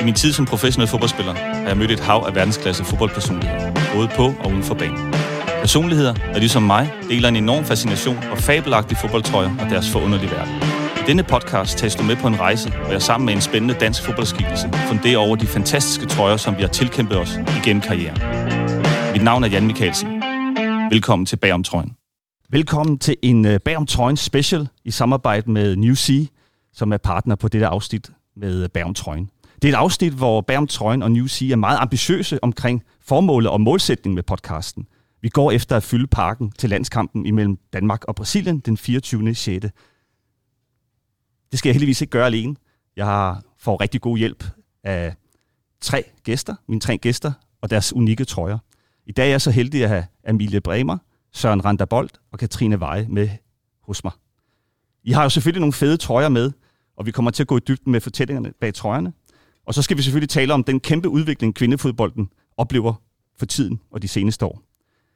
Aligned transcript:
I 0.00 0.04
min 0.04 0.14
tid 0.14 0.32
som 0.32 0.46
professionel 0.46 0.88
fodboldspiller 0.88 1.34
har 1.34 1.68
jeg 1.68 1.76
mødt 1.76 1.90
et 1.90 2.00
hav 2.00 2.24
af 2.26 2.34
verdensklasse 2.34 2.84
fodboldpersonligheder, 2.84 3.72
både 3.94 4.08
på 4.16 4.24
og 4.44 4.50
uden 4.50 4.62
for 4.62 4.74
banen. 4.74 5.14
Personligheder, 5.60 6.14
der 6.14 6.38
ligesom 6.38 6.62
mig 6.62 6.92
deler 7.08 7.28
en 7.28 7.36
enorm 7.36 7.64
fascination 7.64 8.16
og 8.16 8.38
fabelagtige 8.38 8.98
fodboldtrøjer 8.98 9.50
og 9.60 9.70
deres 9.70 9.90
forunderlige 9.90 10.30
verden. 10.30 10.54
I 10.96 11.02
denne 11.06 11.22
podcast 11.22 11.78
tages 11.78 11.94
du 11.94 12.02
med 12.02 12.16
på 12.16 12.26
en 12.26 12.40
rejse, 12.40 12.70
hvor 12.70 12.90
jeg 12.90 13.02
sammen 13.02 13.26
med 13.26 13.34
en 13.34 13.40
spændende 13.40 13.74
dansk 13.74 14.02
fodboldskikkelse 14.02 14.70
funderer 14.88 15.18
over 15.18 15.36
de 15.36 15.46
fantastiske 15.46 16.06
trøjer, 16.06 16.36
som 16.36 16.56
vi 16.56 16.62
har 16.62 16.68
tilkæmpet 16.68 17.18
os 17.18 17.38
igennem 17.64 17.82
karrieren. 17.82 18.18
Mit 19.12 19.24
navn 19.24 19.44
er 19.44 19.48
Jan 19.48 19.66
Mikkelsen. 19.66 20.08
Velkommen 20.90 21.26
til 21.26 21.36
Bagom 21.36 21.64
Trøjen. 21.64 21.92
Velkommen 22.50 22.98
til 22.98 23.16
en 23.22 23.44
øh, 23.44 23.54
uh, 23.54 23.58
Bagom 23.64 23.86
Trøjen 23.86 24.16
special 24.16 24.68
i 24.84 24.90
samarbejde 24.90 25.50
med 25.50 25.76
New 25.76 25.94
Sea, 25.94 26.24
som 26.72 26.92
er 26.92 26.96
partner 26.96 27.36
på 27.36 27.48
dette 27.48 27.66
afsnit 27.66 28.10
med 28.36 28.62
øh, 28.62 28.68
Bagom 28.68 28.94
Trøjen. 28.94 29.30
Det 29.62 29.68
er 29.68 29.72
et 29.72 29.76
afsnit, 29.76 30.12
hvor 30.12 30.40
Bærum 30.40 30.66
Trøjen 30.66 31.02
og 31.02 31.12
New 31.12 31.26
Sea 31.26 31.48
er 31.48 31.56
meget 31.56 31.78
ambitiøse 31.78 32.44
omkring 32.44 32.82
formålet 33.00 33.50
og 33.50 33.60
målsætningen 33.60 34.14
med 34.14 34.22
podcasten. 34.22 34.86
Vi 35.22 35.28
går 35.28 35.50
efter 35.50 35.76
at 35.76 35.82
fylde 35.82 36.06
parken 36.06 36.50
til 36.50 36.70
landskampen 36.70 37.26
imellem 37.26 37.58
Danmark 37.72 38.04
og 38.04 38.14
Brasilien 38.14 38.58
den 38.58 38.76
24. 38.76 39.34
6. 39.34 39.66
Det 41.50 41.58
skal 41.58 41.68
jeg 41.68 41.74
heldigvis 41.74 42.00
ikke 42.00 42.10
gøre 42.10 42.26
alene. 42.26 42.56
Jeg 42.96 43.36
får 43.58 43.80
rigtig 43.80 44.00
god 44.00 44.18
hjælp 44.18 44.44
af 44.84 45.14
tre 45.80 46.04
gæster, 46.24 46.54
mine 46.68 46.80
tre 46.80 46.98
gæster 46.98 47.32
og 47.62 47.70
deres 47.70 47.92
unikke 47.92 48.24
trøjer. 48.24 48.58
I 49.06 49.12
dag 49.12 49.26
er 49.26 49.30
jeg 49.30 49.40
så 49.40 49.50
heldig 49.50 49.82
at 49.82 49.88
have 49.88 50.06
Amelie 50.26 50.60
Bremer, 50.60 50.98
Søren 51.32 51.64
Randabold 51.64 52.10
og 52.32 52.38
Katrine 52.38 52.80
Veje 52.80 53.06
med 53.08 53.28
hos 53.82 54.04
mig. 54.04 54.12
I 55.04 55.12
har 55.12 55.22
jo 55.22 55.28
selvfølgelig 55.28 55.60
nogle 55.60 55.72
fede 55.72 55.96
trøjer 55.96 56.28
med, 56.28 56.52
og 56.96 57.06
vi 57.06 57.10
kommer 57.10 57.30
til 57.30 57.42
at 57.42 57.46
gå 57.46 57.56
i 57.56 57.60
dybden 57.68 57.92
med 57.92 58.00
fortællingerne 58.00 58.52
bag 58.60 58.74
trøjerne. 58.74 59.12
Og 59.70 59.74
så 59.74 59.82
skal 59.82 59.96
vi 59.96 60.02
selvfølgelig 60.02 60.28
tale 60.28 60.54
om 60.54 60.64
den 60.64 60.80
kæmpe 60.80 61.08
udvikling, 61.08 61.54
kvindefodbolden 61.54 62.30
oplever 62.56 62.94
for 63.38 63.46
tiden 63.46 63.80
og 63.90 64.02
de 64.02 64.08
seneste 64.08 64.46
år. 64.46 64.62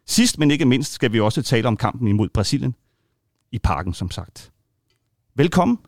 Sidst, 0.07 0.39
men 0.39 0.51
ikke 0.51 0.65
mindst, 0.65 0.93
skal 0.93 1.13
vi 1.13 1.21
også 1.21 1.43
tale 1.43 1.69
om 1.69 1.77
kampen 1.77 2.09
imod 2.09 2.29
Brasilien 2.29 2.75
i 3.53 3.59
parken, 3.59 3.95
som 3.95 4.11
sagt. 4.11 4.53
Velkommen, 5.37 5.79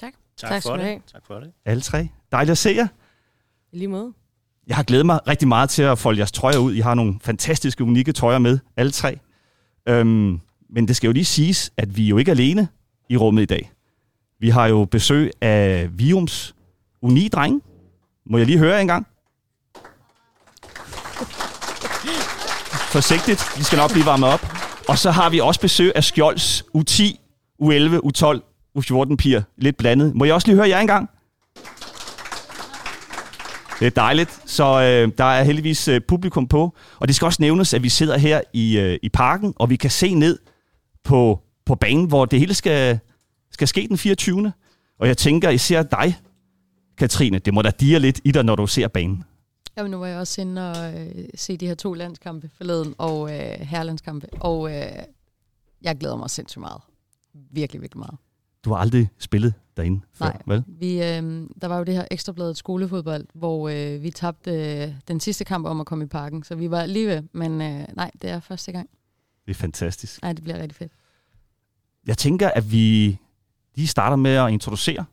Tak. 0.00 0.12
Tak, 0.36 0.50
Tak 0.50 0.56
for 0.56 0.60
skal 0.60 0.70
du 0.72 0.76
det. 0.76 0.84
have. 0.84 1.00
Tak 1.12 1.26
for 1.26 1.40
det. 1.40 1.52
alle 1.64 1.80
tre. 1.80 2.08
Dejligt 2.32 2.50
at 2.50 2.58
se 2.58 2.70
jer. 2.70 2.86
I 3.72 3.78
lige 3.78 3.88
måde. 3.88 4.12
Jeg 4.66 4.76
har 4.76 4.82
glædet 4.82 5.06
mig 5.06 5.28
rigtig 5.28 5.48
meget 5.48 5.70
til 5.70 5.82
at 5.82 5.98
folde 5.98 6.18
jeres 6.18 6.32
trøjer 6.32 6.58
ud. 6.58 6.74
I 6.74 6.80
har 6.80 6.94
nogle 6.94 7.18
fantastiske, 7.20 7.84
unikke 7.84 8.12
trøjer 8.12 8.38
med, 8.38 8.58
alle 8.76 8.92
tre. 8.92 9.18
Øhm, 9.88 10.40
men 10.68 10.88
det 10.88 10.96
skal 10.96 11.08
jo 11.08 11.12
lige 11.12 11.24
siges, 11.24 11.72
at 11.76 11.96
vi 11.96 12.04
er 12.04 12.08
jo 12.08 12.18
ikke 12.18 12.30
alene 12.30 12.68
i 13.08 13.16
rummet 13.16 13.42
i 13.42 13.46
dag. 13.46 13.72
Vi 14.40 14.48
har 14.48 14.66
jo 14.66 14.84
besøg 14.84 15.30
af 15.40 15.98
Viums 15.98 16.54
unikke 17.02 17.28
drenge. 17.28 17.60
Må 18.30 18.38
jeg 18.38 18.46
lige 18.46 18.58
høre 18.58 18.74
jer 18.74 18.80
en 18.80 18.86
gang? 18.86 19.06
Forsigtigt. 22.92 23.58
Vi 23.58 23.62
skal 23.62 23.76
nok 23.76 23.92
blive 23.92 24.06
varmet 24.06 24.28
op. 24.28 24.40
Og 24.88 24.98
så 24.98 25.10
har 25.10 25.30
vi 25.30 25.40
også 25.40 25.60
besøg 25.60 25.92
af 25.94 26.04
Skjolds 26.04 26.62
U10, 26.76 27.02
U11, 27.62 28.00
U12, 28.06 28.40
U14 28.78 29.16
piger. 29.16 29.42
Lidt 29.56 29.76
blandet. 29.76 30.14
Må 30.14 30.24
jeg 30.24 30.34
også 30.34 30.48
lige 30.48 30.56
høre 30.56 30.68
jer 30.68 30.78
en 30.78 30.86
gang? 30.86 31.10
Det 33.80 33.86
er 33.86 33.90
dejligt. 33.90 34.40
Så 34.46 34.64
øh, 34.64 35.12
der 35.18 35.24
er 35.24 35.42
heldigvis 35.42 35.88
øh, 35.88 36.00
publikum 36.08 36.48
på. 36.48 36.76
Og 36.98 37.08
det 37.08 37.16
skal 37.16 37.26
også 37.26 37.42
nævnes, 37.42 37.74
at 37.74 37.82
vi 37.82 37.88
sidder 37.88 38.18
her 38.18 38.40
i, 38.52 38.78
øh, 38.78 38.98
i 39.02 39.08
parken, 39.08 39.54
og 39.56 39.70
vi 39.70 39.76
kan 39.76 39.90
se 39.90 40.14
ned 40.14 40.38
på, 41.04 41.40
på 41.66 41.74
banen, 41.74 42.06
hvor 42.06 42.24
det 42.24 42.38
hele 42.38 42.54
skal, 42.54 42.98
skal 43.52 43.68
ske 43.68 43.86
den 43.88 43.98
24. 43.98 44.52
Og 45.00 45.08
jeg 45.08 45.16
tænker 45.16 45.50
især 45.50 45.82
dig, 45.82 46.16
Katrine. 47.00 47.38
Det 47.38 47.54
må 47.54 47.62
da 47.62 47.70
dire 47.70 47.98
lidt 47.98 48.20
i 48.24 48.30
dig, 48.30 48.44
når 48.44 48.56
du 48.56 48.66
ser 48.66 48.88
banen. 48.88 49.24
Jamen, 49.76 49.90
nu 49.90 49.98
var 49.98 50.06
jeg 50.06 50.18
også 50.18 50.40
inde 50.40 50.70
og 50.70 50.94
øh, 50.94 51.24
se 51.34 51.56
de 51.56 51.66
her 51.66 51.74
to 51.74 51.94
landskampe 51.94 52.50
forleden, 52.56 52.94
og 52.98 53.30
øh, 53.32 53.60
herrelandskampe, 53.60 54.28
og 54.32 54.70
øh, 54.70 55.02
jeg 55.82 55.98
glæder 55.98 56.16
mig 56.16 56.30
sindssygt 56.30 56.60
meget. 56.60 56.80
Virkelig, 57.50 57.82
virkelig 57.82 57.98
meget. 57.98 58.14
Du 58.64 58.70
har 58.70 58.76
aldrig 58.76 59.08
spillet 59.18 59.54
derinde 59.76 60.00
før, 60.12 60.26
Nej. 60.26 60.42
vel? 60.46 60.64
Vi, 60.66 60.92
øh, 61.02 61.48
der 61.60 61.66
var 61.66 61.78
jo 61.78 61.84
det 61.84 61.94
her 61.94 62.04
ekstrabladet 62.10 62.56
skolefodbold, 62.56 63.26
hvor 63.34 63.68
øh, 63.68 64.02
vi 64.02 64.10
tabte 64.10 64.82
øh, 64.82 64.94
den 65.08 65.20
sidste 65.20 65.44
kamp 65.44 65.66
om 65.66 65.80
at 65.80 65.86
komme 65.86 66.04
i 66.04 66.08
parken, 66.08 66.42
så 66.42 66.54
vi 66.54 66.70
var 66.70 66.86
lige 66.86 67.06
ved, 67.08 67.22
men 67.32 67.60
øh, 67.60 67.84
nej, 67.96 68.10
det 68.22 68.30
er 68.30 68.40
første 68.40 68.72
gang. 68.72 68.90
Det 69.46 69.50
er 69.50 69.54
fantastisk. 69.54 70.22
Nej, 70.22 70.32
det 70.32 70.44
bliver 70.44 70.58
rigtig 70.58 70.76
fedt. 70.76 70.92
Jeg 72.06 72.18
tænker, 72.18 72.48
at 72.48 72.72
vi 72.72 73.18
lige 73.74 73.88
starter 73.88 74.16
med 74.16 74.34
at 74.34 74.50
introducere. 74.50 75.04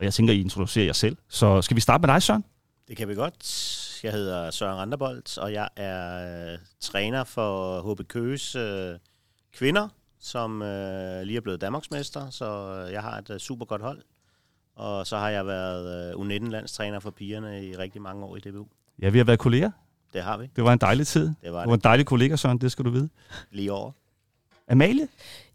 Og 0.00 0.04
jeg 0.04 0.14
tænker, 0.14 0.34
I 0.34 0.40
introducerer 0.40 0.84
jer 0.84 0.92
selv. 0.92 1.16
Så 1.28 1.62
skal 1.62 1.74
vi 1.74 1.80
starte 1.80 2.06
med 2.06 2.14
dig, 2.14 2.22
Søren? 2.22 2.44
Det 2.88 2.96
kan 2.96 3.08
vi 3.08 3.14
godt. 3.14 4.00
Jeg 4.02 4.12
hedder 4.12 4.50
Søren 4.50 4.76
Randerbold, 4.78 5.38
og 5.38 5.52
jeg 5.52 5.68
er 5.76 6.52
øh, 6.52 6.58
træner 6.80 7.24
for 7.24 7.80
HB 7.94 8.08
Køges 8.08 8.54
øh, 8.54 8.94
kvinder, 9.52 9.88
som 10.20 10.62
øh, 10.62 11.22
lige 11.22 11.36
er 11.36 11.40
blevet 11.40 11.60
Danmarksmester, 11.60 12.30
så 12.30 12.44
øh, 12.86 12.92
jeg 12.92 13.02
har 13.02 13.18
et 13.18 13.30
øh, 13.30 13.38
super 13.38 13.64
godt 13.64 13.82
hold. 13.82 14.02
Og 14.76 15.06
så 15.06 15.16
har 15.16 15.28
jeg 15.28 15.46
været 15.46 16.14
øh, 16.14 16.20
U19-landstræner 16.20 17.00
for 17.00 17.10
pigerne 17.10 17.66
i 17.66 17.76
rigtig 17.76 18.02
mange 18.02 18.24
år 18.24 18.36
i 18.36 18.40
DBU. 18.40 18.66
Ja, 19.02 19.08
vi 19.08 19.18
har 19.18 19.24
været 19.24 19.38
kolleger. 19.38 19.70
Det 20.12 20.22
har 20.22 20.36
vi. 20.36 20.50
Det 20.56 20.64
var 20.64 20.72
en 20.72 20.78
dejlig 20.78 21.06
tid. 21.06 21.30
Det 21.42 21.52
var 21.52 21.62
Du 21.64 21.68
var 21.68 21.74
en 21.74 21.78
det 21.78 21.84
dejlig 21.84 22.06
kollega, 22.06 22.36
Søren, 22.36 22.58
det 22.58 22.72
skal 22.72 22.84
du 22.84 22.90
vide. 22.90 23.08
lige 23.50 23.72
over. 23.72 23.92
Amalie? 24.70 25.08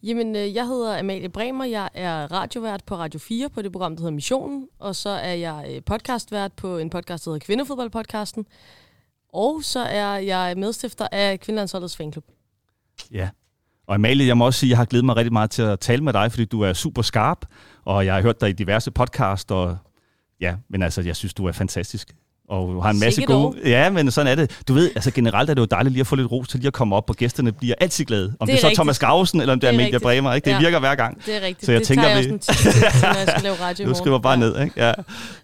Jamen, 0.03 0.35
øh, 0.35 0.55
jeg 0.55 0.67
hedder 0.67 0.99
Amalie 0.99 1.29
Bremer. 1.29 1.65
Jeg 1.65 1.89
er 1.93 2.31
radiovært 2.31 2.83
på 2.85 2.95
Radio 2.95 3.19
4 3.19 3.49
på 3.49 3.61
det 3.61 3.71
program, 3.71 3.95
der 3.95 4.01
hedder 4.01 4.15
Missionen. 4.15 4.67
Og 4.79 4.95
så 4.95 5.09
er 5.09 5.33
jeg 5.33 5.65
øh, 5.69 5.81
podcastvært 5.85 6.53
på 6.53 6.77
en 6.77 6.89
podcast, 6.89 7.25
der 7.25 7.31
hedder 7.31 7.45
Kvindefodboldpodcasten. 7.45 8.45
Og 9.33 9.63
så 9.63 9.79
er 9.79 10.17
jeg 10.17 10.53
medstifter 10.57 11.07
af 11.11 11.39
Kvindelandsholdets 11.39 11.97
fanklub. 11.97 12.25
Ja. 13.11 13.29
Og 13.87 13.95
Amalie, 13.95 14.27
jeg 14.27 14.37
må 14.37 14.45
også 14.45 14.59
sige, 14.59 14.67
at 14.67 14.69
jeg 14.69 14.77
har 14.77 14.85
glædet 14.85 15.05
mig 15.05 15.15
rigtig 15.15 15.33
meget 15.33 15.51
til 15.51 15.61
at 15.61 15.79
tale 15.79 16.03
med 16.03 16.13
dig, 16.13 16.31
fordi 16.31 16.45
du 16.45 16.61
er 16.61 16.73
super 16.73 17.01
skarp, 17.01 17.45
og 17.85 18.05
jeg 18.05 18.13
har 18.13 18.21
hørt 18.21 18.41
dig 18.41 18.49
i 18.49 18.53
diverse 18.53 18.91
podcast, 18.91 19.51
og 19.51 19.77
ja, 20.41 20.55
men 20.69 20.83
altså, 20.83 21.01
jeg 21.01 21.15
synes, 21.15 21.33
du 21.33 21.45
er 21.45 21.51
fantastisk. 21.51 22.15
Og 22.49 22.83
har 22.83 22.89
en 22.89 22.99
masse 22.99 23.15
Sikke 23.15 23.33
gode... 23.33 23.57
Ja, 23.65 23.89
men 23.89 24.11
sådan 24.11 24.31
er 24.31 24.35
det. 24.35 24.59
Du 24.67 24.73
ved, 24.73 24.91
altså 24.95 25.11
generelt 25.11 25.49
er 25.49 25.53
det 25.53 25.61
jo 25.61 25.65
dejligt 25.65 25.93
lige 25.93 26.01
at 26.01 26.07
få 26.07 26.15
lidt 26.15 26.31
ros 26.31 26.47
til 26.47 26.59
lige 26.59 26.67
at 26.67 26.73
komme 26.73 26.95
op, 26.95 27.09
og 27.09 27.15
gæsterne 27.15 27.51
bliver 27.51 27.75
altid 27.81 28.05
glade. 28.05 28.25
Om 28.25 28.29
det, 28.31 28.39
Det 28.47 28.51
er 28.53 28.55
er 28.57 28.61
så 28.61 28.67
rigtigt. 28.67 28.77
Thomas 28.77 28.99
Gausen, 28.99 29.41
eller 29.41 29.53
om 29.53 29.59
det 29.59 29.67
er, 29.67 29.71
Det 29.71 29.75
er 29.75 29.79
Amelia 29.79 29.85
rigtigt. 29.95 30.03
Bremer, 30.03 30.33
ikke? 30.33 30.45
Det 30.45 30.51
Ja. 30.51 30.59
virker 30.59 30.79
hver 30.79 30.95
gang. 30.95 31.25
Det 31.25 31.35
er 31.35 31.41
rigtigt. 31.47 31.65
Så 31.65 31.71
jeg 31.71 31.79
det 31.79 31.87
tænker, 31.87 32.03
tager 32.03 32.15
jeg 32.15 32.25
vi- 32.29 32.33
også 32.33 32.53
en 32.53 32.63
tid 32.63 33.01
når 33.01 33.17
jeg 33.17 33.27
skal 33.29 33.43
lave 33.43 33.55
radio 33.61 33.85
Du 33.89 33.93
skriver 34.01 34.19
bare 34.19 34.33
ja. 34.33 34.39
ned, 34.39 34.59
ikke? 34.61 34.85
Ja, 34.85 34.93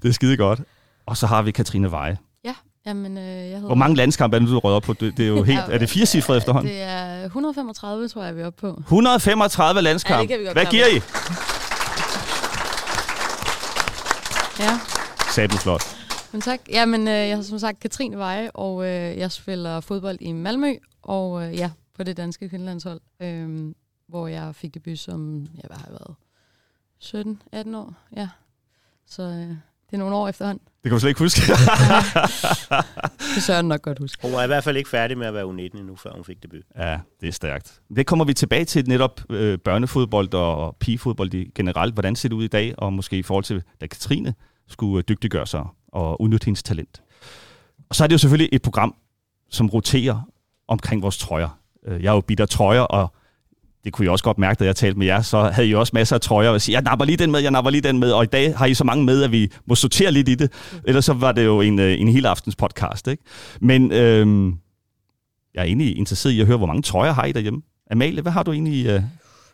det 0.04 0.10
er 0.10 0.14
skide 0.14 0.38
godt. 0.38 0.60
Og 1.06 1.18
så 1.18 1.28
har 1.28 1.42
vi 1.42 1.52
Katrine 1.52 1.92
Veje. 1.92 2.18
Ja, 2.46 2.54
jamen, 2.86 3.18
øh, 3.18 3.24
jeg 3.24 3.34
hedder... 3.44 3.60
Hvor 3.66 3.76
mange 3.76 3.96
landskampe 3.96 4.36
er 4.38 4.40
det, 4.40 4.50
du 4.50 4.60
røget 4.60 4.76
op 4.76 4.84
på? 4.84 4.94
Det, 4.94 5.18
det 5.18 5.24
er 5.24 5.28
jo 5.30 5.44
helt... 5.44 5.60
Er 5.70 5.78
det 5.78 5.90
fire 5.90 6.06
cifre 6.06 6.38
efterhånden? 6.38 6.72
Det 6.72 6.82
er 6.82 7.24
135, 7.26 8.08
tror 8.08 8.24
jeg, 8.24 8.36
vi 8.36 8.42
er 8.42 8.48
oppe 8.48 8.62
på. 8.62 8.82
135 8.88 9.82
landskampe. 9.82 10.34
Ja, 10.46 10.54
Hvad 10.54 10.66
giver 10.66 10.86
I? 10.88 11.02
Ja. 14.60 14.80
Sabel 15.36 15.58
flot. 15.58 15.84
Men 16.32 16.42
tak. 16.42 16.60
Jamen, 16.70 17.08
øh, 17.08 17.14
jeg 17.14 17.36
har 17.36 17.44
som 17.44 17.60
sagt 17.60 17.80
Katrine 17.80 18.18
Veje, 18.18 18.52
og 18.52 18.86
øh, 18.86 19.18
jeg 19.18 19.32
spiller 19.32 19.80
fodbold 19.80 20.18
i 20.22 20.32
Malmø, 20.32 20.76
og 21.02 21.44
øh, 21.44 21.56
ja, 21.56 21.72
på 21.98 22.04
det 22.04 22.18
danske 22.18 22.50
kvindelandshold, 22.50 23.02
øh, 23.22 23.74
hvor 24.08 24.28
jeg 24.28 24.56
fik 24.56 24.74
debut 24.74 25.00
som, 25.00 25.48
ja, 25.56 25.68
hvad 25.68 25.78
har 25.78 25.88
jeg 25.90 25.98
været, 26.00 26.16
17-18 27.74 27.78
år, 27.78 27.94
ja. 28.16 28.30
Så 29.06 29.24
øh, 29.24 29.56
det 29.90 29.94
er 29.94 29.98
nogle 29.98 30.16
år 30.16 30.28
efterhånden. 30.28 30.64
Det 30.84 30.90
kan 30.90 30.92
du 30.92 31.00
slet 31.00 31.10
ikke 31.10 31.20
huske. 31.20 31.42
Det 33.36 33.44
sørger 33.44 33.62
nok 33.62 33.82
godt 33.82 34.00
huske. 34.00 34.22
Hun 34.22 34.34
var 34.34 34.44
i 34.44 34.48
hvert 34.48 34.64
fald 34.64 34.78
ikke 34.78 34.90
færdig 34.90 35.18
med 35.18 35.28
at 35.28 35.34
være 35.34 35.46
U19 35.46 35.80
endnu, 35.80 35.96
før 35.96 36.12
hun 36.14 36.24
fik 36.24 36.44
debut. 36.44 36.64
Ja, 36.78 37.00
det 37.22 37.28
er 37.28 37.32
stærkt. 37.32 37.82
Det 37.96 38.08
kommer 38.08 38.26
vi 38.26 38.34
tilbage 38.34 38.66
til 38.66 38.88
netop 38.88 39.22
øh, 39.30 39.60
børnefodbold 39.60 40.34
og 40.34 40.76
pigefodbold 40.80 41.34
i 41.34 41.52
generelt. 41.56 41.94
Hvordan 41.94 42.16
ser 42.16 42.30
det 42.30 42.36
ud 42.36 42.44
i 42.44 42.48
dag, 42.48 42.74
og 42.78 42.94
måske 42.94 43.18
i 43.18 43.24
forhold 43.24 43.44
til, 43.44 43.64
da 43.82 43.88
Katrine 43.88 44.34
skulle 44.68 44.98
øh, 44.98 45.04
dygtiggøre 45.10 45.48
sig 45.48 45.66
og 45.92 46.22
udnytte 46.22 46.46
hendes 46.46 46.64
talent. 46.64 47.02
Og 47.90 47.96
så 47.96 48.04
er 48.04 48.08
det 48.08 48.14
jo 48.14 48.18
selvfølgelig 48.18 48.50
et 48.52 48.62
program, 48.62 48.96
som 49.50 49.70
roterer 49.70 50.22
omkring 50.68 51.02
vores 51.02 51.18
trøjer. 51.18 51.60
Øh, 51.88 52.04
jeg 52.04 52.10
er 52.10 52.14
jo 52.14 52.22
bitter 52.22 52.46
trøjer, 52.46 52.82
og 52.82 53.14
det 53.84 53.94
kunne 53.94 54.06
jeg 54.06 54.12
også 54.12 54.24
godt 54.24 54.38
mærke, 54.38 54.60
da 54.60 54.66
jeg 54.66 54.76
talte 54.76 55.00
med 55.00 55.08
jer, 55.08 55.22
så 55.22 55.44
havde 55.44 55.68
I 55.68 55.76
også 55.76 55.92
masser 55.94 56.16
af 56.16 56.22
trøjer, 56.22 56.50
og 56.50 56.54
jeg 56.54 56.62
siger, 56.62 56.76
jeg 56.76 56.84
napper 56.84 57.06
lige 57.06 57.18
den 57.18 57.32
med, 57.32 57.40
jeg 57.40 57.52
napper 57.52 57.72
lige 57.72 57.82
den 57.82 58.00
med, 58.00 58.12
og 58.12 58.24
i 58.24 58.28
dag 58.28 58.58
har 58.58 58.66
I 58.66 58.74
så 58.74 58.84
mange 58.84 59.06
med, 59.06 59.24
at 59.24 59.32
vi 59.32 59.52
må 59.66 59.76
sortere 59.76 60.12
lidt 60.12 60.30
i 60.30 60.36
det, 60.36 60.52
ellers 60.88 61.06
så 61.06 61.14
var 61.14 61.32
det 61.32 61.46
jo 61.46 61.62
en, 61.62 61.80
øh, 61.80 62.02
en 62.02 62.08
hele 62.08 62.30
aftens 62.30 62.56
podcast. 62.56 63.08
Ikke? 63.08 63.24
Men 63.62 63.92
øhm, 63.92 64.48
jeg 65.54 65.62
er 65.62 65.66
egentlig 65.66 65.98
interesseret 65.98 66.34
i 66.34 66.42
at 66.42 66.48
høre, 66.48 66.58
hvor 66.58 66.68
mange 66.68 66.82
trøjer 66.82 67.12
har 67.12 67.26
I 67.26 67.32
derhjemme? 67.32 67.62
Amalie, 67.92 68.22
hvad 68.22 68.32
har 68.32 68.44
du 68.44 68.52
egentlig 68.52 68.86
øh, 68.88 69.02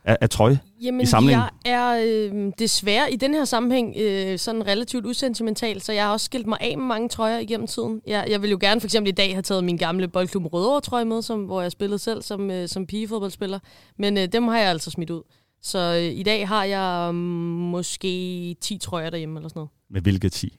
af, 0.08 0.18
af 0.22 0.30
trøje? 0.30 0.60
Jamen, 0.82 1.02
i 1.02 1.06
samlingen? 1.06 1.44
jeg 1.66 1.74
er 1.74 2.06
øh, 2.06 2.52
desværre 2.60 3.14
i 3.14 3.16
den 3.16 3.34
her 3.34 3.46
sammenhæng 3.46 3.96
øh, 3.98 4.40
sådan 4.40 4.68
relativt 4.68 5.06
usentimental, 5.06 5.82
så 5.82 5.94
jeg 5.94 6.04
har 6.04 6.12
også 6.12 6.24
skilt 6.24 6.48
mig 6.48 6.58
af 6.62 6.78
med 6.78 6.86
mange 6.86 7.10
trøjer 7.10 7.40
igennem 7.40 7.68
tiden. 7.68 8.02
Jeg, 8.08 8.26
jeg 8.30 8.42
vil 8.42 8.50
jo 8.50 8.58
gerne 8.62 8.82
for 8.82 8.88
eksempel 8.88 9.10
i 9.10 9.16
dag 9.16 9.34
have 9.34 9.42
taget 9.42 9.64
min 9.64 9.78
gamle 9.78 10.08
boldklub 10.08 10.54
Rødovre 10.54 10.82
trøje 10.82 11.06
med, 11.06 11.22
som, 11.22 11.44
hvor 11.44 11.62
jeg 11.62 11.72
spillede 11.72 12.00
selv 12.00 12.22
som, 12.22 12.52
øh, 12.52 12.68
som 12.68 12.86
pigefodboldspiller, 12.86 13.60
men 13.98 14.18
øh, 14.18 14.28
dem 14.28 14.48
har 14.48 14.58
jeg 14.58 14.70
altså 14.70 14.92
smidt 14.92 15.10
ud. 15.10 15.22
Så 15.62 15.80
øh, 15.80 16.20
i 16.20 16.24
dag 16.24 16.48
har 16.48 16.64
jeg 16.64 17.10
um, 17.10 17.16
måske 17.16 18.56
10 18.62 18.78
trøjer 18.78 19.10
derhjemme 19.10 19.40
eller 19.40 19.50
sådan 19.50 19.60
noget. 19.60 19.70
Med 19.90 20.02
hvilke 20.02 20.30
10? 20.30 20.58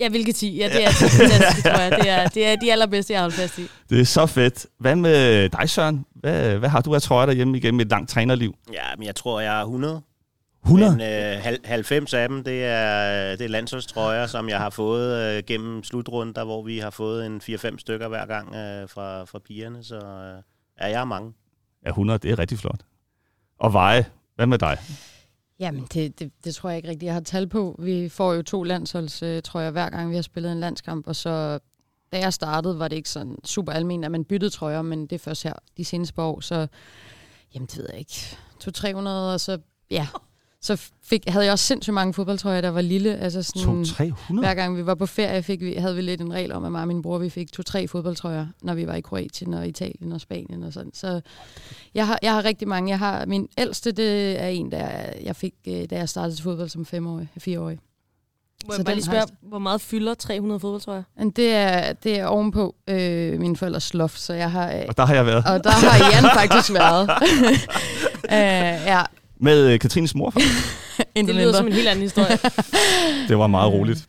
Ja, 0.00 0.08
hvilke 0.08 0.32
10? 0.32 0.56
Ja, 0.56 0.68
det 0.68 0.84
er 0.84 0.90
fantastisk, 0.90 1.66
tror 1.66 1.80
jeg. 1.80 1.90
Det 1.90 2.08
er, 2.08 2.28
det 2.28 2.46
er 2.46 2.56
de 2.56 2.72
allerbedste, 2.72 3.12
jeg 3.12 3.20
har 3.20 3.24
holdt 3.24 3.34
fast 3.34 3.58
i. 3.58 3.62
Det 3.90 4.00
er 4.00 4.04
så 4.04 4.26
fedt. 4.26 4.66
Hvad 4.78 4.96
med 4.96 5.48
dig, 5.48 5.70
Søren? 5.70 6.04
Hvad, 6.26 6.58
hvad 6.58 6.68
har 6.68 6.80
du 6.80 6.94
af 6.94 7.02
trøjer 7.02 7.26
derhjemme 7.26 7.56
igennem 7.56 7.80
et 7.80 7.88
langt 7.88 8.10
trænerliv? 8.10 8.54
Ja, 8.72 8.96
men 8.98 9.06
jeg 9.06 9.16
tror, 9.16 9.40
jeg 9.40 9.58
er 9.58 9.62
100. 9.62 10.02
100? 10.64 10.96
Men 10.96 11.00
øh, 11.00 11.58
90 11.64 12.14
af 12.14 12.28
dem, 12.28 12.44
det 12.44 12.64
er, 12.64 13.36
det 13.36 13.44
er 13.44 13.48
landsholdstrøjer, 13.48 14.26
som 14.26 14.48
jeg 14.48 14.58
har 14.58 14.70
fået 14.70 15.36
øh, 15.36 15.42
gennem 15.46 15.84
slutrunder, 15.84 16.44
hvor 16.44 16.62
vi 16.62 16.78
har 16.78 16.90
fået 16.90 17.26
en 17.26 17.40
4-5 17.42 17.78
stykker 17.78 18.08
hver 18.08 18.26
gang 18.26 18.54
øh, 18.54 18.88
fra, 18.88 19.24
fra 19.24 19.38
pigerne. 19.38 19.84
Så 19.84 19.96
øh, 19.96 20.42
ja, 20.80 20.88
jeg 20.88 20.98
har 20.98 21.04
mange. 21.04 21.32
Ja, 21.84 21.88
100, 21.88 22.18
det 22.18 22.30
er 22.30 22.38
rigtig 22.38 22.58
flot. 22.58 22.80
Og 23.58 23.72
Veje, 23.72 24.04
hvad 24.34 24.46
med 24.46 24.58
dig? 24.58 24.78
Jamen, 25.60 25.86
det, 25.94 26.18
det, 26.18 26.32
det 26.44 26.54
tror 26.54 26.70
jeg 26.70 26.76
ikke 26.76 26.88
rigtigt, 26.88 27.06
jeg 27.06 27.14
har 27.14 27.20
tal 27.20 27.48
på. 27.48 27.76
Vi 27.78 28.08
får 28.08 28.32
jo 28.32 28.42
to 28.42 28.62
landsholds, 28.62 29.22
tror 29.44 29.60
jeg, 29.60 29.70
hver 29.70 29.90
gang 29.90 30.10
vi 30.10 30.14
har 30.14 30.22
spillet 30.22 30.52
en 30.52 30.60
landskamp, 30.60 31.06
og 31.06 31.16
så 31.16 31.58
da 32.12 32.18
jeg 32.18 32.32
startede, 32.32 32.78
var 32.78 32.88
det 32.88 32.96
ikke 32.96 33.10
sådan 33.10 33.36
super 33.44 33.72
almindeligt, 33.72 34.04
at 34.04 34.10
man 34.10 34.24
byttede 34.24 34.50
trøjer, 34.50 34.82
men 34.82 35.00
det 35.06 35.12
er 35.12 35.18
først 35.18 35.42
her 35.42 35.52
de 35.76 35.84
seneste 35.84 36.14
par 36.14 36.22
år, 36.22 36.40
så 36.40 36.66
jamen, 37.54 37.66
det 37.66 37.78
ved 37.78 37.86
jeg 37.90 37.98
ikke, 37.98 38.36
200-300, 38.64 39.08
og 39.08 39.40
så, 39.40 39.58
ja, 39.90 40.08
så 40.66 40.90
fik, 41.02 41.28
havde 41.28 41.44
jeg 41.44 41.52
også 41.52 41.64
sindssygt 41.64 41.94
mange 41.94 42.14
fodboldtrøjer, 42.14 42.60
der 42.60 42.68
var 42.68 42.80
lille. 42.80 43.18
Altså 43.18 43.42
sådan, 43.42 43.82
200-300? 43.82 44.38
Hver 44.38 44.54
gang 44.54 44.76
vi 44.76 44.86
var 44.86 44.94
på 44.94 45.06
ferie, 45.06 45.42
fik 45.42 45.60
vi, 45.60 45.74
havde 45.74 45.96
vi 45.96 46.02
lidt 46.02 46.20
en 46.20 46.32
regel 46.32 46.52
om, 46.52 46.64
at 46.64 46.72
mig 46.72 46.80
og 46.80 46.88
min 46.88 47.02
bror 47.02 47.18
vi 47.18 47.30
fik 47.30 47.52
to-tre 47.52 47.88
fodboldtrøjer, 47.88 48.46
når 48.62 48.74
vi 48.74 48.86
var 48.86 48.94
i 48.94 49.00
Kroatien 49.00 49.54
og 49.54 49.68
Italien 49.68 50.12
og 50.12 50.20
Spanien 50.20 50.62
og 50.62 50.72
sådan. 50.72 50.94
Så 50.94 51.20
jeg 51.94 52.06
har, 52.06 52.18
jeg 52.22 52.32
har 52.34 52.44
rigtig 52.44 52.68
mange. 52.68 52.90
Jeg 52.90 52.98
har, 52.98 53.26
min 53.26 53.48
ældste, 53.58 53.92
det 53.92 54.42
er 54.42 54.48
en, 54.48 54.72
der 54.72 54.88
jeg 55.22 55.36
fik, 55.36 55.54
øh, 55.68 55.90
da 55.90 55.96
jeg 55.96 56.08
startede 56.08 56.42
fodbold 56.42 56.68
som 56.68 56.86
femårig, 56.86 57.28
fireårig. 57.38 57.78
Må 58.66 58.74
jeg 58.76 58.84
bare 58.84 58.94
lige 58.94 59.04
spørge, 59.04 59.26
hvor 59.42 59.58
meget 59.58 59.80
fylder 59.80 60.14
300 60.14 60.60
fodboldtrøjer? 60.60 61.02
Det 61.36 61.54
er, 61.54 61.92
det 61.92 62.18
er 62.18 62.26
ovenpå 62.26 62.74
øh, 62.88 63.40
min 63.40 63.56
forældres 63.56 63.94
loft, 63.94 64.20
så 64.20 64.32
jeg 64.32 64.50
har... 64.50 64.72
Øh, 64.72 64.84
og 64.88 64.96
der 64.96 65.06
har 65.06 65.14
jeg 65.14 65.26
været. 65.26 65.46
Og 65.46 65.64
der 65.64 65.70
har 65.70 66.10
Jan 66.12 66.30
faktisk 66.34 66.72
været. 66.72 67.10
øh, 68.24 68.86
ja, 68.86 69.02
med 69.40 69.74
uh, 69.74 69.78
Katrines 69.78 70.14
mor? 70.14 70.30
det 71.16 71.24
lyder 71.24 71.34
mindre. 71.34 71.54
som 71.54 71.66
en 71.66 71.72
helt 71.72 71.88
anden 71.88 72.02
historie. 72.02 72.38
det 73.28 73.38
var 73.38 73.46
meget 73.46 73.72
roligt. 73.72 74.08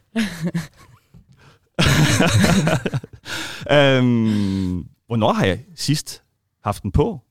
øhm, 3.71 4.85
hvornår 5.07 5.33
har 5.33 5.45
jeg 5.45 5.59
sidst 5.75 6.23
haft 6.63 6.83
den 6.83 6.91
på? 6.91 7.21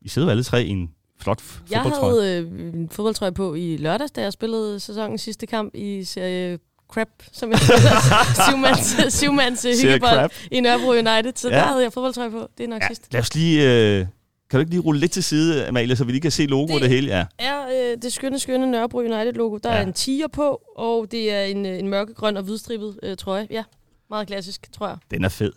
I 0.00 0.08
sidder 0.08 0.30
alle 0.30 0.44
tre 0.44 0.64
i 0.64 0.68
en 0.68 0.90
flot 1.20 1.42
jeg 1.70 1.80
havde 1.80 2.44
øh, 2.52 2.74
en 2.74 2.88
fodboldtrøje 2.88 3.32
på 3.32 3.54
i 3.54 3.76
lørdags, 3.76 4.12
da 4.12 4.22
jeg 4.22 4.32
spillede 4.32 4.80
sæsonens 4.80 5.22
sidste 5.22 5.46
kamp 5.46 5.74
i 5.74 6.04
serie 6.04 6.58
Crap, 6.88 7.08
som 7.32 7.50
jeg 7.50 7.58
syvmands, 8.48 9.14
syvmands 9.14 9.62
hyggebold 9.62 10.30
i 10.50 10.60
Nørrebro 10.60 10.90
United. 10.90 11.32
Så 11.36 11.48
ja. 11.48 11.56
der 11.56 11.62
havde 11.62 11.82
jeg 11.82 11.92
fodboldtrøje 11.92 12.30
på. 12.30 12.48
Det 12.58 12.64
er 12.64 12.68
nok 12.68 12.82
ja, 12.82 12.86
sidst. 12.86 13.12
Lad 13.12 13.20
os 13.20 13.34
lige... 13.34 13.98
Øh 14.00 14.06
kan 14.50 14.58
du 14.58 14.60
ikke 14.60 14.70
lige 14.70 14.80
rulle 14.80 15.00
lidt 15.00 15.12
til 15.12 15.24
side, 15.24 15.66
Amalie, 15.66 15.96
så 15.96 16.04
vi 16.04 16.12
lige 16.12 16.20
kan 16.20 16.30
se 16.30 16.46
logoet 16.46 16.70
det, 16.70 16.82
det 16.82 16.90
hele? 16.90 17.16
Ja, 17.16 17.26
er 17.38 17.92
øh, 17.92 18.02
det 18.02 18.12
skønne, 18.12 18.38
skønne 18.38 18.70
Nørrebro 18.70 18.98
United-logo. 18.98 19.58
Der 19.58 19.72
ja. 19.72 19.78
er 19.78 19.82
en 19.82 19.92
tiger 19.92 20.28
på, 20.28 20.62
og 20.76 21.06
det 21.10 21.32
er 21.32 21.42
en, 21.42 21.66
øh, 21.66 21.78
en 21.78 21.88
mørkegrøn 21.88 22.36
og 22.36 22.42
hvidstribet 22.42 22.98
øh, 23.02 23.16
trøje. 23.16 23.46
Ja, 23.50 23.64
meget 24.10 24.26
klassisk, 24.26 24.72
tror 24.72 24.88
jeg. 24.88 24.96
Den 25.10 25.24
er 25.24 25.28
fed. 25.28 25.52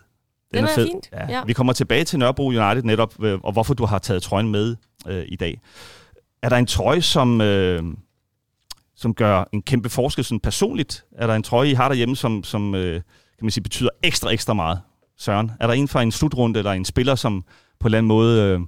Den, 0.54 0.58
Den 0.58 0.66
er, 0.66 0.70
er 0.70 0.76
fed. 0.76 0.88
fint, 0.88 1.10
ja. 1.12 1.32
ja. 1.32 1.44
Vi 1.46 1.54
kommer 1.54 1.74
tilbage 1.74 2.04
til 2.04 2.20
Nørrebro 2.20 2.48
United 2.48 2.84
netop, 2.84 3.24
øh, 3.24 3.40
og 3.44 3.52
hvorfor 3.52 3.74
du 3.74 3.86
har 3.86 4.00
taget 4.00 4.24
trøjen 4.24 4.50
med 4.50 4.76
øh, 5.08 5.26
i 5.28 5.36
dag. 5.36 5.62
Er 6.42 6.50
der 6.50 6.58
en 6.58 6.66
trøje, 6.66 7.02
som, 7.02 7.42
øh, 7.42 7.84
som 8.96 9.14
gør 9.14 9.44
en 9.54 9.62
kæmpe 9.62 9.90
forskel 9.90 10.24
sådan 10.24 10.40
personligt? 10.40 11.06
Er 11.12 11.28
der 11.28 11.36
en 11.36 11.44
trøje, 11.44 11.70
I 11.70 11.74
har 11.74 11.88
derhjemme, 11.88 12.16
som, 12.16 12.44
som 12.44 12.76
øh, 12.76 12.94
kan 12.94 13.02
man 13.42 13.52
sige, 13.52 13.64
betyder 13.64 13.90
ekstra, 14.04 14.32
ekstra 14.32 14.54
meget? 14.54 14.82
Søren, 15.18 15.52
er 15.60 15.68
der 15.68 15.74
en 15.74 15.88
fra 15.88 16.02
en 16.02 16.12
slutrunde, 16.12 16.60
eller 16.60 16.72
en 16.72 16.86
spiller, 16.86 17.16
som 17.16 17.42
på 17.42 17.48
en 17.84 17.88
eller 17.88 17.98
anden 17.98 18.08
måde... 18.08 18.42
Øh, 18.42 18.60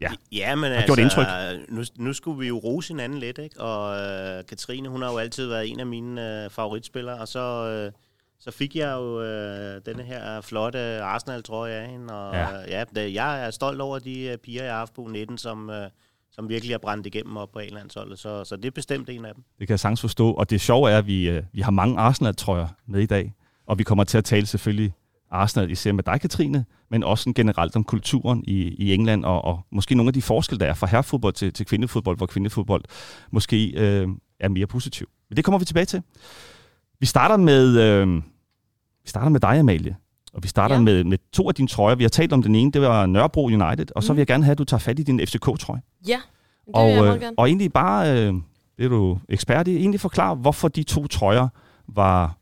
ja, 0.00 0.10
ja 0.32 0.54
men 0.54 0.64
har 0.64 0.70
altså, 0.70 0.86
gjort 0.86 0.98
indtryk. 0.98 1.26
Nu, 1.68 1.82
nu 1.96 2.12
skulle 2.12 2.38
vi 2.38 2.48
jo 2.48 2.58
rose 2.58 2.88
hinanden 2.88 3.18
lidt, 3.18 3.38
ikke? 3.38 3.60
Og 3.60 3.98
øh, 3.98 4.44
Katrine, 4.48 4.88
hun 4.88 5.02
har 5.02 5.10
jo 5.10 5.18
altid 5.18 5.46
været 5.46 5.70
en 5.70 5.80
af 5.80 5.86
mine 5.86 6.44
øh, 6.44 6.50
favoritspillere, 6.50 7.18
og 7.18 7.28
så, 7.28 7.66
øh, 7.66 7.92
så 8.40 8.50
fik 8.50 8.76
jeg 8.76 8.92
jo 8.92 9.22
øh, 9.22 9.80
denne 9.86 10.02
her 10.02 10.40
flotte 10.40 11.02
Arsenal-trøje 11.02 11.72
af 11.72 11.88
hende, 11.88 12.14
og 12.14 12.34
ja. 12.34 12.84
Ja, 12.96 13.12
jeg 13.12 13.46
er 13.46 13.50
stolt 13.50 13.80
over 13.80 13.98
de 13.98 14.22
øh, 14.22 14.36
piger, 14.36 14.62
jeg 14.62 14.72
har 14.72 14.78
haft 14.78 14.94
på 14.94 15.06
19, 15.10 15.38
som... 15.38 15.70
Øh, 15.70 15.90
som 16.32 16.48
virkelig 16.48 16.74
har 16.74 16.78
brændt 16.78 17.06
igennem 17.06 17.36
op 17.36 17.52
på 17.52 17.58
A-landsholdet, 17.58 18.18
så, 18.18 18.44
så 18.44 18.56
det 18.56 18.64
er 18.64 18.70
bestemt 18.70 19.08
en 19.08 19.24
af 19.24 19.34
dem. 19.34 19.44
Det 19.58 19.66
kan 19.66 19.72
jeg 19.72 19.80
sagtens 19.80 20.00
forstå, 20.00 20.32
og 20.32 20.50
det 20.50 20.60
sjove 20.60 20.90
er, 20.90 20.98
at 20.98 21.06
vi, 21.06 21.28
øh, 21.28 21.42
vi 21.52 21.60
har 21.60 21.70
mange 21.70 21.98
Arsenal-trøjer 21.98 22.68
med 22.86 23.00
i 23.00 23.06
dag, 23.06 23.34
og 23.66 23.78
vi 23.78 23.82
kommer 23.82 24.04
til 24.04 24.18
at 24.18 24.24
tale 24.24 24.46
selvfølgelig 24.46 24.92
Arsenal, 25.30 25.70
især 25.70 25.92
med 25.92 26.04
dig, 26.04 26.20
Katrine, 26.20 26.64
men 26.90 27.02
også 27.02 27.32
generelt 27.34 27.76
om 27.76 27.84
kulturen 27.84 28.44
i, 28.46 28.74
i 28.78 28.94
England, 28.94 29.24
og, 29.24 29.44
og 29.44 29.60
måske 29.70 29.94
nogle 29.94 30.08
af 30.08 30.14
de 30.14 30.22
forskelle, 30.22 30.60
der 30.60 30.66
er 30.66 30.74
fra 30.74 30.86
herrefodbold 30.86 31.32
til, 31.32 31.52
til 31.52 31.66
kvindefodbold, 31.66 32.16
hvor 32.16 32.26
kvindefodbold 32.26 32.84
måske 33.30 33.72
øh, 33.76 34.08
er 34.40 34.48
mere 34.48 34.66
positiv. 34.66 35.08
Men 35.28 35.36
det 35.36 35.44
kommer 35.44 35.58
vi 35.58 35.64
tilbage 35.64 35.86
til. 35.86 36.02
Vi 37.00 37.06
starter 37.06 37.36
med, 37.36 37.80
øh, 37.80 38.16
vi 39.02 39.08
starter 39.08 39.28
med 39.28 39.40
dig, 39.40 39.58
Amalie. 39.58 39.96
Og 40.32 40.42
vi 40.42 40.48
starter 40.48 40.74
ja. 40.74 40.80
med, 40.80 41.04
med 41.04 41.18
to 41.32 41.48
af 41.48 41.54
dine 41.54 41.68
trøjer. 41.68 41.94
Vi 41.94 42.04
har 42.04 42.08
talt 42.08 42.32
om 42.32 42.42
den 42.42 42.54
ene, 42.54 42.72
det 42.72 42.80
var 42.80 43.06
Nørrebro 43.06 43.44
United, 43.44 43.86
og 43.94 44.02
så 44.02 44.12
mm. 44.12 44.16
vil 44.16 44.20
jeg 44.20 44.26
gerne 44.26 44.44
have, 44.44 44.52
at 44.52 44.58
du 44.58 44.64
tager 44.64 44.78
fat 44.78 44.98
i 44.98 45.02
din 45.02 45.20
FCK-trøje. 45.20 45.80
Ja, 46.08 46.20
det 46.66 46.74
og, 46.74 46.86
vil 46.86 46.92
jeg 46.92 47.02
meget 47.02 47.14
øh, 47.14 47.20
gerne. 47.20 47.38
Og 47.38 47.48
egentlig 47.48 47.72
bare, 47.72 48.10
øh, 48.10 48.34
det 48.78 48.84
er 48.84 48.88
du 48.88 49.18
ekspert 49.28 49.68
i, 49.68 49.76
egentlig 49.76 50.00
forklare, 50.00 50.34
hvorfor 50.34 50.68
de 50.68 50.82
to 50.82 51.06
trøjer 51.06 51.48
var 51.88 52.36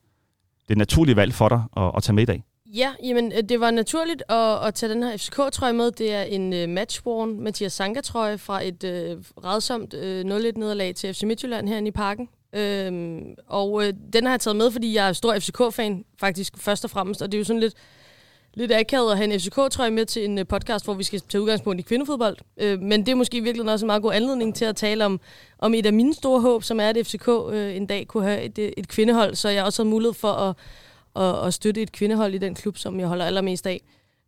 det 0.68 0.78
naturlige 0.78 1.16
valg 1.16 1.34
for 1.34 1.48
dig 1.48 1.62
at, 1.76 1.92
at 1.96 2.02
tage 2.02 2.14
med 2.14 2.22
i 2.22 2.26
dag. 2.26 2.44
Ja, 2.66 2.92
jamen, 3.04 3.32
øh, 3.36 3.42
det 3.48 3.60
var 3.60 3.70
naturligt 3.70 4.22
at, 4.28 4.66
at 4.66 4.74
tage 4.74 4.92
den 4.92 5.02
her 5.02 5.16
FCK-trøje 5.16 5.72
med. 5.72 5.90
Det 5.90 6.14
er 6.14 6.22
en 6.22 6.52
uh, 6.52 6.74
matchworn 6.74 7.40
Mathias 7.40 7.72
Sanka-trøje 7.72 8.38
fra 8.38 8.64
et 8.64 8.84
uh, 8.84 9.44
redsomt 9.44 9.94
uh, 9.94 10.00
0-1-nederlag 10.00 10.94
til 10.94 11.14
FC 11.14 11.22
Midtjylland 11.22 11.68
herinde 11.68 11.88
i 11.88 11.90
parken. 11.92 12.28
Øhm, 12.52 13.34
og 13.46 13.86
øh, 13.86 13.92
den 14.12 14.24
har 14.24 14.32
jeg 14.32 14.40
taget 14.40 14.56
med, 14.56 14.70
fordi 14.70 14.94
jeg 14.94 15.08
er 15.08 15.12
stor 15.12 15.38
FCK-fan, 15.38 16.04
faktisk 16.20 16.58
først 16.58 16.84
og 16.84 16.90
fremmest. 16.90 17.22
Og 17.22 17.32
det 17.32 17.38
er 17.38 17.40
jo 17.40 17.44
sådan 17.44 17.60
lidt, 17.60 17.74
lidt 18.54 18.72
akavet 18.72 19.12
at 19.12 19.16
have 19.16 19.32
en 19.32 19.40
FCK-trøje 19.40 19.90
med 19.90 20.06
til 20.06 20.24
en 20.24 20.38
øh, 20.38 20.46
podcast, 20.46 20.84
hvor 20.84 20.94
vi 20.94 21.04
skal 21.04 21.20
tage 21.20 21.42
udgangspunkt 21.42 21.80
i 21.80 21.82
kvindefodbold. 21.82 22.36
Øh, 22.56 22.80
men 22.80 23.06
det 23.06 23.12
er 23.12 23.16
måske 23.16 23.40
virkelig 23.40 23.72
også 23.72 23.84
en 23.84 23.86
meget 23.86 24.02
god 24.02 24.12
anledning 24.14 24.54
til 24.54 24.64
at 24.64 24.76
tale 24.76 25.04
om, 25.04 25.20
om 25.58 25.74
et 25.74 25.86
af 25.86 25.92
mine 25.92 26.14
store 26.14 26.40
håb, 26.40 26.62
som 26.62 26.80
er, 26.80 26.88
at 26.88 26.96
FCK 27.06 27.28
øh, 27.28 27.76
en 27.76 27.86
dag 27.86 28.06
kunne 28.06 28.24
have 28.24 28.42
et, 28.42 28.58
øh, 28.58 28.72
et 28.76 28.88
kvindehold. 28.88 29.34
Så 29.34 29.48
jeg 29.48 29.64
også 29.64 29.82
har 29.82 29.90
mulighed 29.90 30.14
for 30.14 30.32
at 30.32 30.56
at, 31.18 31.46
at 31.46 31.54
støtte 31.54 31.82
et 31.82 31.92
kvindehold 31.92 32.34
i 32.34 32.38
den 32.38 32.54
klub, 32.54 32.76
som 32.76 33.00
jeg 33.00 33.08
holder 33.08 33.24
allermest 33.24 33.66
af. 33.66 33.80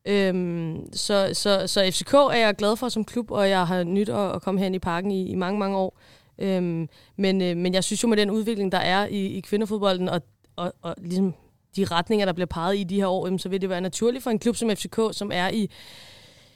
Øhm, 0.07 0.93
så, 0.93 1.31
så, 1.33 1.67
så 1.67 1.91
FCK 1.91 2.15
er 2.15 2.37
jeg 2.37 2.57
glad 2.57 2.77
for 2.77 2.89
som 2.89 3.05
klub, 3.05 3.31
og 3.31 3.49
jeg 3.49 3.67
har 3.67 3.85
nyt 3.85 4.09
at, 4.09 4.35
at 4.35 4.43
komme 4.43 4.61
hen 4.61 4.75
i 4.75 4.79
parken 4.79 5.11
i, 5.11 5.29
i 5.29 5.35
mange, 5.35 5.59
mange 5.59 5.77
år. 5.77 5.99
Øhm, 6.41 6.89
men, 7.17 7.43
øh, 7.43 7.57
men 7.57 7.75
jeg 7.75 7.85
synes 7.85 8.03
jo 8.03 8.09
med 8.09 8.17
den 8.17 8.31
udvikling, 8.31 8.73
der 8.73 8.79
er 8.79 9.07
i, 9.07 9.27
i 9.27 9.41
kvindefodbolden, 9.41 10.09
og, 10.09 10.23
og, 10.57 10.73
og 10.83 10.95
ligesom 10.99 11.35
de 11.77 11.85
retninger, 11.85 12.27
der 12.27 12.33
bliver 12.33 12.47
peget 12.47 12.79
i 12.79 12.85
de 12.85 12.97
her 12.97 13.07
år, 13.07 13.37
så 13.37 13.49
vil 13.49 13.61
det 13.61 13.69
være 13.69 13.81
naturligt 13.81 14.25
for 14.25 14.31
en 14.31 14.39
klub 14.39 14.57
som 14.57 14.71
FCK, 14.71 15.01
som 15.13 15.31
er 15.35 15.49
i 15.49 15.71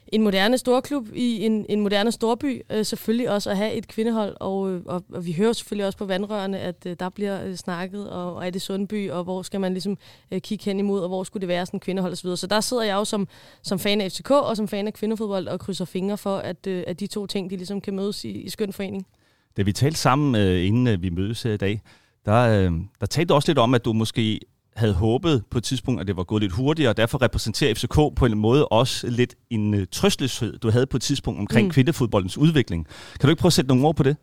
en 0.08 0.22
moderne 0.22 0.58
storklub 0.58 1.08
i 1.14 1.44
en, 1.44 1.66
en 1.68 1.80
moderne 1.80 2.12
storby, 2.12 2.62
øh, 2.70 2.84
selvfølgelig 2.84 3.30
også 3.30 3.50
at 3.50 3.56
have 3.56 3.72
et 3.72 3.88
kvindehold, 3.88 4.36
og, 4.40 4.70
øh, 4.70 4.82
og, 4.86 5.04
og 5.12 5.26
vi 5.26 5.32
hører 5.32 5.52
selvfølgelig 5.52 5.86
også 5.86 5.98
på 5.98 6.04
vandrørene, 6.04 6.58
at 6.58 6.86
øh, 6.86 6.96
der 7.00 7.08
bliver 7.08 7.44
øh, 7.44 7.54
snakket, 7.54 8.10
og, 8.10 8.34
og 8.34 8.46
er 8.46 8.50
det 8.50 8.62
Sundby, 8.62 9.10
og 9.10 9.24
hvor 9.24 9.42
skal 9.42 9.60
man 9.60 9.72
ligesom 9.72 9.98
øh, 10.30 10.40
kigge 10.40 10.64
hen 10.64 10.78
imod, 10.78 11.00
og 11.00 11.08
hvor 11.08 11.24
skulle 11.24 11.40
det 11.40 11.48
være 11.48 11.66
sådan 11.66 11.80
kvindehold 11.80 12.12
osv. 12.12 12.36
Så 12.36 12.46
der 12.46 12.60
sidder 12.60 12.82
jeg 12.82 12.94
jo 12.94 13.04
som, 13.04 13.28
som 13.62 13.78
fan 13.78 14.00
af 14.00 14.12
FCK 14.12 14.30
og 14.30 14.56
som 14.56 14.68
fan 14.68 14.86
af 14.86 14.92
kvindefodbold 14.92 15.48
og 15.48 15.60
krydser 15.60 15.84
fingre 15.84 16.18
for, 16.18 16.36
at, 16.36 16.66
øh, 16.66 16.84
at 16.86 17.00
de 17.00 17.06
to 17.06 17.26
ting, 17.26 17.50
de 17.50 17.56
ligesom 17.56 17.80
kan 17.80 17.96
mødes 17.96 18.24
i, 18.24 18.30
i 18.30 18.48
skøn 18.48 18.72
forening. 18.72 19.06
Da 19.56 19.62
vi 19.62 19.72
talte 19.72 19.98
sammen, 19.98 20.34
øh, 20.34 20.66
inden 20.66 20.86
øh, 20.86 21.02
vi 21.02 21.10
mødes 21.10 21.42
her 21.42 21.52
i 21.52 21.56
dag, 21.56 21.82
der, 22.24 22.40
øh, 22.40 22.72
der 23.00 23.06
talte 23.06 23.28
du 23.28 23.34
også 23.34 23.48
lidt 23.48 23.58
om, 23.58 23.74
at 23.74 23.84
du 23.84 23.92
måske 23.92 24.40
havde 24.76 24.94
håbet 24.94 25.44
på 25.50 25.58
et 25.58 25.64
tidspunkt, 25.64 26.00
at 26.00 26.06
det 26.06 26.16
var 26.16 26.24
gået 26.24 26.42
lidt 26.42 26.52
hurtigere, 26.52 26.90
og 26.90 26.96
derfor 26.96 27.22
repræsenterer 27.22 27.74
FCK 27.74 27.94
på 28.16 28.26
en 28.26 28.38
måde 28.38 28.68
også 28.68 29.06
lidt 29.08 29.34
en 29.50 29.74
uh, 29.74 29.80
trøstløshed, 29.90 30.58
du 30.58 30.70
havde 30.70 30.86
på 30.86 30.96
et 30.96 31.02
tidspunkt 31.02 31.40
omkring 31.40 31.66
mm. 31.66 31.72
kvindefodboldens 31.72 32.38
udvikling. 32.38 32.86
Kan 33.20 33.28
du 33.28 33.28
ikke 33.28 33.40
prøve 33.40 33.48
at 33.48 33.52
sætte 33.52 33.68
nogle 33.68 33.86
ord 33.86 33.96
på 33.96 34.02
det? 34.02 34.16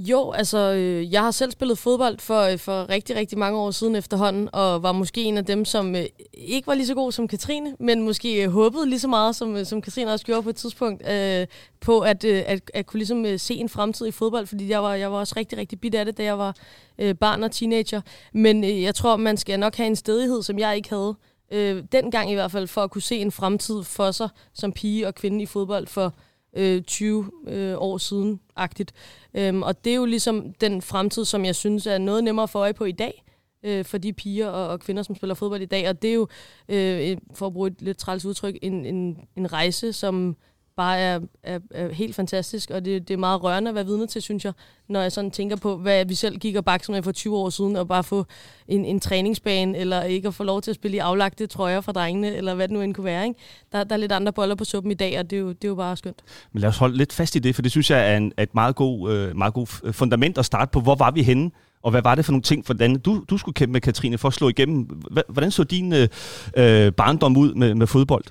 Jo, 0.00 0.30
altså, 0.30 0.58
øh, 0.58 1.12
jeg 1.12 1.22
har 1.22 1.30
selv 1.30 1.50
spillet 1.50 1.78
fodbold 1.78 2.18
for, 2.18 2.40
øh, 2.40 2.58
for 2.58 2.88
rigtig, 2.88 3.16
rigtig 3.16 3.38
mange 3.38 3.58
år 3.58 3.70
siden 3.70 3.96
efterhånden, 3.96 4.48
og 4.52 4.82
var 4.82 4.92
måske 4.92 5.22
en 5.22 5.38
af 5.38 5.44
dem, 5.44 5.64
som 5.64 5.96
øh, 5.96 6.04
ikke 6.34 6.66
var 6.66 6.74
lige 6.74 6.86
så 6.86 6.94
god 6.94 7.12
som 7.12 7.28
Katrine, 7.28 7.76
men 7.80 8.02
måske 8.02 8.44
øh, 8.44 8.50
håbede 8.50 8.88
lige 8.88 9.00
så 9.00 9.08
meget, 9.08 9.36
som, 9.36 9.56
øh, 9.56 9.66
som 9.66 9.82
Katrine 9.82 10.12
også 10.12 10.26
gjorde 10.26 10.42
på 10.42 10.48
et 10.48 10.56
tidspunkt, 10.56 11.08
øh, 11.10 11.46
på 11.80 12.00
at, 12.00 12.24
øh, 12.24 12.42
at, 12.46 12.70
at 12.74 12.86
kunne 12.86 12.98
ligesom, 12.98 13.26
øh, 13.26 13.38
se 13.38 13.54
en 13.54 13.68
fremtid 13.68 14.06
i 14.06 14.10
fodbold, 14.10 14.46
fordi 14.46 14.68
jeg 14.68 14.82
var, 14.82 14.94
jeg 14.94 15.12
var 15.12 15.18
også 15.18 15.34
rigtig, 15.36 15.58
rigtig 15.58 15.80
bit 15.80 15.94
af 15.94 16.04
det, 16.04 16.18
da 16.18 16.22
jeg 16.22 16.38
var 16.38 16.56
øh, 16.98 17.14
barn 17.14 17.42
og 17.42 17.50
teenager. 17.50 18.00
Men 18.32 18.64
øh, 18.64 18.82
jeg 18.82 18.94
tror, 18.94 19.16
man 19.16 19.36
skal 19.36 19.60
nok 19.60 19.76
have 19.76 19.86
en 19.86 19.96
stedighed, 19.96 20.42
som 20.42 20.58
jeg 20.58 20.76
ikke 20.76 20.88
havde. 20.88 21.14
Øh, 21.52 21.84
dengang 21.92 22.30
i 22.30 22.34
hvert 22.34 22.50
fald, 22.50 22.66
for 22.66 22.80
at 22.80 22.90
kunne 22.90 23.02
se 23.02 23.16
en 23.16 23.32
fremtid 23.32 23.82
for 23.82 24.10
sig 24.10 24.28
som 24.54 24.72
pige 24.72 25.06
og 25.06 25.14
kvinde 25.14 25.42
i 25.42 25.46
fodbold 25.46 25.86
for 25.86 26.14
øh, 26.56 26.82
20 26.82 27.30
øh, 27.48 27.74
år 27.78 27.98
siden-agtigt. 27.98 28.92
Øhm, 29.34 29.62
og 29.62 29.84
det 29.84 29.90
er 29.90 29.96
jo 29.96 30.04
ligesom 30.04 30.52
den 30.52 30.82
fremtid, 30.82 31.24
som 31.24 31.44
jeg 31.44 31.54
synes 31.54 31.86
er 31.86 31.98
noget 31.98 32.24
nemmere 32.24 32.48
for 32.48 32.58
øje 32.58 32.74
på 32.74 32.84
i 32.84 32.92
dag. 32.92 33.24
øh, 33.62 33.84
for 33.84 33.98
de 33.98 34.12
piger 34.12 34.48
og, 34.48 34.68
og 34.68 34.80
kvinder, 34.80 35.02
som 35.02 35.16
spiller 35.16 35.34
fodbold 35.34 35.62
i 35.62 35.66
dag. 35.66 35.88
Og 35.88 36.02
det 36.02 36.10
er 36.10 36.14
jo, 36.14 36.28
øh, 36.68 37.16
for 37.34 37.46
at 37.46 37.52
bruge 37.52 37.68
et 37.68 37.82
lidt 37.82 37.98
træls 37.98 38.24
udtryk, 38.24 38.58
en, 38.62 38.86
en, 38.86 39.18
en 39.36 39.52
rejse, 39.52 39.92
som 39.92 40.36
bare 40.78 40.98
er, 40.98 41.20
er, 41.42 41.58
er 41.70 41.92
helt 41.92 42.14
fantastisk, 42.14 42.70
og 42.70 42.84
det, 42.84 43.08
det 43.08 43.14
er 43.14 43.18
meget 43.18 43.42
rørende 43.42 43.68
at 43.68 43.74
være 43.74 43.86
vidne 43.86 44.06
til, 44.06 44.22
synes 44.22 44.44
jeg, 44.44 44.52
når 44.88 45.00
jeg 45.00 45.12
sådan 45.12 45.30
tænker 45.30 45.56
på, 45.56 45.76
hvad 45.76 46.04
vi 46.04 46.14
selv 46.14 46.38
gik 46.38 46.56
og 46.56 46.64
bakse 46.64 46.92
med 46.92 47.02
for 47.02 47.12
20 47.12 47.36
år 47.36 47.50
siden, 47.50 47.76
og 47.76 47.88
bare 47.88 48.04
få 48.04 48.26
en, 48.68 48.84
en 48.84 49.00
træningsbane, 49.00 49.78
eller 49.78 50.02
ikke 50.02 50.28
at 50.28 50.34
få 50.34 50.44
lov 50.44 50.62
til 50.62 50.70
at 50.70 50.74
spille 50.74 50.96
i 50.96 50.98
aflagte 50.98 51.46
trøjer 51.46 51.80
fra 51.80 51.92
drengene, 51.92 52.36
eller 52.36 52.54
hvad 52.54 52.68
det 52.68 52.74
nu 52.74 52.80
end 52.80 52.94
kunne 52.94 53.04
være. 53.04 53.26
Ikke? 53.26 53.40
Der, 53.72 53.84
der 53.84 53.94
er 53.94 53.98
lidt 53.98 54.12
andre 54.12 54.32
boller 54.32 54.54
på 54.54 54.64
suppen 54.64 54.90
i 54.90 54.94
dag, 54.94 55.18
og 55.18 55.30
det 55.30 55.36
er, 55.36 55.40
jo, 55.40 55.48
det 55.48 55.64
er 55.64 55.68
jo 55.68 55.74
bare 55.74 55.96
skønt. 55.96 56.22
Men 56.52 56.60
lad 56.60 56.68
os 56.68 56.78
holde 56.78 56.96
lidt 56.96 57.12
fast 57.12 57.36
i 57.36 57.38
det, 57.38 57.54
for 57.54 57.62
det 57.62 57.70
synes 57.70 57.90
jeg 57.90 58.12
er, 58.12 58.16
en, 58.16 58.32
et 58.38 58.54
meget 58.54 58.76
god, 58.76 59.12
øh, 59.12 59.36
meget 59.36 59.54
god 59.54 59.92
fundament 59.92 60.38
at 60.38 60.44
starte 60.44 60.70
på. 60.70 60.80
Hvor 60.80 60.94
var 60.94 61.10
vi 61.10 61.22
henne? 61.22 61.50
Og 61.82 61.90
hvad 61.90 62.02
var 62.02 62.14
det 62.14 62.24
for 62.24 62.32
nogle 62.32 62.42
ting, 62.42 62.66
hvordan 62.66 62.98
du, 62.98 63.24
du 63.30 63.38
skulle 63.38 63.54
kæmpe 63.54 63.72
med, 63.72 63.80
Katrine, 63.80 64.18
for 64.18 64.28
at 64.28 64.34
slå 64.34 64.48
igennem? 64.48 65.02
Hvordan 65.28 65.50
så 65.50 65.64
din 65.64 65.92
øh, 65.92 66.08
øh, 66.56 66.92
barndom 66.92 67.36
ud 67.36 67.54
med, 67.54 67.74
med 67.74 67.86
fodbold? 67.86 68.24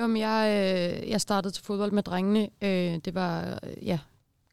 Jo, 0.00 0.06
men 0.06 0.16
jeg, 0.16 0.48
øh, 1.02 1.10
jeg 1.10 1.20
startede 1.20 1.54
til 1.54 1.64
fodbold 1.64 1.92
med 1.92 2.02
drengene. 2.02 2.48
Øh, 2.62 2.96
det 3.04 3.14
var 3.14 3.58
ja, 3.82 3.98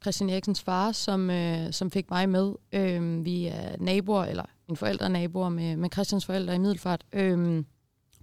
Christian 0.02 0.30
Eriksens 0.30 0.62
far, 0.62 0.92
som, 0.92 1.30
øh, 1.30 1.74
som 1.74 1.92
fik 1.92 2.10
mig 2.10 2.30
med. 2.30 2.54
Øh, 2.72 3.26
vi 3.26 3.46
er 3.46 3.76
naboer, 3.80 4.26
eller 4.26 4.46
mine 4.68 4.78
forældre 4.78 5.06
er 5.06 5.10
naboer 5.10 5.50
med, 5.50 5.78
med 5.78 5.90
Christians 5.94 6.26
forældre 6.26 6.56
i 6.56 6.58
Middelfart. 6.58 7.06
Øh, 7.14 7.64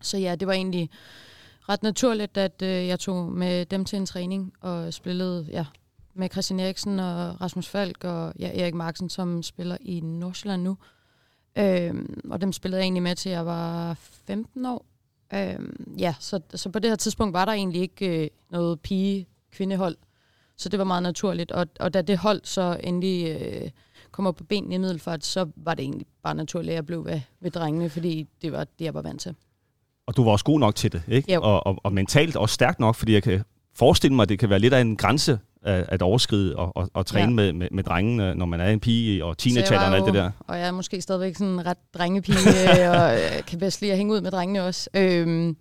så 0.01 0.19
ja, 0.19 0.35
det 0.35 0.49
var 0.49 0.53
egentlig 0.53 0.91
ret 1.69 1.83
naturligt, 1.83 2.37
at 2.37 2.63
øh, 2.63 2.87
jeg 2.87 3.01
tog 3.01 3.33
med 3.33 3.67
dem 3.67 3.85
til 3.85 3.97
en 3.97 4.07
træning 4.07 4.53
og 4.61 4.95
spillede 4.95 5.47
ja, 5.51 5.67
med 6.15 6.29
Christian 6.33 6.61
Eriksen 6.61 7.01
og 7.01 7.41
Rasmus 7.41 7.69
Falk 7.69 8.05
og 8.05 8.33
ja, 8.39 8.61
Erik 8.63 8.75
Marksen, 8.75 9.09
som 9.09 9.43
spiller 9.43 9.77
i 9.81 10.01
Nordsjælland 10.01 10.63
nu. 10.63 10.77
Øh, 11.59 11.95
og 12.31 12.41
dem 12.41 12.53
spillede 12.53 12.79
jeg 12.79 12.85
egentlig 12.85 13.03
med 13.03 13.17
til, 13.17 13.33
jeg 13.33 13.47
var 13.47 13.95
15 14.27 14.67
år. 14.67 14.92
Øhm, 15.35 15.95
ja, 15.99 16.15
så, 16.21 16.41
så 16.55 16.71
på 16.71 16.79
det 16.79 16.91
her 16.91 16.97
tidspunkt 16.97 17.33
var 17.33 17.45
der 17.45 17.53
egentlig 17.53 17.83
ikke 17.83 18.23
øh, 18.23 18.29
noget 18.51 18.81
pige-kvindehold. 18.81 19.97
Så 20.57 20.69
det 20.69 20.79
var 20.79 20.85
meget 20.85 21.03
naturligt. 21.03 21.53
Og, 21.53 21.67
og 21.81 21.95
da 21.95 22.03
det 22.03 22.19
hold 22.19 22.41
så 22.45 22.81
endelig 22.85 23.41
øh, 23.41 23.71
kom 24.11 24.27
op 24.27 24.37
på 24.37 24.45
benene 24.45 24.75
i 24.75 24.79
Middelfart, 24.79 25.25
så 25.25 25.49
var 25.57 25.75
det 25.75 25.83
egentlig 25.83 26.07
bare 26.23 26.35
naturligt, 26.35 26.71
at 26.71 26.75
jeg 26.75 26.87
blev 26.87 27.05
ved, 27.05 27.21
ved 27.41 27.51
drengene, 27.51 27.91
fordi 27.91 28.27
det 28.43 28.53
var 28.53 28.65
det, 28.65 28.85
jeg 28.85 28.95
var 28.95 29.03
vant 29.03 29.21
til. 29.21 29.35
Og 30.07 30.17
du 30.17 30.25
var 30.25 30.31
også 30.31 30.45
god 30.45 30.61
nok 30.61 30.75
til 30.75 30.93
det, 30.93 31.03
ikke? 31.09 31.33
Jo. 31.33 31.41
Og, 31.43 31.67
og, 31.67 31.77
og 31.83 31.93
mentalt 31.93 32.37
også 32.37 32.55
stærk 32.55 32.81
nok, 32.81 32.95
fordi 32.95 33.13
jeg 33.13 33.23
kan 33.23 33.43
forestille 33.75 34.17
mig, 34.17 34.23
at 34.23 34.29
det 34.29 34.39
kan 34.39 34.51
være 34.51 34.59
lidt 34.59 34.75
af 34.75 34.81
en 34.81 34.97
grænse 34.97 35.39
at, 35.65 35.85
at 35.89 36.03
overskride 36.03 36.57
og, 36.57 36.77
og, 36.77 36.91
og 36.95 37.07
træne 37.07 37.29
ja. 37.29 37.31
med, 37.31 37.53
med, 37.53 37.69
med 37.71 37.85
drengene, 37.85 38.35
når 38.35 38.47
man 38.47 38.61
er 38.61 38.71
en 38.71 38.81
pige 38.81 39.25
og 39.25 39.39
teenager 39.39 39.79
og 39.79 39.97
alt 39.97 40.07
det 40.07 40.15
der. 40.15 40.31
Og 40.39 40.59
jeg 40.59 40.67
er 40.67 40.73
måske 40.73 41.01
stadigvæk 41.01 41.37
sådan 41.37 41.53
en 41.53 41.67
ret 41.67 41.79
drengepige, 41.95 42.39
og 42.91 43.15
øh, 43.15 43.45
kan 43.47 43.59
bedst 43.59 43.81
lide 43.81 43.93
at 43.93 43.99
hænge 43.99 44.15
ud 44.15 44.21
med 44.21 44.31
drengene 44.31 44.65
også. 44.65 44.91
Øhm, 44.95 45.57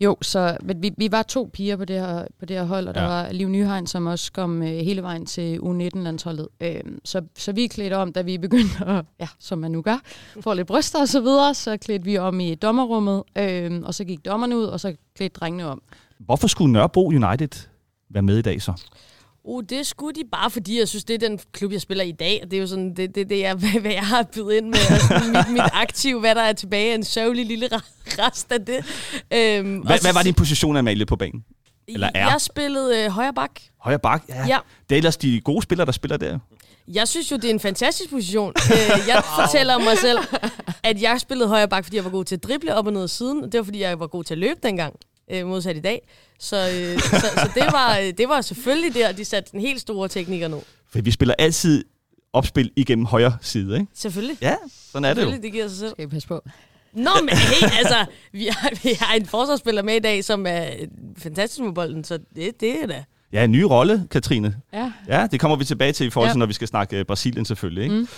jo, 0.00 0.16
så 0.22 0.56
men 0.62 0.82
vi, 0.82 0.90
vi 0.98 1.12
var 1.12 1.22
to 1.22 1.50
piger 1.52 1.76
på 1.76 1.84
det 1.84 2.00
her, 2.00 2.24
på 2.38 2.46
det 2.46 2.56
her 2.56 2.64
hold, 2.64 2.88
og 2.88 2.94
der 2.94 3.02
ja. 3.02 3.08
var 3.08 3.32
Liv 3.32 3.48
Nyheim, 3.48 3.86
som 3.86 4.06
også 4.06 4.32
kom 4.32 4.62
øh, 4.62 4.68
hele 4.68 5.02
vejen 5.02 5.26
til 5.26 5.58
U19-landsholdet. 5.58 6.48
Øhm, 6.60 6.98
så, 7.04 7.22
så 7.38 7.52
vi 7.52 7.66
klædte 7.66 7.94
om, 7.94 8.12
da 8.12 8.22
vi 8.22 8.38
begyndte 8.38 8.84
at, 8.86 9.04
ja, 9.20 9.28
som 9.38 9.58
man 9.58 9.70
nu 9.70 9.82
gør, 9.82 9.98
få 10.40 10.54
lidt 10.54 10.66
bryster 10.66 11.00
og 11.00 11.08
så 11.08 11.20
videre, 11.20 11.54
så 11.54 11.76
klædte 11.76 12.04
vi 12.04 12.18
om 12.18 12.40
i 12.40 12.54
dommerrummet, 12.54 13.22
øhm, 13.38 13.82
og 13.82 13.94
så 13.94 14.04
gik 14.04 14.24
dommerne 14.24 14.56
ud, 14.56 14.64
og 14.64 14.80
så 14.80 14.94
klædte 15.16 15.40
drengene 15.40 15.66
om. 15.66 15.82
Hvorfor 16.18 16.48
skulle 16.48 16.72
Nørrebro 16.72 17.06
United 17.06 17.68
være 18.08 18.22
med 18.22 18.38
i 18.38 18.42
dag 18.42 18.62
så? 18.62 18.72
Uh, 19.48 19.62
det 19.68 19.86
skulle 19.86 20.14
de 20.14 20.22
bare, 20.32 20.50
fordi 20.50 20.78
jeg 20.78 20.88
synes, 20.88 21.04
det 21.04 21.14
er 21.14 21.28
den 21.28 21.40
klub, 21.52 21.72
jeg 21.72 21.80
spiller 21.80 22.04
i 22.04 22.12
dag. 22.12 22.40
Og 22.42 22.50
det 22.50 22.56
er 22.56 22.60
jo 22.60 22.66
sådan, 22.66 22.94
det, 22.96 23.14
det, 23.14 23.28
det 23.28 23.46
er, 23.46 23.54
hvad 23.80 23.92
jeg 23.92 24.06
har 24.06 24.22
bydet 24.22 24.52
ind 24.52 24.66
med. 24.66 24.78
Altså, 24.90 25.22
mit, 25.26 25.52
mit 25.52 25.70
aktiv, 25.72 26.20
hvad 26.20 26.34
der 26.34 26.42
er 26.42 26.52
tilbage, 26.52 26.94
en 26.94 27.04
sørgelig 27.04 27.46
lille 27.46 27.68
rest 28.18 28.52
af 28.52 28.64
det. 28.64 28.76
Øhm, 29.32 29.78
hvad, 29.78 29.98
hvad 30.00 30.12
var 30.12 30.22
din 30.22 30.34
position, 30.34 30.76
Amalie, 30.76 31.06
på 31.06 31.16
banen? 31.16 31.44
Eller 31.88 32.10
er? 32.14 32.30
Jeg 32.30 32.40
spillede 32.40 33.04
øh, 33.04 33.10
højre 33.10 33.34
bak. 33.34 33.50
Højre 33.80 33.98
bak, 33.98 34.22
ja. 34.28 34.46
ja. 34.46 34.58
Det 34.88 34.94
er 34.94 34.96
ellers 34.96 35.16
de 35.16 35.40
gode 35.40 35.62
spillere, 35.62 35.86
der 35.86 35.92
spiller 35.92 36.16
der. 36.16 36.38
Jeg 36.88 37.08
synes 37.08 37.30
jo, 37.30 37.36
det 37.36 37.44
er 37.44 37.50
en 37.50 37.60
fantastisk 37.60 38.10
position. 38.10 38.52
Øh, 38.72 39.08
jeg 39.08 39.22
fortæller 39.40 39.78
mig 39.78 39.98
selv, 39.98 40.18
at 40.82 41.02
jeg 41.02 41.20
spillede 41.20 41.48
højre 41.48 41.68
bak, 41.68 41.84
fordi 41.84 41.96
jeg 41.96 42.04
var 42.04 42.10
god 42.10 42.24
til 42.24 42.36
at 42.36 42.42
drible 42.42 42.74
op 42.74 42.86
og 42.86 42.92
ned 42.92 43.02
af 43.02 43.10
siden. 43.10 43.42
Det 43.42 43.58
var, 43.58 43.64
fordi 43.64 43.80
jeg 43.80 44.00
var 44.00 44.06
god 44.06 44.24
til 44.24 44.34
at 44.34 44.38
løbe 44.38 44.60
dengang 44.62 44.94
øh, 45.30 45.46
modsat 45.46 45.76
i 45.76 45.80
dag. 45.80 46.08
Så, 46.38 46.56
øh, 46.56 47.00
så, 47.00 47.26
så 47.34 47.50
det, 47.54 47.72
var, 47.72 47.98
øh, 47.98 48.12
det 48.18 48.28
var 48.28 48.40
selvfølgelig 48.40 48.94
der, 48.94 49.12
de 49.12 49.24
satte 49.24 49.52
den 49.52 49.60
helt 49.60 49.80
store 49.80 50.08
tekniker 50.08 50.48
nu. 50.48 50.62
For 50.92 51.02
vi 51.02 51.10
spiller 51.10 51.34
altid 51.38 51.84
opspil 52.32 52.70
igennem 52.76 53.06
højre 53.06 53.36
side, 53.40 53.74
ikke? 53.74 53.86
Selvfølgelig. 53.94 54.36
Ja, 54.40 54.54
sådan 54.92 55.04
er 55.04 55.14
det 55.14 55.22
jo. 55.22 55.30
det 55.42 55.52
giver 55.52 55.68
sig 55.68 55.78
selv. 55.78 55.90
Skal 55.90 56.04
I 56.04 56.08
passe 56.08 56.28
på. 56.28 56.44
Nå, 56.92 57.10
men 57.20 57.36
hey, 57.36 57.78
altså, 57.78 58.06
vi 58.32 58.48
har, 58.50 58.70
vi 58.82 58.90
har 59.00 59.14
en 59.14 59.26
forsvarsspiller 59.26 59.82
med 59.82 59.94
i 59.94 59.98
dag, 59.98 60.24
som 60.24 60.46
er 60.48 60.66
fantastisk 61.18 61.64
med 61.64 61.72
bolden, 61.72 62.04
så 62.04 62.18
det, 62.36 62.60
det 62.60 62.82
er 62.82 62.86
da... 62.86 63.04
Ja, 63.32 63.44
en 63.44 63.52
ny 63.52 63.62
rolle, 63.62 64.06
Katrine. 64.10 64.56
Ja. 64.72 64.92
Ja, 65.08 65.26
det 65.26 65.40
kommer 65.40 65.56
vi 65.56 65.64
tilbage 65.64 65.92
til 65.92 66.06
i 66.06 66.10
forhold 66.10 66.30
til, 66.30 66.36
ja. 66.36 66.38
når 66.38 66.46
vi 66.46 66.52
skal 66.52 66.68
snakke 66.68 66.98
øh, 66.98 67.04
Brasilien 67.04 67.44
selvfølgelig, 67.44 67.84
ikke? 67.84 67.96
Mm. 67.96 68.08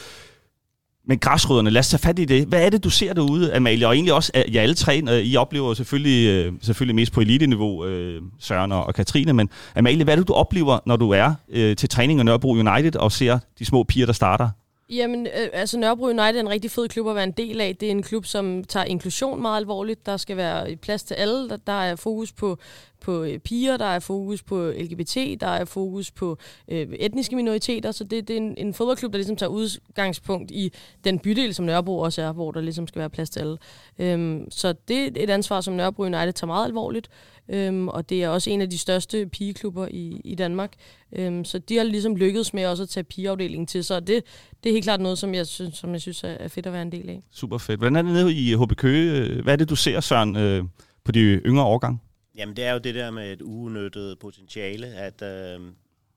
Men 1.08 1.18
græsrødderne, 1.18 1.70
lad 1.70 1.80
os 1.80 1.88
tage 1.88 2.00
fat 2.00 2.18
i 2.18 2.24
det. 2.24 2.46
Hvad 2.46 2.66
er 2.66 2.70
det, 2.70 2.84
du 2.84 2.90
ser 2.90 3.12
derude, 3.12 3.54
Amalie? 3.54 3.86
Og 3.86 3.94
egentlig 3.94 4.14
også, 4.14 4.32
øh, 4.34 4.54
ja, 4.54 4.60
alle 4.60 4.74
tre, 4.74 5.22
I 5.22 5.36
oplever 5.36 5.74
selvfølgelig, 5.74 6.28
øh, 6.28 6.52
selvfølgelig 6.62 6.94
mest 6.94 7.12
på 7.12 7.20
eliteniveau, 7.20 7.86
øh, 7.86 8.22
Søren 8.38 8.72
og 8.72 8.94
Katrine, 8.94 9.32
men 9.32 9.50
Amalie, 9.76 10.04
hvad 10.04 10.14
er 10.14 10.18
det, 10.18 10.28
du 10.28 10.32
oplever, 10.32 10.78
når 10.86 10.96
du 10.96 11.10
er 11.10 11.34
til 11.52 11.88
træning 11.88 12.18
af 12.18 12.24
Nørrebro 12.24 12.50
United 12.50 12.96
og 12.96 13.12
ser 13.12 13.38
de 13.58 13.64
små 13.64 13.82
piger, 13.82 14.06
der 14.06 14.12
starter? 14.12 14.48
Jamen, 14.90 15.26
øh, 15.26 15.48
altså 15.52 15.78
Nørrebro 15.78 16.04
United 16.04 16.36
er 16.36 16.40
en 16.40 16.48
rigtig 16.48 16.70
fed 16.70 16.88
klub 16.88 17.08
at 17.08 17.14
være 17.14 17.24
en 17.24 17.32
del 17.32 17.60
af. 17.60 17.76
Det 17.80 17.86
er 17.86 17.90
en 17.90 18.02
klub, 18.02 18.26
som 18.26 18.64
tager 18.64 18.84
inklusion 18.84 19.42
meget 19.42 19.56
alvorligt. 19.56 20.06
Der 20.06 20.16
skal 20.16 20.36
være 20.36 20.76
plads 20.76 21.02
til 21.02 21.14
alle. 21.14 21.48
Der, 21.48 21.56
der 21.56 21.72
er 21.72 21.96
fokus 21.96 22.32
på 22.32 22.58
på 23.00 23.22
øh, 23.22 23.38
piger, 23.38 23.76
der 23.76 23.84
er 23.84 23.98
fokus 23.98 24.42
på 24.42 24.70
LGBT, 24.70 25.16
der 25.40 25.46
er 25.46 25.64
fokus 25.64 26.10
på 26.10 26.38
øh, 26.68 26.88
etniske 26.98 27.36
minoriteter, 27.36 27.92
så 27.92 28.04
det, 28.04 28.28
det 28.28 28.34
er 28.34 28.40
en, 28.40 28.54
en 28.58 28.74
fodboldklub, 28.74 29.12
der 29.12 29.18
ligesom 29.18 29.36
tager 29.36 29.50
udgangspunkt 29.50 30.50
i 30.50 30.72
den 31.04 31.18
bydel, 31.18 31.54
som 31.54 31.64
Nørrebro 31.64 31.98
også 31.98 32.22
er, 32.22 32.32
hvor 32.32 32.50
der 32.52 32.60
ligesom 32.60 32.86
skal 32.86 33.00
være 33.00 33.10
plads 33.10 33.30
til 33.30 33.40
alle. 33.40 33.58
Øhm, 33.98 34.50
så 34.50 34.74
det 34.88 35.18
er 35.18 35.24
et 35.24 35.30
ansvar, 35.30 35.60
som 35.60 35.74
Nørrebro 35.74 36.02
United 36.02 36.32
tager 36.32 36.46
meget 36.46 36.66
alvorligt, 36.66 37.08
øhm, 37.48 37.88
og 37.88 38.10
det 38.10 38.22
er 38.22 38.28
også 38.28 38.50
en 38.50 38.60
af 38.60 38.70
de 38.70 38.78
største 38.78 39.26
pigeklubber 39.26 39.88
i, 39.90 40.20
i 40.24 40.34
Danmark. 40.34 40.72
Øhm, 41.12 41.44
så 41.44 41.58
de 41.58 41.76
har 41.76 41.84
ligesom 41.84 42.16
lykkedes 42.16 42.54
med 42.54 42.66
også 42.66 42.82
at 42.82 42.88
tage 42.88 43.04
pigeafdelingen 43.04 43.66
til 43.66 43.84
sig, 43.84 43.96
og 43.96 44.06
det, 44.06 44.24
det 44.64 44.70
er 44.70 44.74
helt 44.74 44.84
klart 44.84 45.00
noget, 45.00 45.18
som 45.18 45.34
jeg 45.34 45.46
synes, 45.46 45.74
som 45.74 45.92
jeg 45.92 46.00
synes 46.00 46.24
er 46.24 46.48
fedt 46.48 46.66
at 46.66 46.72
være 46.72 46.82
en 46.82 46.92
del 46.92 47.08
af. 47.08 47.22
Super 47.32 47.58
fedt. 47.58 47.80
Hvordan 47.80 47.96
er 47.96 48.02
det 48.02 48.12
nede 48.12 48.34
i 48.34 48.54
HB 48.54 48.76
Køge? 48.76 49.42
Hvad 49.42 49.52
er 49.52 49.56
det, 49.56 49.70
du 49.70 49.76
ser, 49.76 50.00
Søren, 50.00 50.36
øh, 50.36 50.64
på 51.04 51.12
de 51.12 51.20
yngre 51.20 51.64
årgange? 51.64 51.98
Jamen, 52.38 52.56
det 52.56 52.64
er 52.64 52.72
jo 52.72 52.78
det 52.78 52.94
der 52.94 53.10
med 53.10 53.32
et 53.32 53.42
uudnyttet 53.42 54.18
potentiale, 54.18 54.86
at 54.86 55.22
øh, 55.22 55.60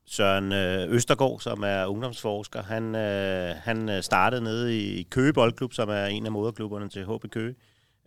Søren 0.08 0.52
øh, 0.52 0.90
Østergaard, 0.90 1.40
som 1.40 1.64
er 1.64 1.86
ungdomsforsker, 1.86 2.64
han, 2.64 2.96
øh, 2.96 3.56
han 3.64 3.90
øh, 3.90 4.04
startede 4.04 4.44
nede 4.44 4.78
i 4.80 5.04
Køge 5.04 5.34
Boldklub, 5.34 5.74
som 5.74 5.90
er 5.90 6.06
en 6.06 6.26
af 6.26 6.32
moderklubberne 6.32 6.90
til 6.90 7.06
HB 7.06 7.32
Køge. 7.32 7.56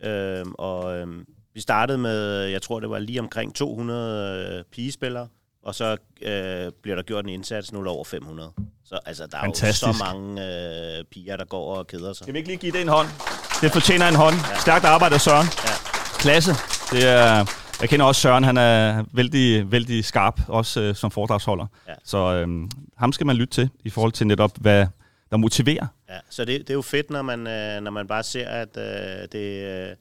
Øh, 0.05 0.45
og 0.59 0.97
øh, 0.99 1.07
vi 1.55 1.61
startede 1.61 1.99
med, 1.99 2.41
jeg 2.43 2.63
tror 2.63 2.81
det 2.81 2.91
var 2.91 2.99
lige 2.99 3.21
omkring 3.21 3.55
200 3.55 4.57
øh, 4.59 4.65
pigespillere, 4.73 5.29
og 5.63 5.75
så 5.75 5.97
øh, 6.23 6.73
bliver 6.83 6.97
der 6.97 7.03
gjort 7.03 7.25
en 7.25 7.31
indsats 7.31 7.73
nu 7.73 7.89
over 7.89 8.05
500. 8.05 8.53
Så 8.85 8.99
altså, 9.07 9.27
der 9.27 9.37
er 9.39 9.43
Fantastisk. 9.43 9.87
jo 9.87 9.93
så 9.93 10.05
mange 10.05 10.43
øh, 10.99 11.05
piger, 11.05 11.37
der 11.37 11.45
går 11.45 11.77
og 11.77 11.87
keder 11.87 12.13
sig. 12.13 12.25
Skal 12.25 12.35
vi 12.35 12.39
ikke 12.39 12.49
lige 12.49 12.59
give 12.59 12.73
det 12.73 12.81
en 12.81 12.89
hånd? 12.89 13.09
Det 13.61 13.73
fortjener 13.73 14.09
en 14.09 14.15
hånd. 14.15 14.35
Ja. 14.35 14.61
Stærkt 14.61 14.85
arbejde, 14.85 15.19
Søren. 15.19 15.47
Ja. 15.47 15.75
Klasse. 16.19 16.53
Det 16.93 17.09
er 17.09 17.64
jeg 17.81 17.89
kender 17.89 18.07
også 18.07 18.21
Søren, 18.21 18.45
han 18.45 18.57
er 18.57 19.05
vældig, 19.13 19.73
vældig 19.73 20.05
skarp, 20.05 20.41
også 20.49 20.81
øh, 20.81 20.95
som 20.95 21.11
foredragsholder. 21.11 21.67
Ja. 21.89 21.95
Så 22.05 22.19
øh, 22.19 22.69
ham 22.97 23.13
skal 23.13 23.27
man 23.27 23.37
lytte 23.37 23.55
til, 23.55 23.71
i 23.85 23.91
forhold 23.91 24.13
til 24.13 24.27
netop, 24.27 24.51
hvad 24.61 24.87
der 25.31 25.37
motiverer. 25.37 25.87
Ja, 26.09 26.19
så 26.31 26.45
det, 26.45 26.61
det 26.61 26.71
er 26.71 26.75
jo 26.75 26.83
fedt, 26.83 27.11
når 27.11 27.23
man, 27.23 27.47
øh, 27.47 27.81
når 27.81 27.91
man 27.91 28.07
bare 28.07 28.23
ser, 28.23 28.49
at 28.49 28.77
øh, 28.77 29.29
det... 29.33 29.89
Øh, 29.91 29.97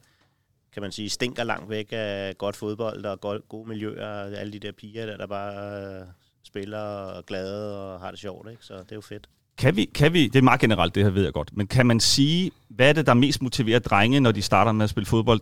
kan 0.74 0.82
man 0.82 0.92
sige, 0.92 1.10
stinker 1.10 1.44
langt 1.44 1.70
væk 1.70 1.88
af 1.90 2.38
godt 2.38 2.56
fodbold 2.56 3.04
og 3.04 3.20
godt, 3.20 3.48
gode 3.48 3.68
miljøer, 3.68 4.06
og 4.06 4.32
alle 4.32 4.52
de 4.52 4.58
der 4.58 4.72
piger, 4.72 5.06
der, 5.06 5.16
der 5.16 5.26
bare 5.26 6.00
øh, 6.00 6.06
spiller 6.44 6.78
og 6.78 7.26
glade 7.26 7.78
og 7.78 8.00
har 8.00 8.10
det 8.10 8.20
sjovt, 8.20 8.50
ikke? 8.50 8.64
så 8.64 8.74
det 8.74 8.92
er 8.92 8.96
jo 8.96 9.00
fedt. 9.00 9.28
Kan 9.58 9.76
vi, 9.76 9.84
kan 9.84 10.12
vi, 10.12 10.26
det 10.26 10.38
er 10.38 10.42
meget 10.42 10.60
generelt, 10.60 10.94
det 10.94 11.04
her 11.04 11.10
ved 11.10 11.24
jeg 11.24 11.32
godt, 11.32 11.56
men 11.56 11.66
kan 11.66 11.86
man 11.86 12.00
sige, 12.00 12.50
hvad 12.68 12.88
er 12.88 12.92
det, 12.92 13.06
der 13.06 13.14
mest 13.14 13.42
motiverer 13.42 13.78
drenge, 13.78 14.20
når 14.20 14.32
de 14.32 14.42
starter 14.42 14.72
med 14.72 14.84
at 14.84 14.90
spille 14.90 15.06
fodbold, 15.06 15.40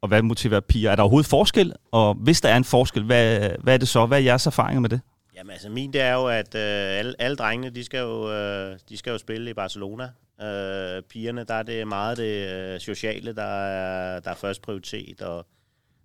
og 0.00 0.08
hvad 0.08 0.22
motiverer 0.22 0.60
piger? 0.60 0.90
Er 0.90 0.96
der 0.96 1.02
overhovedet 1.02 1.30
forskel? 1.30 1.72
Og 1.90 2.14
hvis 2.14 2.40
der 2.40 2.48
er 2.48 2.56
en 2.56 2.64
forskel, 2.64 3.04
hvad, 3.04 3.50
hvad 3.62 3.74
er 3.74 3.78
det 3.78 3.88
så? 3.88 4.06
Hvad 4.06 4.18
er 4.18 4.22
jeres 4.22 4.46
erfaringer 4.46 4.80
med 4.80 4.90
det? 4.90 5.00
Jamen 5.36 5.50
altså, 5.50 5.68
min 5.68 5.92
det 5.92 6.00
er 6.00 6.12
jo, 6.12 6.26
at 6.26 6.54
øh, 6.54 6.98
alle, 6.98 7.14
alle 7.18 7.36
drengene, 7.36 7.70
de 7.70 7.84
skal, 7.84 8.00
jo, 8.00 8.32
øh, 8.32 8.78
de 8.88 8.96
skal 8.96 9.10
jo 9.10 9.18
spille 9.18 9.50
i 9.50 9.54
Barcelona. 9.54 10.04
Øh, 10.42 11.02
pigerne, 11.02 11.44
der 11.44 11.54
er 11.54 11.62
det 11.62 11.88
meget 11.88 12.16
det 12.16 12.52
øh, 12.52 12.80
sociale, 12.80 13.34
der 13.34 13.42
er, 13.42 14.20
der 14.20 14.30
er 14.30 14.34
først 14.34 14.62
prioritet, 14.62 15.22
og 15.22 15.46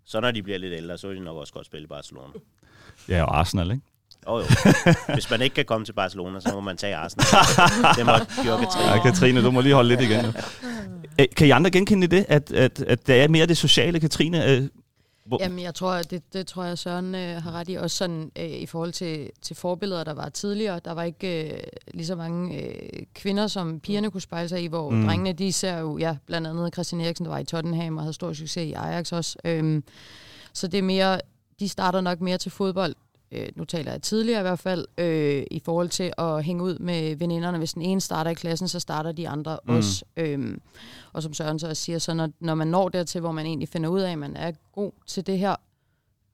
så 0.06 0.20
når 0.20 0.32
de 0.32 0.44
bliver 0.44 0.60
lidt 0.60 0.74
ældre, 0.74 0.98
så 0.98 1.08
vil 1.08 1.18
de 1.18 1.24
nok 1.24 1.38
også 1.38 1.54
godt 1.54 1.66
spille 1.66 1.84
i 1.84 1.88
Barcelona. 1.88 2.34
Ja, 3.10 3.24
og 3.24 3.40
Arsenal, 3.40 3.72
ikke? 3.72 3.84
Jo, 4.28 4.38
jo. 4.38 4.46
Hvis 5.14 5.30
man 5.30 5.42
ikke 5.42 5.54
kan 5.54 5.66
komme 5.66 5.86
til 5.86 5.94
Barcelona, 5.94 6.40
så 6.40 6.50
må 6.54 6.62
man 6.62 6.78
tage 6.78 6.96
Arsenal. 6.96 7.26
det 7.98 8.06
må 8.06 8.44
gjorde 8.44 8.64
Katrine. 8.64 8.92
Ja, 8.92 9.04
Katrine, 9.04 9.44
du 9.44 9.52
må 9.52 9.62
lige 9.62 9.74
holde 9.74 9.90
lidt 9.90 10.02
igen. 10.02 10.26
nu. 10.26 10.32
Øh, 11.20 11.26
Kan 11.36 11.48
I 11.48 11.50
andre 11.50 11.72
genkende 11.72 12.08
det, 12.08 12.26
at, 12.30 12.52
at, 12.52 12.82
at 12.82 13.08
det 13.08 13.22
er 13.22 13.28
mere 13.28 13.46
det 13.46 13.58
sociale, 13.58 14.00
Katrine? 14.00 14.46
øh, 14.52 14.68
Hvor, 15.26 15.38
Jamen, 15.42 15.60
jeg 15.60 15.76
tror, 15.76 15.92
at 15.92 16.12
det, 16.12 16.24
det 16.34 16.48
tror 16.48 16.64
jeg, 16.64 16.78
Søren 16.78 17.16
øh, 17.16 17.44
har 17.44 17.52
ret 17.52 17.70
i. 17.70 17.74
Også 17.76 17.98
sådan 17.98 18.32
øh, 18.36 18.50
i 18.50 18.66
forhold 18.66 18.92
til, 18.92 19.30
til 19.42 19.56
forbilleder, 19.56 20.04
der 20.04 20.14
var 20.14 20.30
tidligere. 20.30 20.80
Der 20.86 20.92
var 20.92 21.04
ikke 21.04 21.54
øh, 21.54 21.60
lige 21.94 22.06
så 22.06 22.16
mange 22.16 22.62
øh, 22.62 23.04
kvinder, 23.16 23.48
som 23.48 23.80
pigerne 23.80 24.12
kunne 24.12 24.22
spejle 24.22 24.50
sig 24.50 24.64
i, 24.64 24.68
hvor 24.68 24.90
mm. 24.90 25.06
drengene, 25.06 25.34
de 25.34 25.54
ser 25.54 25.78
jo, 25.78 25.98
ja, 25.98 26.16
blandt 26.28 26.48
andet 26.48 26.74
Christian 26.74 27.02
Eriksen, 27.02 27.26
der 27.26 27.32
var 27.32 27.40
i 27.40 27.44
Tottenham 27.44 27.98
og 27.98 28.04
havde 28.04 28.14
stor 28.14 28.34
succes 28.34 28.64
i 28.64 28.74
Ajax 28.74 29.12
også. 29.12 29.38
Øhm, 29.46 29.84
så 30.54 30.68
det 30.68 30.78
er 30.78 30.82
mere, 30.82 31.20
de 31.60 31.70
starter 31.70 32.02
nok 32.02 32.22
mere 32.22 32.38
til 32.38 32.52
fodbold, 32.52 32.96
øh, 33.32 33.48
nu 33.56 33.66
taler 33.66 33.92
jeg 33.92 34.02
tidligere 34.02 34.40
i 34.40 34.44
hvert 34.44 34.60
fald, 34.60 34.86
øh, 34.98 35.44
i 35.52 35.62
forhold 35.66 35.90
til 35.90 36.14
at 36.18 36.44
hænge 36.44 36.64
ud 36.64 36.80
med 36.80 37.16
veninderne. 37.16 37.58
Hvis 37.58 37.74
den 37.74 37.82
ene 37.82 38.02
starter 38.02 38.32
i 38.32 38.34
klassen, 38.34 38.68
så 38.68 38.80
starter 38.80 39.12
de 39.12 39.30
andre 39.30 39.58
Mm. 39.68 39.76
også. 39.76 40.06
Øhm, 40.18 40.62
og 41.14 41.24
som 41.24 41.34
Søren 41.34 41.60
så 41.60 41.68
også 41.70 41.84
siger, 41.84 42.00
så 42.00 42.14
når, 42.14 42.30
når 42.40 42.56
man 42.56 42.68
når 42.68 42.90
dertil, 42.90 43.22
hvor 43.22 43.32
man 43.32 43.46
egentlig 43.46 43.70
finder 43.70 43.90
ud 43.90 44.00
af, 44.00 44.12
at 44.12 44.18
man 44.18 44.36
er 44.36 44.52
god 44.76 44.92
til 45.08 45.28
det 45.28 45.40
her, 45.40 45.56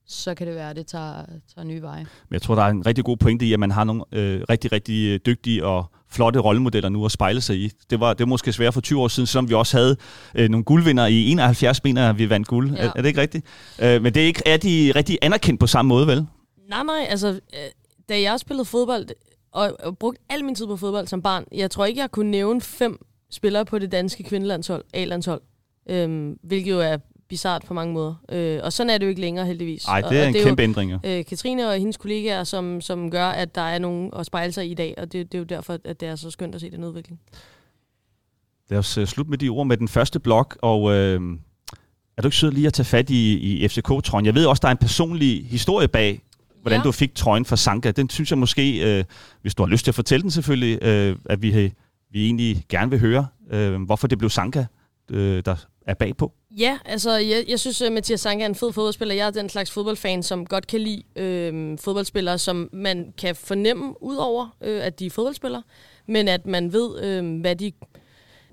så 0.09 0.35
kan 0.35 0.47
det 0.47 0.55
være, 0.55 0.69
at 0.69 0.75
det 0.75 0.87
tager, 0.87 1.13
tager 1.55 1.65
nye 1.65 1.81
veje. 1.81 1.99
Men 1.99 2.33
jeg 2.33 2.41
tror, 2.41 2.55
der 2.55 2.61
er 2.61 2.67
en 2.69 2.85
rigtig 2.85 3.03
god 3.03 3.17
pointe 3.17 3.45
i, 3.45 3.53
at 3.53 3.59
man 3.59 3.71
har 3.71 3.83
nogle 3.83 4.03
øh, 4.11 4.41
rigtig, 4.49 4.71
rigtig 4.71 5.07
øh, 5.13 5.19
dygtige 5.25 5.65
og 5.65 5.85
flotte 6.09 6.39
rollemodeller 6.39 6.89
nu 6.89 7.05
at 7.05 7.11
spejle 7.11 7.41
sig 7.41 7.57
i. 7.57 7.71
Det 7.89 7.99
var, 7.99 8.13
det 8.13 8.19
var 8.19 8.25
måske 8.25 8.53
svært 8.53 8.73
for 8.73 8.81
20 8.81 9.01
år 9.01 9.07
siden, 9.07 9.27
selvom 9.27 9.49
vi 9.49 9.53
også 9.53 9.77
havde 9.77 9.95
øh, 10.35 10.49
nogle 10.49 10.63
guldvinder 10.63 11.05
i 11.05 11.31
71 11.31 11.83
mener, 11.83 12.13
vi 12.13 12.29
vandt 12.29 12.47
guld. 12.47 12.71
Ja. 12.71 12.83
Er, 12.85 12.91
er 12.95 13.01
det 13.01 13.05
ikke 13.05 13.21
rigtigt? 13.21 13.45
Øh, 13.81 14.01
men 14.03 14.13
det 14.13 14.21
er 14.23 14.27
ikke 14.27 14.41
er 14.45 14.57
de 14.57 14.91
rigtig 14.95 15.17
anerkendt 15.21 15.59
på 15.59 15.67
samme 15.67 15.89
måde, 15.89 16.07
vel? 16.07 16.27
Nej, 16.69 16.83
nej, 16.83 17.05
altså, 17.09 17.27
øh, 17.27 17.69
da 18.09 18.21
jeg 18.21 18.39
spillede 18.39 18.65
fodbold, 18.65 19.07
og, 19.51 19.77
og 19.83 19.97
brugte 19.97 20.21
al 20.29 20.45
min 20.45 20.55
tid 20.55 20.67
på 20.67 20.77
fodbold 20.77 21.07
som 21.07 21.21
barn, 21.21 21.45
jeg 21.51 21.71
tror 21.71 21.85
ikke, 21.85 22.01
jeg 22.01 22.11
kunne 22.11 22.31
nævne 22.31 22.61
fem 22.61 23.05
spillere 23.29 23.65
på 23.65 23.79
det 23.79 23.91
danske 23.91 24.23
kvindelandshold, 24.23 24.83
A-landshold, 24.93 25.41
øhm, 25.89 26.39
hvilket 26.43 26.71
jo 26.71 26.79
er 26.79 26.97
bizart 27.29 27.63
på 27.65 27.73
mange 27.73 27.93
måder. 27.93 28.15
Øh, 28.31 28.59
og 28.63 28.73
sådan 28.73 28.89
er 28.89 28.97
det 28.97 29.05
jo 29.05 29.09
ikke 29.09 29.21
længere, 29.21 29.45
heldigvis. 29.45 29.87
Nej, 29.87 30.01
og, 30.05 30.09
det 30.11 30.17
er 30.17 30.23
og 30.23 30.29
en 30.29 30.35
jo, 30.35 30.43
kæmpe 30.43 30.63
ændring. 30.63 30.91
jo. 30.91 30.99
øh, 31.03 31.25
Katrine 31.25 31.69
og 31.69 31.77
hendes 31.77 31.97
kollegaer, 31.97 32.43
som, 32.43 32.81
som 32.81 33.11
gør, 33.11 33.25
at 33.25 33.55
der 33.55 33.61
er 33.61 33.79
nogen 33.79 34.11
at 34.19 34.25
spejle 34.25 34.51
sig 34.51 34.71
i 34.71 34.73
dag, 34.73 34.93
og 34.97 35.11
det, 35.11 35.31
det 35.31 35.37
er 35.37 35.39
jo 35.39 35.45
derfor, 35.45 35.77
at 35.85 35.99
det 35.99 36.07
er 36.07 36.15
så 36.15 36.31
skønt 36.31 36.55
at 36.55 36.61
se 36.61 36.71
den 36.71 36.83
udvikling. 36.83 37.19
Lad 38.69 38.79
os 38.79 38.97
øh, 38.97 39.07
slutte 39.07 39.29
med 39.29 39.37
de 39.37 39.49
ord 39.49 39.67
med 39.67 39.77
den 39.77 39.87
første 39.87 40.19
blok, 40.19 40.57
og 40.61 40.93
øh, 40.93 41.21
er 42.17 42.21
du 42.21 42.27
ikke 42.27 42.37
sød 42.37 42.51
lige 42.51 42.67
at 42.67 42.73
tage 42.73 42.85
fat 42.85 43.09
i, 43.09 43.33
i 43.37 43.67
FCK-trøjen? 43.67 44.25
Jeg 44.25 44.35
ved 44.35 44.45
også, 44.45 44.61
der 44.61 44.67
er 44.67 44.71
en 44.71 44.77
personlig 44.77 45.47
historie 45.47 45.87
bag, 45.87 46.21
hvordan 46.67 46.79
ja. 46.79 46.83
Du 46.83 46.91
fik 46.91 47.15
trøjen 47.15 47.45
fra 47.45 47.55
Sanka. 47.55 47.91
Den 47.91 48.09
synes 48.09 48.31
jeg 48.31 48.37
måske, 48.37 48.97
øh, 48.99 49.03
hvis 49.41 49.55
du 49.55 49.63
har 49.63 49.69
lyst 49.69 49.83
til 49.83 49.91
at 49.91 49.95
fortælle 49.95 50.21
den 50.21 50.31
selvfølgelig, 50.31 50.83
øh, 50.83 51.15
at 51.25 51.41
vi, 51.41 51.73
vi 52.11 52.25
egentlig 52.25 52.65
gerne 52.69 52.91
vil 52.91 52.99
høre, 52.99 53.27
øh, 53.51 53.81
hvorfor 53.81 54.07
det 54.07 54.17
blev 54.17 54.29
Sanka, 54.29 54.65
øh, 55.11 55.43
der 55.45 55.55
er 55.87 55.93
bagpå. 55.93 56.33
Ja, 56.57 56.77
altså 56.85 57.11
jeg, 57.11 57.43
jeg 57.47 57.59
synes, 57.59 57.81
at 57.81 57.91
Mathias 57.91 58.21
Sanka 58.21 58.43
er 58.43 58.49
en 58.49 58.55
fed 58.55 58.73
fodboldspiller. 58.73 59.15
Jeg 59.15 59.27
er 59.27 59.31
den 59.31 59.49
slags 59.49 59.71
fodboldfan, 59.71 60.23
som 60.23 60.45
godt 60.45 60.67
kan 60.67 60.79
lide 60.79 61.03
øh, 61.15 61.77
fodboldspillere, 61.79 62.37
som 62.37 62.69
man 62.73 63.13
kan 63.17 63.35
fornemme 63.35 64.03
ud 64.03 64.15
over, 64.15 64.55
øh, 64.61 64.85
at 64.85 64.99
de 64.99 65.05
er 65.05 65.09
fodboldspillere, 65.09 65.63
men 66.07 66.27
at 66.27 66.45
man 66.45 66.73
ved, 66.73 67.03
øh, 67.03 67.41
hvad 67.41 67.55
de 67.55 67.71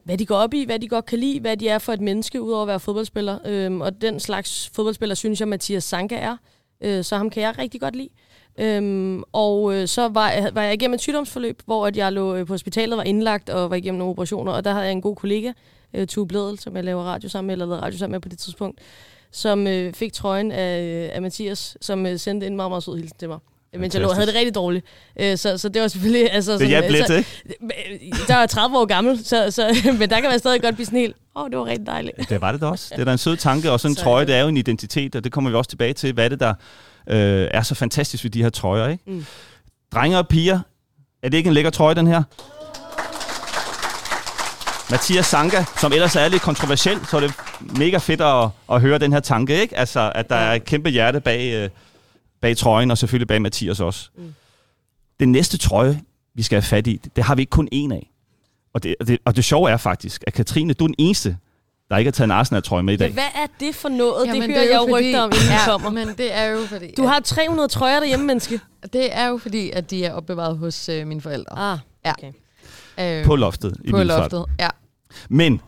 hvad 0.05 0.19
de 0.19 0.27
går 0.27 0.37
op 0.37 0.55
i, 0.55 0.65
hvad 0.65 0.79
de 0.79 0.89
godt 0.89 1.07
kan 1.07 1.19
lide, 1.19 1.41
hvad 1.41 1.57
de 1.57 1.69
er 1.69 1.79
for 1.79 1.93
et 1.93 2.01
menneske, 2.01 2.43
udover 2.43 2.63
at 2.63 2.69
være 2.69 2.81
fodboldspiller. 2.81 3.39
Øhm, 3.47 3.81
og 3.81 4.01
den 4.01 4.21
slags 4.21 4.71
fodboldspiller, 4.75 5.15
synes 5.15 5.41
jeg, 5.41 5.49
Mathias 5.49 5.85
Sanka 5.85 6.17
er. 6.17 6.37
Øh, 6.85 7.05
så 7.05 7.17
ham 7.17 7.31
kan 7.31 7.43
jeg 7.43 7.59
rigtig 7.59 7.81
godt 7.81 7.97
lide. 7.97 8.09
Øhm, 8.59 9.23
og 9.33 9.75
øh, 9.75 9.89
så 9.89 10.09
var 10.09 10.31
jeg, 10.31 10.51
var 10.55 10.63
jeg 10.63 10.75
igennem 10.75 10.95
et 10.95 11.01
sygdomsforløb, 11.01 11.63
hvor 11.67 11.87
at 11.87 11.97
jeg 11.97 12.13
lå 12.13 12.35
øh, 12.35 12.47
på 12.47 12.53
hospitalet, 12.53 12.97
var 12.97 13.03
indlagt 13.03 13.51
og 13.51 13.71
var 13.71 13.77
igennem 13.77 13.99
nogle 13.99 14.11
operationer, 14.11 14.53
og 14.53 14.65
der 14.65 14.71
havde 14.73 14.85
jeg 14.85 14.93
en 14.93 15.03
god 15.03 15.17
kollega, 15.17 15.53
øh, 15.95 16.07
Tue 16.07 16.27
Bledel, 16.27 16.59
som 16.59 16.77
jeg 16.77 16.85
laver 16.85 17.03
radio 17.03 17.29
sammen 17.29 17.47
med, 17.47 17.55
eller 17.55 17.67
lavede 17.67 17.83
radio 17.83 17.99
sammen 17.99 18.13
med 18.13 18.21
på 18.21 18.29
det 18.29 18.39
tidspunkt, 18.39 18.81
som 19.31 19.67
øh, 19.67 19.93
fik 19.93 20.13
trøjen 20.13 20.53
af, 20.53 20.83
øh, 20.83 21.11
af 21.17 21.23
Mathias, 21.23 21.77
som 21.81 22.07
øh, 22.07 22.19
sendte 22.19 22.47
en 22.47 22.57
meget, 22.57 22.71
meget 22.71 22.83
sød 22.83 22.97
hilsen 22.97 23.19
til 23.19 23.29
mig. 23.29 23.39
Mens 23.79 23.95
jeg 23.95 24.03
lå 24.03 24.13
havde 24.13 24.27
det 24.27 24.35
rigtig 24.35 24.55
dårligt. 24.55 24.87
Øh, 25.21 25.39
så, 25.39 25.59
så 25.59 25.69
det 25.69 25.83
var 25.83 25.89
selvfølgelig... 25.89 26.33
Altså, 26.33 26.53
Det 26.53 26.61
sådan, 26.61 26.93
lidt, 26.93 27.07
så, 27.07 27.15
ikke? 27.15 27.45
der 28.29 28.35
er 28.35 28.47
30 28.47 28.79
år 28.79 28.85
gammel, 28.85 29.25
så, 29.25 29.51
så, 29.51 29.77
men 29.99 30.11
der 30.11 30.21
kan 30.21 30.31
man 30.31 30.39
stadig 30.39 30.63
godt 30.63 30.75
blive 30.75 30.87
sådan 30.87 30.99
helt, 30.99 31.17
åh, 31.37 31.43
oh, 31.43 31.51
det 31.51 31.59
var 31.59 31.65
rigtig 31.67 31.87
dejligt. 31.87 32.29
Det 32.29 32.41
var 32.41 32.53
det 32.53 32.61
da 32.61 32.67
også. 32.67 32.89
Det 32.95 33.01
er 33.01 33.05
da 33.05 33.13
en 33.13 33.19
sød 33.19 33.37
tanke, 33.37 33.71
og 33.71 33.81
sådan 33.81 33.93
en 33.93 33.97
Så- 33.97 34.03
trøje, 34.03 34.27
det 34.27 34.35
er 34.35 34.41
jo 34.41 34.49
en 34.49 34.57
identitet, 34.57 35.17
og 35.17 35.25
det 35.25 35.33
kommer 35.33 35.51
vi 35.51 35.57
også 35.57 35.71
tilbage 35.71 35.93
til. 35.93 36.13
Hvad 36.13 36.31
det, 36.31 36.41
der 36.41 36.55
øh, 37.09 37.49
er 37.51 37.63
så 37.63 37.75
fantastisk 37.75 38.25
ved 38.25 38.31
de 38.31 38.43
her 38.43 38.51
trøjer, 38.51 38.89
ikke? 38.89 39.05
Mm. 39.07 39.27
Drenge 39.95 40.19
og 40.19 40.29
piger, 40.29 40.61
er 41.23 41.29
det 41.29 41.39
ikke 41.39 41.49
en 41.49 41.55
lækker 41.55 41.71
trøje, 41.71 41.95
den 41.95 42.07
her? 42.07 42.23
Mathias 44.91 45.27
Sanka, 45.27 45.65
som 45.81 45.93
ellers 45.93 46.17
er 46.17 46.29
lidt 46.29 46.43
kontroversiel, 46.43 46.99
så 47.11 47.17
er 47.17 47.21
det 47.21 47.33
mega 47.79 47.99
fedt 47.99 48.21
at, 48.21 48.49
at 48.73 48.81
høre 48.81 48.99
den 48.99 49.13
her 49.13 49.21
tanke, 49.21 49.61
ikke? 49.61 49.79
Altså, 49.79 50.13
at 50.15 50.31
der 50.31 50.37
er 50.37 50.55
et 50.55 50.65
kæmpe 50.65 50.91
hjerte 50.91 51.21
bag, 51.21 51.53
øh, 51.55 51.69
bag 52.45 52.57
trøjen, 52.57 52.91
og 52.91 52.99
selvfølgelig 52.99 53.29
bag 53.29 53.43
Mathias 53.43 53.81
også. 53.81 54.09
Mm. 54.17 54.35
Den 55.21 55.33
næste 55.33 55.59
trøje, 55.59 56.01
vi 56.35 56.43
skal 56.43 56.57
have 56.57 56.63
fat 56.69 56.87
i, 56.87 56.97
det 57.17 57.25
har 57.25 57.35
vi 57.35 57.43
ikke 57.43 57.51
kun 57.51 57.69
én 57.75 57.93
af. 57.93 58.11
Og 58.73 58.83
det, 58.83 58.95
og 59.01 59.07
det, 59.07 59.19
og 59.25 59.37
det 59.37 59.45
sjove 59.45 59.71
er 59.71 59.77
faktisk, 59.77 60.25
at 60.27 60.33
Katrine, 60.33 60.73
du 60.75 60.85
er 60.85 60.89
den 60.89 60.95
eneste, 60.99 61.37
der 61.91 61.97
ikke 61.97 62.09
har 62.09 62.13
taget 62.13 62.27
en 62.27 62.31
Arsenal-trøje 62.31 62.83
med 62.83 62.95
i 62.95 62.97
dag. 62.97 63.07
Ja, 63.09 63.13
hvad 63.13 63.25
er 63.43 63.47
det 63.61 63.75
for 63.75 63.89
noget? 63.89 64.27
Jamen, 64.27 64.43
det 64.43 64.51
hører 64.51 64.61
er 64.61 64.65
jeg 64.71 64.75
jo 64.75 64.81
fordi- 64.95 65.07
rygter 65.07 65.21
om, 65.23 65.31
inden 65.35 65.49
ja, 65.49 65.65
kommer. 65.67 65.91
men 65.91 66.09
det 66.09 66.35
er 66.35 66.45
jo 66.45 66.67
fordi... 66.67 66.95
Du 66.97 67.03
har 67.07 67.21
300 67.21 67.69
trøjer 67.69 68.01
derhjemme, 68.01 68.27
menneske. 68.27 68.61
det 68.93 69.17
er 69.17 69.27
jo 69.27 69.39
fordi, 69.39 69.71
at 69.71 69.91
de 69.91 70.05
er 70.05 70.13
opbevaret 70.13 70.59
hos 70.59 70.89
øh, 70.89 71.07
mine 71.07 71.21
forældre. 71.21 71.73
Ah, 71.73 71.79
Ja. 72.05 72.13
okay. 72.13 72.33
Øh, 73.21 73.25
På 73.27 73.37
loftet. 73.37 73.77
i 73.85 73.91
på 73.91 74.03
loftet, 74.03 74.45
ja. 74.61 74.69
Men 75.29 75.61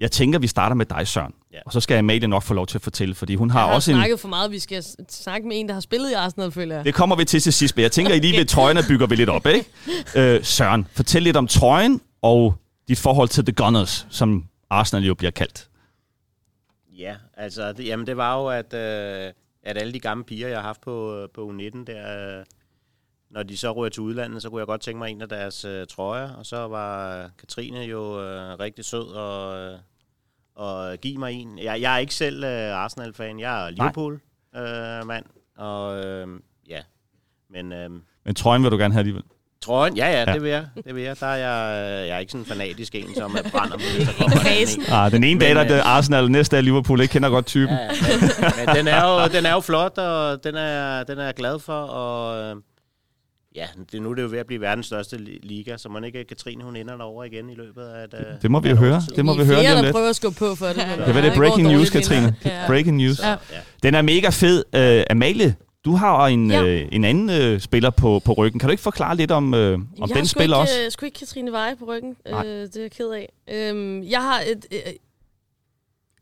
jeg 0.00 0.10
tænker, 0.10 0.38
vi 0.38 0.46
starter 0.46 0.76
med 0.76 0.86
dig, 0.86 1.08
Søren. 1.08 1.32
Ja. 1.52 1.58
Og 1.66 1.72
så 1.72 1.80
skal 1.80 1.98
Amalie 1.98 2.28
nok 2.28 2.42
få 2.42 2.54
lov 2.54 2.66
til 2.66 2.78
at 2.78 2.82
fortælle, 2.82 3.14
fordi 3.14 3.34
hun 3.34 3.50
har, 3.50 3.60
Jeg 3.60 3.68
har 3.68 3.74
også 3.74 3.90
en... 3.90 3.96
snakket 3.96 4.20
for 4.20 4.28
meget. 4.28 4.50
Vi 4.50 4.58
skal 4.58 4.84
snakke 5.08 5.48
med 5.48 5.60
en, 5.60 5.68
der 5.68 5.74
har 5.74 5.80
spillet 5.80 6.10
i 6.10 6.12
Arsenal, 6.12 6.52
føler 6.52 6.76
jeg. 6.76 6.84
Det 6.84 6.94
kommer 6.94 7.16
vi 7.16 7.24
til 7.24 7.40
til 7.40 7.52
sidst, 7.52 7.76
men 7.76 7.82
jeg 7.82 7.92
tænker, 7.92 8.14
at 8.14 8.20
lige 8.20 8.38
ved 8.38 8.44
trøjerne 8.46 8.80
bygger 8.88 9.06
vi 9.06 9.14
lidt 9.14 9.28
op, 9.28 9.46
ikke? 9.46 9.66
Øh, 10.16 10.44
Søren, 10.44 10.86
fortæl 10.92 11.22
lidt 11.22 11.36
om 11.36 11.46
trøjen 11.46 12.00
og 12.22 12.54
dit 12.88 12.98
forhold 12.98 13.28
til 13.28 13.44
The 13.44 13.52
Gunners, 13.52 14.06
som 14.10 14.46
Arsenal 14.70 15.04
jo 15.04 15.14
bliver 15.14 15.30
kaldt. 15.30 15.68
Ja, 16.98 17.16
altså, 17.36 17.72
det, 17.72 17.86
jamen 17.86 18.06
det 18.06 18.16
var 18.16 18.38
jo, 18.40 18.46
at, 18.48 18.74
øh, 18.74 19.32
at 19.62 19.78
alle 19.78 19.92
de 19.92 20.00
gamle 20.00 20.24
piger, 20.24 20.48
jeg 20.48 20.56
har 20.58 20.62
haft 20.66 20.80
på, 20.80 21.26
på 21.34 21.50
U19, 21.50 21.84
der, 21.84 22.38
øh, 22.38 22.44
når 23.30 23.42
de 23.42 23.56
så 23.56 23.72
rører 23.72 23.88
til 23.88 24.02
udlandet, 24.02 24.42
så 24.42 24.50
kunne 24.50 24.58
jeg 24.58 24.66
godt 24.66 24.80
tænke 24.80 24.98
mig 24.98 25.10
en 25.10 25.22
af 25.22 25.28
deres 25.28 25.64
øh, 25.64 25.86
trøjer. 25.86 26.32
Og 26.32 26.46
så 26.46 26.56
var 26.56 27.18
øh, 27.24 27.30
Katrine 27.38 27.80
jo 27.80 28.22
øh, 28.22 28.58
rigtig 28.60 28.84
sød 28.84 29.06
og, 29.08 29.58
øh, 29.58 29.78
og 30.56 30.96
give 31.02 31.18
mig 31.18 31.32
en. 31.32 31.58
Jeg, 31.58 31.80
jeg 31.80 31.94
er 31.94 31.98
ikke 31.98 32.14
selv 32.14 32.44
øh, 32.44 32.76
Arsenal-fan, 32.76 33.40
jeg 33.40 33.66
er 33.66 33.70
Liverpool-mand. 33.70 35.24
og 35.58 36.04
øh, 36.04 36.26
ja, 36.68 36.78
men... 37.50 37.72
Øh, 37.72 37.90
Men 38.24 38.34
trøjen 38.34 38.62
vil 38.62 38.70
du 38.70 38.76
gerne 38.76 38.94
have 38.94 39.00
alligevel. 39.00 39.22
Trøjen, 39.62 39.96
ja, 39.96 40.06
ja, 40.10 40.18
Ja. 40.26 40.32
det 40.34 40.42
vil 40.42 40.50
jeg. 40.50 40.66
Det 40.86 40.94
vil 40.94 41.02
jeg. 41.02 41.20
Der 41.20 41.26
er 41.26 41.36
jeg, 41.36 41.90
øh, 42.02 42.08
jeg 42.08 42.14
er 42.14 42.18
ikke 42.18 42.32
sådan 42.32 42.40
en 42.42 42.46
fanatisk 42.46 42.94
en, 42.94 43.14
som 43.14 43.36
er 43.44 43.50
brænder 43.50 43.76
der 43.76 44.12
kommer 44.18 44.38
anden 44.46 44.80
en. 44.80 44.92
Ah, 44.92 45.12
den 45.12 45.24
ene 45.24 45.40
dag, 45.40 45.54
der 45.54 45.60
er 45.60 45.68
det 45.68 45.74
øh, 45.74 45.86
Arsenal, 45.96 46.30
næste 46.30 46.56
er 46.56 46.60
Liverpool. 46.60 47.00
Jeg 47.00 47.10
kender 47.10 47.28
godt 47.28 47.46
typen. 47.46 47.74
Ja, 47.76 47.82
ja, 47.82 47.88
men, 48.20 48.66
men 48.66 48.76
den, 48.76 48.88
er 48.88 49.04
jo, 49.22 49.28
den 49.28 49.46
er 49.46 49.52
jo 49.52 49.60
flot, 49.60 49.98
og 49.98 50.44
den 50.44 50.54
er, 50.54 51.02
den 51.04 51.18
er 51.18 51.24
jeg 51.24 51.34
glad 51.34 51.58
for, 51.58 51.72
og 51.82 52.40
øh, 52.42 52.56
ja, 53.56 53.66
det, 53.92 54.02
nu 54.02 54.10
er 54.10 54.14
det 54.14 54.22
jo 54.22 54.28
ved 54.30 54.38
at 54.38 54.46
blive 54.46 54.60
verdens 54.60 54.86
største 54.86 55.16
li- 55.16 55.38
liga, 55.42 55.76
så 55.76 55.88
man 55.88 56.04
ikke 56.04 56.24
Katrine, 56.24 56.64
hun 56.64 56.76
ender 56.76 56.96
derover 56.96 57.24
igen 57.24 57.50
i 57.50 57.54
løbet 57.54 57.82
af 57.82 58.04
et, 58.04 58.14
øh, 58.18 58.24
Det 58.42 58.50
må 58.50 58.60
vi 58.60 58.68
jo 58.68 58.76
høre. 58.76 59.02
Det 59.16 59.24
må 59.24 59.34
vi 59.34 59.40
er 59.40 59.44
høre 59.46 59.60
lige 59.60 59.74
om 59.76 59.84
lidt. 59.84 59.92
prøver 59.94 60.08
at 60.08 60.16
skubbe 60.16 60.38
på 60.38 60.54
for 60.54 60.66
det. 60.66 60.76
men, 60.76 60.98
Det 60.98 61.08
øh, 61.08 61.14
var 61.14 61.20
det 61.20 61.32
breaking 61.36 61.68
news. 61.68 61.90
Katrine. 61.90 62.36
Ja. 62.44 62.66
Breaking 62.66 62.96
news. 62.96 63.16
Så, 63.16 63.26
Ja. 63.26 63.30
ja. 63.30 63.36
Den 63.82 63.94
er 63.94 64.02
mega 64.02 64.28
fed. 64.28 64.64
Uh, 64.76 65.04
Amalie, 65.10 65.54
du 65.84 65.94
har 65.94 66.26
en, 66.26 66.50
Ja. 66.50 66.62
øh, 66.64 66.88
en 66.92 67.04
anden 67.04 67.30
øh, 67.30 67.60
spiller 67.60 67.90
på, 67.90 68.20
på 68.24 68.32
ryggen. 68.32 68.58
Kan 68.58 68.66
du 68.68 68.70
ikke 68.70 68.82
forklare 68.82 69.16
lidt 69.16 69.30
om, 69.30 69.54
øh, 69.54 69.74
om 69.74 69.88
jeg 70.00 70.08
den 70.08 70.16
har 70.16 70.24
spiller 70.24 70.56
ikke, 70.56 70.62
også? 70.62 70.80
Jeg 70.82 70.92
sgu 70.92 71.06
ikke 71.06 71.18
Katrine 71.18 71.52
Veje 71.52 71.76
på 71.76 71.84
ryggen. 71.84 72.16
Nej. 72.30 72.46
Øh, 72.46 72.52
det 72.66 72.76
er 72.76 72.80
jeg 72.80 72.90
ked 72.90 73.10
af. 73.10 73.32
Øhm, 73.52 74.02
jeg 74.02 74.20
har 74.20 74.40
et... 74.40 74.66
Øh, 74.72 74.78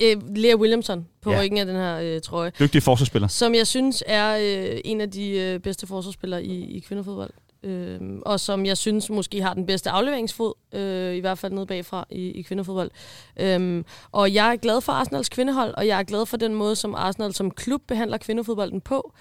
øh, 0.03 0.37
Lea 0.37 0.55
Williamson 0.57 1.07
på 1.21 1.31
Ja. 1.31 1.41
ryggen 1.43 1.59
af 1.59 1.67
den 1.67 1.77
her 1.77 1.99
øh, 2.01 2.21
trøje, 2.21 2.53
Dygtig 2.59 2.83
forsvarsspiller. 2.83 3.29
som 3.29 3.55
jeg 3.55 3.67
synes 3.67 4.03
er 4.07 4.37
øh, 4.73 4.81
en 4.85 5.01
af 5.01 5.11
de 5.11 5.31
øh, 5.31 5.59
bedste 5.61 5.87
forsvarsspillere 5.87 6.45
i, 6.45 6.77
i 6.77 6.81
kvindefodbold. 6.81 7.31
Øhm, 7.63 8.23
og 8.27 8.41
som 8.41 8.67
jeg 8.67 8.77
synes 8.79 9.11
måske 9.11 9.43
har 9.43 9.55
den 9.55 9.67
bedste 9.67 9.91
afleveringsfod, 9.91 10.53
øh, 10.75 11.15
i 11.15 11.21
hvert 11.21 11.39
fald 11.39 11.53
nede 11.53 11.67
bagfra 11.67 12.07
i, 12.11 12.31
i 12.31 12.43
kvindefodbold. 12.43 12.91
Øhm, 13.37 13.85
og 14.13 14.35
jeg 14.35 14.53
er 14.53 14.57
glad 14.57 14.81
for 14.81 14.93
Arsenals 14.93 15.29
kvindehold, 15.29 15.75
og 15.77 15.87
jeg 15.87 15.99
er 15.99 16.03
glad 16.03 16.27
for 16.27 16.37
den 16.37 16.55
måde, 16.55 16.77
som 16.77 16.95
Arsenal 16.95 17.35
som 17.35 17.51
klub 17.51 17.83
behandler 17.89 18.19
kvindefodbolden 18.19 18.81
på. 18.81 19.13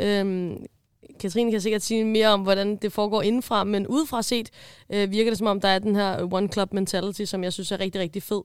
Øhm, 0.00 0.56
Katrine 1.20 1.50
kan 1.50 1.60
sikkert 1.60 1.82
sige 1.82 2.04
mere 2.04 2.28
om, 2.28 2.40
hvordan 2.40 2.76
det 2.76 2.92
foregår 2.92 3.22
indenfra, 3.22 3.64
men 3.64 3.86
udefra 3.86 4.22
set 4.22 4.50
øh, 4.90 5.10
virker 5.10 5.30
det 5.30 5.38
som 5.38 5.46
om, 5.46 5.60
der 5.60 5.68
er 5.68 5.78
den 5.78 5.96
her 5.96 6.28
one 6.32 6.48
club 6.48 6.72
mentality, 6.72 7.24
som 7.24 7.44
jeg 7.44 7.52
synes 7.52 7.72
er 7.72 7.80
rigtig, 7.80 8.00
rigtig 8.00 8.22
fed. 8.22 8.40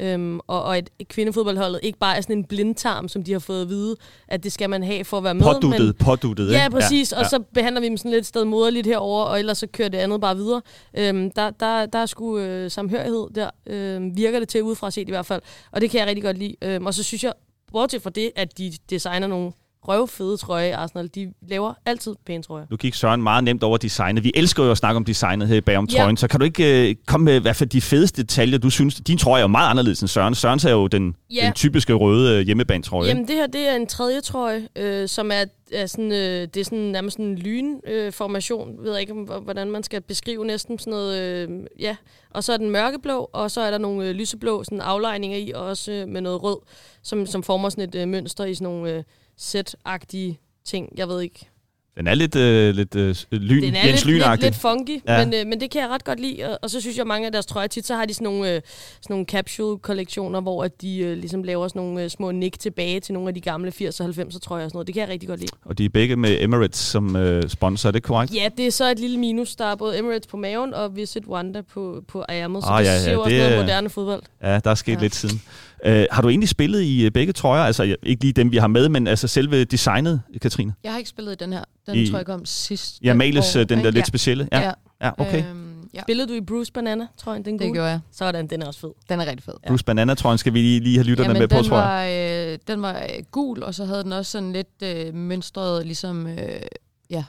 Øhm, 0.00 0.40
og, 0.46 0.62
og 0.62 0.76
at 0.76 0.90
kvindefodboldholdet 1.08 1.80
ikke 1.82 1.98
bare 1.98 2.16
er 2.16 2.20
sådan 2.20 2.38
en 2.38 2.44
blindtarm, 2.44 3.08
som 3.08 3.22
de 3.24 3.32
har 3.32 3.38
fået 3.38 3.62
at 3.62 3.68
vide, 3.68 3.96
at 4.28 4.44
det 4.44 4.52
skal 4.52 4.70
man 4.70 4.82
have 4.82 5.04
for 5.04 5.16
at 5.16 5.24
være 5.24 5.34
med. 5.34 5.42
Påduttet, 5.42 5.80
men, 5.80 5.94
påduttet. 5.94 6.52
Ja, 6.52 6.68
præcis. 6.68 7.12
Ja, 7.12 7.18
Og 7.18 7.26
så 7.26 7.38
behandler 7.54 7.80
vi 7.80 7.88
dem 7.88 7.96
sådan 7.96 8.10
lidt 8.10 8.26
sted 8.26 8.44
moderligt 8.44 8.86
herover, 8.86 9.24
og 9.24 9.38
ellers 9.38 9.58
så 9.58 9.66
kører 9.66 9.88
det 9.88 9.98
andet 9.98 10.20
bare 10.20 10.36
videre. 10.36 10.62
Øhm, 10.96 11.30
der, 11.30 11.50
der, 11.50 11.86
der 11.86 11.98
er 11.98 12.06
sgu 12.06 12.38
øh, 12.38 12.70
samhørighed 12.70 13.26
der. 13.34 13.50
Øhm, 13.66 14.16
virker 14.16 14.38
det 14.38 14.48
til 14.48 14.62
udefra 14.62 14.90
set 14.90 15.08
i 15.08 15.10
hvert 15.10 15.26
fald. 15.26 15.42
Og 15.72 15.80
det 15.80 15.90
kan 15.90 16.00
jeg 16.00 16.06
rigtig 16.06 16.24
godt 16.24 16.38
lide. 16.38 16.54
Øhm, 16.62 16.86
og 16.86 16.94
så 16.94 17.02
synes 17.02 17.24
jeg, 17.24 17.32
bortset 17.72 18.02
fra 18.02 18.10
det, 18.10 18.30
at 18.36 18.58
de 18.58 18.72
designer 18.90 19.26
nogle 19.26 19.52
røvfede 19.88 20.36
trøje 20.36 20.76
Arsenal. 20.76 21.08
De 21.14 21.32
laver 21.48 21.74
altid 21.86 22.14
pæne 22.26 22.42
trøjer. 22.42 22.66
Nu 22.70 22.76
gik 22.76 22.94
Søren 22.94 23.22
meget 23.22 23.44
nemt 23.44 23.62
over 23.62 23.76
designet. 23.76 24.24
Vi 24.24 24.32
elsker 24.34 24.64
jo 24.64 24.70
at 24.70 24.78
snakke 24.78 24.96
om 24.96 25.04
designet 25.04 25.48
her 25.48 25.60
bagom 25.60 25.88
Ja. 25.92 25.98
trøjen, 25.98 26.16
så 26.16 26.28
kan 26.28 26.40
du 26.40 26.44
ikke 26.44 26.88
øh, 26.90 26.94
komme 27.06 27.24
med 27.24 27.36
i 27.36 27.38
hvert 27.38 27.56
fald 27.56 27.68
de 27.70 27.80
fedeste 27.80 28.22
detaljer, 28.22 28.58
du 28.58 28.70
synes? 28.70 28.94
Din 28.94 29.18
trøje 29.18 29.40
er 29.40 29.42
jo 29.42 29.46
meget 29.48 29.70
anderledes 29.70 30.00
end 30.00 30.08
Søren. 30.08 30.34
Søren 30.34 30.60
er 30.66 30.70
jo 30.70 30.86
den, 30.86 31.14
Ja. 31.34 31.44
den 31.44 31.52
typiske 31.52 31.92
røde 31.92 32.38
øh, 32.40 32.46
hjemmebanetrøje. 32.46 33.08
Jamen 33.08 33.28
det 33.28 33.34
her, 33.36 33.46
det 33.46 33.68
er 33.68 33.76
en 33.76 33.86
tredje 33.86 34.20
trøje, 34.20 34.68
øh, 34.76 35.08
som 35.08 35.30
er, 35.30 35.44
er 35.72 35.86
sådan, 35.86 36.12
øh, 36.12 36.48
det 36.54 36.56
er 36.56 36.64
sådan 36.64 36.78
nærmest 36.78 37.14
sådan 37.16 37.26
en 37.26 37.38
lynformation. 37.38 38.78
Øh, 38.78 38.84
ved 38.84 38.92
jeg 38.92 39.00
ikke, 39.00 39.12
om- 39.12 39.42
hvordan 39.44 39.70
man 39.70 39.82
skal 39.82 40.00
beskrive 40.00 40.44
næsten 40.46 40.78
sådan 40.78 40.90
noget, 40.90 41.18
øh, 41.22 41.48
ja. 41.80 41.96
Og 42.30 42.44
så 42.44 42.52
er 42.52 42.56
den 42.56 42.70
mørkeblå, 42.70 43.30
og 43.32 43.50
så 43.50 43.60
er 43.60 43.70
der 43.70 43.78
nogle 43.78 44.08
øh, 44.08 44.14
lyseblå 44.14 44.64
sådan 44.64 44.80
aflejninger 44.80 45.38
i, 45.38 45.52
og 45.54 45.64
også 45.66 45.92
øh, 45.92 46.08
med 46.08 46.20
noget 46.20 46.42
rød, 46.42 46.56
som, 47.02 47.26
som 47.26 47.42
former 47.42 47.68
sådan 47.68 47.84
et 47.88 47.94
øh, 47.94 48.08
mønster 48.08 48.44
i 48.44 48.54
sådan 48.54 48.72
nogle 48.72 48.92
øh, 48.92 49.02
sæt-agtige 49.38 50.38
ting. 50.64 50.88
Jeg 50.96 51.08
ved 51.08 51.20
ikke. 51.20 51.48
Den 51.96 52.06
er 52.06 52.14
lidt, 52.14 52.36
øh, 52.36 52.74
lidt 52.74 52.94
øh, 52.96 53.14
lyn, 53.32 53.62
Den 53.62 53.74
er 53.74 53.86
Jens 53.86 54.04
lidt, 54.04 54.18
lidt, 54.28 54.42
lidt 54.42 54.54
funky, 54.54 55.00
Ja. 55.06 55.18
ja. 55.18 55.24
men, 55.24 55.34
øh, 55.34 55.46
men 55.46 55.60
det 55.60 55.70
kan 55.70 55.80
jeg 55.82 55.88
ret 55.90 56.04
godt 56.04 56.20
lide. 56.20 56.44
Og, 56.50 56.58
og 56.62 56.70
så 56.70 56.80
synes 56.80 56.96
jeg, 56.96 57.00
at 57.02 57.06
mange 57.06 57.26
af 57.26 57.32
deres 57.32 57.46
trøjer 57.46 57.66
tit, 57.66 57.86
så 57.86 57.94
har 57.94 58.04
de 58.04 58.14
sådan 58.14 58.24
nogle, 58.24 58.54
øh, 58.54 58.60
sådan 59.00 59.14
nogle 59.14 59.26
capsule-kollektioner, 59.26 60.40
hvor 60.40 60.64
at 60.64 60.82
de 60.82 60.98
øh, 60.98 61.16
ligesom 61.18 61.42
laver 61.42 61.68
sådan 61.68 61.82
nogle 61.82 62.02
øh, 62.02 62.10
små 62.10 62.30
nik 62.30 62.58
tilbage 62.58 63.00
til 63.00 63.14
nogle 63.14 63.28
af 63.28 63.34
de 63.34 63.40
gamle 63.40 63.72
80'er 63.80 64.00
og 64.04 64.08
90'er 64.08 64.38
trøjer 64.38 64.64
og 64.64 64.70
sådan 64.70 64.76
noget. 64.76 64.86
Det 64.86 64.94
kan 64.94 65.00
jeg 65.00 65.08
rigtig 65.08 65.28
godt 65.28 65.40
lide. 65.40 65.52
Og 65.64 65.78
de 65.78 65.84
er 65.84 65.88
begge 65.88 66.16
med 66.16 66.36
Emirates 66.40 66.78
som 66.80 67.16
øh, 67.16 67.48
sponsor, 67.48 67.88
er 67.88 67.92
det 67.92 68.02
korrekt? 68.02 68.34
Ja, 68.34 68.48
det 68.56 68.66
er 68.66 68.70
så 68.70 68.90
et 68.90 68.98
lille 68.98 69.18
minus. 69.18 69.56
Der 69.56 69.64
er 69.64 69.74
både 69.74 69.98
Emirates 69.98 70.26
på 70.26 70.36
maven 70.36 70.74
og 70.74 70.96
Visit 70.96 71.26
Wanda 71.26 71.60
på, 71.62 72.02
på 72.08 72.24
ærmet. 72.28 72.62
Så 72.62 72.68
Ah, 72.70 72.80
det 72.84 72.88
ja, 72.88 72.94
ja, 72.94 73.00
siger 73.00 73.12
jo 73.12 73.20
også 73.20 73.30
det 73.34 73.38
noget 73.42 73.56
er- 73.56 73.60
moderne 73.60 73.90
fodbold. 73.90 74.22
Ja, 74.42 74.60
der 74.64 74.70
er 74.70 74.74
sket 74.74 74.92
ja. 74.92 74.96
Ja. 74.98 75.02
lidt 75.02 75.14
siden. 75.14 75.42
Øh, 75.84 76.06
har 76.10 76.22
du 76.22 76.28
egentlig 76.28 76.48
spillet 76.48 76.82
i 76.82 77.04
øh, 77.04 77.10
begge 77.10 77.32
trøjer? 77.32 77.62
Altså 77.62 77.96
ikke 78.02 78.22
lige 78.24 78.32
dem, 78.32 78.52
vi 78.52 78.56
har 78.56 78.66
med, 78.66 78.88
men 78.88 79.06
altså 79.06 79.28
selve 79.28 79.64
designet, 79.64 80.22
Katrine? 80.42 80.74
Jeg 80.84 80.92
har 80.92 80.98
ikke 80.98 81.10
spillet 81.10 81.32
i 81.32 81.36
den 81.44 81.52
her. 81.52 81.64
Den 81.86 81.94
I- 81.94 82.10
tror 82.10 82.18
jeg 82.18 82.26
kom 82.26 82.44
sidst. 82.44 82.98
Ja, 83.02 83.14
Males, 83.14 83.56
år, 83.56 83.60
øh, 83.60 83.68
den 83.68 83.78
der 83.78 83.84
ikke? 83.86 83.90
lidt 83.98 84.06
specielle. 84.06 84.48
Ja, 84.52 84.60
Ja. 84.60 84.72
ja 85.02 85.10
okay. 85.18 85.44
Øhm, 85.50 85.88
ja. 85.94 86.00
Spillede 86.02 86.28
du 86.28 86.32
i 86.34 86.40
Bruce 86.40 86.72
Banana, 86.72 87.06
tror 87.18 87.34
jeg, 87.34 87.44
den 87.44 87.52
Det 87.54 87.60
gule? 87.60 87.72
gjorde 87.72 87.88
jeg. 87.90 88.00
Sådan, 88.12 88.46
den 88.46 88.62
er 88.62 88.66
også 88.66 88.80
fed. 88.80 88.90
Den 89.08 89.20
er 89.20 89.26
rigtig 89.26 89.44
fed. 89.44 89.54
Bruce 89.68 89.84
Banana-trøjen 89.84 90.38
skal 90.38 90.54
vi 90.54 90.58
lige, 90.58 90.80
lige 90.80 90.96
have 90.96 91.04
lytterne 91.06 91.28
Jamen, 91.28 91.40
med 91.40 91.48
på, 91.48 91.56
den 91.56 91.64
tror 91.64 91.76
jeg. 91.76 92.46
var, 92.46 92.52
øh, 92.52 92.58
den 92.68 92.82
var 92.82 92.94
øh, 92.98 93.24
gul, 93.30 93.62
og 93.62 93.74
så 93.74 93.84
havde 93.84 94.02
den 94.04 94.12
også 94.12 94.32
sådan 94.32 94.52
lidt 94.52 94.82
øh, 94.82 95.14
mønstret, 95.14 95.86
ligesom 95.86 96.26
øh, 96.26 96.38
ja, 97.10 97.24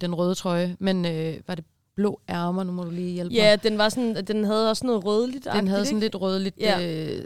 den 0.00 0.14
røde 0.14 0.34
trøje. 0.34 0.76
Men 0.80 1.06
øh, 1.06 1.34
var 1.48 1.54
det 1.54 1.64
blå 1.96 2.20
ærmer? 2.30 2.64
Nu 2.64 2.72
må 2.72 2.84
du 2.84 2.90
lige 2.90 3.12
hjælpe 3.12 3.34
Ja, 3.34 3.50
mig. 3.52 3.62
den, 3.62 3.78
var 3.78 3.88
sådan, 3.88 4.24
den 4.26 4.44
havde 4.44 4.70
også 4.70 4.86
noget 4.86 5.04
rødligt 5.04 5.48
Den 5.54 5.68
havde 5.68 5.84
sådan 5.84 6.00
lidt 6.00 6.14
rødligt 6.20 6.56
Ja. 6.60 7.04
øh, 7.06 7.22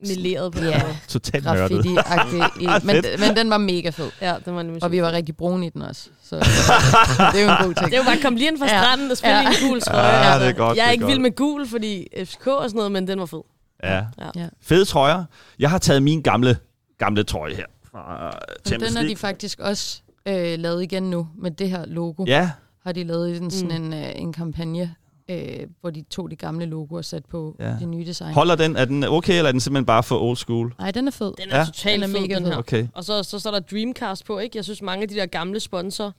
meleret 0.00 0.52
på 0.52 0.58
Ja. 0.64 0.82
måde. 0.82 0.96
Totalt 1.08 1.44
graffiti-agtigt. 1.46 2.60
i- 2.62 2.66
men, 2.86 3.04
men 3.18 3.36
den 3.36 3.50
var 3.50 3.58
mega 3.58 3.90
fed. 3.90 4.10
Ja, 4.20 4.34
den 4.44 4.54
var 4.56 4.62
nemlig 4.62 4.82
Og 4.82 4.92
vi 4.92 5.02
var 5.02 5.12
rigtig 5.12 5.36
brune 5.36 5.66
i 5.66 5.70
den 5.70 5.82
også. 5.82 6.08
Så 6.24 6.36
det 7.32 7.40
er 7.40 7.44
jo 7.44 7.50
en 7.50 7.66
god 7.66 7.74
ting. 7.74 7.90
Det 7.90 7.96
jo 7.98 8.02
bare 8.02 8.16
komme 8.22 8.38
lige 8.38 8.48
ind 8.50 8.58
fra 8.58 8.66
Ja. 8.66 8.82
stranden 8.82 9.10
og 9.10 9.16
spille 9.16 9.36
Ja. 9.36 9.42
ja. 9.42 9.48
en 9.48 9.68
gul 9.68 9.80
trøje. 9.80 10.06
Ja, 10.06 10.12
altså. 10.32 10.46
det 10.46 10.48
er 10.54 10.56
godt, 10.58 10.76
Jeg 10.76 10.82
er 10.82 10.86
er 10.86 10.90
ikke 10.92 11.02
godt. 11.04 11.10
vild 11.12 11.20
med 11.20 11.36
gul, 11.36 11.66
fordi 11.68 12.06
FCK 12.24 12.46
og 12.46 12.62
sådan 12.70 12.76
noget, 12.76 12.92
men 12.92 13.08
den 13.08 13.18
var 13.18 13.26
fed. 13.26 13.42
Ja. 13.84 14.04
Ja. 14.36 14.46
Fede 14.62 14.84
trøjer. 14.84 15.24
Jeg 15.58 15.70
har 15.70 15.78
taget 15.78 16.02
min 16.02 16.22
gamle, 16.22 16.56
gamle 16.98 17.22
trøje 17.24 17.54
her. 17.54 17.64
Fra 17.90 18.22
Men 18.22 18.32
Champions 18.66 18.92
den 18.94 19.02
har 19.02 19.08
de 19.08 19.16
faktisk 19.16 19.60
også 19.60 20.00
øh, 20.28 20.58
lavet 20.58 20.82
igen 20.82 21.02
nu, 21.02 21.28
med 21.38 21.50
det 21.50 21.70
her 21.70 21.84
logo. 21.86 22.24
Ja, 22.26 22.50
Har 22.84 22.92
de 22.92 23.04
lavet 23.04 23.36
en, 23.36 23.50
sådan 23.50 23.82
Mm. 23.82 23.92
en, 23.92 24.04
øh, 24.04 24.12
en 24.14 24.32
kampagne, 24.32 24.94
øh, 25.28 25.66
hvor 25.80 25.90
de 25.90 26.02
tog 26.02 26.30
de 26.30 26.36
gamle 26.36 26.66
logoer 26.66 26.98
og 26.98 27.04
sat 27.04 27.24
på 27.26 27.56
Ja. 27.60 27.76
det 27.80 27.88
nye 27.88 28.04
design. 28.06 28.34
holder 28.34 28.56
den? 28.56 28.76
Er 28.76 28.84
den 28.84 29.04
okay, 29.04 29.32
eller 29.36 29.48
er 29.48 29.52
den 29.52 29.60
simpelthen 29.60 29.86
bare 29.86 30.02
for 30.02 30.18
old 30.18 30.36
school? 30.36 30.74
Nej, 30.78 30.90
den 30.90 31.06
er 31.06 31.12
fed. 31.12 31.32
Den 31.38 31.50
er 31.50 31.58
Ja. 31.58 31.64
totalt 31.64 32.02
Den 32.02 32.10
er 32.10 32.14
fed, 32.18 32.20
mega 32.28 32.34
den 32.34 32.46
her. 32.46 32.56
Okay. 32.56 32.86
Og 32.94 33.04
så, 33.04 33.22
så 33.22 33.38
står 33.38 33.50
der 33.50 33.60
Dreamcast 33.60 34.24
på, 34.24 34.38
ikke? 34.38 34.56
Jeg 34.56 34.64
synes, 34.64 34.82
mange 34.82 35.02
af 35.02 35.08
de 35.08 35.14
der 35.14 35.26
gamle 35.26 35.60
sponsorer, 35.60 36.10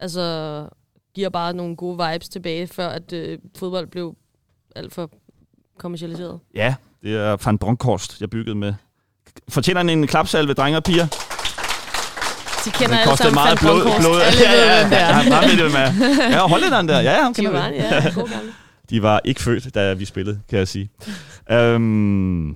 altså, 0.00 0.68
giver 1.14 1.28
bare 1.28 1.52
nogle 1.54 1.76
gode 1.76 2.08
vibes 2.10 2.28
tilbage, 2.28 2.66
før 2.66 2.88
at 2.88 3.12
øh, 3.12 3.38
fodbold 3.56 3.86
blev 3.86 4.16
alt 4.76 4.92
for 4.92 5.10
kommercialiseret. 5.78 6.40
Ja, 6.54 6.74
det 7.02 7.16
er 7.16 7.36
Van 7.44 7.58
Bronckhorst, 7.58 8.20
jeg 8.20 8.30
byggede 8.30 8.54
med. 8.56 8.74
Fortjener 9.48 9.80
en 9.80 10.06
klapsalve, 10.06 10.52
drenge 10.54 10.76
og 10.76 10.84
piger? 10.84 11.06
De 12.64 12.70
kender 12.70 12.98
alle 12.98 13.10
kostede 13.10 13.28
sammen 13.34 13.44
meget 13.44 13.58
blod. 13.58 14.00
Blod. 14.00 14.18
Ja, 14.20 14.24
ja, 14.52 14.84
det 14.84 14.90
ja, 14.90 14.96
er. 14.96 15.12
han 15.12 15.32
var 15.32 15.40
med 15.40 15.56
det 15.64 15.72
med. 15.72 16.16
Ja, 16.30 16.38
hollænderen 16.38 16.88
der. 16.88 17.00
Ja, 17.00 17.12
ja, 17.12 17.22
ham 17.22 17.34
kender 17.34 17.50
vi. 17.50 17.56
Giovanni, 17.56 17.76
ja, 17.78 18.10
god 18.14 18.28
gammel. 18.28 18.52
De 18.90 19.02
var 19.02 19.20
ikke 19.24 19.42
født, 19.42 19.74
da 19.74 19.92
vi 19.92 20.04
spillede, 20.04 20.40
kan 20.50 20.58
jeg 20.58 20.68
sige. 20.68 20.90
øhm, 21.50 22.50
er 22.50 22.54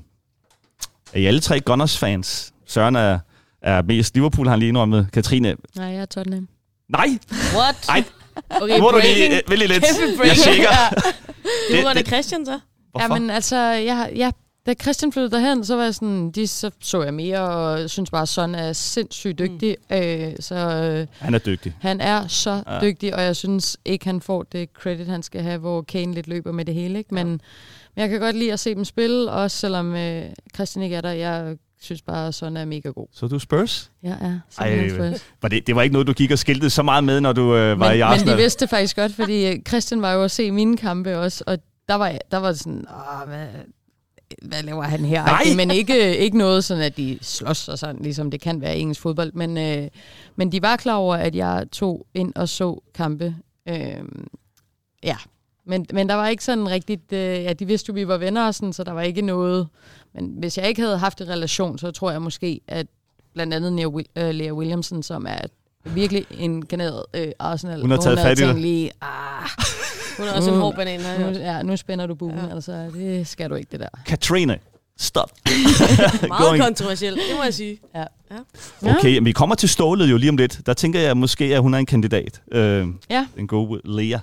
I 1.15 1.27
alle 1.27 1.41
tre 1.41 1.61
Gunners-fans? 1.61 2.53
Søren 2.67 2.97
er, 2.97 3.19
er 3.63 3.83
mest 3.83 4.15
Liverpool, 4.15 4.47
har 4.47 4.51
han 4.51 4.59
lige 4.59 4.69
indrømmet. 4.69 5.09
Katrine, 5.13 5.57
Nej, 5.77 5.87
jeg 5.87 5.97
er 6.01 6.05
Tottenham. 6.07 6.49
nej! 6.89 7.07
What? 7.57 7.77
Ej, 7.89 8.05
Okay, 8.51 8.79
må 8.81 8.87
du 8.87 8.93
breaking. 8.93 9.15
lige 9.17 9.37
øh, 9.37 9.51
vælge 9.51 9.67
lidt. 9.67 9.83
Jeg 9.83 10.15
breaking. 10.17 10.39
tjekker. 10.45 10.69
Nu 11.77 11.83
var 11.83 11.93
det- 11.93 11.97
det 11.99 12.07
Christian 12.07 12.47
så. 12.47 12.59
Hvorfor? 12.91 13.15
Ja, 13.15 13.21
men 13.21 13.31
altså, 13.31 13.57
jeg, 13.57 14.11
ja, 14.17 14.31
da 14.69 14.75
Christian 14.83 15.13
flyttede 15.13 15.31
derhen, 15.37 15.65
så 15.65 15.77
var 15.77 15.85
jeg 15.85 15.95
sådan, 15.95 16.31
de 16.31 16.47
så, 16.47 16.71
så 16.81 17.03
jeg 17.03 17.15
mere, 17.15 17.41
og 17.41 17.91
synes 17.91 18.11
bare, 18.11 18.27
Son 18.27 18.55
er 18.55 18.73
sindssygt 18.73 19.39
dygtig. 19.39 19.77
Mm. 19.91 19.97
Øh, 19.97 20.33
så 20.41 20.55
øh, 20.55 21.07
Han 21.19 21.35
er 21.35 21.39
dygtig. 21.39 21.77
han 21.81 22.01
er 22.01 22.27
så 22.27 22.63
Ja. 22.67 22.75
ja. 22.75 22.81
dygtig, 22.81 23.15
og 23.15 23.23
jeg 23.23 23.37
synes 23.37 23.77
ikke, 23.85 24.07
han 24.07 24.21
får 24.21 24.43
det 24.43 24.69
credit, 24.75 25.07
han 25.07 25.23
skal 25.23 25.43
have, 25.43 25.59
hvor 25.59 25.83
Kane 25.83 26.15
lidt 26.15 26.29
løber 26.29 26.53
med 26.53 26.65
det 26.65 26.75
hele. 26.75 26.99
Ikke? 26.99 27.15
Men, 27.15 27.27
men 27.27 27.41
jeg 27.97 28.09
kan 28.09 28.21
godt 28.21 28.37
lide 28.37 28.53
at 28.53 28.61
se 28.61 28.75
dem 28.75 28.85
spille, 28.85 29.31
også 29.31 29.57
selvom 29.57 29.95
øh, 29.95 30.25
Christian 30.55 30.83
ikke 30.83 30.97
er 30.97 31.01
der. 31.01 31.11
Jeg 31.11 31.57
synes 31.81 32.03
bare, 32.03 32.27
at 32.29 32.35
Son 32.35 32.57
er 32.57 32.65
mega 32.65 32.89
god. 32.89 33.07
Så 33.13 33.27
du 33.27 33.39
Spurs? 33.39 33.91
Ja, 34.03 34.15
ja. 34.23 34.33
Ej, 34.59 34.89
Spurs. 34.89 35.27
Var 35.43 35.49
det, 35.49 35.67
det 35.67 35.77
var 35.77 35.83
ikke 35.83 35.93
noget, 35.93 36.07
du 36.07 36.13
gik 36.13 36.31
og 36.31 36.39
skiltede 36.39 36.71
så 36.71 36.83
meget 36.83 37.05
med, 37.05 37.21
når 37.21 37.33
du 37.33 37.57
øh, 37.57 37.81
var 37.81 37.89
men, 37.89 37.97
i 37.99 38.01
Arsenal? 38.01 38.27
Men 38.27 38.33
de 38.33 38.43
vidste 38.43 38.61
det 38.61 38.71
faktisk 38.71 38.97
godt, 38.97 39.15
fordi 39.15 39.47
øh, 39.47 39.57
Christian 39.69 40.03
var 40.03 40.13
jo 40.13 40.25
at 40.25 40.31
se 40.31 40.51
mine 40.51 40.77
kampe 40.77 41.19
også, 41.19 41.45
og 41.47 41.59
der 41.89 41.95
var, 41.95 42.13
der 42.31 42.37
var 42.39 42.53
sådan, 42.53 42.85
Åh, 42.89 43.29
hvad, 43.29 43.47
hvad 44.43 44.63
laver 44.63 44.83
han 44.83 45.05
her? 45.05 45.25
Nej! 45.25 45.45
Men 45.57 45.71
ikke, 45.71 46.17
ikke 46.17 46.39
noget 46.39 46.65
sådan, 46.65 46.83
at 46.83 46.97
de 46.97 47.19
slås 47.23 47.69
og 47.69 47.79
sådan, 47.79 48.03
ligesom 48.03 48.31
det 48.31 48.41
kan 48.41 48.61
være 48.61 48.79
i 48.79 48.81
engelsk 48.81 49.01
fodbold. 49.01 49.33
Men, 49.33 49.59
øh, 49.59 49.89
men 50.37 50.53
de 50.53 50.63
var 50.63 50.77
klar 50.77 50.95
over, 50.95 51.17
at 51.17 51.35
jeg 51.35 51.67
tog 51.73 52.07
ind 52.15 52.33
og 52.37 52.49
så 52.49 52.83
kampe. 52.95 53.35
Øh, 53.69 53.95
ja, 55.03 55.17
men, 55.67 55.87
men 55.93 56.09
der 56.09 56.15
var 56.15 56.29
ikke 56.29 56.45
sådan 56.45 56.71
rigtigt, 56.71 57.13
øh, 57.13 57.19
ja, 57.21 57.53
de 57.53 57.67
vidste 57.67 57.89
jo, 57.89 57.95
vi 57.95 58.09
var 58.09 58.17
venner 58.17 58.47
og 58.47 58.55
sådan, 58.55 58.73
så 58.73 58.85
der 58.85 58.93
var 58.93 59.03
ikke 59.03 59.23
noget. 59.23 59.69
Men 60.15 60.35
hvis 60.39 60.59
jeg 60.59 60.69
ikke 60.69 60.83
havde 60.83 60.99
haft 60.99 61.21
en 61.21 61.29
relation, 61.29 61.79
så 61.79 61.91
tror 61.91 62.11
jeg 62.11 62.23
måske, 62.23 62.61
at 62.69 62.87
blandt 63.35 63.55
andet 63.55 63.73
Lea, 63.73 63.87
Wil- 63.87 64.23
øh, 64.23 64.35
Lea 64.35 64.53
Williamson, 64.53 65.03
som 65.03 65.27
er 65.29 65.41
virkelig 65.85 66.27
en 66.39 66.67
kaneret 66.67 67.05
øh, 67.15 67.33
Arsenal. 67.39 67.81
Hun 67.81 67.91
har 67.91 67.99
taget 67.99 68.19
fat 68.19 68.41
i 68.41 68.45
lige, 68.45 68.91
ah, 69.01 69.49
Hun 70.19 70.27
er 70.29 70.33
også 70.33 70.51
en 70.51 70.57
hård 70.61 70.75
banan 70.75 71.01
nu, 71.01 71.27
Ja. 71.27 71.57
ja, 71.57 71.63
nu 71.63 71.77
spænder 71.77 72.07
du 72.07 72.15
buen, 72.15 72.37
Ja. 72.37 72.45
ja. 72.47 72.55
altså 72.55 72.73
det 72.95 73.27
skal 73.29 73.51
du 73.51 73.55
ikke, 73.55 73.69
det 73.73 73.81
der. 73.81 73.89
Katrine, 74.07 74.59
stop. 74.99 75.31
Meget 76.29 76.61
kontroversielt, 76.63 77.17
det 77.17 77.37
må 77.37 77.43
jeg 77.45 77.55
sige. 77.55 77.79
Ja. 77.95 78.05
Okay, 78.99 79.15
men 79.15 79.25
vi 79.25 79.33
kommer 79.33 79.55
til 79.55 79.69
stålet 79.69 80.11
jo 80.11 80.17
lige 80.17 80.31
om 80.31 80.37
lidt. 80.37 80.61
Der 80.67 80.75
tænker 80.75 81.01
jeg 81.01 81.17
måske, 81.17 81.45
at 81.45 81.61
hun 81.63 81.75
er 81.75 81.79
en 81.79 81.87
kandidat. 81.87 82.41
Øh, 82.53 82.87
Ja. 83.11 83.27
Den 83.37 83.47
gode 83.47 83.81
Lea. 83.85 84.19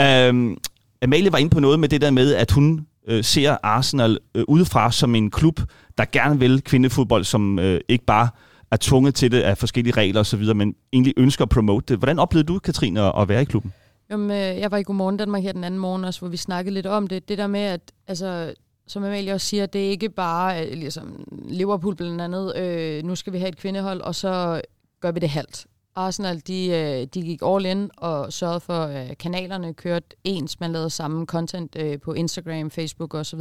Øh, 0.00 0.56
Amalie 1.02 1.32
var 1.32 1.38
inde 1.38 1.50
på 1.50 1.60
noget 1.60 1.80
med 1.80 1.88
det 1.88 2.00
der 2.00 2.10
med, 2.10 2.34
at 2.34 2.50
hun 2.50 2.86
øh, 3.08 3.24
ser 3.24 3.56
Arsenal 3.62 4.18
øh, 4.34 4.44
udefra 4.48 4.92
som 4.92 5.14
en 5.14 5.30
klub, 5.30 5.60
der 5.98 6.04
gerne 6.12 6.38
vil 6.38 6.62
kvindefodbold, 6.64 7.24
som 7.24 7.58
øh, 7.58 7.80
ikke 7.88 8.04
bare 8.04 8.28
er 8.72 8.76
tvunget 8.80 9.14
til 9.14 9.32
det 9.32 9.40
af 9.40 9.58
forskellige 9.58 9.94
regler 9.96 10.20
osv., 10.20 10.54
men 10.54 10.74
egentlig 10.92 11.14
ønsker 11.16 11.42
at 11.44 11.48
promote 11.48 11.86
det. 11.88 11.98
Hvordan 11.98 12.18
oplevede 12.18 12.46
du, 12.46 12.58
Katrine, 12.58 13.00
at- 13.00 13.12
at 13.18 13.28
være 13.28 13.42
i 13.42 13.44
klubben? 13.44 13.72
Jamen, 14.10 14.30
øh, 14.30 14.60
jeg 14.60 14.70
var 14.70 14.76
i 14.76 14.82
Godmorgen 14.82 15.16
Danmark 15.16 15.42
her 15.42 15.52
den 15.52 15.64
anden 15.64 15.80
morgen 15.80 16.04
også, 16.04 16.20
hvor 16.20 16.28
vi 16.28 16.36
snakkede 16.36 16.74
lidt 16.74 16.86
om 16.86 17.06
det. 17.06 17.28
Det 17.28 17.38
der 17.38 17.46
med, 17.46 17.60
at 17.60 17.92
altså, 18.06 18.54
som 18.86 19.04
Amalie 19.04 19.32
også 19.32 19.46
siger, 19.46 19.66
det 19.66 19.86
er 19.86 19.90
ikke 19.90 20.08
bare 20.08 20.66
øh, 20.66 20.72
ligesom 20.72 21.24
Liverpool 21.48 21.96
blandt 21.96 22.20
andet, 22.20 22.56
øh, 22.56 23.04
nu 23.04 23.14
skal 23.14 23.32
vi 23.32 23.38
have 23.38 23.48
et 23.48 23.56
kvindehold, 23.56 24.00
og 24.00 24.14
så 24.14 24.62
gør 25.00 25.12
vi 25.12 25.20
det 25.20 25.28
halvt. 25.28 25.66
Arsenal, 25.94 26.42
de, 26.46 26.68
øh, 26.68 27.06
de 27.14 27.22
gik 27.22 27.40
all 27.44 27.66
in 27.66 27.90
og 27.96 28.32
sørgede 28.32 28.60
for, 28.60 28.82
at 28.82 29.18
kanalerne 29.18 29.74
kørte 29.74 30.06
ens. 30.24 30.60
Man 30.60 30.72
lavede 30.72 30.90
samme 30.90 31.26
content 31.26 31.76
øh, 31.76 32.00
på 32.00 32.12
Instagram, 32.12 32.70
Facebook 32.70 33.14
osv. 33.14 33.40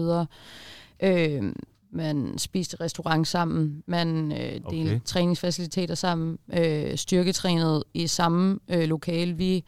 Øh, 1.04 1.54
man 1.92 2.38
spiste 2.38 2.78
restaurant 2.82 3.28
sammen, 3.28 3.84
man 3.86 4.32
øh, 4.32 4.54
delte 4.72 4.92
okay. 4.92 5.00
træningsfaciliteter 5.06 5.96
sammen, 5.96 6.38
øh, 6.54 6.98
styrketrænede 6.98 7.84
i 7.94 8.08
samme 8.08 8.60
øh, 8.70 8.88
lokale. 8.88 9.34
Vi 9.34 9.64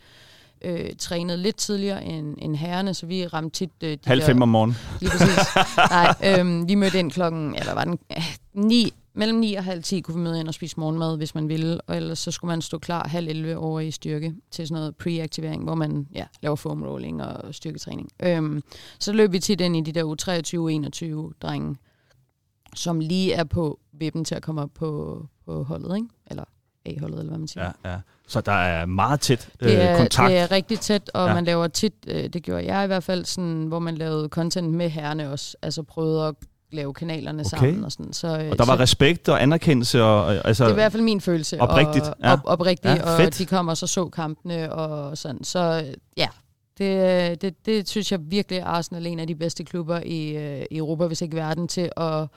øh, 0.62 0.90
trænede 1.00 1.38
lidt 1.38 1.56
tidligere 1.56 2.06
end, 2.06 2.36
end 2.38 2.56
herrerne, 2.56 2.94
så 2.94 3.06
vi 3.06 3.28
ramte 3.28 3.60
tit... 3.60 3.70
Øh, 3.84 3.92
de 3.92 3.98
Halv 4.06 4.24
fem 4.24 4.42
om 4.42 4.50
morgenen. 4.50 4.78
Lige 5.00 5.12
præcis. 5.12 5.56
Nej, 5.92 6.40
øhm, 6.40 6.68
vi 6.68 6.76
mødte 6.76 7.00
ind 7.00 7.12
klokken, 7.12 7.56
eller 7.56 7.74
var 7.74 7.84
den, 7.84 8.00
øh, 8.12 8.38
9, 8.54 8.94
mellem 9.14 9.40
9 9.40 9.54
og 9.54 9.64
halv 9.64 9.84
10 9.84 10.02
kunne 10.02 10.16
vi 10.16 10.22
møde 10.22 10.40
ind 10.40 10.48
og 10.48 10.54
spise 10.54 10.80
morgenmad, 10.80 11.18
hvis 11.18 11.36
man 11.36 11.50
ville, 11.50 11.82
og 11.82 11.96
ellers 11.96 12.20
så 12.20 12.32
skulle 12.32 12.50
man 12.50 12.62
stå 12.62 12.78
klar 12.78 13.08
halv 13.08 13.28
11 13.28 13.58
over 13.58 13.80
i 13.80 13.92
styrke 13.92 14.36
til 14.52 14.68
sådan 14.68 14.80
noget 14.82 14.96
pre-aktivering, 15.04 15.64
hvor 15.64 15.76
man 15.76 16.08
ja, 16.14 16.26
laver 16.42 16.56
foam 16.56 16.84
rolling 16.84 17.24
og 17.24 17.56
styrketræning. 17.56 18.10
Øhm, 18.24 18.64
så 19.00 19.14
løb 19.14 19.32
vi 19.32 19.40
tit 19.40 19.62
ind 19.62 19.78
i 19.78 19.92
de 19.92 19.92
der 19.92 20.04
U23-21 21.32 21.38
drenge, 21.42 21.76
som 22.76 23.00
lige 23.00 23.34
er 23.34 23.44
på 23.44 23.80
vippen 23.92 24.26
til 24.26 24.36
at 24.36 24.42
komme 24.42 24.62
op 24.62 24.72
på, 24.74 25.22
på 25.46 25.64
holdet, 25.64 25.96
ikke? 25.96 26.08
Eller 26.28 26.44
A-holdet, 26.86 27.20
eller 27.20 27.30
hvad 27.32 27.40
man 27.40 27.48
siger. 27.48 27.72
Ja, 27.86 27.92
ja. 27.92 27.98
Så 28.28 28.42
der 28.42 28.52
er 28.52 28.86
meget 28.86 29.20
tæt 29.20 29.50
øh, 29.62 29.70
Det 29.70 29.82
er, 29.84 29.98
kontakt. 29.98 30.30
det 30.30 30.38
er 30.38 30.52
rigtig 30.52 30.80
tæt, 30.80 31.12
og 31.14 31.28
Ja. 31.28 31.34
man 31.34 31.46
laver 31.46 31.68
tit, 31.68 31.94
øh, 32.08 32.30
det 32.30 32.44
gjorde 32.44 32.66
jeg 32.74 32.84
i 32.84 32.88
hvert 32.88 33.04
fald, 33.04 33.26
sådan, 33.26 33.64
hvor 33.68 33.80
man 33.80 33.96
lavede 33.96 34.28
content 34.30 34.74
med 34.74 34.90
herrene 34.90 35.32
også, 35.32 35.58
altså 35.62 35.84
prøvede 35.84 36.28
at 36.28 36.36
lave 36.72 36.94
kanalerne 36.94 37.40
Okay. 37.40 37.50
sammen 37.58 37.84
og 37.84 37.92
sådan. 37.92 38.14
Så, 38.14 38.28
øh, 38.28 38.50
og 38.52 38.58
der 38.58 38.66
var 38.66 38.76
så 38.76 38.82
respekt 38.82 39.30
og 39.30 39.42
anerkendelse. 39.42 40.04
Og, 40.04 40.46
altså, 40.48 40.64
det 40.64 40.70
er 40.70 40.74
i 40.74 40.76
hvert 40.76 40.92
fald 40.92 41.04
min 41.04 41.22
følelse. 41.22 41.62
Oprigtigt, 41.62 42.06
og, 42.08 42.16
ja. 42.24 42.34
op, 42.34 42.40
oprigtigt, 42.46 42.96
Ja, 42.96 43.12
og 43.14 43.20
fedt. 43.20 43.38
de 43.38 43.46
kom 43.46 43.68
og 43.68 43.78
så 43.78 43.88
så 43.88 44.10
kampene 44.10 44.74
og 44.74 45.18
sådan. 45.18 45.44
Så 45.44 45.84
øh, 45.88 45.94
ja, 46.18 46.28
det, 46.78 47.30
øh, 47.32 47.38
det, 47.42 47.66
det 47.66 47.90
synes 47.90 48.12
jeg 48.12 48.20
virkelig 48.24 48.62
Arsenal 48.62 49.06
er 49.06 49.10
en 49.10 49.20
af 49.20 49.28
de 49.28 49.36
bedste 49.36 49.64
klubber 49.64 50.00
i, 50.06 50.30
øh, 50.38 50.66
i 50.72 50.78
Europa, 50.78 51.08
hvis 51.08 51.22
ikke 51.22 51.36
verden, 51.36 51.68
til 51.68 51.90
at 51.98 52.28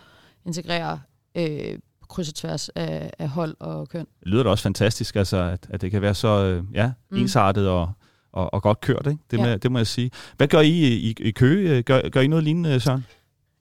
integrere 0.46 1.00
øh, 1.34 1.78
kryds 2.14 2.28
og 2.28 2.34
tværs 2.34 2.68
af, 2.68 3.10
af 3.18 3.28
hold 3.28 3.56
og 3.60 3.88
køn. 3.88 4.06
Det 4.20 4.28
lyder 4.28 4.42
da 4.42 4.50
også 4.50 4.62
fantastisk, 4.62 5.16
altså, 5.16 5.36
at, 5.36 5.66
at 5.70 5.80
det 5.80 5.90
kan 5.90 6.02
være 6.02 6.14
så 6.14 6.28
øh, 6.44 6.64
ja, 6.74 6.92
Mm. 7.10 7.16
ensartet 7.18 7.68
og, 7.68 7.92
og, 8.32 8.54
og 8.54 8.62
godt 8.62 8.80
kørt. 8.80 9.06
Ikke? 9.06 9.18
Det, 9.30 9.38
Ja. 9.38 9.46
må, 9.50 9.56
det 9.56 9.72
må 9.72 9.78
jeg 9.78 9.86
sige. 9.86 10.10
Hvad 10.36 10.48
gør 10.48 10.60
I 10.60 10.68
i, 10.68 10.94
i, 11.10 11.14
i 11.20 11.30
Køge? 11.30 11.82
Gør, 11.82 12.08
gør 12.08 12.20
I 12.20 12.26
noget 12.26 12.44
lignende, 12.44 12.80
Søren? 12.80 13.06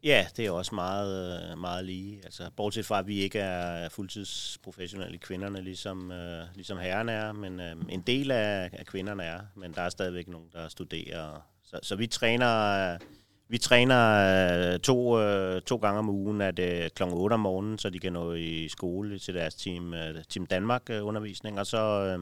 Ja, 0.03 0.25
det 0.37 0.45
er 0.45 0.51
også 0.51 0.75
meget, 0.75 1.39
øh, 1.51 1.57
meget 1.59 1.85
lige. 1.85 2.19
Altså, 2.23 2.43
bortset 2.57 2.85
fra, 2.85 2.99
at 2.99 3.07
vi 3.07 3.19
ikke 3.19 3.39
er 3.39 3.89
fuldtidsprofessionelle 3.89 5.17
kvinderne, 5.17 5.61
ligesom, 5.61 6.11
øh, 6.11 6.43
ligesom 6.55 6.77
herrerne 6.77 7.11
er, 7.11 7.31
men 7.31 7.59
øh, 7.59 7.75
en 7.89 8.01
del 8.01 8.31
af, 8.31 8.69
af 8.73 8.85
kvinderne 8.85 9.23
er, 9.23 9.39
men 9.55 9.73
der 9.73 9.81
er 9.81 9.89
stadigvæk 9.89 10.27
nogen, 10.27 10.47
der 10.53 10.67
studerer. 10.67 11.45
Så, 11.63 11.79
så 11.83 11.95
vi 11.95 12.07
træner, 12.07 12.93
øh, 12.93 12.99
vi 13.47 13.58
træner 13.58 14.73
øh, 14.73 14.79
to, 14.79 15.19
øh, 15.19 15.62
to 15.62 15.75
gange 15.75 15.99
om 15.99 16.10
ugen, 16.10 16.41
at 16.41 16.60
øh, 16.60 16.89
kl. 16.89 17.03
8 17.03 17.34
om 17.34 17.39
morgenen, 17.39 17.77
så 17.77 17.89
de 17.89 17.99
kan 17.99 18.13
nå 18.13 18.34
i 18.34 18.67
skole 18.67 19.19
til 19.19 19.34
deres 19.34 19.56
Team, 19.56 19.93
øh, 19.93 20.23
team 20.29 20.45
Danmark-undervisning, 20.45 21.60
og 21.60 21.67
så, 21.67 22.17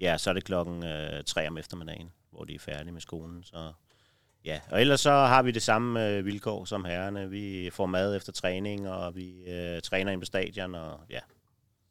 ja, 0.00 0.18
så 0.18 0.30
er 0.30 0.34
det 0.34 0.44
klokken 0.44 0.84
3 1.26 1.48
om 1.48 1.58
eftermiddagen, 1.58 2.12
hvor 2.30 2.44
de 2.44 2.54
er 2.54 2.58
færdige 2.58 2.92
med 2.92 3.00
skolen. 3.00 3.42
Så 3.42 3.72
Ja, 4.44 4.60
og 4.70 4.80
ellers 4.80 5.00
så 5.00 5.10
har 5.10 5.42
vi 5.42 5.50
det 5.50 5.62
samme 5.62 6.24
vilkår 6.24 6.64
som 6.64 6.84
herrerne. 6.84 7.30
Vi 7.30 7.70
får 7.72 7.86
mad 7.86 8.16
efter 8.16 8.32
træning, 8.32 8.88
og 8.88 9.16
vi 9.16 9.44
øh, 9.46 9.82
træner 9.82 10.12
ind 10.12 10.20
på 10.20 10.24
stadion, 10.24 10.74
og 10.74 11.00
ja. 11.10 11.20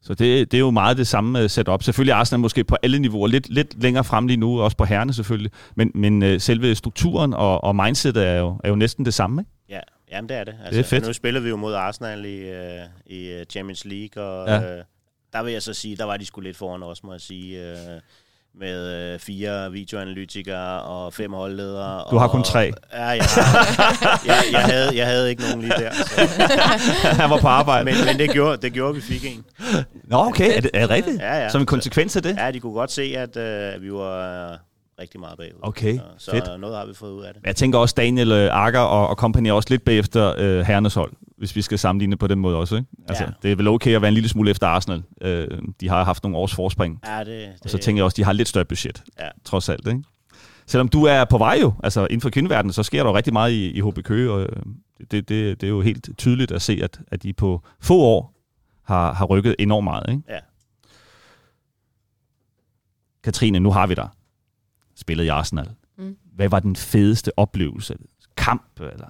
Så 0.04 0.14
det, 0.14 0.52
det 0.52 0.56
er 0.56 0.60
jo 0.60 0.70
meget 0.70 0.96
det 0.96 1.06
samme 1.06 1.40
øh, 1.40 1.50
setup. 1.50 1.82
Selvfølgelig 1.82 2.12
er 2.12 2.16
Arsenal 2.16 2.40
måske 2.40 2.64
på 2.64 2.76
alle 2.82 2.98
niveauer 2.98 3.26
lidt, 3.26 3.48
lidt 3.48 3.82
længere 3.82 4.04
frem 4.04 4.26
lige 4.26 4.36
nu, 4.36 4.60
også 4.60 4.76
på 4.76 4.84
herrene 4.84 5.12
selvfølgelig. 5.12 5.50
Men, 5.74 5.90
men 5.94 6.22
øh, 6.22 6.40
selve 6.40 6.74
strukturen 6.74 7.34
og, 7.34 7.64
og 7.64 7.76
mindsetet 7.76 8.26
er 8.26 8.38
jo, 8.38 8.60
er 8.64 8.68
jo 8.68 8.74
næsten 8.74 9.04
det 9.04 9.14
samme, 9.14 9.42
ikke? 9.42 9.50
Ja, 9.68 9.80
jamen 10.10 10.28
det 10.28 10.36
er 10.36 10.44
det. 10.44 10.54
Altså, 10.64 10.80
er 10.80 10.84
fedt. 10.84 11.06
Nu 11.06 11.12
spiller 11.12 11.40
vi 11.40 11.48
jo 11.48 11.56
mod 11.56 11.74
Arsenal 11.74 12.24
i, 12.24 12.38
øh, 12.38 12.80
i 13.06 13.44
Champions 13.50 13.84
League, 13.84 14.24
og 14.24 14.48
ja. 14.48 14.76
øh, 14.76 14.84
der 15.32 15.42
vil 15.42 15.52
jeg 15.52 15.62
så 15.62 15.74
sige, 15.74 15.96
der 15.96 16.04
var 16.04 16.16
de 16.16 16.26
sgu 16.26 16.40
lidt 16.40 16.56
foran 16.56 16.82
os, 16.82 17.04
må 17.04 17.12
jeg 17.12 17.20
sige. 17.20 17.70
Øh, 17.70 18.00
med 18.60 19.12
øh, 19.12 19.18
fire 19.18 19.72
videoanalytikere 19.72 20.82
og 20.82 21.12
fem 21.12 21.32
holdledere. 21.32 22.04
Du 22.10 22.16
har 22.16 22.26
og, 22.26 22.30
kun 22.30 22.42
tre. 22.42 22.72
Ja, 22.92 23.04
jeg, 23.04 23.24
har, 23.24 24.20
jeg, 24.26 24.42
jeg, 24.52 24.60
havde, 24.60 24.96
jeg 24.96 25.06
havde 25.06 25.30
ikke 25.30 25.42
nogen 25.42 25.60
lige 25.60 25.72
der. 25.78 25.92
Så. 25.92 26.20
Han 27.20 27.30
var 27.30 27.38
på 27.38 27.48
arbejde. 27.48 27.84
Men, 27.84 27.94
men 28.06 28.18
det, 28.18 28.30
gjorde, 28.30 28.56
det 28.56 28.72
gjorde, 28.72 28.90
at 28.90 28.96
vi 28.96 29.00
fik 29.00 29.24
en. 29.24 29.44
Nå, 30.04 30.16
okay. 30.16 30.56
Er 30.56 30.60
det, 30.60 30.70
er 30.74 30.80
det 30.80 30.90
rigtigt? 30.90 31.20
Ja, 31.20 31.42
ja. 31.42 31.48
Som 31.48 31.60
en 31.60 31.66
konsekvens 31.66 32.16
af 32.16 32.22
det? 32.22 32.36
Ja, 32.36 32.50
de 32.50 32.60
kunne 32.60 32.72
godt 32.72 32.92
se, 32.92 33.14
at 33.16 33.36
øh, 33.36 33.82
vi 33.82 33.92
var 33.92 34.58
rigtig 34.98 35.20
meget 35.20 35.38
bagud. 35.38 35.58
Okay, 35.62 35.98
så, 36.18 36.30
fedt. 36.30 36.44
så 36.46 36.56
noget 36.56 36.76
har 36.76 36.86
vi 36.86 36.94
fået 36.94 37.12
ud 37.12 37.22
af 37.22 37.34
det. 37.34 37.42
Jeg 37.46 37.56
tænker 37.56 37.78
også, 37.78 37.94
Daniel 37.96 38.32
øh, 38.32 38.48
Akker 38.52 38.80
og, 38.80 39.08
og 39.08 39.16
company 39.16 39.46
er 39.48 39.52
også 39.52 39.66
lidt 39.70 39.84
bagefter 39.84 40.34
øh, 40.38 40.60
herrenes 40.60 40.94
hold, 40.94 41.12
hvis 41.38 41.56
vi 41.56 41.62
skal 41.62 41.78
sammenligne 41.78 42.16
på 42.16 42.26
den 42.26 42.38
måde 42.38 42.56
også. 42.56 42.76
Ikke? 42.76 42.88
Altså, 43.08 43.24
Ja. 43.24 43.30
Det 43.42 43.52
er 43.52 43.56
vel 43.56 43.68
okay 43.68 43.94
at 43.94 44.02
være 44.02 44.08
en 44.08 44.14
lille 44.14 44.28
smule 44.28 44.50
efter 44.50 44.66
Arsenal. 44.66 45.02
Øh, 45.20 45.48
de 45.80 45.88
har 45.88 46.04
haft 46.04 46.22
nogle 46.22 46.38
års 46.38 46.54
forspring. 46.54 47.00
Ja, 47.06 47.18
det, 47.18 47.26
det, 47.26 47.48
Og 47.64 47.70
så 47.70 47.78
tænker 47.78 47.98
jeg 47.98 48.04
også, 48.04 48.14
de 48.16 48.24
har 48.24 48.32
lidt 48.32 48.48
større 48.48 48.64
budget, 48.64 49.02
Ja. 49.20 49.28
trods 49.44 49.68
alt. 49.68 49.86
Ikke? 49.88 50.02
Selvom 50.66 50.88
du 50.88 51.04
er 51.04 51.24
på 51.24 51.38
vej 51.38 51.58
jo, 51.62 51.72
altså 51.82 52.00
inden 52.06 52.20
for 52.20 52.30
kvindeverdenen, 52.30 52.72
så 52.72 52.82
sker 52.82 53.02
der 53.02 53.10
jo 53.10 53.16
rigtig 53.16 53.32
meget 53.32 53.52
i, 53.52 53.70
i 53.70 53.80
HB 53.80 53.98
Køge, 54.04 54.30
og 54.32 54.40
øh, 54.42 54.48
det, 55.10 55.28
det, 55.28 55.60
det 55.60 55.62
er 55.66 55.70
jo 55.70 55.80
helt 55.80 56.08
tydeligt 56.18 56.52
at 56.52 56.62
se, 56.62 56.80
at, 56.82 57.00
at 57.08 57.22
de 57.22 57.32
på 57.32 57.62
få 57.80 57.98
år 57.98 58.34
har, 58.82 59.12
har 59.12 59.24
rykket 59.24 59.56
enormt 59.58 59.84
meget. 59.84 60.04
Ikke? 60.10 60.22
Ja. 60.28 60.38
Katrine, 63.24 63.60
nu 63.60 63.70
har 63.72 63.86
vi 63.86 63.94
dig. 63.94 64.08
Spillet 65.04 65.24
i 65.24 65.28
Arsenal. 65.28 65.70
Mm. 65.98 66.16
Hvad 66.34 66.48
var 66.48 66.60
den 66.60 66.76
fedeste 66.76 67.38
oplevelse? 67.38 67.96
Kamp 68.36 68.80
eller 68.80 69.08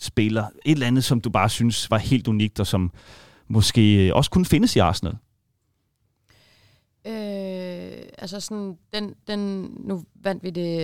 spiller? 0.00 0.42
Et 0.64 0.72
eller 0.72 0.86
andet, 0.86 1.04
som 1.04 1.20
du 1.20 1.30
bare 1.30 1.50
synes 1.50 1.90
var 1.90 1.98
helt 1.98 2.28
unikt, 2.28 2.60
og 2.60 2.66
som 2.66 2.92
måske 3.48 4.10
også 4.14 4.30
kunne 4.30 4.44
findes 4.44 4.76
i 4.76 4.78
Arsenal? 4.78 5.14
Øh, 7.06 7.92
altså 8.18 8.40
sådan, 8.40 8.76
den, 8.94 9.14
den, 9.28 9.70
nu 9.84 10.04
vandt 10.14 10.42
vi 10.42 10.50
det 10.50 10.80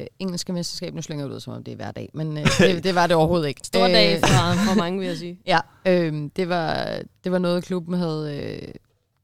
øh, 0.00 0.06
engelske 0.18 0.52
mesterskab, 0.52 0.94
nu 0.94 1.02
slynger 1.02 1.24
jeg 1.24 1.34
ud, 1.34 1.40
som 1.40 1.52
om 1.52 1.64
det 1.64 1.72
er 1.72 1.76
hver 1.76 1.90
dag, 1.90 2.10
men 2.14 2.38
øh, 2.38 2.46
det, 2.58 2.84
det 2.84 2.94
var 2.94 3.06
det 3.06 3.16
overhovedet 3.16 3.48
ikke. 3.48 3.60
Stor 3.64 3.88
dag 3.88 4.14
Øh, 4.14 4.20
for, 4.20 4.70
for 4.70 4.78
mange, 4.78 4.98
vil 4.98 5.08
jeg 5.08 5.16
sige. 5.16 5.40
Ja, 5.46 5.60
øh, 5.86 6.30
det, 6.36 6.48
var, 6.48 6.98
det 7.24 7.32
var 7.32 7.38
noget, 7.38 7.64
klubben 7.64 7.94
havde 7.94 8.38
øh, 8.42 8.74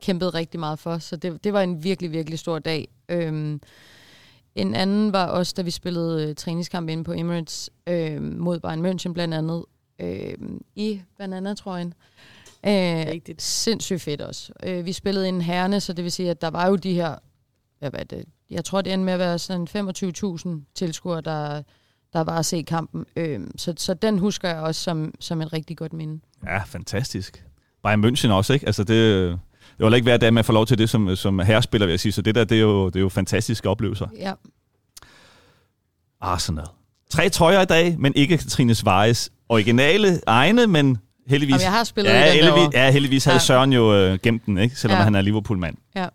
kæmpet 0.02 0.34
rigtig 0.34 0.60
meget 0.60 0.78
for, 0.78 0.98
så 0.98 1.16
det, 1.16 1.44
det 1.44 1.52
var 1.52 1.62
en 1.62 1.84
virkelig, 1.84 2.12
virkelig 2.12 2.38
stor 2.38 2.58
dag. 2.58 2.88
Øh, 3.08 3.58
en 4.54 4.74
anden 4.74 5.12
var 5.12 5.26
også, 5.26 5.54
da 5.56 5.62
vi 5.62 5.70
spillede 5.70 6.28
øh, 6.28 6.34
træningskamp 6.34 6.88
inde 6.88 7.04
på 7.04 7.12
Emirates 7.12 7.70
øh, 7.86 8.22
mod 8.22 8.60
Bayern 8.60 8.86
München 8.86 9.12
blandt 9.12 9.34
andet, 9.34 9.64
øh, 9.98 10.34
i 10.74 11.00
bananatrøjen. 11.18 11.94
Øh, 12.66 12.72
Rigtigt. 12.72 13.42
sindssygt 13.42 14.02
fedt 14.02 14.20
også. 14.20 14.52
Øh, 14.62 14.86
vi 14.86 14.92
spillede 14.92 15.28
en 15.28 15.40
herrene, 15.40 15.80
så 15.80 15.92
det 15.92 16.04
vil 16.04 16.12
sige, 16.12 16.30
at 16.30 16.40
der 16.40 16.50
var 16.50 16.68
jo 16.68 16.76
de 16.76 16.94
her, 16.94 17.16
hvad 17.78 17.90
var 17.90 18.02
det, 18.02 18.24
jeg 18.50 18.64
tror, 18.64 18.82
det 18.82 18.92
endte 18.92 19.04
med 19.04 19.12
at 19.12 19.18
være 19.18 19.38
sådan 19.38 19.68
25.000 20.46 20.48
tilskuere, 20.74 21.20
der, 21.20 21.62
der 22.12 22.20
var 22.20 22.38
at 22.38 22.46
se 22.46 22.62
kampen. 22.62 23.06
Øh, 23.16 23.40
så, 23.56 23.74
så 23.76 23.94
den 23.94 24.18
husker 24.18 24.48
jeg 24.48 24.60
også 24.60 24.82
som, 24.82 25.14
som 25.20 25.42
et 25.42 25.52
rigtig 25.52 25.76
godt 25.76 25.92
minde. 25.92 26.20
Ja, 26.44 26.58
fantastisk. 26.58 27.44
Bayern 27.82 28.04
München 28.04 28.30
også, 28.30 28.52
ikke? 28.52 28.66
Altså 28.66 28.84
det, 28.84 29.38
det 29.78 29.86
var 29.86 29.94
ikke 29.94 30.04
hver 30.04 30.16
dag, 30.16 30.34
man 30.34 30.44
får 30.44 30.52
lov 30.52 30.66
til 30.66 30.78
det 30.78 30.90
som, 30.90 31.16
som 31.16 31.38
herrespiller, 31.38 31.86
vil 31.86 31.92
jeg 31.92 32.00
sige. 32.00 32.12
Så 32.12 32.22
det 32.22 32.34
der, 32.34 32.44
det 32.44 32.56
er 32.56 32.62
jo, 32.62 32.86
det 32.86 32.96
er 32.96 33.00
jo 33.00 33.08
fantastiske 33.08 33.68
oplevelser. 33.68 34.06
Ja. 34.18 34.32
Arsenal. 36.20 36.66
Tre 37.10 37.28
trøjer 37.28 37.60
i 37.60 37.64
dag, 37.64 37.96
men 37.98 38.12
ikke 38.16 38.38
Katrines 38.38 38.84
Vejes 38.84 39.30
originale 39.48 40.20
egne, 40.26 40.66
men 40.66 40.98
heldigvis... 41.26 41.52
Jamen, 41.52 41.62
jeg 41.62 41.72
har 41.72 41.84
spillet 41.84 42.10
ja, 42.10 42.26
den 42.26 42.32
heldigvis, 42.32 42.74
ja, 42.74 42.90
heldigvis 42.90 43.24
havde 43.24 43.34
Ja. 43.34 43.40
Søren 43.40 43.72
jo 43.72 43.94
øh, 43.94 44.18
gemt 44.22 44.46
den, 44.46 44.58
ikke? 44.58 44.76
selvom. 44.76 44.98
Ja. 44.98 45.04
han 45.04 45.14
er 45.14 45.20
Liverpool-mand. 45.20 45.76
Ja. 45.96 46.06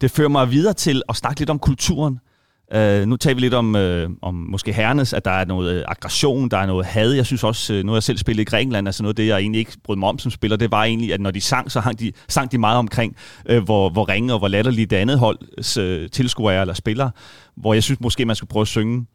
Det 0.00 0.10
fører 0.10 0.28
mig 0.28 0.50
videre 0.50 0.74
til 0.74 1.02
at 1.08 1.16
snakke 1.16 1.40
lidt 1.40 1.50
om 1.50 1.58
kulturen. 1.58 2.18
Uh, 2.74 3.08
nu 3.08 3.16
taler 3.16 3.34
vi 3.34 3.40
lidt 3.40 3.54
om, 3.54 3.74
uh, 3.74 4.10
om 4.22 4.34
måske 4.34 4.72
herrenes, 4.72 5.12
at 5.12 5.24
der 5.24 5.30
er 5.30 5.44
noget 5.44 5.74
øh, 5.74 5.84
aggression, 5.88 6.48
der 6.48 6.58
er 6.58 6.66
noget 6.66 6.86
had. 6.86 7.12
Jeg 7.12 7.26
synes 7.26 7.44
også, 7.44 7.74
uh, 7.74 7.80
nu 7.80 7.92
har 7.92 7.96
jeg 7.96 8.02
selv 8.02 8.18
spillet 8.18 8.42
i 8.42 8.44
Grækenland, 8.44 8.88
altså 8.88 9.02
noget 9.02 9.12
af 9.12 9.16
det, 9.16 9.26
jeg 9.26 9.38
egentlig 9.38 9.58
ikke 9.58 9.72
brød 9.84 9.96
mig 9.96 10.08
om 10.08 10.18
som 10.18 10.30
spiller, 10.30 10.56
det 10.56 10.70
var 10.70 10.84
egentlig, 10.84 11.14
at 11.14 11.20
når 11.20 11.30
de 11.30 11.40
sang, 11.40 11.72
så 11.72 11.80
hang 11.80 12.00
de, 12.00 12.12
sang 12.28 12.52
de 12.52 12.58
meget 12.58 12.78
omkring, 12.78 13.16
uh, 13.50 13.58
hvor, 13.58 13.88
hvor 13.88 14.08
ringe 14.08 14.32
og 14.32 14.38
hvor 14.38 14.48
latterligt 14.48 14.90
det 14.90 14.96
andet 14.96 15.18
holds 15.18 15.78
uh, 15.78 16.10
tilskuere 16.12 16.54
er 16.54 16.60
eller 16.60 16.74
spillere. 16.74 17.10
Hvor 17.56 17.74
jeg 17.74 17.82
synes 17.82 18.00
måske, 18.00 18.24
man 18.24 18.36
skulle 18.36 18.48
prøve 18.48 18.62
at 18.62 18.68
synge 18.68 19.06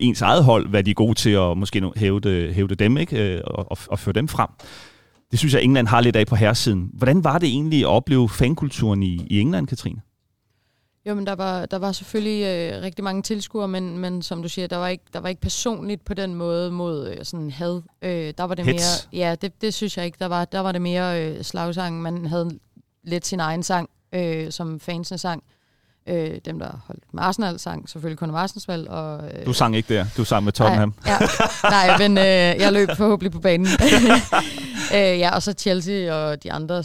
ens 0.00 0.22
eget 0.22 0.44
hold, 0.44 0.68
hvad 0.68 0.84
de 0.84 0.90
er 0.90 0.94
gode 0.94 1.14
til 1.14 1.30
at 1.30 1.58
måske 1.58 1.80
nu 1.80 1.92
hævde, 1.96 2.52
hævde 2.52 2.74
dem, 2.74 2.96
ikke? 2.96 3.42
Og, 3.44 3.70
og, 3.70 3.78
og 3.88 3.98
føre 3.98 4.12
dem 4.12 4.28
frem. 4.28 4.48
Det 5.30 5.38
synes 5.38 5.54
jeg, 5.54 5.62
England 5.62 5.86
har 5.86 6.00
lidt 6.00 6.16
af 6.16 6.26
på 6.26 6.36
herresiden. 6.36 6.90
Hvordan 6.92 7.24
var 7.24 7.38
det 7.38 7.48
egentlig 7.48 7.80
at 7.80 7.86
opleve 7.86 8.28
fankulturen 8.28 9.02
i, 9.02 9.26
i 9.30 9.40
England, 9.40 9.66
Katrine? 9.66 10.00
Jo, 11.06 11.14
men 11.14 11.26
der 11.26 11.34
var, 11.34 11.66
der 11.66 11.78
var 11.78 11.92
selvfølgelig 11.92 12.44
øh, 12.44 12.82
rigtig 12.82 13.04
mange 13.04 13.22
tilskuere, 13.22 13.68
men, 13.68 13.98
men 13.98 14.22
som 14.22 14.42
du 14.42 14.48
siger, 14.48 14.68
der 14.68 14.76
var, 14.76 14.88
ikke, 14.88 15.04
der 15.12 15.20
var 15.20 15.28
ikke 15.28 15.40
personligt 15.40 16.04
på 16.04 16.14
den 16.14 16.34
måde 16.34 16.70
mod 16.70 17.08
øh, 17.08 17.24
sådan 17.24 17.50
had. 17.50 17.82
Øh, 18.02 18.34
der 18.38 18.44
var 18.44 18.54
det 18.54 18.64
Hets. 18.64 19.08
mere... 19.12 19.20
Ja, 19.26 19.34
det, 19.34 19.62
det 19.62 19.74
synes 19.74 19.96
jeg 19.96 20.06
ikke, 20.06 20.16
der 20.20 20.26
var. 20.26 20.44
Der 20.44 20.60
var 20.60 20.72
det 20.72 20.82
mere 20.82 21.22
øh, 21.22 21.42
slagsang. 21.42 22.02
Man 22.02 22.26
havde 22.26 22.50
lidt 23.02 23.26
sin 23.26 23.40
egen 23.40 23.62
sang, 23.62 23.90
øh, 24.12 24.52
som 24.52 24.80
fansene 24.80 25.18
sang. 25.18 25.42
Øh, 26.08 26.38
dem, 26.44 26.58
der 26.58 26.70
holdt 26.86 27.02
med 27.12 27.22
Arsenal, 27.22 27.58
sang 27.58 27.88
selvfølgelig 27.88 28.18
kun 28.18 28.30
om 28.30 28.36
Arsenal. 28.36 28.88
Og, 28.88 29.24
øh, 29.24 29.46
Du 29.46 29.52
sang 29.52 29.76
ikke 29.76 29.94
der, 29.94 30.06
du 30.16 30.24
sang 30.24 30.44
med 30.44 30.52
Tottenham. 30.52 30.94
Nej, 31.04 31.16
ja, 31.20 31.26
nej 31.70 31.98
men 31.98 32.18
øh, 32.18 32.24
jeg 32.62 32.72
løb 32.72 32.88
forhåbentlig 32.96 33.32
på 33.32 33.40
banen. 33.40 33.66
øh, 34.96 35.18
ja, 35.18 35.34
og 35.34 35.42
så 35.42 35.52
Chelsea 35.52 36.14
og 36.14 36.42
de 36.42 36.52
andre 36.52 36.84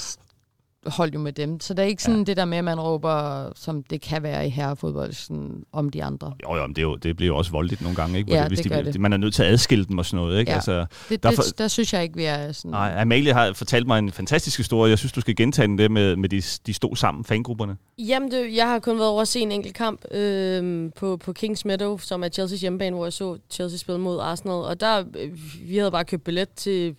holdt 0.85 1.13
jo 1.13 1.19
med 1.19 1.33
dem. 1.33 1.59
Så 1.59 1.73
det 1.73 1.83
er 1.83 1.87
ikke 1.87 2.03
sådan 2.03 2.17
ja. 2.19 2.23
det 2.23 2.37
der 2.37 2.45
med, 2.45 2.57
at 2.57 2.63
man 2.63 2.79
råber, 2.79 3.49
som 3.55 3.83
det 3.83 4.01
kan 4.01 4.23
være 4.23 4.47
i 4.47 4.49
herrefodbold, 4.49 5.13
sådan, 5.13 5.63
om 5.71 5.89
de 5.89 6.03
andre. 6.03 6.33
Jo, 6.43 6.55
jo, 6.55 6.61
men 6.67 6.75
det, 6.75 6.77
er 6.77 6.83
jo, 6.83 6.95
det 6.95 7.15
bliver 7.15 7.27
jo 7.27 7.37
også 7.37 7.51
voldeligt 7.51 7.81
nogle 7.81 7.95
gange, 7.95 8.17
ikke? 8.17 8.33
Ja, 8.33 8.39
det, 8.39 8.47
hvis 8.47 8.59
det 8.59 8.71
de, 8.71 8.91
det. 8.91 9.01
Man 9.01 9.13
er 9.13 9.17
nødt 9.17 9.33
til 9.33 9.43
at 9.43 9.51
adskille 9.51 9.85
dem 9.85 9.97
og 9.97 10.05
sådan 10.05 10.25
noget, 10.25 10.39
ikke? 10.39 10.51
Ja. 10.51 10.55
Altså, 10.55 10.85
Det, 11.09 11.23
Derfor- 11.23 11.41
det, 11.43 11.57
der 11.57 11.67
synes 11.67 11.93
jeg 11.93 12.03
ikke, 12.03 12.15
vi 12.15 12.23
er 12.23 12.51
sådan... 12.51 12.71
nej, 12.71 12.93
Amalie 12.97 13.33
har 13.33 13.53
fortalt 13.53 13.87
mig 13.87 13.99
en 13.99 14.11
fantastisk 14.11 14.57
historie. 14.57 14.89
Jeg 14.89 14.97
synes, 14.97 15.11
du 15.11 15.21
skal 15.21 15.35
gentage 15.35 15.67
den 15.67 15.77
det 15.77 15.91
med, 15.91 16.15
med 16.15 16.29
de, 16.29 16.41
de 16.67 16.73
stod 16.73 16.95
sammen, 16.95 17.23
fangrupperne. 17.23 17.77
Jamen, 17.97 18.31
det, 18.31 18.55
jeg 18.55 18.67
har 18.67 18.79
kun 18.79 18.97
været 18.97 19.09
over 19.09 19.21
at 19.21 19.27
se 19.27 19.39
en 19.39 19.51
enkelt 19.51 19.75
kamp 19.75 20.01
øh, 20.13 20.91
på, 20.95 21.17
på 21.17 21.33
Kings 21.33 21.65
Meadow, 21.65 21.97
som 21.97 22.23
er 22.23 22.29
Chelsea's 22.39 22.59
hjemmebane, 22.61 22.95
hvor 22.95 23.05
jeg 23.05 23.13
så 23.13 23.37
Chelsea 23.49 23.77
spille 23.77 23.99
mod 24.01 24.19
Arsenal. 24.19 24.53
Og 24.55 24.79
der, 24.79 25.03
øh, 25.19 25.31
vi 25.69 25.77
havde 25.77 25.91
bare 25.91 26.05
købt 26.05 26.23
billet 26.23 26.49
til, 26.49 26.95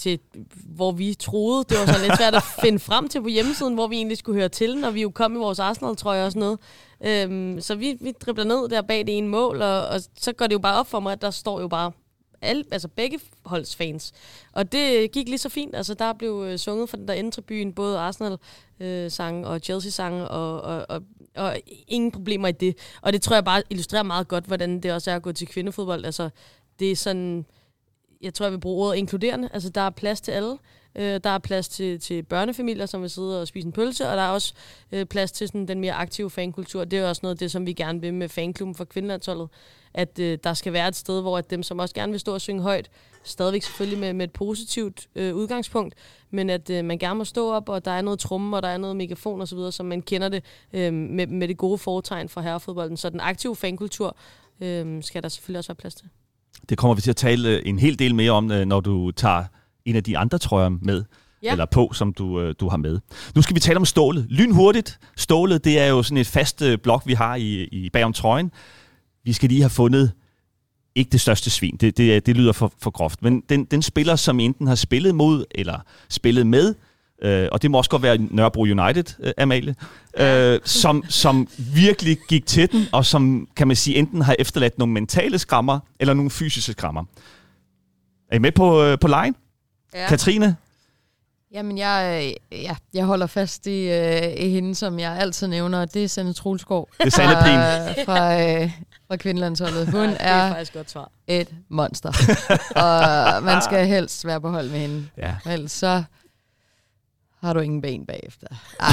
til, 0.00 0.18
hvor 0.66 0.92
vi 0.92 1.14
troede. 1.14 1.64
Det 1.68 1.78
var 1.78 1.86
så 1.86 2.02
lidt 2.02 2.16
svært 2.16 2.34
at 2.34 2.42
finde 2.64 2.78
frem 2.78 3.08
til 3.08 3.22
på 3.22 3.28
hjemmesiden, 3.28 3.74
hvor 3.74 3.86
vi 3.86 3.96
egentlig 3.96 4.18
skulle 4.18 4.38
høre 4.40 4.48
til, 4.48 4.76
når 4.76 4.90
vi 4.90 5.02
jo 5.02 5.10
kom 5.10 5.34
i 5.34 5.38
vores 5.38 5.58
Arsenal-trøje 5.58 6.26
og 6.26 6.32
sådan 6.32 6.40
noget. 6.40 6.58
Øhm, 7.04 7.60
så 7.60 7.74
vi, 7.74 7.96
vi 8.00 8.12
dribler 8.12 8.44
ned 8.44 8.68
der 8.68 8.82
bag 8.82 8.98
det 8.98 9.18
ene 9.18 9.28
mål, 9.28 9.62
og, 9.62 9.88
og 9.88 10.00
så 10.18 10.32
går 10.32 10.46
det 10.46 10.52
jo 10.52 10.58
bare 10.58 10.80
op 10.80 10.86
for 10.86 11.00
mig, 11.00 11.12
at 11.12 11.22
der 11.22 11.30
står 11.30 11.60
jo 11.60 11.68
bare 11.68 11.92
alle, 12.42 12.64
altså 12.70 12.88
begge 12.88 13.20
holds 13.44 13.76
fans. 13.76 14.12
Og 14.52 14.72
det 14.72 15.12
gik 15.12 15.28
lige 15.28 15.38
så 15.38 15.48
fint. 15.48 15.76
Altså, 15.76 15.94
der 15.94 16.12
blev 16.12 16.44
øh, 16.48 16.58
sunget 16.58 16.88
fra 16.88 16.96
den 16.96 17.08
der 17.08 17.14
indtribyen, 17.14 17.72
både 17.72 17.98
Arsenal-sange 17.98 19.46
og 19.46 19.60
Chelsea-sange, 19.60 20.28
og, 20.28 20.60
og, 20.60 20.86
og, 20.88 21.02
og 21.36 21.56
ingen 21.88 22.10
problemer 22.10 22.48
i 22.48 22.52
det. 22.52 22.76
Og 23.02 23.12
det 23.12 23.22
tror 23.22 23.36
jeg 23.36 23.44
bare 23.44 23.62
illustrerer 23.70 24.02
meget 24.02 24.28
godt, 24.28 24.44
hvordan 24.44 24.80
det 24.80 24.92
også 24.92 25.10
er 25.10 25.16
at 25.16 25.22
gå 25.22 25.32
til 25.32 25.46
kvindefodbold. 25.46 26.04
Altså, 26.04 26.30
det 26.78 26.90
er 26.90 26.96
sådan, 26.96 27.46
jeg 28.20 28.34
tror, 28.34 28.46
jeg 28.46 28.52
vil 28.52 28.60
bruge 28.60 28.86
ordet 28.86 28.98
inkluderende. 28.98 29.48
Altså, 29.52 29.70
der 29.70 29.80
er 29.80 29.90
plads 29.90 30.20
til 30.20 30.32
alle. 30.32 30.58
Øh, 30.94 31.20
der 31.24 31.30
er 31.30 31.38
plads 31.38 31.68
til, 31.68 32.00
til 32.00 32.22
børnefamilier, 32.22 32.86
som 32.86 33.02
vil 33.02 33.10
sidde 33.10 33.40
og 33.40 33.48
spise 33.48 33.66
en 33.66 33.72
pølse, 33.72 34.08
og 34.08 34.16
der 34.16 34.22
er 34.22 34.28
også 34.28 34.54
øh, 34.92 35.06
plads 35.06 35.32
til 35.32 35.48
sådan, 35.48 35.68
den 35.68 35.80
mere 35.80 35.92
aktive 35.92 36.30
fankultur. 36.30 36.84
Det 36.84 36.96
er 36.96 37.02
jo 37.02 37.08
også 37.08 37.20
noget 37.22 37.34
af 37.34 37.38
det, 37.38 37.50
som 37.50 37.66
vi 37.66 37.72
gerne 37.72 38.00
vil 38.00 38.14
med 38.14 38.28
fanklubben 38.28 38.74
for 38.74 38.84
kvindelandsholdet, 38.84 39.48
at 39.94 40.18
øh, 40.18 40.38
der 40.44 40.54
skal 40.54 40.72
være 40.72 40.88
et 40.88 40.96
sted, 40.96 41.20
hvor 41.20 41.38
at 41.38 41.50
dem, 41.50 41.62
som 41.62 41.78
også 41.78 41.94
gerne 41.94 42.12
vil 42.12 42.20
stå 42.20 42.34
og 42.34 42.40
synge 42.40 42.62
højt, 42.62 42.90
stadigvæk 43.24 43.62
selvfølgelig 43.62 43.98
med, 43.98 44.12
med 44.12 44.24
et 44.24 44.32
positivt 44.32 45.08
øh, 45.14 45.34
udgangspunkt, 45.34 45.94
men 46.30 46.50
at 46.50 46.70
øh, 46.70 46.84
man 46.84 46.98
gerne 46.98 47.18
må 47.18 47.24
stå 47.24 47.52
op, 47.52 47.68
og 47.68 47.84
der 47.84 47.90
er 47.90 48.02
noget 48.02 48.18
tromme, 48.18 48.56
og 48.56 48.62
der 48.62 48.68
er 48.68 48.78
noget 48.78 48.96
megafon 48.96 49.40
osv., 49.40 49.58
som 49.70 49.86
man 49.86 50.02
kender 50.02 50.28
det 50.28 50.44
øh, 50.72 50.92
med, 50.92 51.26
med 51.26 51.48
det 51.48 51.56
gode 51.56 51.78
foretegn 51.78 52.28
fra 52.28 52.40
herrefodbolden. 52.40 52.96
Så 52.96 53.10
den 53.10 53.20
aktive 53.20 53.56
fankultur 53.56 54.16
øh, 54.60 55.02
skal 55.02 55.22
der 55.22 55.28
selvfølgelig 55.28 55.58
også 55.58 55.68
være 55.68 55.76
plads 55.76 55.94
til. 55.94 56.08
Det 56.68 56.78
kommer 56.78 56.94
vi 56.94 57.00
til 57.00 57.10
at 57.10 57.16
tale 57.16 57.48
øh, 57.48 57.62
en 57.64 57.78
hel 57.78 57.98
del 57.98 58.14
mere 58.14 58.30
om, 58.30 58.50
øh, 58.50 58.66
når 58.66 58.80
du 58.80 59.10
tager 59.10 59.44
en 59.84 59.96
af 59.96 60.04
de 60.04 60.18
andre 60.18 60.38
trøjer 60.38 60.68
med. 60.68 61.04
Ja. 61.42 61.52
eller 61.52 61.66
på, 61.66 61.90
som 61.92 62.12
du, 62.12 62.40
øh, 62.40 62.54
du 62.60 62.68
har 62.68 62.76
med. 62.76 62.98
Nu 63.34 63.42
skal 63.42 63.54
vi 63.54 63.60
tale 63.60 63.76
om 63.76 63.84
stålet. 63.84 64.26
Lynhurtigt. 64.28 64.98
Stålet, 65.16 65.64
det 65.64 65.78
er 65.78 65.86
jo 65.86 66.02
sådan 66.02 66.18
et 66.18 66.26
fast 66.26 66.62
blok, 66.82 67.02
vi 67.06 67.14
har 67.14 67.34
i, 67.34 67.64
i 67.64 67.90
bagom 67.90 68.12
trøjen. 68.12 68.50
Vi 69.24 69.32
skal 69.32 69.48
lige 69.48 69.60
have 69.60 69.70
fundet 69.70 70.12
ikke 70.94 71.10
det 71.10 71.20
største 71.20 71.50
svin. 71.50 71.76
Det, 71.76 71.96
det, 71.96 72.26
det 72.26 72.36
lyder 72.36 72.52
for, 72.52 72.72
for 72.78 72.90
groft. 72.90 73.22
Men 73.22 73.42
den, 73.48 73.64
den 73.64 73.82
spiller, 73.82 74.16
som 74.16 74.40
enten 74.40 74.66
har 74.66 74.74
spillet 74.74 75.14
mod 75.14 75.44
eller 75.50 75.78
spillet 76.08 76.46
med, 76.46 76.74
øh, 77.22 77.48
og 77.52 77.62
det 77.62 77.70
må 77.70 77.78
også 77.78 77.90
godt 77.90 78.02
være 78.02 78.18
Nørrebro 78.18 78.60
United, 78.62 79.04
øh, 79.20 79.32
Amalie, 79.38 79.74
øh, 80.18 80.60
som, 80.64 81.04
som 81.08 81.48
virkelig 81.74 82.18
gik 82.28 82.46
til 82.46 82.72
den, 82.72 82.86
og 82.92 83.06
som, 83.06 83.48
kan 83.56 83.66
man 83.66 83.76
sige, 83.76 83.96
enten 83.96 84.22
har 84.22 84.36
efterladt 84.38 84.78
nogle 84.78 84.94
mentale 84.94 85.38
skrammer, 85.38 85.78
eller 86.00 86.14
nogle 86.14 86.30
fysiske 86.30 86.72
skrammer. 86.72 87.04
Er 88.30 88.36
I 88.36 88.38
med 88.38 88.52
på, 88.52 88.82
øh, 88.82 88.98
på 88.98 89.06
line? 89.08 89.34
Ja. 89.94 90.06
Katrine? 90.08 90.56
Jamen, 91.52 91.78
jeg, 91.78 92.22
øh, 92.52 92.62
ja, 92.62 92.74
jeg 92.94 93.04
holder 93.04 93.26
fast 93.26 93.66
i, 93.66 93.90
øh, 93.90 94.32
i 94.36 94.48
hende, 94.50 94.74
som 94.74 94.98
jeg 94.98 95.12
altid 95.12 95.46
nævner. 95.46 95.84
Det 95.84 96.04
er 96.04 96.08
Sanne 96.08 96.32
Trulskov. 96.32 96.88
Det 96.98 97.06
er 97.06 97.10
Sanne 97.10 97.34
Pien. 97.34 98.04
fra, 98.04 98.12
fra, 98.14 98.62
øh, 98.62 98.70
fra 99.08 99.16
kvindelandsholdet. 99.16 99.88
Hun 99.98 100.08
det 100.08 100.16
er 100.20 100.54
er 100.54 100.64
godt 100.74 100.90
svar. 100.90 101.10
et 101.26 101.48
monster. 101.68 102.08
og 102.76 103.42
man 103.42 103.62
skal 103.62 103.86
helst 103.96 104.26
være 104.26 104.40
på 104.40 104.50
hold 104.50 104.70
med 104.70 104.78
hende. 104.78 105.06
Ja. 105.18 105.34
Ellers 105.52 105.72
så 105.72 106.02
har 107.40 107.52
du 107.52 107.60
ingen 107.60 107.82
ben 107.82 108.06
bagefter. 108.06 108.46
Ej, 108.80 108.86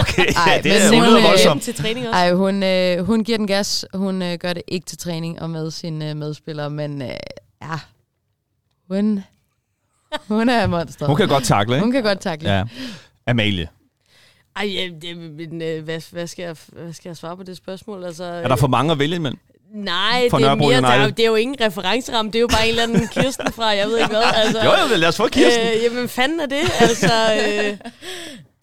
Okay, 0.00 0.26
Ej, 0.36 0.52
ja, 0.52 0.56
det 0.56 0.64
men 0.64 0.72
er 0.72 1.00
hun, 1.04 1.12
ude 1.12 1.18
øh, 1.18 1.24
voldsomt. 1.24 1.62
til 1.62 1.74
træning 1.74 2.08
også. 2.08 2.18
Ej, 2.18 2.32
hun, 2.32 2.62
øh, 2.62 3.04
hun 3.06 3.24
giver 3.24 3.38
den 3.38 3.46
gas. 3.46 3.86
Hun 3.94 4.22
øh, 4.22 4.38
gør 4.38 4.52
det 4.52 4.62
ikke 4.68 4.86
til 4.86 4.98
træning 4.98 5.42
og 5.42 5.50
med 5.50 5.70
sine 5.70 6.10
øh, 6.10 6.16
medspillere, 6.16 6.70
men 6.70 7.02
øh, 7.02 7.08
ja, 7.62 7.78
hun, 8.90 9.20
hun 10.28 10.48
er 10.48 10.66
monster. 10.66 11.06
Hun 11.06 11.16
kan 11.16 11.28
godt 11.28 11.44
takle, 11.44 11.74
ikke? 11.74 11.84
hun 11.84 11.92
kan 11.92 12.02
godt 12.02 12.20
takle. 12.20 12.50
Ja. 12.52 12.64
Amalie, 13.26 13.68
Ej, 14.56 14.66
ja, 14.66 14.88
det, 15.02 15.16
men, 15.16 15.62
øh, 15.62 15.84
hvad, 15.84 16.00
hvad, 16.12 16.26
skal 16.26 16.42
jeg, 16.42 16.56
hvad 16.72 16.92
skal 16.92 17.08
jeg 17.08 17.16
svare 17.16 17.36
på 17.36 17.42
det 17.42 17.56
spørgsmål? 17.56 18.04
Altså, 18.04 18.24
er 18.24 18.48
der 18.48 18.56
for 18.56 18.66
mange 18.68 18.92
at 18.92 18.98
vælge 18.98 19.16
imellem? 19.16 19.38
Nej, 19.74 20.26
for 20.30 20.38
det 20.38 20.44
er, 20.44 20.48
Nørrebro 20.48 20.68
mere, 20.68 20.80
der 20.80 20.88
er, 20.88 21.02
jo, 21.04 21.08
det 21.10 21.20
er 21.20 21.26
jo 21.26 21.34
ingen 21.34 21.56
referenceramme. 21.60 22.30
Det 22.30 22.38
er 22.38 22.40
jo 22.40 22.46
bare 22.46 22.62
en 22.64 22.68
eller 22.68 22.82
anden 22.82 23.08
Kirsten 23.08 23.52
fra, 23.52 23.64
jeg 23.66 23.86
ved 23.88 23.98
ikke 23.98 24.08
hvad. 24.10 24.22
Altså, 24.44 24.58
Jo, 24.64 24.70
jo, 24.90 24.96
lad 24.96 25.08
os 25.08 25.16
få 25.16 25.28
Kirsten. 25.28 25.66
Øh, 25.66 25.82
jamen, 25.82 26.08
fanden 26.08 26.40
er 26.40 26.46
det? 26.46 26.62
Altså, 26.80 27.12
øh, 27.34 27.76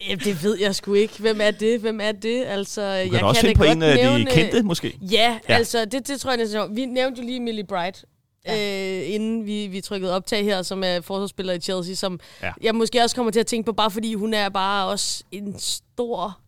ja, 0.08 0.14
det 0.14 0.42
ved 0.44 0.58
jeg 0.60 0.74
sgu 0.74 0.94
ikke. 0.94 1.14
Hvem 1.18 1.40
er 1.40 1.50
det? 1.50 1.80
Hvem 1.80 2.00
er 2.00 2.12
det? 2.12 2.44
Altså, 2.46 2.80
Du 2.80 2.86
kan 3.04 3.12
jeg 3.12 3.20
da 3.20 3.26
også 3.26 3.40
kan 3.40 3.48
finde 3.48 3.58
på 3.58 3.64
en 3.64 3.80
godt 3.80 3.84
af 3.90 3.96
de 3.98 4.02
nævne, 4.04 4.30
kendte, 4.30 4.62
måske. 4.62 4.98
Ja, 5.00 5.36
Ja. 5.48 5.54
altså, 5.54 5.84
det, 5.84 6.08
det 6.08 6.20
tror 6.20 6.30
jeg 6.30 6.38
næsten. 6.38 6.76
Vi 6.76 6.84
nævnte 6.84 7.20
jo 7.20 7.26
lige 7.26 7.40
Millie 7.40 7.64
Bright. 7.64 8.04
Ja. 8.46 9.00
Øh, 9.02 9.14
inden 9.14 9.46
vi, 9.46 9.66
vi 9.66 9.80
trykkede 9.80 10.16
optag 10.16 10.44
her, 10.44 10.62
som 10.62 10.84
er 10.84 11.00
forsvarsspiller 11.00 11.52
i 11.52 11.60
Chelsea, 11.60 11.94
som 11.94 12.20
ja. 12.42 12.50
jeg 12.62 12.74
måske 12.74 13.02
også 13.02 13.16
kommer 13.16 13.32
til 13.32 13.40
at 13.40 13.46
tænke 13.46 13.66
på, 13.66 13.72
bare 13.72 13.90
fordi 13.90 14.14
hun 14.14 14.34
er 14.34 14.48
bare 14.48 14.86
også 14.88 15.22
en 15.32 15.54
stor 15.58 16.38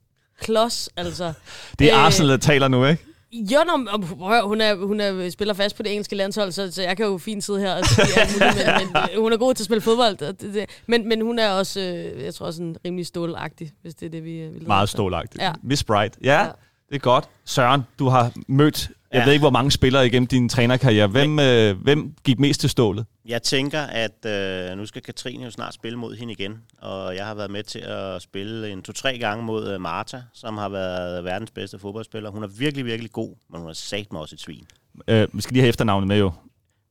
klods, 0.40 0.88
altså. 0.96 1.32
Det 1.78 1.90
er 1.92 1.98
Øh, 1.98 2.04
Arsenal, 2.04 2.30
der 2.30 2.36
taler 2.36 2.68
nu, 2.68 2.86
ikke? 2.86 3.04
Jo, 3.52 3.58
nå, 3.66 3.72
om- 3.92 4.02
hør, 4.18 4.42
hun, 4.42 4.60
er, 4.60 4.74
hun 4.74 5.00
er, 5.00 5.30
spiller 5.30 5.54
fast 5.54 5.76
på 5.76 5.82
det 5.82 5.92
engelske 5.92 6.16
landshold, 6.16 6.52
så, 6.52 6.72
så 6.72 6.82
jeg 6.82 6.96
kan 6.96 7.06
jo 7.06 7.18
fint 7.18 7.44
sidde 7.44 7.60
her 7.60 7.74
og 7.74 7.84
sige 7.86 8.20
alt 8.20 8.30
muligt, 8.32 8.66
men, 8.66 8.88
men 9.12 9.20
hun 9.22 9.32
er 9.32 9.36
god 9.36 9.54
til 9.54 9.62
at 9.62 9.64
spille 9.64 9.80
fodbold. 9.80 10.16
Det, 10.16 10.40
det, 10.40 10.66
men, 10.86 11.08
men 11.08 11.20
hun 11.20 11.38
er 11.38 11.50
også, 11.50 11.80
øh, 11.80 12.22
jeg 12.24 12.34
tror, 12.34 12.50
sådan 12.50 12.76
rimelig 12.86 13.06
stålagtig, 13.06 13.72
hvis 13.82 13.94
det 13.94 14.06
er 14.06 14.10
det, 14.10 14.24
vi 14.24 14.30
øh, 14.38 14.54
vi 14.54 14.58
leder 14.58 14.66
Meget 14.66 14.84
efter. 14.86 14.96
stålagtigt. 14.96 15.42
Ja. 15.42 15.52
Miss 15.62 15.84
Bright. 15.84 16.18
Ja, 16.24 16.40
Ja. 16.42 16.46
Det 16.88 16.94
er 16.94 16.98
godt. 16.98 17.24
Søren, 17.44 17.82
du 17.98 18.08
har 18.08 18.32
mødt, 18.48 18.88
jeg 19.12 19.18
Ja. 19.20 19.24
ved 19.24 19.32
ikke, 19.32 19.42
hvor 19.42 19.50
mange 19.50 19.70
spillere 19.70 20.06
igennem 20.06 20.26
din 20.26 20.48
trænerkarriere. 20.48 21.06
Hvem, 21.06 21.38
øh, 21.38 21.82
hvem 21.82 22.14
gik 22.24 22.38
mest 22.38 22.60
til 22.60 22.70
stålet? 22.70 23.06
Jeg 23.26 23.42
tænker, 23.42 23.80
at 23.82 24.26
øh, 24.26 24.76
nu 24.78 24.86
skal 24.86 25.02
Katrine 25.02 25.44
jo 25.44 25.50
snart 25.50 25.74
spille 25.74 25.98
mod 25.98 26.16
hende 26.16 26.32
igen, 26.32 26.52
og 26.82 27.16
jeg 27.16 27.26
har 27.26 27.34
været 27.34 27.50
med 27.50 27.62
til 27.62 27.78
at 27.78 28.22
spille 28.22 28.70
en 28.70 28.82
to-tre 28.82 29.18
gange 29.18 29.44
mod 29.44 29.68
øh, 29.72 29.80
Marta, 29.80 30.22
som 30.34 30.58
har 30.58 30.68
været 30.68 31.24
verdens 31.24 31.50
bedste 31.50 31.78
fodboldspiller. 31.78 32.30
Hun 32.30 32.42
er 32.42 32.46
virkelig, 32.48 32.84
virkelig 32.84 33.12
god, 33.12 33.34
men 33.50 33.60
hun 33.60 33.70
er 33.70 33.74
sat 33.74 34.12
mig 34.12 34.20
også 34.20 34.34
et 34.34 34.40
svin. 34.40 34.66
Øh, 35.08 35.28
vi 35.32 35.42
skal 35.42 35.52
lige 35.52 35.62
have 35.62 35.68
efternavnet 35.68 36.08
med 36.08 36.18
jo. 36.18 36.32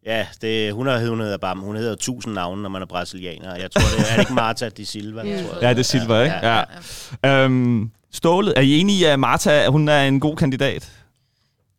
Ja, 0.05 0.27
det, 0.41 0.73
hun, 0.73 0.87
er, 0.87 1.09
hun 1.09 1.19
hedder 1.19 1.37
bare, 1.37 1.55
hun 1.55 1.75
hedder 1.75 1.95
tusind 1.95 2.33
navne, 2.33 2.61
når 2.61 2.69
man 2.69 2.81
er 2.81 2.85
brasilianer. 2.85 3.55
Jeg 3.55 3.71
tror, 3.71 3.81
det 3.97 4.09
er 4.11 4.15
det 4.15 4.19
ikke 4.21 4.33
Marta 4.33 4.69
de 4.69 4.85
Silva. 4.85 5.21
Jeg 5.27 5.45
tror, 5.45 5.57
Ja, 5.61 5.69
det 5.69 5.79
er 5.79 5.83
Silva, 5.83 6.21
ikke? 6.23 6.35
Ja, 6.35 6.63
ja. 7.23 7.43
Øhm, 7.43 7.91
stålet, 8.13 8.53
er 8.57 8.61
I 8.61 8.79
enige 8.79 8.99
i, 8.99 9.03
at 9.03 9.19
Marta 9.19 9.67
hun 9.67 9.87
er 9.87 10.01
en 10.01 10.19
god 10.19 10.35
kandidat? 10.35 10.91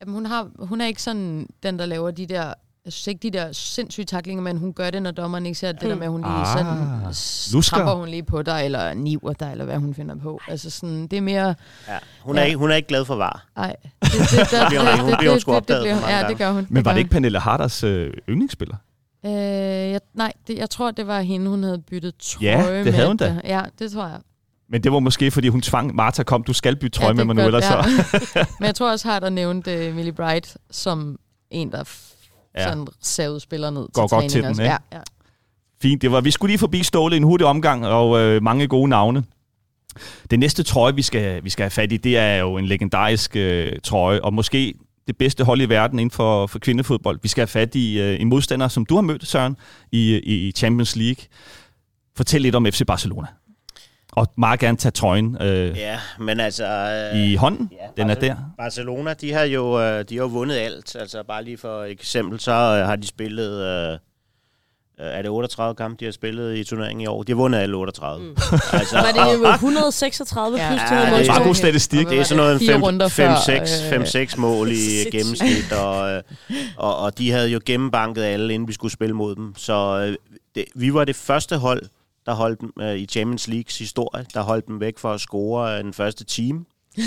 Jamen, 0.01 0.15
hun, 0.15 0.27
har, 0.27 0.49
hun 0.59 0.81
er 0.81 0.87
ikke 0.87 1.03
sådan 1.03 1.47
den, 1.63 1.79
der 1.79 1.87
laver 1.87 2.11
de 2.11 2.27
der... 2.27 2.53
Jeg 2.85 2.93
synes 2.93 3.07
ikke, 3.07 3.21
de 3.23 3.39
der 3.39 3.53
sindssyge 3.53 4.05
taklinger, 4.05 4.43
men 4.43 4.57
hun 4.59 4.73
gør 4.73 4.91
det, 4.91 5.03
når 5.03 5.11
dommeren 5.11 5.47
ikke 5.47 5.59
ser 5.59 5.73
det 5.73 5.81
der 5.83 5.95
med, 5.95 6.03
at 6.05 6.11
hun 6.11 6.21
lige 6.21 6.31
Ah, 6.31 6.47
sådan... 6.59 6.77
lusker. 7.53 7.77
Tramper 7.77 7.95
hun 7.95 8.09
lige 8.09 8.23
på 8.23 8.43
dig, 8.43 8.65
eller 8.65 8.95
niver 8.95 9.33
dig, 9.33 9.49
eller 9.53 9.65
hvad 9.65 9.77
hun 9.79 9.95
finder 9.95 10.15
på. 10.17 10.41
Altså 10.49 10.71
sådan, 10.71 11.07
det 11.07 11.17
er 11.17 11.21
mere... 11.21 11.55
Ja. 11.89 11.99
Hun, 12.21 12.37
er 12.37 12.41
Ja. 12.41 12.47
ikke, 12.47 12.57
hun 12.59 12.71
er 12.71 12.75
ikke 12.75 12.89
glad 12.89 13.05
for 13.05 13.15
var. 13.17 13.47
Ej, 13.57 13.77
det, 14.03 14.11
det, 14.13 14.51
der, 14.51 14.69
bliver 14.69 14.97
hun- 14.97 15.01
hun 15.05 15.15
bliver 15.19 15.31
hun 15.31 15.41
sgu 15.41 15.53
opdaget 15.55 15.83
bliver 15.83 15.95
hun- 15.95 16.03
for 16.03 16.09
mange 16.09 16.23
Ja, 16.25 16.29
det 16.29 16.39
gør 16.39 16.53
hun. 16.53 16.67
Men 16.71 16.85
var 16.85 16.93
det 16.93 16.99
ikke 16.99 17.11
Pernille 17.11 17.39
Harders 17.41 17.85
øh, 17.85 18.13
yndlingsspiller? 18.29 18.77
Øh, 19.27 19.33
jeg, 19.33 20.01
nej, 20.15 20.33
det, 20.47 20.59
jeg 20.59 20.71
tror, 20.71 20.91
det 20.91 21.07
var 21.07 21.21
hende, 21.21 21.51
hun 21.51 21.63
havde 21.63 21.79
byttet 21.79 22.15
trøje 22.19 22.51
Ja, 22.59 22.77
det 22.77 22.85
med. 22.85 22.93
havde 22.93 23.09
hun 23.09 23.17
da. 23.17 23.41
Ja, 23.45 23.63
det 23.79 23.93
tror 23.93 24.07
jeg. 24.07 24.19
Men 24.75 24.83
det 24.85 24.93
var 24.93 24.99
måske, 24.99 25.31
fordi 25.31 25.49
hun 25.49 25.61
tvang 25.63 25.95
Marta, 25.95 26.23
kom, 26.23 26.43
du 26.45 26.53
skal 26.53 26.77
bytte 26.77 26.99
trøje 26.99 27.09
ja, 27.09 27.15
med 27.15 27.25
mig 27.25 27.35
nu, 27.35 27.41
gør- 27.41 27.47
ellers 27.47 27.65
så. 27.65 27.75
ja. 28.37 28.45
Men 28.61 28.67
jeg 28.67 28.75
tror 28.75 28.91
også, 28.93 29.09
har 29.09 29.21
der 29.21 29.29
nævnt 29.31 29.67
uh, 29.67 29.95
Millie 29.95 30.13
Bright 30.13 30.57
som 30.71 31.19
en, 31.51 31.73
der 31.73 31.85
f- 31.85 32.11
Ja. 32.55 32.63
ja. 32.63 32.69
sådan 32.69 32.87
savet 33.01 33.43
spiller 33.43 33.71
ned 33.71 33.87
Går 33.93 34.07
til 34.07 34.15
godt 34.17 34.31
til 34.31 34.43
den, 34.43 34.51
også. 34.51 34.63
ikke? 34.63 34.73
Ja, 34.73 34.97
ja. 34.97 35.01
Fint, 35.83 36.03
det 36.03 36.13
var, 36.13 36.21
vi 36.21 36.31
skulle 36.31 36.51
lige 36.51 36.59
forbi 36.59 36.83
Ståle 36.83 37.17
en 37.17 37.23
hurtig 37.23 37.47
omgang, 37.47 37.87
og 37.87 38.21
øh, 38.21 38.43
mange 38.43 38.67
gode 38.69 38.89
navne. 38.89 39.25
Det 40.31 40.39
næste 40.39 40.63
trøje, 40.63 40.95
vi 40.95 41.03
skal, 41.03 41.45
vi 41.45 41.51
skal 41.51 41.63
have 41.63 41.71
fat 41.71 41.93
i, 41.93 41.97
det 41.97 42.19
er 42.19 42.37
jo 42.37 42.57
en 42.57 42.67
legendarisk 42.67 43.37
øh, 43.37 43.73
trøje, 43.85 44.21
og 44.21 44.35
måske 44.35 44.75
det 45.07 45.17
bedste 45.17 45.45
hold 45.45 45.61
i 45.61 45.69
verden 45.69 45.99
inden 45.99 46.11
for, 46.11 46.47
for 46.47 46.59
kvindefodbold. 46.59 47.19
Vi 47.23 47.29
skal 47.29 47.41
have 47.43 47.49
fat 47.49 47.75
i 47.75 48.01
øh, 48.01 48.21
en 48.21 48.29
modstander, 48.29 48.69
som 48.69 48.87
du 48.87 48.95
har 48.95 49.03
mødt, 49.03 49.27
Søren, 49.27 49.57
i, 49.93 50.17
i 50.17 50.53
Champions 50.53 50.97
League. 50.97 51.25
Fortæl 52.17 52.43
lidt 52.43 52.55
om 52.55 52.67
FC 52.67 52.83
Barcelona. 52.87 53.27
Og 54.17 54.27
meget 54.39 54.61
gerne 54.61 54.77
tage 54.77 54.93
trøjen 54.93 55.37
øh, 55.41 55.79
Ja, 55.79 55.99
men 56.19 56.41
altså... 56.41 56.67
Øh, 57.15 57.21
i 57.21 57.35
hånden. 57.35 57.71
ja, 57.73 58.03
Den 58.03 58.11
er 58.11 58.15
der. 58.15 58.37
Barcelona, 58.59 59.15
de 59.15 59.33
har 59.33 59.45
jo 59.45 59.81
øh, 59.81 60.05
de 60.09 60.15
har 60.17 60.23
jo 60.23 60.29
vundet 60.29 60.57
alt. 60.57 60.97
Altså 60.97 61.23
bare 61.29 61.45
lige 61.45 61.59
for 61.59 61.83
eksempel, 61.83 62.41
så 62.41 62.53
øh, 62.53 62.87
har 62.87 62.97
de 62.97 63.07
spillet... 63.07 63.63
Øh, 63.63 63.99
Øh, 65.01 65.07
er 65.07 65.23
det 65.23 65.31
38 65.31 65.75
kampe, 65.75 65.97
de 66.01 66.05
har 66.05 66.13
spillet 66.13 66.57
i 66.57 66.65
turneringen 66.65 67.01
i 67.01 67.07
år? 67.07 67.23
De 67.23 67.33
har 67.33 67.37
vundet 67.37 67.59
alle 67.59 67.77
38. 67.77 68.25
Mm. 68.25 68.31
altså, 68.73 68.97
var 68.97 69.13
det 69.13 69.39
jo 69.39 69.49
136 69.53 70.59
Ja, 70.59 70.69
plus 70.69 70.81
ja, 70.81 70.87
til 70.89 70.97
det 71.19 71.29
er? 71.29 71.33
Bare 71.35 71.45
god 71.45 71.55
statistik. 71.55 72.09
Det 72.09 72.19
er 72.19 72.23
sådan 72.23 72.45
noget 72.45 72.59
Fire 72.61 72.81
runder 72.81 73.09
før, 73.09 73.35
5-6 74.35 74.41
mål 74.41 74.71
i 74.73 74.77
gennemsnit, 75.13 75.73
og, 75.73 76.11
øh, 76.13 76.23
og, 76.77 76.99
og 76.99 77.19
de 77.19 77.31
havde 77.31 77.49
jo 77.49 77.61
gennembanket 77.67 78.23
alle, 78.23 78.55
inden 78.55 78.69
vi 78.69 78.73
skulle 78.73 78.93
spille 78.93 79.15
mod 79.15 79.35
dem. 79.35 79.55
Så 79.57 80.07
øh, 80.09 80.17
det, 80.55 80.65
vi 80.75 80.95
var 80.95 81.05
det 81.05 81.17
første 81.17 81.57
hold, 81.57 81.83
der 82.27 82.33
holdt 82.35 82.61
dem 82.61 82.73
øh, 82.81 82.97
i 82.97 83.07
Champions 83.07 83.49
Leagues 83.49 83.79
historie, 83.79 84.27
der 84.35 84.41
holdt 84.43 84.67
dem 84.67 84.81
væk 84.81 84.99
for 84.99 85.13
at 85.13 85.21
score 85.21 85.73
øh, 85.79 85.85
den 85.85 85.93
første 85.93 86.25
time. 86.25 86.65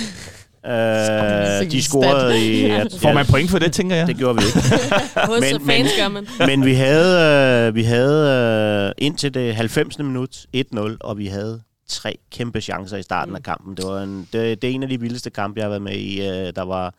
øh, 0.65 1.71
de 1.71 1.83
scorede 1.83 2.45
i... 2.45 2.61
Ja, 2.67 2.83
Får 3.01 3.13
man 3.13 3.25
point 3.25 3.49
for 3.49 3.59
det, 3.59 3.73
tænker 3.73 3.95
jeg? 3.95 4.07
Det 4.07 4.17
gjorde 4.17 4.35
vi 4.39 4.43
ikke. 4.47 4.59
Men- 5.29 5.41
men, 5.41 5.51
men- 5.53 5.61
fans 5.67 5.89
gør 5.99 6.07
man. 6.07 6.27
Men 6.47 6.65
vi 6.65 6.73
havde, 6.73 7.67
øh, 7.67 7.75
vi 7.75 7.83
havde 7.83 8.87
øh, 8.87 9.05
indtil 9.05 9.33
det 9.33 9.55
90. 9.55 9.99
minut 9.99 10.45
1-0, 10.55 10.97
og 10.99 11.17
vi 11.17 11.27
havde 11.27 11.61
tre 11.87 12.17
kæmpe 12.31 12.61
chancer 12.61 12.97
i 12.97 13.03
starten 13.03 13.35
af 13.35 13.43
kampen. 13.43 13.77
Det, 13.77 13.85
var 13.87 14.01
en, 14.03 14.27
det, 14.33 14.61
det 14.61 14.69
er 14.69 14.73
en 14.73 14.83
af 14.83 14.89
de 14.89 14.99
vildeste 14.99 15.29
kampe, 15.29 15.57
jeg 15.59 15.63
har 15.65 15.69
været 15.69 15.81
med 15.81 15.95
i. 15.95 16.21
Øh, 16.21 16.53
der 16.55 16.61
var 16.61 16.93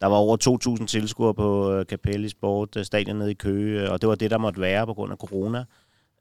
der 0.00 0.06
var 0.06 0.16
over 0.16 0.76
2.000 0.80 0.86
tilskuere 0.86 1.34
på 1.34 1.72
øh, 1.72 1.84
Capelli 1.84 2.28
Sport 2.28 2.76
øh, 2.76 2.84
stadion 2.84 3.16
nede 3.16 3.30
i 3.30 3.34
Køge, 3.34 3.90
og 3.90 4.00
det 4.00 4.08
var 4.08 4.14
det, 4.14 4.30
der 4.30 4.38
måtte 4.38 4.60
være 4.60 4.86
på 4.86 4.94
grund 4.94 5.12
af 5.12 5.18
corona. 5.18 5.64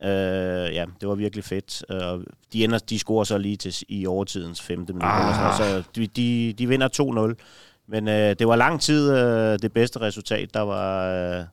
Øh, 0.03 0.75
ja, 0.75 0.85
det 1.01 1.09
var 1.09 1.15
virkelig 1.15 1.43
fedt. 1.43 1.83
Øh, 1.91 2.25
de, 2.53 2.63
ender, 2.63 2.77
de 2.77 2.99
scorer 2.99 3.23
så 3.23 3.37
lige 3.37 3.57
til 3.57 3.75
i 3.89 4.05
overtidens 4.05 4.61
femte 4.61 4.93
minut. 4.93 5.09
Ah. 5.11 5.57
Så 5.57 5.83
de, 5.95 6.07
de, 6.07 6.53
de 6.57 6.67
vinder 6.67 7.33
2-0. 7.37 7.85
Men 7.87 8.07
øh, 8.07 8.35
det 8.39 8.47
var 8.47 8.55
lang 8.55 8.81
tid 8.81 9.11
øh, 9.11 9.59
det 9.59 9.73
bedste 9.73 10.01
resultat. 10.01 10.53
Der 10.53 10.61
var... 10.61 11.09
Øh, 11.39 11.45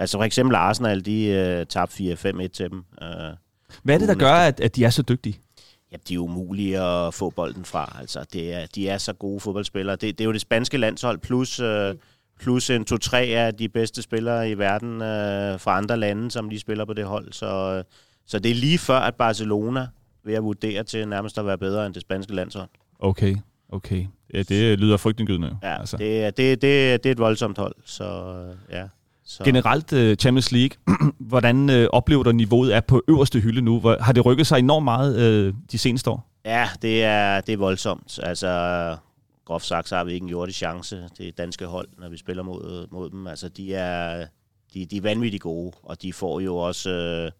altså 0.00 0.18
for 0.18 0.24
eksempel 0.24 0.54
Arsenal, 0.54 1.04
de 1.04 1.24
øh, 1.26 1.66
tabte 1.66 2.12
4-5-1 2.12 2.46
til 2.48 2.70
dem. 2.70 2.84
Øh, 3.02 3.08
Hvad 3.82 3.94
er 3.94 3.98
det, 3.98 4.08
der 4.08 4.14
gør, 4.14 4.32
at, 4.32 4.60
at 4.60 4.76
de 4.76 4.84
er 4.84 4.90
så 4.90 5.02
dygtige? 5.02 5.40
ja, 5.94 5.98
de 6.08 6.14
er 6.14 6.18
umulige 6.18 6.80
at 6.80 7.14
få 7.14 7.30
bolden 7.30 7.64
fra. 7.64 7.96
Altså, 8.00 8.24
det 8.32 8.52
er, 8.52 8.66
de 8.74 8.88
er 8.88 8.98
så 8.98 9.12
gode 9.12 9.40
fodboldspillere. 9.40 9.96
Det, 9.96 10.18
det 10.18 10.20
er 10.20 10.24
jo 10.24 10.32
det 10.32 10.40
spanske 10.40 10.76
landshold, 10.76 11.18
plus, 11.18 11.60
øh, 11.60 11.94
plus 12.40 12.70
en 12.70 12.84
to-tre 12.84 13.20
af 13.20 13.54
de 13.54 13.68
bedste 13.68 14.02
spillere 14.02 14.50
i 14.50 14.58
verden 14.58 14.94
øh, 15.02 15.60
fra 15.60 15.76
andre 15.78 15.96
lande, 15.96 16.30
som 16.30 16.50
de 16.50 16.60
spiller 16.60 16.84
på 16.84 16.92
det 16.92 17.04
hold. 17.04 17.32
Så, 17.32 17.46
øh, 17.78 17.84
så 18.26 18.38
det 18.38 18.50
er 18.50 18.54
lige 18.54 18.78
før, 18.78 18.98
at 18.98 19.14
Barcelona 19.14 19.86
vil 20.24 20.32
jeg 20.32 20.42
vurdere 20.44 20.82
til 20.84 21.08
nærmest 21.08 21.38
at 21.38 21.46
være 21.46 21.58
bedre 21.58 21.86
end 21.86 21.94
det 21.94 22.02
spanske 22.02 22.34
landshold. 22.34 22.68
Okay, 22.98 23.36
okay. 23.72 24.06
Ja, 24.34 24.42
det 24.42 24.78
lyder 24.78 24.96
frygtindgydende. 24.96 25.56
Ja, 25.62 25.80
altså. 25.80 25.96
det, 25.96 26.24
er- 26.24 26.30
det, 26.30 26.62
det, 26.62 27.04
det 27.04 27.06
er 27.06 27.12
et 27.12 27.18
voldsomt 27.18 27.58
hold. 27.58 27.74
Så, 27.84 28.04
øh, 28.04 28.76
ja. 28.76 28.84
Så. 29.26 29.44
Generelt 29.44 29.92
uh, 29.92 30.14
Champions 30.14 30.52
League, 30.52 30.70
hvordan 31.30 31.70
uh, 31.70 31.86
oplever 31.92 32.22
du, 32.22 32.28
at 32.30 32.36
niveauet 32.36 32.74
er 32.76 32.80
på 32.80 33.02
øverste 33.08 33.40
hylde 33.40 33.60
nu? 33.62 33.80
Hvor, 33.80 33.96
har 34.00 34.12
det 34.12 34.26
rykket 34.26 34.46
sig 34.46 34.58
enormt 34.58 34.84
meget 34.84 35.46
uh, 35.48 35.54
de 35.72 35.78
seneste 35.78 36.10
år? 36.10 36.30
Ja, 36.44 36.68
det 36.82 37.04
er, 37.04 37.40
det 37.40 37.52
er 37.52 37.56
voldsomt. 37.56 38.18
Altså, 38.22 38.48
groft 39.44 39.66
sagt, 39.66 39.88
så 39.88 39.96
har 39.96 40.04
vi 40.04 40.12
ikke 40.12 40.24
en 40.24 40.30
jordig 40.30 40.54
chance. 40.54 41.08
Det 41.18 41.38
danske 41.38 41.66
hold, 41.66 41.88
når 41.98 42.08
vi 42.08 42.16
spiller 42.16 42.42
mod, 42.42 42.86
mod 42.90 43.10
dem. 43.10 43.26
Altså, 43.26 43.48
de 43.48 43.74
er, 43.74 44.26
de, 44.74 44.86
de 44.86 44.96
er 44.96 45.00
vanvittigt 45.00 45.42
gode, 45.42 45.72
og 45.82 46.02
de 46.02 46.12
får 46.12 46.40
jo 46.40 46.56
også 46.56 46.90
øh, 46.90 47.30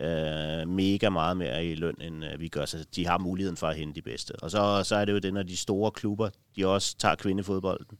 øh, 0.00 0.68
mega 0.68 1.08
meget 1.08 1.36
mere 1.36 1.66
i 1.66 1.74
løn, 1.74 2.00
end 2.00 2.24
øh, 2.24 2.40
vi 2.40 2.48
gør. 2.48 2.64
Så 2.64 2.86
de 2.96 3.06
har 3.06 3.18
muligheden 3.18 3.56
for 3.56 3.66
at 3.66 3.76
hente 3.76 3.94
de 3.94 4.02
bedste. 4.02 4.32
Og 4.42 4.50
så, 4.50 4.82
så 4.84 4.96
er 4.96 5.04
det 5.04 5.12
jo 5.12 5.18
det, 5.18 5.34
når 5.34 5.42
de 5.42 5.56
store 5.56 5.90
klubber, 5.90 6.28
de 6.56 6.66
også 6.66 6.96
tager 6.96 7.14
kvindefodbolden. 7.14 7.98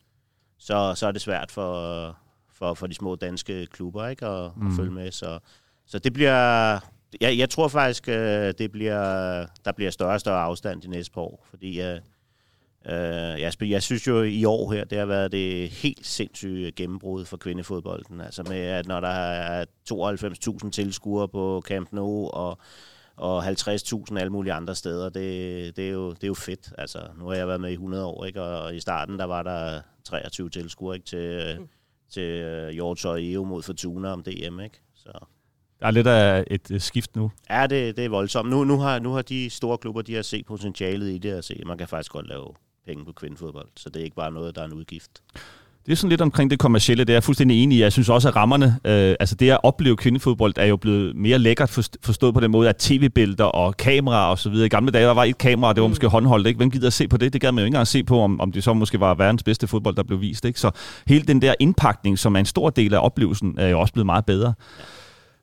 Så, 0.58 0.94
så 0.94 1.06
er 1.06 1.12
det 1.12 1.20
svært 1.20 1.50
for, 1.50 2.18
for, 2.52 2.74
for 2.74 2.86
de 2.86 2.94
små 2.94 3.16
danske 3.16 3.66
klubber 3.66 4.08
ikke, 4.08 4.26
at, 4.26 4.56
mm. 4.56 4.66
at 4.66 4.72
følge 4.76 4.92
med. 4.92 5.12
Så, 5.12 5.38
så 5.86 5.98
det 5.98 6.12
bliver... 6.12 6.78
Jeg, 7.20 7.38
jeg 7.38 7.50
tror 7.50 7.68
faktisk, 7.68 8.08
øh, 8.08 8.54
det 8.58 8.72
bliver, 8.72 9.46
der 9.64 9.72
bliver 9.72 9.90
større 9.90 10.14
og 10.14 10.20
større 10.20 10.42
afstand 10.42 10.82
de 10.82 10.88
næste 10.88 11.12
par 11.12 11.20
år, 11.20 11.46
fordi 11.50 11.80
øh, 11.80 12.00
øh, 12.89 13.41
jeg, 13.41 13.53
jeg 13.61 13.82
synes 13.82 14.07
jo 14.07 14.22
i 14.22 14.45
år 14.45 14.72
her, 14.72 14.84
det 14.84 14.99
har 14.99 15.07
været 15.07 15.32
det 15.32 15.68
helt 15.68 16.07
sindssyge 16.07 16.72
gennembrud 16.72 17.24
for 17.24 17.37
kvindefodbolden. 17.37 18.20
Altså 18.20 18.43
med, 18.43 18.59
at 18.59 18.87
når 18.87 19.01
der 19.01 19.09
er 19.09 19.64
92.000 19.93 20.70
tilskuere 20.70 21.28
på 21.28 21.62
Camp 21.66 21.93
Nou 21.93 22.30
og, 22.30 22.59
og 23.16 23.47
50.000 23.47 24.18
alle 24.18 24.32
mulige 24.32 24.53
andre 24.53 24.74
steder, 24.74 25.09
det, 25.09 25.76
det, 25.76 25.87
er 25.87 25.93
jo, 25.93 26.11
det 26.11 26.24
er 26.24 26.28
jo 26.28 26.34
fedt. 26.34 26.72
Altså, 26.78 26.99
nu 27.18 27.26
har 27.26 27.34
jeg 27.34 27.49
været 27.49 27.61
med 27.61 27.70
i 27.70 27.72
100 27.72 28.05
år, 28.05 28.24
ikke? 28.24 28.43
og 28.43 28.76
i 28.76 28.80
starten 28.80 29.18
der 29.18 29.24
var 29.24 29.43
der 29.43 29.80
23 30.05 30.51
tilskuere 30.51 30.97
ikke? 30.97 31.07
til, 31.07 31.57
mm. 31.61 31.68
til 32.11 32.22
øh, 32.22 32.68
Hjorts 32.68 33.05
og 33.05 33.24
EU 33.24 33.45
mod 33.45 33.62
Fortuna 33.62 34.09
om 34.09 34.22
DM. 34.22 34.61
Ikke? 34.61 34.80
Så. 34.95 35.12
Der 35.80 35.87
er 35.87 35.91
lidt 35.91 36.07
af 36.07 36.45
et 36.47 36.70
uh, 36.70 36.80
skift 36.80 37.16
nu. 37.16 37.30
Ja, 37.51 37.66
det, 37.66 37.97
det 37.97 38.05
er 38.05 38.09
voldsomt. 38.09 38.51
Nu, 38.51 38.64
nu, 38.64 38.78
har, 38.78 38.99
nu 38.99 39.12
har 39.12 39.22
de 39.22 39.51
store 39.51 39.78
klubber, 39.78 40.03
de 40.03 40.14
har 40.14 40.22
set 40.22 40.47
potentialet 40.47 41.11
i 41.11 41.18
det, 41.18 41.37
og 41.37 41.45
se, 41.45 41.62
man 41.66 41.78
kan 41.78 41.89
faktisk 41.89 42.12
godt 42.12 42.28
lave 42.28 42.55
penge 42.87 43.05
på 43.05 43.12
kvindefodbold, 43.12 43.66
så 43.76 43.89
det 43.91 44.01
er 44.01 44.05
ikke 44.05 44.16
bare 44.16 44.32
noget, 44.32 44.55
der 44.55 44.62
er 44.62 44.66
en 44.66 44.72
udgift. 44.72 45.11
Det 45.87 45.93
er 45.93 45.97
sådan 45.97 46.09
lidt 46.11 46.20
omkring 46.20 46.51
det 46.51 46.59
kommercielle, 46.59 47.05
det 47.05 47.12
er 47.12 47.14
jeg 47.14 47.24
fuldstændig 47.24 47.62
enig 47.62 47.78
i. 47.78 47.82
Jeg 47.82 47.93
synes 47.93 48.09
også, 48.09 48.28
at 48.28 48.37
rammerne, 48.37 48.66
øh, 48.66 49.14
altså 49.20 49.34
det 49.34 49.51
at 49.51 49.59
opleve 49.62 49.97
kvindefodbold, 49.97 50.53
er 50.57 50.66
jo 50.66 50.76
blevet 50.76 51.16
mere 51.16 51.39
lækkert 51.39 51.70
forst- 51.70 51.97
forstået 52.03 52.34
på 52.34 52.41
den 52.41 52.51
måde, 52.51 52.68
at 52.68 52.76
tv-billeder 52.76 53.45
og 53.45 53.76
kameraer 53.76 54.26
og 54.30 54.39
så 54.39 54.51
videre. 54.51 54.66
I 54.66 54.68
gamle 54.68 54.91
dage, 54.93 55.07
der 55.07 55.14
var 55.14 55.24
et 55.24 55.39
kamera, 55.39 55.72
det 55.72 55.82
var 55.82 55.89
måske 55.89 56.07
håndholdt, 56.09 56.47
ikke? 56.47 56.57
Hvem 56.59 56.70
gider 56.70 56.87
at 56.87 56.93
se 56.93 57.09
på 57.09 57.16
det? 57.16 57.32
Det 57.32 57.41
gad 57.41 57.53
man 57.53 57.62
jo 57.62 57.64
ikke 57.64 57.74
engang 57.74 57.87
se 57.87 58.05
på, 58.05 58.20
om, 58.20 58.41
om 58.41 58.53
det 58.53 58.64
så 58.64 58.74
måske 58.74 59.01
var 59.01 59.14
verdens 59.14 59.43
bedste 59.43 59.66
fodbold, 59.66 59.97
der 59.97 60.03
blev 60.03 60.20
vist, 60.20 60.45
ikke? 60.45 60.61
Så 60.61 60.70
hele 61.07 61.24
den 61.24 61.43
der 61.43 61.55
indpakning, 61.61 62.18
som 62.18 62.34
er 62.34 62.41
en 62.41 62.47
stor 62.47 62.70
del 62.70 62.95
af 62.95 63.05
oplevelsen, 63.05 63.55
er 63.59 63.68
jo 63.68 63.80
også 63.80 63.93
blevet 63.93 64.07
meget 64.07 64.24
bedre. 64.26 64.55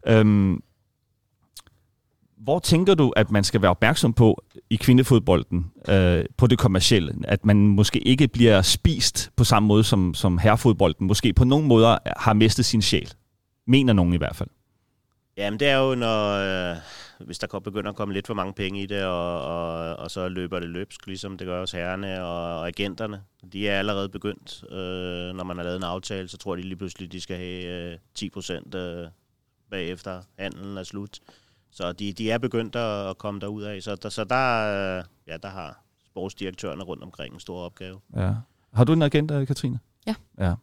Ja. 0.05 0.19
Øhm, 0.19 0.61
hvor 2.43 2.59
tænker 2.59 2.95
du, 2.95 3.13
at 3.15 3.31
man 3.31 3.43
skal 3.43 3.61
være 3.61 3.71
opmærksom 3.71 4.13
på 4.13 4.43
i 4.69 4.75
kvindefodbolden, 4.75 5.71
øh, 5.89 6.25
på 6.37 6.47
det 6.47 6.59
kommercielle? 6.59 7.13
At 7.23 7.45
man 7.45 7.57
måske 7.57 7.99
ikke 7.99 8.27
bliver 8.27 8.61
spist 8.61 9.31
på 9.35 9.43
samme 9.43 9.67
måde 9.67 9.83
som, 9.83 10.13
som 10.13 10.37
herrefodbolden, 10.37 11.07
måske 11.07 11.33
på 11.33 11.43
nogen 11.43 11.67
måder 11.67 11.97
har 12.17 12.33
mistet 12.33 12.65
sin 12.65 12.81
sjæl. 12.81 13.13
Mener 13.67 13.93
nogen 13.93 14.13
i 14.13 14.17
hvert 14.17 14.35
fald. 14.35 14.49
Jamen, 15.37 15.59
det 15.59 15.67
er 15.67 15.77
jo, 15.77 15.95
når, 15.95 16.29
øh, 16.71 16.77
hvis 17.19 17.39
der 17.39 17.59
begynder 17.59 17.89
at 17.89 17.95
komme 17.95 18.13
lidt 18.13 18.27
for 18.27 18.33
mange 18.33 18.53
penge 18.53 18.81
i 18.81 18.85
det, 18.85 19.03
og, 19.03 19.41
og, 19.41 19.95
og 19.95 20.11
så 20.11 20.27
løber 20.27 20.59
det 20.59 20.69
løbsk, 20.69 21.07
ligesom 21.07 21.37
det 21.37 21.47
gør 21.47 21.59
hos 21.59 21.71
herrerne 21.71 22.23
og, 22.23 22.59
og 22.59 22.67
agenterne. 22.67 23.21
De 23.53 23.69
er 23.69 23.79
allerede 23.79 24.09
begyndt. 24.09 24.63
Øh, 24.71 25.35
når 25.35 25.43
man 25.43 25.57
har 25.57 25.63
lavet 25.63 25.77
en 25.77 25.83
aftale, 25.83 26.27
så 26.27 26.37
tror 26.37 26.55
de 26.55 26.61
lige 26.61 26.75
pludselig, 26.75 27.11
de 27.11 27.21
skal 27.21 27.37
have 27.37 27.91
øh, 27.91 27.97
10 28.15 28.29
procent 28.29 28.75
øh, 28.75 29.07
bagefter 29.71 30.21
handelen 30.39 30.77
er 30.77 30.83
slut. 30.83 31.19
Så 31.73 31.91
de, 31.91 32.13
de 32.13 32.31
er 32.31 32.37
begyndt 32.37 32.75
at 32.75 33.17
komme 33.17 33.39
derud 33.39 33.63
af. 33.63 33.83
Så 33.83 33.95
der, 33.95 34.09
så 34.09 34.23
der, 34.23 34.97
øh, 34.97 35.03
ja, 35.27 35.37
der 35.37 35.49
har 35.49 35.83
sportsdirektørerne 36.05 36.83
rundt 36.83 37.03
omkring 37.03 37.33
en 37.33 37.39
stor 37.39 37.59
opgave. 37.59 37.99
Ja. 38.15 38.31
Har 38.73 38.83
du 38.83 38.93
en 38.93 39.01
agent, 39.01 39.31
øh, 39.31 39.47
Katrine? 39.47 39.79
Ja. 40.07 40.15
ja. 40.39 40.53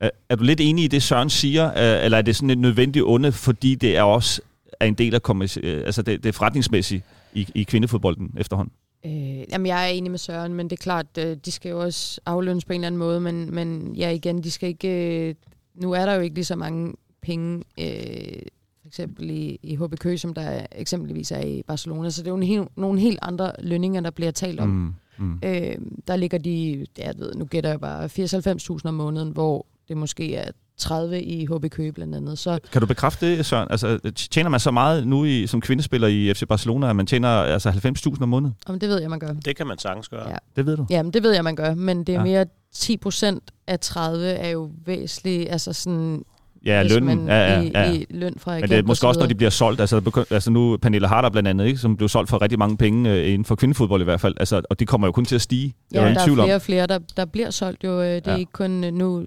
Er, 0.00 0.10
er 0.28 0.36
du 0.36 0.44
lidt 0.44 0.60
enig 0.60 0.84
i 0.84 0.88
det, 0.88 1.02
Søren 1.02 1.30
siger, 1.30 1.66
øh, 1.66 2.04
eller 2.04 2.18
er 2.18 2.22
det 2.22 2.36
sådan 2.36 2.50
et 2.50 2.58
nødvendigt 2.58 3.04
onde, 3.04 3.32
fordi 3.32 3.74
det 3.74 3.96
er 3.96 4.02
også 4.02 4.42
er 4.80 4.86
en 4.86 4.94
del 4.94 5.14
af 5.14 5.20
altså 5.64 6.02
det, 6.02 6.22
det 6.22 6.28
er 6.28 6.32
forretningsmæssigt 6.32 7.04
i, 7.34 7.48
i 7.54 7.62
kvindefodbolden 7.62 8.34
efterhånden? 8.38 8.72
Øh, 9.06 9.44
jamen, 9.52 9.66
jeg 9.66 9.84
er 9.84 9.88
enig 9.88 10.10
med 10.10 10.18
Søren, 10.18 10.54
men 10.54 10.70
det 10.70 10.78
er 10.78 10.82
klart, 10.82 11.16
de 11.16 11.52
skal 11.52 11.70
jo 11.70 11.80
også 11.80 12.20
aflønnes 12.26 12.64
på 12.64 12.72
en 12.72 12.80
eller 12.80 12.86
anden 12.86 12.98
måde, 12.98 13.20
men, 13.20 13.54
men 13.54 13.94
ja, 13.94 14.10
igen, 14.10 14.42
de 14.42 14.50
skal 14.50 14.68
ikke... 14.68 15.36
Nu 15.74 15.92
er 15.92 16.06
der 16.06 16.14
jo 16.14 16.20
ikke 16.20 16.34
lige 16.34 16.44
så 16.44 16.56
mange 16.56 16.94
penge, 17.22 17.64
øh, 17.80 18.42
for 18.86 18.90
eksempel 18.90 19.30
i, 19.30 19.58
i 19.62 19.76
HB 19.76 19.98
Køge, 20.00 20.18
som 20.18 20.34
der 20.34 20.66
eksempelvis 20.72 21.30
er 21.30 21.40
i 21.40 21.62
Barcelona, 21.66 22.10
så 22.10 22.22
det 22.22 22.28
er 22.28 22.30
jo 22.30 22.36
en 22.36 22.42
hel, 22.42 22.66
nogle 22.76 23.00
helt 23.00 23.18
andre 23.22 23.52
lønninger, 23.58 24.00
der 24.00 24.10
bliver 24.10 24.30
talt 24.30 24.60
om. 24.60 24.68
Mm. 24.68 24.94
Mm. 25.18 25.38
Øh, 25.44 25.76
der 26.06 26.16
ligger 26.16 26.38
de, 26.38 26.86
jeg 26.98 27.14
ved, 27.18 27.34
nu 27.34 27.44
gætter 27.44 27.70
jeg 27.70 27.80
bare 27.80 28.04
80-90.000 28.04 28.88
om 28.88 28.94
måneden, 28.94 29.30
hvor 29.30 29.66
det 29.88 29.96
måske 29.96 30.34
er 30.34 30.50
30 30.76 31.22
i 31.22 31.46
HB 31.46 31.70
Køge 31.70 31.92
blandt 31.92 32.14
andet. 32.14 32.38
Så 32.38 32.58
Kan 32.72 32.80
du 32.80 32.86
bekræfte 32.86 33.36
det, 33.36 33.46
Søren? 33.46 33.68
Altså, 33.70 34.12
tjener 34.30 34.50
man 34.50 34.60
så 34.60 34.70
meget 34.70 35.06
nu 35.06 35.24
i, 35.24 35.46
som 35.46 35.60
kvindespiller 35.60 36.08
i 36.08 36.34
FC 36.34 36.42
Barcelona, 36.48 36.90
at 36.90 36.96
man 36.96 37.06
tjener 37.06 37.28
altså 37.28 37.70
90.000 37.70 38.22
om 38.22 38.28
måneden? 38.28 38.54
om 38.66 38.78
det 38.78 38.88
ved 38.88 39.00
jeg, 39.00 39.10
man 39.10 39.18
gør. 39.18 39.32
Det 39.32 39.56
kan 39.56 39.66
man 39.66 39.78
sagtens 39.78 40.08
gøre. 40.08 40.30
Ja. 40.30 40.36
Det 40.56 40.66
ved 40.66 40.76
du. 40.76 40.86
Jamen, 40.90 41.12
det 41.12 41.22
ved 41.22 41.32
jeg, 41.32 41.44
man 41.44 41.56
gør, 41.56 41.74
men 41.74 41.98
det 41.98 42.08
er 42.08 42.18
ja. 42.18 42.22
mere 42.24 42.46
10 42.72 42.96
procent 42.96 43.42
af 43.66 43.80
30 43.80 44.26
er 44.26 44.48
jo 44.48 44.70
væsentligt, 44.84 45.50
altså 45.50 45.72
sådan, 45.72 46.24
Ja, 46.66 46.82
hvis 46.82 46.92
lønnen. 46.92 47.16
man 47.16 47.26
Ja, 47.26 47.54
ja, 47.54 47.60
i, 47.62 47.70
ja. 47.74 47.92
i 47.92 48.06
løn 48.10 48.34
fra 48.38 48.54
Men 48.60 48.68
det 48.70 48.78
er 48.78 48.82
måske 48.82 49.00
så 49.00 49.06
også, 49.08 49.20
når 49.20 49.26
de 49.26 49.34
bliver 49.34 49.50
solgt. 49.50 49.80
Altså, 49.80 50.00
der 50.00 50.24
altså 50.30 50.50
nu 50.50 50.76
Pernille 50.76 51.08
Harder 51.08 51.30
blandt 51.30 51.48
andet, 51.48 51.66
ikke, 51.66 51.78
som 51.78 51.96
blev 51.96 52.08
solgt 52.08 52.30
for 52.30 52.42
rigtig 52.42 52.58
mange 52.58 52.76
penge 52.76 53.10
øh, 53.12 53.26
inden 53.26 53.44
for 53.44 53.54
kvindefodbold 53.54 54.00
i 54.00 54.04
hvert 54.04 54.20
fald. 54.20 54.34
Altså, 54.40 54.62
og 54.70 54.80
det 54.80 54.88
kommer 54.88 55.06
jo 55.08 55.12
kun 55.12 55.24
til 55.24 55.34
at 55.34 55.40
stige. 55.42 55.74
Er 55.94 56.02
Ja, 56.02 56.08
der 56.14 56.20
er 56.20 56.24
tvivl 56.24 56.40
om. 56.40 56.44
flere 56.46 56.56
og 56.56 56.62
flere, 56.62 56.86
der, 56.86 56.98
der 57.16 57.24
bliver 57.24 57.50
solgt 57.50 57.84
jo. 57.84 58.00
øh, 58.00 58.06
Det 58.06 58.16
er 58.16 58.20
Ja. 58.26 58.32
ja. 58.32 58.36
ikke 58.38 58.52
kun 58.52 58.84
øh, 58.84 58.92
nu, 58.92 59.24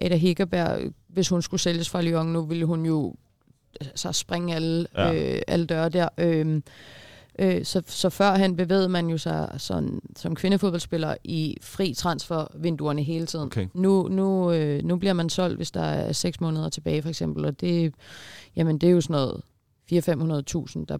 Ada 0.00 0.16
Hækkerberg, 0.16 0.78
hvis 1.08 1.28
hun 1.28 1.42
skulle 1.42 1.60
sælges 1.60 1.88
fra 1.90 2.02
Lyon, 2.02 2.26
nu 2.26 2.42
ville 2.46 2.64
hun 2.64 2.86
jo 2.86 3.14
så 3.94 4.12
springe 4.12 4.54
alle, 4.54 4.86
ja. 4.96 5.14
øh, 5.34 5.40
alle 5.48 5.66
døre 5.66 5.88
der. 5.88 6.08
Øh, 6.18 6.60
øh, 7.40 7.64
så, 7.64 7.82
så 7.86 8.10
førhen 8.10 8.56
bevægede 8.56 8.88
man 8.88 9.06
jo 9.06 9.18
sig 9.18 9.54
sådan, 9.58 10.00
som 10.16 10.34
kvindefodboldspiller 10.34 11.16
i 11.24 11.56
fri 11.62 11.94
transfervinduerne 11.94 13.02
hele 13.02 13.26
tiden. 13.26 13.46
Okay. 13.46 13.66
Nu, 13.74 14.08
nu, 14.08 14.52
øh, 14.52 14.84
nu 14.84 14.96
bliver 14.96 15.12
man 15.12 15.28
solgt, 15.28 15.56
hvis 15.56 15.70
der 15.70 15.82
er 15.82 16.12
seks 16.12 16.40
måneder 16.40 16.68
tilbage 16.68 17.02
for 17.02 17.08
eksempel, 17.08 17.44
og 17.44 17.60
det, 17.60 17.94
jamen, 18.56 18.78
det 18.78 18.86
er 18.86 18.90
jo 18.90 19.00
sådan 19.00 19.14
noget 19.14 19.40
400-500.000, 19.92 20.84
der 20.88 20.98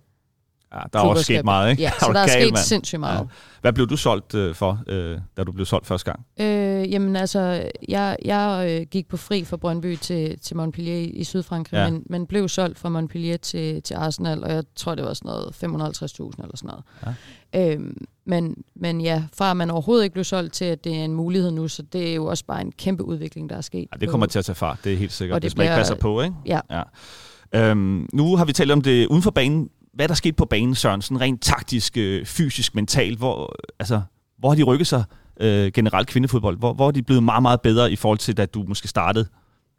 Ja, 0.75 0.79
der 0.93 0.99
er 0.99 1.03
også 1.03 1.23
sket 1.25 1.45
meget, 1.45 1.71
ikke? 1.71 1.83
Ja, 1.83 1.91
så 2.01 2.07
Er 2.09 2.13
der 2.13 2.21
er 2.21 2.27
sket 2.27 2.53
mand? 2.53 2.57
sindssygt 2.57 3.01
meget. 3.01 3.19
Ja. 3.19 3.25
Hvad 3.61 3.73
blev 3.73 3.87
du 3.87 3.97
solgt 3.97 4.35
øh, 4.35 4.55
for, 4.55 4.83
øh, 4.87 5.19
da 5.37 5.45
du 5.45 5.53
blev 5.53 5.67
solgt 5.67 5.87
første 5.87 6.11
gang? 6.11 6.27
Øh, 6.41 6.91
jamen 6.93 7.17
altså, 7.17 7.71
jeg, 7.89 8.17
jeg 8.25 8.67
øh, 8.81 8.87
gik 8.91 9.09
på 9.09 9.17
fri 9.17 9.45
fra 9.45 9.57
Brøndby 9.57 9.97
til, 9.97 10.39
til 10.39 10.57
Montpellier 10.57 10.97
i, 10.97 11.05
i 11.05 11.25
Sydfrankrig, 11.25 11.77
Ja. 11.79 11.91
men, 11.91 12.03
men 12.07 12.27
blev 12.27 12.49
solgt 12.49 12.79
fra 12.79 12.89
Montpellier 12.89 13.37
til, 13.37 13.83
til 13.83 13.95
Arsenal, 13.95 14.45
og 14.45 14.51
jeg 14.53 14.65
tror, 14.77 14.95
det 14.95 15.05
var 15.05 15.15
sådan 15.15 15.29
noget 15.29 15.47
550.000 15.55 16.43
eller 16.43 16.57
sådan 16.57 16.71
noget. 16.71 16.85
Ja. 17.55 17.73
Øhm, 17.75 18.05
men, 18.27 18.55
men 18.77 19.01
ja, 19.01 19.23
fra 19.37 19.51
at 19.51 19.57
man 19.57 19.71
overhovedet 19.71 20.05
ikke 20.05 20.13
blev 20.15 20.25
solgt 20.25 20.53
til, 20.55 20.65
at 20.65 20.85
det 20.85 20.97
er 20.97 21.05
en 21.05 21.15
mulighed 21.15 21.51
nu, 21.51 21.69
så 21.69 21.83
det 21.83 22.11
er 22.11 22.15
jo 22.15 22.27
også 22.27 22.45
bare 22.45 22.61
en 22.61 22.73
kæmpe 22.73 23.05
udvikling, 23.05 23.51
der 23.51 23.57
er 23.57 23.61
sket. 23.61 23.89
Ja, 23.93 23.99
det 24.01 24.09
på- 24.09 24.11
kommer 24.11 24.27
til 24.27 24.39
at 24.39 24.45
tage 24.45 24.57
fart, 24.57 24.79
det 24.85 24.93
er 24.93 24.97
helt 24.97 25.13
sikkert, 25.13 25.35
Og 25.35 25.43
det 25.43 25.51
hvis 25.51 25.57
man 25.57 25.65
ikke 25.65 25.71
bliver- 25.71 25.79
passer 25.79 25.95
på, 25.95 26.21
ikke? 26.23 26.35
Ja. 26.47 26.61
ja. 26.71 26.83
Øhm, 27.71 28.09
nu 28.13 28.37
har 28.37 28.45
vi 28.45 28.53
talt 28.53 28.71
om 28.71 28.81
det 28.83 29.07
uden 29.07 29.23
for 29.23 29.31
banen. 29.31 29.69
Hvad 30.01 30.09
der 30.09 30.15
skete 30.15 30.33
på 30.33 30.45
banen, 30.45 30.75
Søren? 30.75 31.03
Sådan 31.03 31.21
rent 31.21 31.43
taktisk, 31.43 31.97
øh, 31.97 32.27
fysisk, 32.27 32.75
mentalt. 32.75 33.19
Hvor, 33.19 33.57
altså, 33.79 34.03
hvor 34.39 34.49
har 34.49 34.57
de 34.57 34.63
rykket 34.63 34.87
sig 34.87 35.05
øh, 35.41 35.73
generelt 35.73 36.09
kvindefodbold? 36.09 36.59
Hvor, 36.59 36.73
hvor 36.73 36.87
er 36.89 36.91
de 36.91 37.03
blevet 37.03 37.23
meget, 37.23 37.43
meget 37.43 37.61
bedre 37.61 37.93
i 37.93 37.97
forhold 37.97 38.19
til, 38.19 38.37
da 38.37 38.47
du 38.47 38.65
måske 38.69 38.89
startede? 38.89 39.29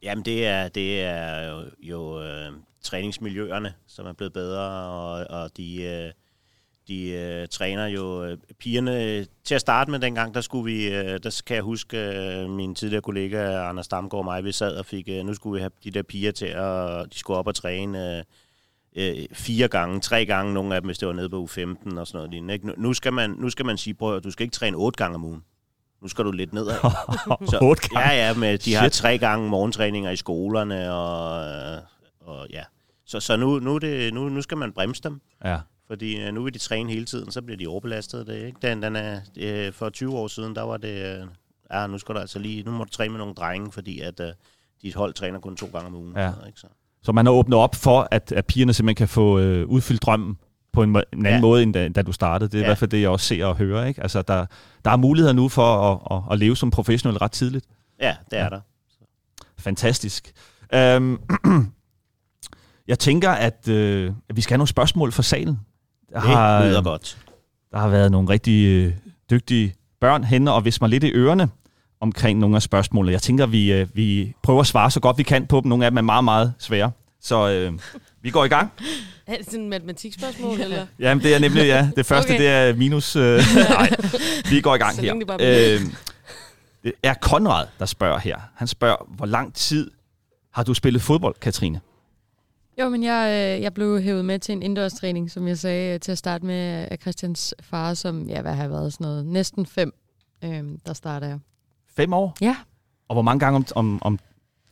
Jamen, 0.04 0.26
det 0.26 0.48
er, 0.48 0.68
det 0.68 1.04
er 1.04 1.50
jo, 1.50 1.64
jo 1.80 2.24
øh, 2.24 2.52
træningsmiljøerne, 2.82 3.74
som 3.88 4.06
er 4.06 4.14
blevet 4.14 4.34
bedre, 4.34 4.90
og, 4.90 5.26
og 5.30 5.58
de, 5.58 5.84
øh, 5.84 6.12
de 6.88 7.10
øh, 7.10 7.48
træner 7.48 7.86
jo 7.86 8.24
øh, 8.24 8.38
pigerne. 8.60 9.26
Til 9.44 9.56
at 9.56 9.62
starte 9.62 9.92
med 9.92 10.00
dengang, 10.00 10.34
der 10.34 10.42
skulle 10.42 10.74
vi, 10.74 10.88
øh, 10.88 11.20
der 11.24 11.42
kan 11.48 11.56
jeg 11.56 11.64
huske, 11.64 11.98
øh, 11.98 12.50
min 12.50 12.76
tidligere 12.76 13.02
kollega 13.02 13.70
Anders 13.70 13.88
Damgaard 13.88 14.20
og 14.20 14.26
mig, 14.26 14.44
vi 14.44 14.52
sad 14.52 14.76
og 14.76 14.86
fik, 14.86 15.10
øh, 15.10 15.26
nu 15.26 15.34
skulle 15.34 15.54
vi 15.54 15.60
have 15.60 15.72
de 15.84 15.92
der 15.92 16.04
piger 16.04 16.32
til, 16.32 16.46
at 16.46 17.06
de 17.14 17.20
skulle 17.20 17.38
op 17.38 17.48
og 17.48 17.56
træne 17.56 18.18
øh, 18.18 18.24
øh, 18.96 19.16
fire 19.34 19.68
gange, 19.68 20.00
tre 20.00 20.26
gange, 20.26 20.54
nogle 20.54 20.76
af 20.76 20.82
dem, 20.82 20.88
hvis 20.88 20.98
det 20.98 21.08
var 21.08 21.14
nede 21.14 21.30
på 21.30 21.38
U15 21.52 22.00
og 22.00 22.08
sådan 22.08 22.18
noget 22.18 22.30
lignende. 22.32 22.54
Ikke? 22.54 22.82
Nu, 22.82 22.94
skal 22.94 23.14
man, 23.14 23.30
nu 23.30 23.50
skal 23.50 23.66
man 23.66 23.78
sige, 23.78 23.94
prøv 23.94 24.16
at 24.16 24.24
du 24.24 24.32
skal 24.32 24.44
ikke 24.44 24.54
træne 24.54 24.78
otte 24.78 24.98
gange 24.98 25.16
om 25.16 25.24
ugen. 25.24 25.44
Nu 26.02 26.08
skal 26.08 26.26
du 26.26 26.32
lidt 26.32 26.54
nedad. 26.54 26.74
Så, 27.52 27.58
Otte 27.62 27.90
gange? 27.90 28.10
Ja, 28.10 28.28
ja, 28.28 28.34
med, 28.34 28.58
de 28.58 28.74
har 28.74 28.84
Shit. 28.84 28.92
tre 28.92 29.18
gange 29.18 29.50
morgentræninger 29.50 30.12
i 30.12 30.16
skolerne, 30.16 30.94
og, 30.94 31.80
og 32.20 32.48
ja. 32.50 32.64
Så, 33.06 33.20
så 33.20 33.36
nu, 33.38 33.60
nu, 33.60 33.78
det, 33.78 34.14
nu, 34.14 34.30
nu 34.30 34.42
skal 34.42 34.58
man 34.58 34.74
bremse 34.74 35.04
dem, 35.04 35.22
Ja. 35.46 35.60
fordi 35.88 36.22
øh, 36.22 36.34
nu 36.34 36.44
vil 36.44 36.54
de 36.54 36.60
træne 36.60 36.92
hele 36.92 37.06
tiden, 37.06 37.32
så 37.32 37.42
bliver 37.42 37.58
de 37.58 37.68
overbelastet. 37.68 38.28
Det, 38.28 38.46
ikke? 38.46 38.58
Den, 38.62 38.84
den 38.84 38.96
er, 38.96 39.20
øh, 39.38 39.74
for 39.74 39.90
20 39.90 40.18
år 40.18 40.28
siden, 40.28 40.56
der 40.56 40.62
var 40.62 40.78
det, 40.78 41.20
øh, 41.22 41.28
ja, 41.74 41.88
nu 41.88 41.98
skal 41.98 42.16
du 42.16 42.20
altså 42.20 42.40
lige, 42.40 42.64
nu 42.64 42.72
må 42.72 42.84
du 42.84 42.90
træne 42.90 43.12
med 43.12 43.20
nogle 43.20 43.34
drenge, 43.34 43.72
fordi 43.72 44.00
at 44.00 44.20
øh, 44.20 44.28
dit 44.82 44.96
hold 44.96 45.14
træner 45.14 45.40
kun 45.40 45.56
to 45.56 45.66
gange 45.66 45.88
om 45.88 45.96
ugen. 45.96 46.14
Ja. 46.18 46.28
Ikke? 46.48 46.60
Så. 46.60 46.68
Så 47.04 47.12
man 47.12 47.26
har 47.26 47.34
åbnet 47.34 47.58
op 47.60 47.76
for, 47.76 48.08
at, 48.12 48.32
at 48.32 48.46
pigerne 48.46 48.74
simpelthen 48.74 48.96
kan 48.96 49.08
få 49.08 49.40
øh, 49.40 49.68
udfyldt 49.68 50.02
drømmen 50.02 50.38
på 50.74 50.84
en, 50.84 50.90
en 50.90 50.96
anden 51.14 51.26
Ja. 51.26 51.42
måde, 51.42 51.64
end 51.64 51.74
da, 51.74 51.90
da 51.90 52.02
du 52.02 52.12
startede. 52.12 52.50
Det 52.50 52.56
er 52.58 52.60
ja. 52.60 52.66
i 52.66 52.68
hvert 52.68 52.78
fald 52.78 52.90
det, 52.90 53.02
jeg 53.02 53.10
også 53.10 53.26
ser 53.26 53.46
og 53.46 53.56
hører. 53.58 53.86
Ikke? 53.86 54.02
Altså, 54.02 54.22
der, 54.22 54.46
der 54.86 54.92
er 54.92 54.96
muligheder 54.98 55.34
nu 55.34 55.50
for 55.50 55.92
at, 55.92 56.18
at, 56.18 56.24
at 56.34 56.40
leve 56.40 56.58
som 56.58 56.72
professionel 56.72 57.18
ret 57.18 57.32
tidligt. 57.32 57.66
Ja, 58.02 58.16
det 58.32 58.40
er 58.40 58.44
Ja. 58.44 58.50
der. 58.50 58.60
Fantastisk. 59.60 60.32
Øhm, 60.74 61.20
jeg 62.88 63.00
tænker, 63.00 63.30
at, 63.32 63.68
øh, 63.68 64.12
at 64.30 64.36
vi 64.36 64.42
skal 64.42 64.54
have 64.54 64.58
nogle 64.58 64.68
spørgsmål 64.68 65.12
fra 65.12 65.24
salen. 65.24 65.60
Der 66.14 66.20
Det 66.20 66.30
har, 66.30 66.66
lyder 66.68 66.82
godt. 66.82 67.18
der 67.72 67.78
har 67.78 67.88
været 67.90 68.12
nogle 68.12 68.30
rigtig 68.30 68.66
øh, 68.68 68.94
dygtige 69.30 69.74
børn 70.02 70.24
henne 70.24 70.52
og 70.52 70.66
viske 70.66 70.84
mig 70.84 70.90
lidt 70.90 71.04
i 71.04 71.12
ørerne 71.12 71.50
omkring 72.02 72.40
nogle 72.40 72.56
af 72.56 72.62
spørgsmålene. 72.62 73.12
Jeg 73.12 73.22
tænker, 73.22 73.46
vi, 73.46 73.74
øh, 73.74 73.88
vi 73.94 74.34
prøver 74.44 74.62
at 74.62 74.68
svare 74.68 74.92
så 74.92 75.00
godt 75.00 75.18
vi 75.18 75.24
kan 75.24 75.48
på 75.48 75.62
dem. 75.62 75.70
Nogle 75.70 75.86
af 75.86 75.92
dem 75.92 75.98
er 75.98 76.02
meget, 76.02 76.24
meget 76.24 76.54
svære. 76.60 76.92
Så 77.22 77.50
øh, 77.50 77.74
vi 78.22 78.30
går 78.30 78.46
i 78.46 78.48
gang. 78.48 78.72
Er 79.28 79.38
det 79.38 79.46
sådan 79.46 79.64
et 79.64 79.70
matematikspørgsmål, 79.70 80.60
eller? 80.62 80.86
Jamen, 81.00 81.24
det 81.24 81.36
er 81.36 81.40
nemlig, 81.40 81.66
ja. 81.66 81.90
Det 81.96 82.06
første, 82.06 82.30
Okay. 82.30 82.40
det 82.40 82.48
er 82.48 82.76
minus... 82.76 83.16
Øh, 83.16 83.40
nej, 83.70 83.90
vi 84.50 84.62
går 84.62 84.76
i 84.76 84.78
gang 84.78 84.96
Så 84.96 85.02
her. 85.02 85.14
det 85.14 85.76
Øh, 85.76 85.82
det 86.84 86.94
er 87.04 87.14
Konrad, 87.14 87.68
der 87.80 87.86
spørger 87.86 88.20
her. 88.20 88.38
Han 88.56 88.68
spørger, 88.68 89.06
hvor 89.08 89.26
lang 89.26 89.54
tid 89.54 89.92
har 90.52 90.64
du 90.64 90.74
spillet 90.74 91.02
fodbold, 91.02 91.36
Katrine? 91.42 91.82
Jo, 92.80 92.90
men 92.90 93.04
jeg, 93.04 93.28
øh, 93.58 93.62
jeg 93.64 93.74
blev 93.74 94.02
hævet 94.02 94.26
med 94.26 94.40
til 94.40 94.54
en 94.54 94.64
indendørstræning, 94.64 95.32
som 95.32 95.48
jeg 95.48 95.58
sagde 95.58 95.94
øh, 95.94 96.00
til 96.00 96.12
at 96.12 96.18
starte 96.18 96.46
med 96.46 96.88
af 96.92 96.98
Christians 97.02 97.56
far, 97.62 97.94
som, 97.94 98.30
ja, 98.30 98.42
hvad 98.42 98.54
har 98.54 98.64
jeg 98.64 98.72
været, 98.72 98.94
sådan 98.94 99.06
noget, 99.06 99.26
næsten 99.26 99.66
fem, 99.66 99.94
øhm, 100.44 100.80
der 100.86 100.94
starter 100.94 101.28
jeg. 101.28 101.40
Fem 101.96 102.14
år? 102.14 102.38
Ja. 102.42 102.56
Og 103.08 103.16
hvor 103.16 103.22
mange 103.22 103.40
gange 103.40 103.56
om, 103.56 103.66
om, 103.76 104.00
om, 104.02 104.20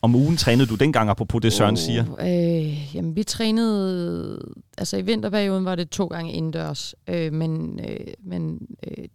om 0.01 0.15
ugen 0.15 0.38
trænede 0.38 0.67
du 0.67 0.76
dengang, 0.76 1.09
apropos 1.09 1.41
det 1.41 1.53
Søren 1.53 1.78
siger? 1.78 2.05
Øh, 2.20 2.95
jamen, 2.95 3.15
vi 3.15 3.24
trænede... 3.24 4.39
Altså, 4.78 4.97
i 4.97 5.01
vinterperioden 5.01 5.65
var 5.65 5.76
det 5.76 5.89
to 5.89 6.07
gange 6.07 6.32
indendørs. 6.32 6.95
Øh, 7.07 7.34
men 7.34 7.80
øh, 7.80 8.13
men 8.24 8.67
øh, 8.88 9.05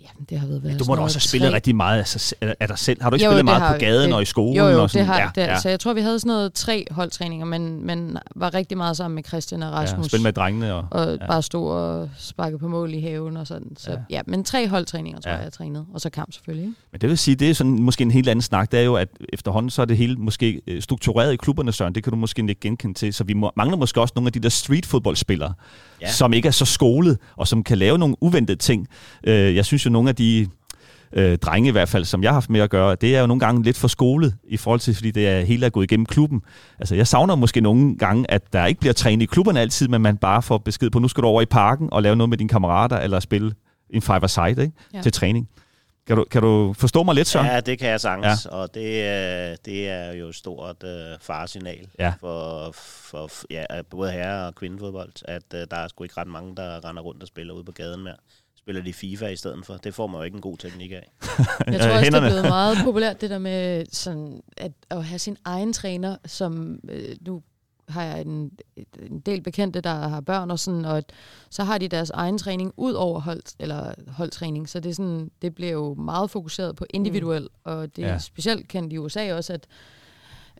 jamen, 0.00 0.26
det 0.30 0.38
har 0.40 0.46
været... 0.46 0.64
været 0.64 0.78
Du 0.78 0.84
må 0.84 0.94
da 0.94 1.00
også 1.02 1.16
have 1.16 1.20
spillet 1.28 1.48
tre- 1.50 1.54
rigtig 1.56 1.76
meget 1.76 1.98
af, 1.98 2.06
sig, 2.08 2.38
af 2.60 2.68
dig 2.68 2.78
selv. 2.78 3.02
Har 3.02 3.10
du 3.10 3.14
ikke 3.16 3.24
Jo, 3.26 3.30
spillet 3.30 3.44
meget 3.44 3.62
har 3.62 3.72
på 3.72 3.78
gaden 3.78 4.06
det- 4.06 4.14
og 4.14 4.22
i 4.22 4.24
skolen? 4.24 4.56
Jo, 4.56 4.66
jo, 4.68 4.82
og 4.82 4.90
sådan? 4.90 5.06
det 5.06 5.14
har 5.14 5.20
ja, 5.20 5.30
det, 5.34 5.48
ja, 5.48 5.58
Så 5.60 5.68
jeg 5.68 5.80
tror, 5.80 5.92
vi 5.92 6.00
havde 6.00 6.18
sådan 6.20 6.28
noget 6.28 6.52
tre 6.52 6.86
holdtræninger, 6.90 7.46
men, 7.46 7.86
men 7.86 8.16
var 8.36 8.54
rigtig 8.54 8.76
meget 8.78 8.96
sammen 8.96 9.14
med 9.14 9.24
Christian 9.24 9.62
og 9.62 9.68
ja, 9.70 9.76
Rasmus. 9.76 10.06
spil 10.06 10.20
med 10.22 10.32
drengene. 10.32 10.74
Og, 10.74 10.84
og 10.90 11.04
ja. 11.06 11.10
ja. 11.12 11.26
bare 11.26 11.42
stå 11.42 11.64
og 11.64 12.10
sparke 12.18 12.58
på 12.58 12.68
mål 12.68 12.94
i 12.94 13.00
haven 13.00 13.36
og 13.36 13.46
sådan. 13.46 13.76
Så 13.78 13.90
Ja. 13.90 13.96
ja, 13.96 14.02
ja 14.10 14.20
men 14.26 14.44
tre 14.44 14.68
holdtræninger, 14.68 15.20
tror 15.20 15.30
Ja. 15.30 15.34
ja. 15.34 15.38
jeg, 15.38 15.44
jeg 15.44 15.52
trænede. 15.52 15.86
Og 15.94 16.00
så 16.00 16.10
kamp 16.10 16.32
selvfølgelig. 16.32 16.72
Men 16.92 17.00
det 17.00 17.08
vil 17.08 17.18
sige, 17.18 17.34
det 17.34 17.50
er 17.50 17.54
sådan 17.54 17.72
måske 17.82 18.02
en 18.02 18.10
helt 18.10 18.28
anden 18.28 18.42
snak. 18.42 18.72
Det 18.72 18.80
er 18.80 18.84
jo, 18.84 18.94
at 18.94 19.08
efterhånden 19.32 19.70
så 19.70 19.82
er 19.82 19.86
det 19.86 19.96
hele 19.96 20.16
måske 20.16 20.60
øh, 20.66 20.82
struktureret 20.82 21.32
i 21.32 21.36
klubberne, 21.36 21.72
Søren. 21.72 21.94
Det 21.94 22.02
kan 22.04 22.10
du 22.10 22.16
måske 22.16 22.40
ikke 22.42 22.60
genkende 22.60 22.94
til. 22.94 23.14
Så 23.14 23.24
vi 23.24 23.32
må, 23.32 23.50
mangler 23.56 23.76
måske 23.76 24.00
også 24.00 24.12
nogle 24.16 24.28
af 24.28 24.32
de 24.32 24.40
der 24.40 24.48
streetfodboldspillere, 24.48 25.52
ja. 26.00 26.06
Ja. 26.06 26.12
som 26.12 26.32
ikke 26.32 26.48
er 26.48 26.52
så 26.52 26.64
skolet, 26.64 27.18
og 27.36 27.48
som 27.48 27.64
kan 27.64 27.78
lave 27.78 27.98
nogle 27.98 28.16
uventede 28.20 28.58
ting. 28.58 28.88
Øh, 29.24 29.56
jeg 29.56 29.64
synes 29.64 29.86
jo, 29.90 29.92
nogle 29.92 30.08
af 30.08 30.16
de 30.16 30.48
øh, 31.12 31.38
drenge 31.38 31.68
i 31.68 31.72
hvert 31.72 31.88
fald, 31.88 32.04
som 32.04 32.22
jeg 32.22 32.30
har 32.30 32.34
haft 32.34 32.50
med 32.50 32.60
at 32.60 32.70
gøre, 32.70 32.94
det 33.00 33.16
er 33.16 33.20
jo 33.20 33.26
nogle 33.26 33.40
gange 33.40 33.62
lidt 33.62 33.76
for 33.76 33.88
skolet 33.88 34.34
i 34.44 34.56
forhold 34.56 34.80
til, 34.80 34.94
fordi 34.94 35.10
det 35.10 35.28
er 35.28 35.40
hele 35.40 35.66
er 35.66 35.70
gået 35.70 35.84
igennem 35.84 36.06
klubben. 36.06 36.42
Altså, 36.78 36.94
jeg 36.94 37.06
savner 37.06 37.34
måske 37.34 37.60
nogle 37.60 37.96
gange, 37.98 38.30
at 38.30 38.52
der 38.52 38.66
ikke 38.66 38.80
bliver 38.80 38.92
trænet 38.92 39.22
i 39.22 39.26
klubberne 39.26 39.60
altid, 39.60 39.88
men 39.88 40.00
man 40.02 40.16
bare 40.16 40.42
får 40.42 40.58
besked 40.58 40.90
på, 40.90 40.98
nu 40.98 41.08
skal 41.08 41.22
du 41.22 41.28
over 41.28 41.42
i 41.42 41.46
parken 41.46 41.88
og 41.92 42.02
lave 42.02 42.16
noget 42.16 42.28
med 42.28 42.38
dine 42.38 42.48
kammerater, 42.48 42.98
eller 42.98 43.20
spille 43.20 43.52
en 43.90 44.02
five-a-side 44.02 44.62
ikke? 44.62 44.72
Ja. 44.94 45.02
Til 45.02 45.12
træning. 45.12 45.48
Kan 46.06 46.16
du, 46.16 46.24
kan 46.30 46.42
du 46.42 46.72
forstå 46.78 47.02
mig 47.02 47.14
lidt, 47.14 47.28
Søren? 47.28 47.46
Ja, 47.46 47.60
det 47.60 47.78
kan 47.78 47.88
jeg 47.88 48.00
sagtens, 48.00 48.46
ja. 48.50 48.56
og 48.56 48.74
det, 48.74 49.02
er- 49.08 49.56
det 49.64 49.88
er 49.88 50.12
jo 50.12 50.28
et 50.28 50.34
stort 50.34 50.76
uh, 50.84 50.90
faresignal 51.20 51.86
Ja. 51.98 52.12
for, 52.20 52.70
for 53.10 53.30
ja, 53.50 53.64
både 53.90 54.10
herre- 54.12 54.46
og 54.46 54.54
kvindefodbold, 54.54 55.12
at 55.24 55.42
uh, 55.54 55.60
der 55.70 55.76
er 55.76 55.88
sgu 55.88 56.04
ikke 56.04 56.20
ret 56.20 56.26
mange, 56.28 56.56
der 56.56 56.88
render 56.88 57.02
rundt 57.02 57.22
og 57.22 57.28
spiller 57.28 57.54
ude 57.54 57.64
på 57.64 57.72
gaden 57.72 58.04
mere. 58.04 58.14
Spiller 58.70 58.82
de 58.82 58.92
FIFA 58.92 59.26
i 59.26 59.36
stedet 59.36 59.66
for. 59.66 59.74
Det 59.74 59.94
får 59.94 60.06
man 60.06 60.18
jo 60.18 60.24
ikke 60.24 60.34
en 60.34 60.40
god 60.40 60.56
teknik 60.58 60.92
af. 60.92 61.12
Jeg 61.66 61.80
tror 61.80 61.90
også, 61.90 62.10
det 62.10 62.14
er 62.14 62.20
blevet 62.20 62.42
meget 62.42 62.78
populært, 62.84 63.20
det 63.20 63.30
der 63.30 63.38
med 63.38 63.86
sådan, 63.92 64.40
at, 64.56 64.72
at 64.90 65.04
have 65.04 65.18
sin 65.18 65.36
egen 65.44 65.72
træner, 65.72 66.16
som 66.26 66.78
øh, 66.88 67.16
nu 67.26 67.42
har 67.88 68.02
jeg 68.02 68.20
en, 68.20 68.50
en 69.02 69.20
del 69.20 69.40
bekendte, 69.42 69.80
der 69.80 70.08
har 70.08 70.20
børn 70.20 70.50
og 70.50 70.58
sådan, 70.58 70.84
og 70.84 70.98
at, 70.98 71.12
så 71.50 71.64
har 71.64 71.78
de 71.78 71.88
deres 71.88 72.10
egen 72.10 72.38
træning 72.38 72.72
ud 72.76 72.92
over 72.92 73.20
hold, 73.20 73.42
eller 73.58 73.94
holdtræning. 74.08 74.68
Så 74.68 74.80
det, 74.80 74.90
er 74.90 74.94
sådan, 74.94 75.30
det 75.42 75.54
bliver 75.54 75.72
jo 75.72 75.94
meget 75.94 76.30
fokuseret 76.30 76.76
på 76.76 76.86
individuel, 76.90 77.42
mm. 77.42 77.48
og 77.64 77.96
det 77.96 78.04
er 78.04 78.08
Ja. 78.08 78.12
ja. 78.12 78.18
specielt 78.18 78.68
kendt 78.68 78.92
i 78.92 78.98
USA 78.98 79.34
også, 79.34 79.52
at 79.52 79.66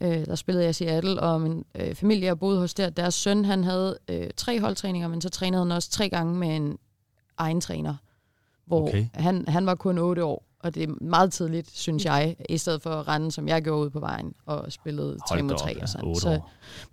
øh, 0.01 0.27
der 0.27 0.35
spillede 0.35 0.65
jeg 0.65 0.71
i 0.71 0.73
Seattle, 0.73 1.21
og 1.21 1.41
min 1.41 1.65
øh, 1.75 1.95
familie, 1.95 2.27
jeg 2.27 2.39
boede 2.39 2.59
hos 2.59 2.75
der, 2.75 2.91
deres 2.91 3.15
søn, 3.15 3.45
han 3.45 3.65
havde 3.65 3.99
øh, 4.09 4.27
tre 4.37 4.61
holdtræninger, 4.61 5.09
men 5.09 5.21
så 5.21 5.29
trænede 5.29 5.63
han 5.63 5.73
også 5.73 5.91
tre 5.91 6.09
gange 6.09 6.35
med 6.35 6.57
en 6.57 6.79
egen 7.41 7.61
træner, 7.61 7.95
hvor 8.67 8.89
Okay. 8.89 9.07
han, 9.15 9.45
han 9.49 9.67
var 9.67 9.75
kun 9.75 9.99
otte 9.99 10.25
år, 10.25 10.45
og 10.61 10.75
det 10.75 10.83
er 10.83 10.95
meget 11.01 11.33
tidligt, 11.33 11.71
synes 11.71 12.05
jeg, 12.05 12.37
i 12.49 12.59
stedet 12.59 12.83
for 12.83 12.91
at 12.91 13.09
rende, 13.09 13.33
som 13.33 13.49
jeg 13.49 13.63
gjorde 13.63 13.85
ud 13.85 13.91
på 13.91 14.01
vejen, 14.01 14.35
og 14.47 14.73
spillede 14.73 15.17
tre 15.29 15.37
Hold 15.37 15.43
mod 15.43 15.51
da 15.51 15.57
tre 15.57 15.77
op, 15.77 15.83
og 15.83 15.89
sådan. 15.89 16.09
ja, 16.09 16.15
Så, 16.15 16.41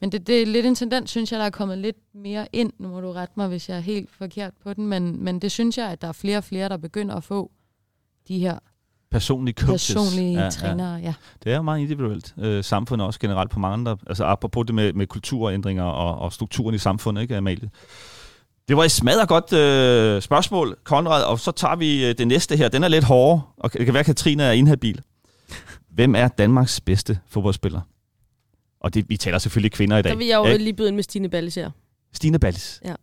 men 0.02 0.12
det, 0.12 0.28
det 0.28 0.42
er 0.42 0.46
lidt 0.46 0.66
en 0.66 0.76
tendens, 0.76 1.10
synes 1.10 1.32
jeg, 1.32 1.40
der 1.40 1.46
er 1.46 1.50
kommet 1.50 1.78
lidt 1.78 1.98
mere 2.14 2.48
ind. 2.54 2.74
Nu 2.80 2.88
må 2.88 3.02
du 3.02 3.12
rette 3.12 3.34
mig, 3.38 3.48
hvis 3.48 3.70
jeg 3.70 3.78
er 3.78 3.82
helt 3.82 4.10
forkert 4.12 4.54
på 4.64 4.74
den, 4.74 4.88
men, 4.88 5.24
men 5.24 5.40
det 5.40 5.52
synes 5.52 5.78
jeg, 5.78 5.90
at 5.92 6.02
der 6.02 6.08
er 6.08 6.12
flere 6.12 6.38
og 6.38 6.44
flere, 6.44 6.70
der 6.70 6.78
begynder 6.78 7.16
at 7.16 7.24
få 7.24 7.52
de 8.28 8.40
her 8.40 8.60
Personlige 9.12 9.56
coaches. 9.56 9.94
personlige 9.96 10.34
Ja, 10.34 10.44
ja, 10.44 10.50
trænere. 10.50 10.94
Ja. 10.96 11.14
Det 11.44 11.52
er 11.54 11.62
meget 11.62 11.80
individuelt. 11.80 12.34
Øh, 12.38 12.64
samfundet 12.64 13.08
også 13.08 13.20
generelt 13.20 13.52
på 13.52 13.60
mange 13.60 13.74
andre. 13.74 13.98
Altså 14.08 14.26
apropos 14.26 14.66
det 14.66 14.76
med, 14.76 14.94
med 14.94 15.08
kulturændringer 15.08 15.84
og, 15.84 16.18
og 16.20 16.34
strukturen 16.34 16.76
i 16.76 16.78
samfundet, 16.78 17.22
ikke 17.22 17.38
Amalie? 17.38 17.70
Det 18.68 18.78
var 18.78 18.84
et 18.84 18.92
smadret 18.92 19.28
godt 19.30 19.54
øh, 19.54 20.22
spørgsmål, 20.22 20.78
Konrad, 20.84 21.24
og 21.24 21.40
så 21.40 21.52
tager 21.52 21.76
vi 21.76 22.06
øh, 22.06 22.16
det 22.18 22.28
næste 22.28 22.58
her. 22.58 22.70
Den 22.70 22.84
er 22.84 22.88
lidt 22.88 23.04
hårdere, 23.04 23.42
og 23.58 23.74
det 23.74 23.86
kan 23.86 23.94
være, 23.94 24.00
at 24.00 24.06
Katrine 24.06 24.44
er 24.44 24.52
inhabil. 24.52 25.02
Hvem 25.92 26.16
er 26.16 26.28
Danmarks 26.28 26.82
bedste 26.82 27.20
fodboldspiller? 27.30 27.82
Og 28.82 28.94
det, 28.94 29.06
vi 29.10 29.18
taler 29.18 29.38
selvfølgelig 29.38 29.72
kvinder 29.72 29.98
i 29.98 30.02
dag. 30.02 30.12
Der 30.12 30.18
vil 30.18 30.28
jeg 30.28 30.38
jo 30.38 30.46
ikke? 30.46 30.64
lige 30.64 30.74
byde 30.74 30.88
ind 30.88 30.96
med 30.96 31.04
Stine 31.04 31.30
Ballis 31.30 31.56
her. 31.56 31.70
Stine 32.14 32.40
Ballis. 32.40 32.82
Ja. 32.86 32.94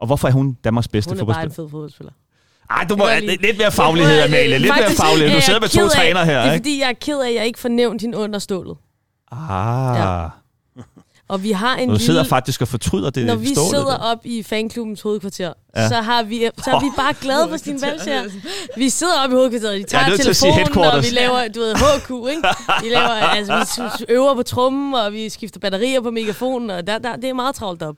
Og 0.00 0.06
hvorfor 0.06 0.28
er 0.28 0.32
hun 0.32 0.56
Danmarks 0.64 0.88
bedste 0.88 1.10
Hun 1.10 1.20
er 1.20 1.24
bare 1.24 1.42
en 1.44 1.50
fodboldspiller? 1.50 1.66
fed 1.66 1.70
fodboldspiller. 1.70 2.12
Ej, 2.70 2.84
du 2.84 2.96
må 2.96 3.04
godt 3.04 3.42
lidt 3.42 3.58
mere 3.58 3.72
faglighed, 3.72 4.20
Amalie. 4.22 4.58
Lidt 4.58 4.74
mere 4.78 4.90
faglighed. 4.90 5.34
Du 5.36 5.40
sidder 5.40 5.60
med 5.60 5.68
to 5.68 5.78
ked 5.80 5.84
af- 5.84 5.90
træner 5.90 6.24
her, 6.24 6.38
Det 6.40 6.48
er 6.48 6.52
ikke? 6.52 6.62
fordi, 6.62 6.80
jeg 6.80 6.88
er 6.88 6.92
ked 6.92 7.20
af, 7.20 7.28
at 7.28 7.34
jeg 7.34 7.46
ikke 7.46 7.58
får 7.58 7.68
nævnt 7.68 8.02
hende 8.02 8.18
under 8.18 8.38
stålet. 8.38 8.76
Ah. 9.32 9.96
Ja. 9.98 10.28
Og 11.30 11.42
vi 11.42 11.50
har 11.50 11.76
en 11.76 11.90
Og 11.90 11.94
du 11.94 12.00
sidder 12.00 12.20
lille... 12.20 12.28
faktisk 12.28 12.62
og 12.62 12.68
fortryder 12.68 13.10
det 13.10 13.26
Når 13.26 13.34
vi 13.34 13.54
stående 13.54 13.70
sidder 13.70 13.84
der. 13.90 13.96
op 13.96 14.18
i 14.24 14.42
fanklubbens 14.42 15.00
hovedkvarter, 15.00 15.52
Ja. 15.76 15.88
så, 15.88 15.94
har 15.94 16.22
vi, 16.22 16.48
så 16.64 16.70
er 16.70 16.80
vi 16.80 16.86
bare 16.96 17.14
glade 17.20 17.48
for 17.48 17.56
Stine 17.56 17.80
Balser. 17.80 18.22
Vi 18.76 18.88
sidder 18.88 19.12
op 19.24 19.30
i 19.30 19.34
hovedkvarteret, 19.34 19.78
de 19.78 19.84
tager 19.84 20.04
er 20.04 20.16
telefonen, 20.16 20.78
og 20.92 21.02
vi 21.02 21.08
laver, 21.10 21.48
du 21.48 21.60
ved, 21.60 21.74
HQ, 21.74 22.30
ikke? 22.30 22.48
Vi, 22.82 22.88
laver, 22.88 23.08
altså, 23.08 23.90
vi 23.98 24.04
øver 24.08 24.34
på 24.34 24.42
trummen, 24.42 24.94
og 24.94 25.12
vi 25.12 25.28
skifter 25.28 25.60
batterier 25.60 26.00
på 26.00 26.10
mikrofonen, 26.10 26.70
og 26.70 26.86
der, 26.86 26.98
der, 26.98 27.16
det 27.16 27.24
er 27.30 27.34
meget 27.34 27.54
travlt 27.54 27.82
op. 27.82 27.96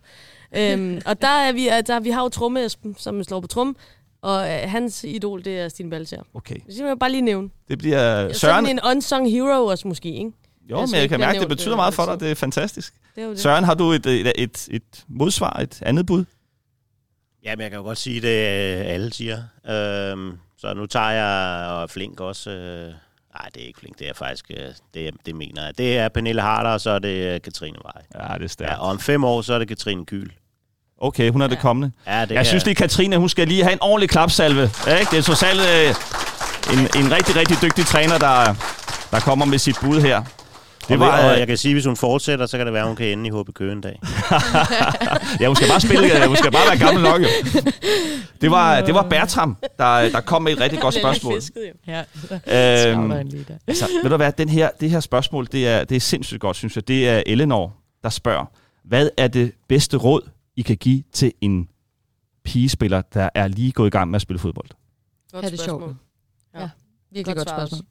Øhm, 0.57 1.01
og 1.07 1.23
der, 1.23 1.29
er 1.29 1.53
vi, 1.53 1.71
der, 1.87 2.01
vi 2.01 2.11
har 2.11 2.23
jo 2.23 2.29
tromme 2.29 2.69
som 2.99 3.25
slår 3.25 3.41
på 3.41 3.47
trum, 3.47 3.77
og 4.23 4.51
øh, 4.51 4.59
hans 4.71 5.05
idol, 5.05 5.45
det 5.45 5.59
er 5.59 5.69
Stine 5.69 5.91
Balser. 5.91 6.23
Okay, 6.35 6.55
Det 6.67 6.75
skal 6.75 6.87
jeg 6.87 6.99
bare 6.99 7.11
lige 7.11 7.23
nævne. 7.23 7.49
det 7.69 7.79
bliver. 7.79 8.33
Søren. 8.33 8.35
Sådan 8.35 8.67
en 8.67 8.81
unsung 8.97 9.31
hero 9.31 9.67
også 9.67 9.89
måske, 9.89 10.09
ikke? 10.09 10.31
Jo, 10.71 10.77
Jeg 10.77 10.81
men 10.81 10.89
synes 10.89 11.01
jeg 11.01 11.09
kan 11.09 11.21
mærke, 11.21 11.41
det 11.41 11.49
betyder 11.49 11.69
det 11.71 11.77
meget 11.77 11.95
for 11.95 12.05
dig. 12.07 12.21
Det 12.21 12.31
er 12.31 12.35
fantastisk. 12.35 12.95
Det 13.17 13.25
er 13.25 13.29
det. 13.29 13.41
Søren, 13.41 13.65
har 13.65 13.75
du 13.75 13.93
et, 13.93 14.07
et, 14.07 14.33
et, 14.39 14.69
et 14.71 15.05
modsvar, 15.09 15.59
et 15.61 15.79
andet 15.83 16.07
bud? 16.07 16.25
Jamen, 17.45 17.63
jeg 17.63 17.71
kan 17.71 17.77
jo 17.79 17.83
godt 17.85 17.99
sige 17.99 18.21
det, 18.21 18.29
øh, 18.79 18.95
alle 18.95 19.13
siger. 19.13 19.43
Øhm, 19.69 20.33
så 20.59 20.75
nu 20.75 20.87
tager 20.87 21.11
jeg, 21.11 21.69
og 21.71 21.83
er 21.83 21.87
flink 21.87 22.21
også... 22.21 22.51
Øh, 22.51 22.87
nej, 22.87 23.49
det 23.55 23.63
er 23.63 23.67
ikke 23.67 23.79
flink, 23.81 23.99
det 23.99 24.09
er 24.09 24.15
faktisk... 24.15 24.51
Øh, 24.51 24.67
det, 24.95 25.11
det 25.27 25.35
mener 25.37 25.65
jeg. 25.65 25.79
Det 25.79 25.99
er 25.99 26.09
Pernille 26.09 26.43
Harder, 26.43 26.71
og 26.71 26.81
så 26.81 26.91
er 26.91 26.99
det 26.99 27.35
øh, 27.35 27.41
Katrine 27.41 27.79
Vej. 27.85 28.29
Ja, 28.29 28.35
det 28.39 28.45
er 28.45 28.49
stærkt. 28.49 28.71
Ja, 28.71 28.77
og 28.79 28.89
om 28.89 28.99
fem 29.01 29.25
år, 29.25 29.43
så 29.43 29.55
er 29.55 29.59
det 29.59 29.69
Katrine 29.69 30.07
Kyl. 30.07 30.29
Okay, 31.01 31.31
hun 31.31 31.43
er 31.43 31.47
det 31.47 31.57
Ja. 31.57 31.61
kommende. 31.61 31.93
Ja, 32.07 32.25
det 32.25 32.31
Jeg 32.35 32.47
synes, 32.47 32.65
det 32.65 32.71
er 32.71 32.75
Katrine, 32.75 33.17
hun 33.17 33.29
skal 33.29 33.49
lige 33.49 33.63
have 33.63 33.73
en 33.73 33.83
ordentlig 33.83 34.11
klapsalve. 34.11 34.63
Ikke? 34.63 35.11
Det 35.11 35.19
er 35.19 35.23
så 35.23 35.35
selv 35.35 35.61
øh, 35.61 35.95
en, 36.73 37.05
en 37.05 37.13
rigtig, 37.13 37.37
rigtig 37.37 37.57
dygtig 37.63 37.87
træner, 37.87 38.19
der, 38.19 38.55
der 39.11 39.21
kommer 39.21 39.45
med 39.45 39.59
sit 39.59 39.77
bud 39.83 40.01
her. 40.01 40.23
Det 40.89 41.01
var, 41.01 41.25
og 41.25 41.33
øh, 41.33 41.39
jeg 41.39 41.47
kan 41.47 41.57
sige, 41.57 41.75
hvis 41.75 41.85
hun 41.85 41.97
fortsætter, 41.97 42.47
så 42.47 42.57
kan 42.57 42.67
det 42.67 42.73
være, 42.73 42.83
at 42.83 42.89
hun 42.89 42.97
kan 42.97 43.07
ende 43.07 43.29
i 43.29 43.31
HB 43.31 43.55
Køge 43.55 43.73
en 43.73 43.81
dag. 43.81 44.01
ja, 45.41 45.47
hun 45.47 45.57
skal 45.57 45.69
bare 45.69 45.81
spille, 45.81 46.23
øh, 46.23 46.27
hun 46.29 46.37
skal 46.37 46.53
bare 46.53 46.63
være 46.69 46.79
gammel 46.79 47.03
nok. 47.03 47.23
Jo. 47.23 47.29
Det 48.41 48.51
var, 48.51 48.81
det 48.81 48.95
var 48.95 49.03
Bertram, 49.09 49.57
der, 49.79 50.11
der 50.11 50.21
kom 50.21 50.43
med 50.43 50.53
et 50.53 50.61
rigtig 50.61 50.81
godt 50.81 50.95
spørgsmål. 50.95 51.35
fisket. 51.35 51.63
Ja, 51.87 52.03
Øhm, 52.91 53.13
altså, 53.67 53.89
ved 54.03 54.11
du 54.11 54.17
hvad, 54.17 54.33
den 54.33 54.49
her, 54.49 54.71
det 54.81 54.91
her 54.91 55.01
spørgsmål, 55.01 55.49
det 55.53 55.69
er, 55.69 55.85
det 55.85 55.97
er 55.97 56.01
sindssygt 56.01 56.41
godt, 56.41 56.57
synes 56.57 56.77
jeg. 56.77 56.89
Det 56.89 57.09
er 57.09 57.23
Eleanor, 57.27 57.77
der 58.03 58.09
spørger, 58.09 58.45
hvad 58.85 59.11
er 59.17 59.29
det 59.29 59.53
bedste 59.69 59.97
råd, 59.97 60.29
I 60.57 60.63
kan 60.63 60.77
give 60.77 61.03
til 61.13 61.33
en 61.41 61.69
pigespiller, 62.45 63.03
der 63.15 63.29
er 63.35 63.49
lige 63.49 63.73
gået 63.73 63.87
i 63.87 63.91
gang 63.91 64.11
med 64.11 64.17
at 64.17 64.23
spille 64.23 64.39
fodbold? 64.39 64.69
Godt 65.33 65.45
Ja, 65.45 65.51
det 65.51 65.61
er 65.61 65.65
sjovt. 65.65 65.83
spørgsmål. 65.83 65.97
Ja, 66.55 66.69
virkelig 67.13 67.37
Godt 67.37 67.37
godt 67.37 67.49
svar 67.49 67.67
spørgsmål. 67.67 67.87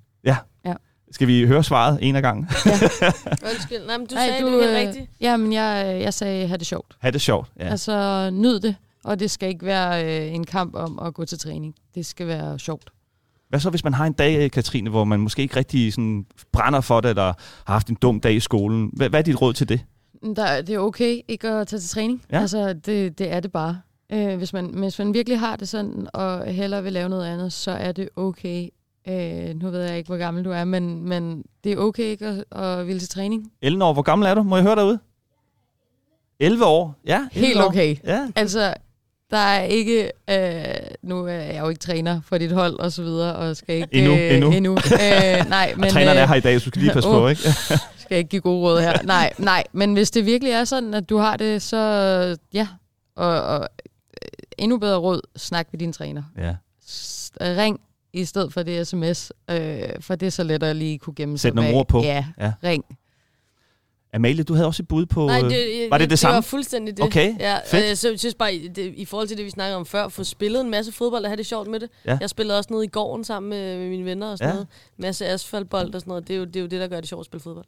Skal 1.11 1.27
vi 1.27 1.45
høre 1.45 1.63
svaret 1.63 1.99
en 2.01 2.15
af 2.15 2.21
gangen? 2.21 2.43
Undskyld, 3.49 3.85
nej, 3.87 3.97
men 3.97 4.07
du 4.07 4.15
Nej, 4.15 4.27
sagde 4.27 4.41
du, 4.41 4.47
det 4.47 4.59
helt 4.65 4.71
øh, 4.71 4.77
rigtigt. 4.77 5.09
Jamen, 5.21 5.53
jeg, 5.53 5.99
jeg 6.01 6.13
sagde, 6.13 6.47
have 6.47 6.57
det 6.57 6.67
sjovt. 6.67 6.95
Ha' 6.99 7.09
det 7.09 7.21
sjovt. 7.21 7.51
Ja. 7.59 7.65
Ja. 7.65 7.71
Altså, 7.71 8.29
nyd 8.33 8.59
det. 8.59 8.75
Og 9.03 9.19
det 9.19 9.31
skal 9.31 9.49
ikke 9.49 9.65
være 9.65 10.05
øh, 10.27 10.33
en 10.33 10.45
kamp 10.45 10.75
om 10.75 10.99
at 10.99 11.13
gå 11.13 11.25
til 11.25 11.39
træning. 11.39 11.75
Det 11.95 12.05
skal 12.05 12.27
være 12.27 12.59
sjovt. 12.59 12.89
Hvad 13.49 13.59
så, 13.59 13.69
hvis 13.69 13.83
man 13.83 13.93
har 13.93 14.05
en 14.05 14.13
dag, 14.13 14.43
øh, 14.43 14.51
Katrine, 14.51 14.89
hvor 14.89 15.03
man 15.03 15.19
måske 15.19 15.41
ikke 15.41 15.55
rigtig 15.55 15.93
sådan 15.93 16.25
brænder 16.51 16.81
for 16.81 17.01
det, 17.01 17.09
eller 17.09 17.33
har 17.65 17.73
haft 17.73 17.87
en 17.87 17.97
dum 18.01 18.19
dag 18.19 18.33
i 18.33 18.39
skolen? 18.39 18.89
Hvad, 18.93 19.09
hvad 19.09 19.19
er 19.19 19.23
dit 19.23 19.41
råd 19.41 19.53
til 19.53 19.69
det? 19.69 19.85
Der, 20.35 20.61
det 20.61 20.75
er 20.75 20.79
okay 20.79 21.21
ikke 21.27 21.49
at 21.49 21.67
tage 21.67 21.79
til 21.79 21.89
træning. 21.89 22.23
Ja. 22.31 22.39
Altså, 22.39 22.73
det, 22.73 23.19
det 23.19 23.31
er 23.31 23.39
det 23.39 23.51
bare. 23.51 23.81
Øh, 24.13 24.37
hvis, 24.37 24.53
man, 24.53 24.65
hvis 24.65 24.99
man 24.99 25.13
virkelig 25.13 25.39
har 25.39 25.55
det 25.55 25.69
sådan, 25.69 26.07
og 26.13 26.45
hellere 26.45 26.83
vil 26.83 26.93
lave 26.93 27.09
noget 27.09 27.25
andet, 27.25 27.53
så 27.53 27.71
er 27.71 27.91
det 27.91 28.09
okay. 28.15 28.69
Øh, 29.07 29.55
nu 29.61 29.69
ved 29.69 29.81
jeg 29.83 29.97
ikke, 29.97 30.07
hvor 30.07 30.17
gammel 30.17 30.45
du 30.45 30.51
er, 30.51 30.63
men, 30.63 31.09
men 31.09 31.43
det 31.63 31.71
er 31.71 31.77
okay 31.77 32.03
ikke 32.03 32.43
at, 32.51 32.59
at 32.61 32.87
ville 32.87 32.99
til 32.99 33.09
træning. 33.09 33.51
Elinor, 33.61 33.93
hvor 33.93 34.01
gammel 34.01 34.27
er 34.27 34.33
du? 34.33 34.43
Må 34.43 34.55
jeg 34.55 34.63
høre 34.63 34.75
derude? 34.75 34.99
11 36.39 36.65
år? 36.65 36.95
Ja, 37.05 37.17
11 37.33 37.47
Helt 37.47 37.59
år. 37.59 37.63
okay. 37.65 37.95
Ja, 38.03 38.27
Altså, 38.35 38.73
der 39.31 39.37
er 39.37 39.61
ikke... 39.63 40.11
Øh, 40.29 40.65
nu 41.03 41.25
er 41.25 41.31
jeg 41.31 41.59
jo 41.59 41.69
ikke 41.69 41.79
træner 41.79 42.21
for 42.25 42.37
dit 42.37 42.51
hold 42.51 42.79
og 42.79 42.91
så 42.91 43.03
videre, 43.03 43.35
og 43.35 43.55
skal 43.55 43.75
ikke... 43.75 43.87
Endnu, 43.91 44.11
øh, 44.13 44.33
endnu. 44.33 44.51
endnu. 44.51 44.71
Øh, 44.73 45.49
nej, 45.49 45.73
men... 45.75 45.83
og 45.83 45.89
træneren 45.91 46.17
øh, 46.17 46.23
er 46.23 46.27
her 46.27 46.35
i 46.35 46.39
dag, 46.39 46.61
så 46.61 46.65
du 46.65 46.69
skal 46.69 46.81
lige 46.81 46.93
passe 46.93 47.09
Åh. 47.09 47.15
på, 47.15 47.27
ikke? 47.27 47.41
skal 48.01 48.17
ikke 48.17 48.29
give 48.29 48.41
gode 48.41 48.61
råd 48.61 48.81
her. 48.81 49.01
Nej, 49.03 49.33
nej, 49.37 49.63
men 49.71 49.93
hvis 49.93 50.11
det 50.11 50.25
virkelig 50.25 50.51
er 50.53 50.63
sådan, 50.63 50.93
at 50.93 51.09
du 51.09 51.17
har 51.17 51.37
det, 51.37 51.61
så 51.61 51.77
ja. 52.53 52.67
Og, 53.15 53.41
og 53.43 53.59
øh, 54.23 54.27
endnu 54.57 54.77
bedre 54.77 54.97
råd, 54.97 55.21
snak 55.35 55.67
med 55.71 55.79
din 55.79 55.93
træner. 55.93 56.23
ja. 56.37 56.55
Ring 57.41 57.79
i 58.13 58.25
stedet 58.25 58.53
for 58.53 58.63
det 58.63 58.87
sms, 58.87 59.31
øh, 59.51 59.81
for 59.99 60.15
det 60.15 60.25
er 60.25 60.29
så 60.29 60.43
let 60.43 60.63
at 60.63 60.75
lige 60.75 60.99
kunne 60.99 61.13
gemme 61.15 61.37
sig 61.37 61.41
Sæt 61.41 61.53
nogle 61.55 61.69
bag. 61.69 61.77
ord 61.77 61.87
på. 61.87 62.01
Ja, 62.01 62.25
Ja. 62.39 62.53
ring. 62.63 62.85
Amalie, 64.13 64.43
du 64.43 64.53
havde 64.53 64.67
også 64.67 64.83
et 64.83 64.87
bud 64.87 65.05
på... 65.05 65.25
Nej, 65.27 65.41
øh, 65.43 65.49
det, 65.49 65.87
var 65.89 65.97
det 65.97 66.03
det 66.05 66.09
det 66.09 66.19
samme? 66.19 66.35
var 66.35 66.41
fuldstændig 66.41 66.97
det. 66.97 67.05
Okay, 67.05 67.35
ja, 67.39 67.57
fedt. 67.65 68.05
og 68.05 68.09
Jeg 68.11 68.19
synes 68.19 68.35
bare, 68.35 68.55
i- 68.55 68.67
det, 68.67 68.93
i 68.95 69.05
forhold 69.05 69.27
til 69.27 69.37
det, 69.37 69.45
vi 69.45 69.49
snakkede 69.49 69.75
om 69.77 69.85
før, 69.85 70.07
få 70.07 70.23
spillet 70.23 70.61
en 70.61 70.69
masse 70.69 70.91
fodbold 70.91 71.23
og 71.23 71.29
have 71.29 71.37
det 71.37 71.45
sjovt 71.45 71.67
med 71.67 71.79
det. 71.79 71.89
Ja. 72.05 72.17
Jeg 72.21 72.29
spillede 72.29 72.57
også 72.57 72.73
nede 72.73 72.83
i 72.85 72.87
gården 72.87 73.23
sammen 73.23 73.49
med, 73.49 73.77
med 73.77 73.89
mine 73.89 74.05
venner 74.05 74.27
og 74.31 74.37
sådan 74.37 74.47
Ja. 74.47 74.49
ja. 74.49 74.53
noget. 74.55 74.67
Masse 74.97 75.27
asfaltbold 75.27 75.93
og 75.95 76.01
sådan 76.01 76.09
noget. 76.11 76.27
Det 76.27 76.33
er, 76.33 76.37
jo, 76.37 76.45
det 76.45 76.55
er 76.55 76.59
jo 76.59 76.67
det, 76.67 76.79
der 76.79 76.87
gør 76.87 76.99
det 76.99 77.09
sjovt 77.09 77.19
at 77.19 77.25
spille 77.25 77.41
fodbold. 77.43 77.65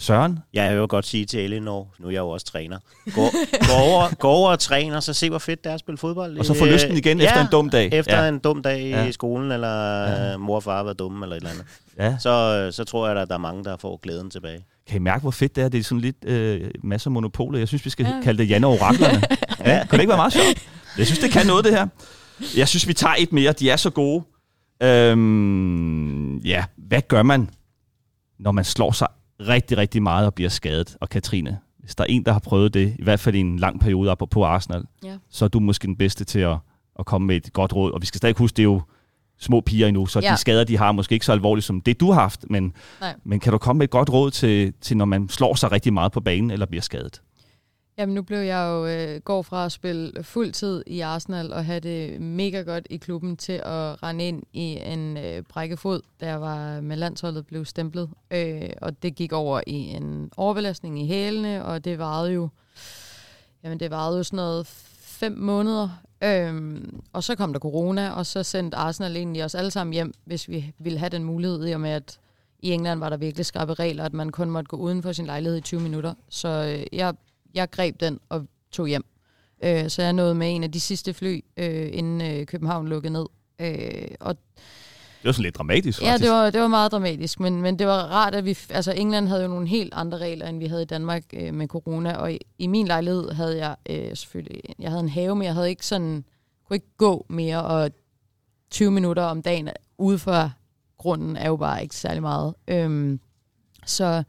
Søren? 0.00 0.38
Ja, 0.54 0.62
jeg 0.62 0.72
vil 0.72 0.78
jo 0.78 0.86
godt 0.90 1.06
sige 1.06 1.24
til 1.24 1.40
Elinor, 1.40 1.94
nu 1.98 2.06
er 2.06 2.10
jeg 2.10 2.18
jo 2.18 2.28
også 2.28 2.46
træner, 2.46 2.78
gå, 3.14 3.20
gå, 3.66 3.72
over, 3.82 4.14
gå 4.14 4.28
over 4.28 4.50
og 4.50 4.58
træn, 4.58 4.92
og 4.92 5.02
så 5.02 5.12
se, 5.12 5.30
hvor 5.30 5.38
fedt 5.38 5.64
det 5.64 5.70
er 5.70 5.74
at 5.74 5.80
spille 5.80 5.98
fodbold. 5.98 6.38
Og 6.38 6.44
så 6.44 6.54
få 6.54 6.66
Øh, 6.66 6.72
lysten 6.72 6.96
igen 6.96 7.20
efter 7.20 7.40
en 7.40 7.46
dum 7.52 7.70
dag. 7.70 7.88
Efter 7.92 8.22
Ja. 8.22 8.28
en 8.28 8.38
dum 8.38 8.62
dag 8.62 8.82
Ja. 8.90 9.04
i 9.06 9.12
skolen, 9.12 9.52
eller 9.52 10.02
Ja. 10.02 10.30
ja. 10.30 10.36
mor 10.36 10.56
og 10.56 10.62
far 10.62 10.82
været 10.82 10.98
dumme, 10.98 11.24
eller 11.24 11.36
et 11.36 11.40
eller 11.40 11.50
andet. 11.50 11.64
Ja. 11.98 12.16
Så, 12.18 12.30
øh, 12.66 12.72
så 12.72 12.84
tror 12.84 13.08
jeg, 13.08 13.16
at 13.18 13.28
der 13.28 13.34
er 13.34 13.38
mange, 13.38 13.64
der 13.64 13.76
får 13.76 13.96
glæden 14.02 14.30
tilbage. 14.30 14.64
Kan 14.88 14.96
I 14.96 14.98
mærke, 14.98 15.20
hvor 15.22 15.30
fedt 15.30 15.56
det 15.56 15.64
er? 15.64 15.68
Det 15.68 15.80
er 15.80 15.84
sådan 15.84 16.00
lidt 16.00 16.24
øh, 16.24 16.70
masser 16.84 17.08
af 17.08 17.12
monopoler. 17.12 17.58
Jeg 17.58 17.68
synes, 17.68 17.84
vi 17.84 17.90
skal 17.90 18.06
Ja. 18.06 18.20
kalde 18.24 18.42
det 18.42 18.50
Janne 18.50 18.66
og 18.66 18.72
Oraklerne. 18.72 19.22
ja, 19.72 19.78
kan 19.78 19.88
det 19.90 20.00
ikke 20.00 20.08
være 20.08 20.16
meget 20.18 20.32
sjovt? 20.32 20.68
Jeg 20.98 21.06
synes, 21.06 21.18
det 21.18 21.30
kan 21.30 21.46
noget, 21.46 21.64
det 21.64 21.72
her. 21.74 21.86
Jeg 22.56 22.68
synes, 22.68 22.88
vi 22.88 22.92
tager 22.92 23.14
et 23.18 23.32
mere. 23.32 23.52
De 23.52 23.70
er 23.70 23.76
så 23.76 23.90
gode. 23.90 24.24
Øhm, 24.82 26.38
ja, 26.38 26.64
hvad 26.76 27.02
gør 27.08 27.22
man, 27.22 27.50
når 28.38 28.52
man 28.52 28.64
slår 28.64 28.92
sig 28.92 29.08
rigtig, 29.40 29.78
rigtig 29.78 30.02
meget 30.02 30.26
og 30.26 30.34
bliver 30.34 30.50
skadet? 30.50 30.96
Og 31.00 31.08
Katrine, 31.08 31.58
hvis 31.78 31.94
der 31.94 32.04
er 32.04 32.08
en, 32.08 32.24
der 32.24 32.32
har 32.32 32.38
prøvet 32.38 32.74
det, 32.74 32.96
i 32.98 33.02
hvert 33.02 33.20
fald 33.20 33.34
i 33.34 33.38
en 33.40 33.58
lang 33.58 33.80
periode 33.80 34.10
op 34.10 34.22
på 34.30 34.44
Arsenal, 34.44 34.84
Ja. 35.04 35.16
så 35.30 35.44
er 35.44 35.48
du 35.48 35.60
måske 35.60 35.86
den 35.86 35.96
bedste 35.96 36.24
til 36.24 36.38
at, 36.38 36.56
at 36.98 37.06
komme 37.06 37.26
med 37.26 37.36
et 37.36 37.52
godt 37.52 37.72
råd. 37.72 37.92
Og 37.92 38.00
vi 38.00 38.06
skal 38.06 38.18
stadig 38.18 38.34
huske, 38.38 38.56
det 38.56 38.62
er 38.62 38.64
jo 38.64 38.82
små 39.40 39.60
piger 39.60 39.86
endnu, 39.88 40.06
så 40.06 40.20
Ja. 40.20 40.32
de 40.32 40.36
skader, 40.36 40.64
de 40.64 40.76
har, 40.78 40.92
måske 40.92 41.12
ikke 41.12 41.26
så 41.26 41.32
alvorligt 41.32 41.64
som 41.66 41.80
det, 41.80 42.00
du 42.00 42.10
har 42.12 42.20
haft. 42.20 42.44
Men, 42.50 42.72
Nej. 43.00 43.14
men 43.24 43.40
kan 43.40 43.52
du 43.52 43.58
komme 43.58 43.78
med 43.78 43.84
et 43.84 43.90
godt 43.90 44.10
råd 44.12 44.30
til, 44.30 44.72
til, 44.80 44.96
når 44.96 45.04
man 45.04 45.28
slår 45.28 45.54
sig 45.54 45.72
rigtig 45.72 45.92
meget 45.92 46.12
på 46.12 46.20
banen 46.20 46.50
eller 46.50 46.66
bliver 46.66 46.82
skadet? 46.82 47.22
Jamen, 47.98 48.14
nu 48.14 48.22
blev 48.22 48.38
jeg 48.38 48.68
jo 48.68 48.86
øh, 48.86 49.20
går 49.20 49.42
fra 49.42 49.64
at 49.64 49.72
spille 49.72 50.22
fuld 50.22 50.52
tid 50.52 50.84
i 50.86 51.00
Arsenal 51.00 51.52
og 51.52 51.64
have 51.64 51.80
det 51.80 52.20
mega 52.20 52.60
godt 52.60 52.86
i 52.90 52.96
klubben 52.96 53.36
til 53.36 53.52
at 53.52 54.02
rende 54.02 54.28
ind 54.28 54.42
i 54.52 54.78
en 54.84 55.16
øh, 55.16 55.42
brækkefod, 55.42 56.00
da 56.20 56.26
jeg 56.26 56.40
var 56.40 56.80
med 56.80 56.96
landsholdet 56.96 57.46
blev 57.46 57.64
stemplet. 57.64 58.10
Øh, 58.30 58.70
og 58.82 59.02
det 59.02 59.14
gik 59.14 59.32
over 59.32 59.60
i 59.66 59.74
en 59.74 60.30
overbelastning 60.36 61.02
i 61.02 61.06
hælene, 61.06 61.64
og 61.64 61.84
det 61.84 61.98
varede 61.98 62.32
jo, 62.32 62.48
jamen 63.64 63.80
det 63.80 63.90
varede 63.90 64.16
jo 64.16 64.22
sådan 64.22 64.36
noget 64.36 64.66
fem 65.00 65.32
måneder. 65.32 65.88
Øhm, 66.24 67.00
og 67.12 67.24
så 67.24 67.34
kom 67.34 67.52
der 67.52 67.60
corona, 67.60 68.10
og 68.10 68.26
så 68.26 68.42
sendte 68.42 68.76
Arsenal 68.76 69.16
egentlig 69.16 69.44
os 69.44 69.54
alle 69.54 69.70
sammen 69.70 69.92
hjem, 69.92 70.14
hvis 70.24 70.48
vi 70.48 70.72
ville 70.78 70.98
have 70.98 71.10
den 71.10 71.24
mulighed, 71.24 71.68
i 71.68 71.72
og 71.72 71.80
med 71.80 71.90
at 71.90 72.18
i 72.62 72.70
England 72.72 73.00
var 73.00 73.08
der 73.08 73.16
virkelig 73.16 73.46
skarpe 73.46 73.74
regler, 73.74 74.04
at 74.04 74.12
man 74.12 74.30
kun 74.30 74.50
måtte 74.50 74.68
gå 74.68 74.76
uden 74.76 75.02
for 75.02 75.12
sin 75.12 75.26
lejlighed 75.26 75.58
i 75.58 75.60
20 75.60 75.80
minutter. 75.80 76.14
Så 76.28 76.48
øh, 76.48 76.98
jeg, 76.98 77.14
jeg 77.54 77.70
greb 77.70 78.00
den 78.00 78.20
og 78.28 78.46
tog 78.72 78.88
hjem. 78.88 79.04
Øh, 79.64 79.88
så 79.90 80.02
jeg 80.02 80.12
nåede 80.12 80.34
med 80.34 80.54
en 80.54 80.64
af 80.64 80.72
de 80.72 80.80
sidste 80.80 81.14
fly, 81.14 81.40
øh, 81.56 81.88
inden 81.92 82.20
øh, 82.20 82.46
København 82.46 82.88
lukkede 82.88 83.12
ned. 83.12 83.26
Øh, 83.60 84.08
og 84.20 84.36
Det 85.18 85.24
var 85.24 85.32
sådan 85.32 85.42
lidt 85.42 85.56
dramatisk, 85.56 86.02
Ja, 86.02 86.06
faktisk. 86.06 86.22
det 86.24 86.30
var, 86.30 86.50
det 86.50 86.60
var 86.60 86.68
meget 86.68 86.92
dramatisk, 86.92 87.40
men, 87.40 87.62
men 87.62 87.78
det 87.78 87.86
var 87.86 88.02
rart, 88.02 88.34
at 88.34 88.44
vi... 88.44 88.58
Altså, 88.70 88.92
England 88.92 89.28
havde 89.28 89.42
jo 89.42 89.48
nogle 89.48 89.68
helt 89.68 89.94
andre 89.94 90.18
regler, 90.18 90.46
end 90.46 90.58
vi 90.58 90.66
havde 90.66 90.82
i 90.82 90.86
Danmark 90.86 91.22
øh, 91.32 91.54
med 91.54 91.68
corona, 91.68 92.16
og 92.16 92.32
i, 92.32 92.38
i 92.58 92.66
min 92.66 92.86
lejlighed 92.86 93.30
havde 93.30 93.56
jeg 93.58 93.76
øh, 93.90 94.16
selvfølgelig... 94.16 94.62
Jeg 94.78 94.90
havde 94.90 95.02
en 95.02 95.08
have, 95.08 95.36
men 95.36 95.44
jeg 95.44 95.54
havde 95.54 95.68
ikke 95.70 95.86
sådan... 95.86 96.24
kunne 96.66 96.74
ikke 96.76 96.96
gå 96.96 97.26
mere, 97.28 97.64
og 97.64 97.90
20 98.70 98.90
minutter 98.90 99.22
om 99.22 99.42
dagen 99.42 99.68
ude 99.98 100.18
for 100.18 100.52
grunden 100.98 101.36
er 101.36 101.46
jo 101.48 101.56
bare 101.56 101.82
ikke 101.82 101.96
særlig 101.96 102.22
meget. 102.22 102.54
Øhm, 102.68 103.20
så 103.86 104.22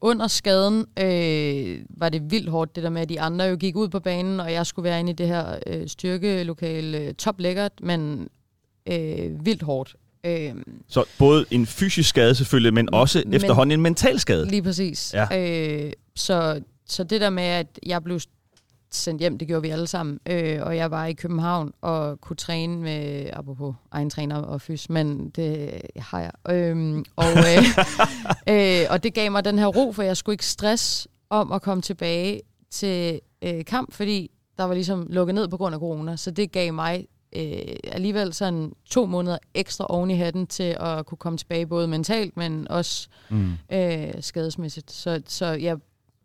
under 0.00 0.26
skaden 0.26 0.86
øh, 0.98 1.78
var 1.90 2.08
det 2.08 2.30
vildt 2.30 2.48
hårdt, 2.50 2.76
det 2.76 2.82
der 2.84 2.90
med, 2.90 3.02
at 3.02 3.08
de 3.08 3.20
andre 3.20 3.44
jo 3.44 3.56
gik 3.56 3.76
ud 3.76 3.88
på 3.88 4.00
banen, 4.00 4.40
og 4.40 4.52
jeg 4.52 4.66
skulle 4.66 4.84
være 4.84 5.00
inde 5.00 5.10
i 5.10 5.14
det 5.14 5.26
her 5.28 5.58
øh, 5.66 5.88
styrkelokale, 5.88 6.98
øh, 6.98 7.14
top 7.14 7.40
lækkert, 7.40 7.72
men 7.82 8.28
øh, 8.88 9.46
vildt 9.46 9.62
hårdt. 9.62 9.94
Øh, 10.24 10.54
Så 10.88 11.04
både 11.18 11.44
en 11.50 11.66
fysisk 11.66 12.08
skade 12.08 12.34
selvfølgelig, 12.34 12.74
men 12.74 12.94
også 12.94 13.22
Men- 13.26 13.34
efterhånden 13.34 13.78
en 13.78 13.82
mental 13.82 14.20
skade. 14.20 14.48
Lige 14.50 14.62
præcis. 14.62 15.14
Ja. 15.14 15.38
Øh, 15.86 15.92
så, 16.16 16.60
så 16.86 17.04
det 17.04 17.20
der 17.20 17.30
med, 17.30 17.42
at 17.42 17.66
jeg 17.86 18.04
blev 18.04 18.20
sendt 18.90 19.20
hjem, 19.20 19.38
det 19.38 19.48
gjorde 19.48 19.62
vi 19.62 19.68
alle 19.68 19.86
sammen, 19.86 20.20
øh, 20.26 20.58
og 20.62 20.76
jeg 20.76 20.90
var 20.90 21.06
i 21.06 21.12
København 21.12 21.72
og 21.80 22.20
kunne 22.20 22.36
træne 22.36 22.76
med, 22.76 23.30
apropos 23.32 23.74
egen 23.90 24.10
træner 24.10 24.36
og 24.36 24.60
fys, 24.60 24.90
men 24.90 25.30
det 25.30 25.80
har 25.96 26.20
jeg. 26.20 26.32
Øhm, 26.50 27.04
og, 27.16 27.24
øh, 27.26 27.64
øh, 28.82 28.86
og 28.90 29.02
det 29.02 29.14
gav 29.14 29.30
mig 29.30 29.44
den 29.44 29.58
her 29.58 29.66
ro, 29.66 29.92
for 29.92 30.02
jeg 30.02 30.16
skulle 30.16 30.34
ikke 30.34 30.46
stress 30.46 31.08
om 31.30 31.52
at 31.52 31.62
komme 31.62 31.82
tilbage 31.82 32.40
til 32.70 33.20
øh, 33.42 33.64
kamp, 33.64 33.92
fordi 33.92 34.30
der 34.58 34.64
var 34.64 34.74
ligesom 34.74 35.06
lukket 35.10 35.34
ned 35.34 35.48
på 35.48 35.56
grund 35.56 35.74
af 35.74 35.80
corona, 35.80 36.16
så 36.16 36.30
det 36.30 36.52
gav 36.52 36.72
mig 36.72 37.06
øh, 37.36 37.76
alligevel 37.84 38.34
sådan 38.34 38.72
to 38.90 39.06
måneder 39.06 39.38
ekstra 39.54 39.86
oven 39.88 40.10
i 40.10 40.14
hatten 40.14 40.46
til 40.46 40.76
at 40.80 41.06
kunne 41.06 41.18
komme 41.18 41.38
tilbage, 41.38 41.66
både 41.66 41.88
mentalt, 41.88 42.36
men 42.36 42.68
også 42.70 43.08
Mm. 43.30 43.52
øh, 43.72 44.08
skadesmæssigt. 44.20 44.90
Så, 44.90 45.22
så 45.26 45.46
jeg 45.46 45.76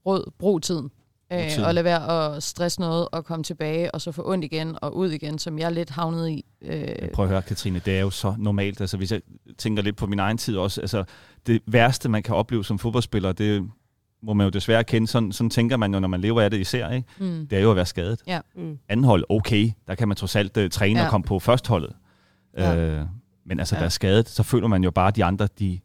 brød 0.03 0.23
brug 0.39 0.61
tiden. 0.61 0.91
Øh, 1.33 1.67
og 1.67 1.73
lade 1.73 1.83
være 1.83 2.35
at 2.35 2.43
stresse 2.43 2.79
noget 2.79 3.07
og 3.11 3.25
komme 3.25 3.43
tilbage, 3.43 3.95
og 3.95 4.01
så 4.01 4.11
få 4.11 4.31
ondt 4.31 4.45
igen 4.45 4.75
og 4.81 4.95
ud 4.97 5.09
igen, 5.09 5.39
som 5.39 5.59
jeg 5.59 5.71
lidt 5.71 5.89
havnede 5.89 6.33
i. 6.33 6.45
Øh, 6.61 6.85
Prøv 7.13 7.25
at 7.25 7.29
høre, 7.31 7.41
Katrine, 7.41 7.79
det 7.85 7.97
er 7.97 8.01
jo 8.01 8.09
så 8.09 8.35
normalt. 8.37 8.81
Altså, 8.81 8.97
hvis 8.97 9.11
jeg 9.11 9.21
tænker 9.57 9.83
lidt 9.83 9.95
på 9.97 10.07
min 10.07 10.19
egen 10.19 10.37
tid 10.37 10.57
også, 10.57 10.81
altså, 10.81 11.03
det 11.47 11.61
værste, 11.65 12.09
man 12.09 12.23
kan 12.23 12.35
opleve 12.35 12.65
som 12.65 12.79
fodboldspiller, 12.79 13.31
det 13.31 13.69
må 14.23 14.33
man 14.33 14.45
jo 14.45 14.49
desværre 14.49 14.83
kende. 14.83 15.07
Sådan, 15.07 15.31
sådan 15.31 15.49
tænker 15.49 15.77
man 15.77 15.93
jo, 15.93 15.99
når 15.99 16.07
man 16.07 16.21
lever 16.21 16.41
af 16.41 16.51
det 16.51 16.57
især, 16.59 16.89
ikke? 16.89 17.07
mm, 17.19 17.47
Det 17.47 17.57
er 17.57 17.61
jo 17.61 17.69
at 17.69 17.75
være 17.75 17.85
skadet. 17.85 18.21
Mm. 18.55 18.77
Anden 18.89 19.03
hold, 19.03 19.23
okay, 19.29 19.71
der 19.87 19.95
kan 19.95 20.07
man 20.07 20.17
trods 20.17 20.35
alt 20.35 20.57
uh, 20.57 20.69
træne 20.69 20.93
ja. 20.95 20.99
Ja. 20.99 21.05
og 21.07 21.11
komme 21.11 21.25
på 21.25 21.39
førstholdet. 21.39 21.93
Ja. 22.57 22.75
Øh, 22.75 23.05
men 23.45 23.59
altså, 23.59 23.75
Ja. 23.75 23.79
være 23.81 23.89
skadet, 23.89 24.29
så 24.29 24.43
føler 24.43 24.67
man 24.67 24.83
jo 24.83 24.91
bare, 24.91 25.07
at 25.07 25.15
de 25.15 25.23
andre, 25.23 25.47
de 25.59 25.79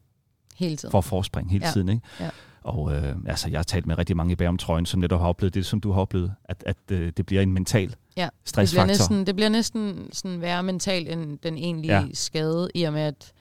hele 0.55 0.75
tiden. 0.77 0.91
får 0.91 1.01
forspring 1.01 1.51
hele 1.51 1.65
Ja. 1.65 1.71
tiden. 1.71 1.89
Ikke? 1.89 2.01
Ja. 2.19 2.29
Og 2.63 2.93
øh, 2.93 3.15
altså, 3.27 3.49
jeg 3.49 3.57
har 3.57 3.63
talt 3.63 3.85
med 3.87 3.97
rigtig 3.97 4.17
mange 4.17 4.35
bag 4.35 4.47
om 4.47 4.57
trøjen, 4.57 4.85
som 4.85 4.99
netop 4.99 5.19
har 5.19 5.27
oplevet 5.27 5.53
det, 5.53 5.65
som 5.65 5.81
du 5.81 5.91
har 5.91 6.01
oplevet, 6.01 6.33
at, 6.45 6.63
at 6.65 6.77
øh, 6.91 7.11
det 7.17 7.25
bliver 7.25 7.41
en 7.41 7.53
mental 7.53 7.81
Ja, 8.17 8.23
Det 8.23 8.29
bliver 8.31 8.31
stressfaktor. 8.45 8.85
næsten, 8.87 9.25
det 9.25 9.35
bliver 9.35 9.49
næsten 9.49 10.09
sådan 10.13 10.41
værre 10.41 10.63
mentalt 10.63 11.09
end 11.09 11.39
den 11.43 11.57
egentlige 11.57 11.93
Ja. 11.95 12.05
skade, 12.13 12.69
i 12.75 12.83
og 12.83 12.93
med, 12.93 13.01
at 13.01 13.31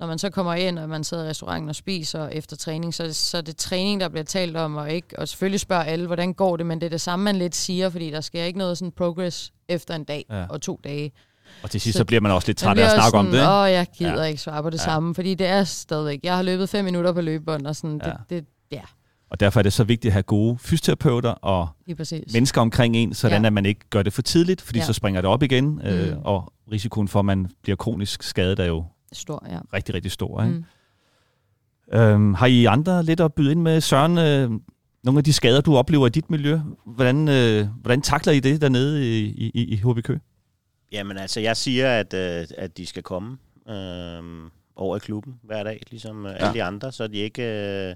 når 0.00 0.06
man 0.06 0.18
så 0.18 0.30
kommer 0.30 0.54
ind, 0.54 0.78
og 0.78 0.88
man 0.88 1.04
sidder 1.04 1.24
i 1.24 1.28
restauranten 1.28 1.68
og 1.68 1.74
spiser 1.74 2.28
efter 2.28 2.56
træning, 2.56 2.94
så, 2.94 3.12
så 3.12 3.36
er 3.36 3.40
det 3.42 3.56
træning, 3.56 4.00
der 4.00 4.08
bliver 4.08 4.24
talt 4.24 4.56
om, 4.56 4.76
og, 4.76 4.90
ikke, 4.92 5.18
og 5.18 5.28
selvfølgelig 5.28 5.60
spørger 5.60 5.82
alle, 5.82 6.06
hvordan 6.06 6.32
går 6.34 6.56
det, 6.56 6.66
men 6.66 6.80
det 6.80 6.86
er 6.86 6.90
det 6.90 7.00
samme, 7.00 7.24
man 7.24 7.36
lidt 7.36 7.56
siger, 7.56 7.88
fordi 7.90 8.10
der 8.10 8.20
sker 8.20 8.42
ikke 8.44 8.58
noget 8.58 8.78
sådan 8.78 8.92
progress 8.92 9.52
efter 9.68 9.94
en 9.94 10.04
dag 10.04 10.24
Ja. 10.30 10.46
og 10.50 10.60
to 10.60 10.80
dage. 10.84 11.12
Og 11.62 11.70
til 11.70 11.80
sidst, 11.80 11.94
så, 11.96 11.98
Så 12.00 12.04
bliver 12.04 12.20
man 12.20 12.32
også 12.32 12.48
lidt 12.48 12.58
træt 12.58 12.78
af 12.78 12.84
at 12.84 12.90
snakke 12.90 13.18
om 13.18 13.24
sådan, 13.26 13.32
det. 13.38 13.44
Ikke? 13.44 13.52
Åh, 13.52 13.70
jeg 13.70 13.86
gider 13.98 14.22
Ja. 14.22 14.28
ikke 14.28 14.40
svare 14.42 14.62
på 14.62 14.70
det 14.70 14.78
Ja. 14.78 14.84
samme, 14.84 15.14
fordi 15.14 15.34
det 15.34 15.46
er 15.46 15.64
stadigvæk, 15.64 16.20
jeg 16.22 16.36
har 16.36 16.42
løbet 16.42 16.68
fem 16.68 16.84
minutter 16.84 17.12
på 17.12 17.20
løbebånd, 17.20 17.66
og 17.66 17.76
sådan, 17.76 18.00
ja. 18.04 18.10
det, 18.10 18.16
det, 18.30 18.44
ja, 18.72 18.80
Og 19.30 19.40
derfor 19.40 19.60
er 19.60 19.62
det 19.62 19.72
så 19.72 19.84
vigtigt 19.84 20.10
at 20.10 20.12
have 20.12 20.22
gode 20.22 20.58
fysioterapeuter 20.58 21.30
og 21.30 21.68
mennesker 22.32 22.60
omkring 22.60 22.96
en, 22.96 23.14
sådan 23.14 23.42
Ja. 23.42 23.46
at 23.46 23.52
man 23.52 23.66
ikke 23.66 23.80
gør 23.90 24.02
det 24.02 24.12
for 24.12 24.22
tidligt, 24.22 24.60
fordi 24.60 24.78
Ja. 24.78 24.84
så 24.84 24.92
springer 24.92 25.20
det 25.20 25.30
op 25.30 25.42
igen, 25.42 25.80
øh, 25.84 26.12
Mm. 26.16 26.22
og 26.24 26.52
risikoen 26.72 27.08
for, 27.08 27.18
at 27.18 27.24
man 27.24 27.50
bliver 27.62 27.76
kronisk 27.76 28.22
skadet, 28.22 28.58
er 28.58 28.64
jo 28.64 28.84
Stor, 29.12 29.46
ja. 29.50 29.58
rigtig, 29.72 29.94
rigtig 29.94 30.12
stor. 30.12 30.42
Ikke? 30.42 30.54
Mm. 31.92 31.98
Øhm, 31.98 32.34
har 32.34 32.46
I 32.46 32.64
andre 32.64 33.02
lidt 33.02 33.20
at 33.20 33.34
byde 33.34 33.52
ind 33.52 33.60
med, 33.62 33.80
Søren? 33.80 34.18
Øh, 34.18 34.50
nogle 35.04 35.18
af 35.18 35.24
de 35.24 35.32
skader, 35.32 35.60
du 35.60 35.76
oplever 35.76 36.06
i 36.06 36.10
dit 36.10 36.30
miljø, 36.30 36.60
hvordan, 36.86 37.28
øh, 37.28 37.66
hvordan 37.82 38.02
takler 38.02 38.32
I 38.32 38.40
det 38.40 38.60
dernede 38.60 39.18
i, 39.20 39.50
i, 39.54 39.64
i 39.64 39.76
HB 39.76 40.02
Kø? 40.04 40.18
Jamen 40.92 41.16
altså, 41.18 41.40
jeg 41.40 41.56
siger, 41.56 41.88
at, 41.98 42.14
øh, 42.14 42.46
at 42.58 42.76
de 42.76 42.86
skal 42.86 43.02
komme 43.02 43.36
øh, 43.68 44.22
over 44.76 44.96
i 44.96 44.98
klubben 44.98 45.34
hver 45.42 45.62
dag, 45.62 45.82
ligesom 45.90 46.26
øh, 46.26 46.32
Ja. 46.32 46.36
alle 46.46 46.54
de 46.54 46.62
andre, 46.62 46.92
så 46.92 47.06
de 47.06 47.16
ikke... 47.16 47.42
Øh, 47.42 47.94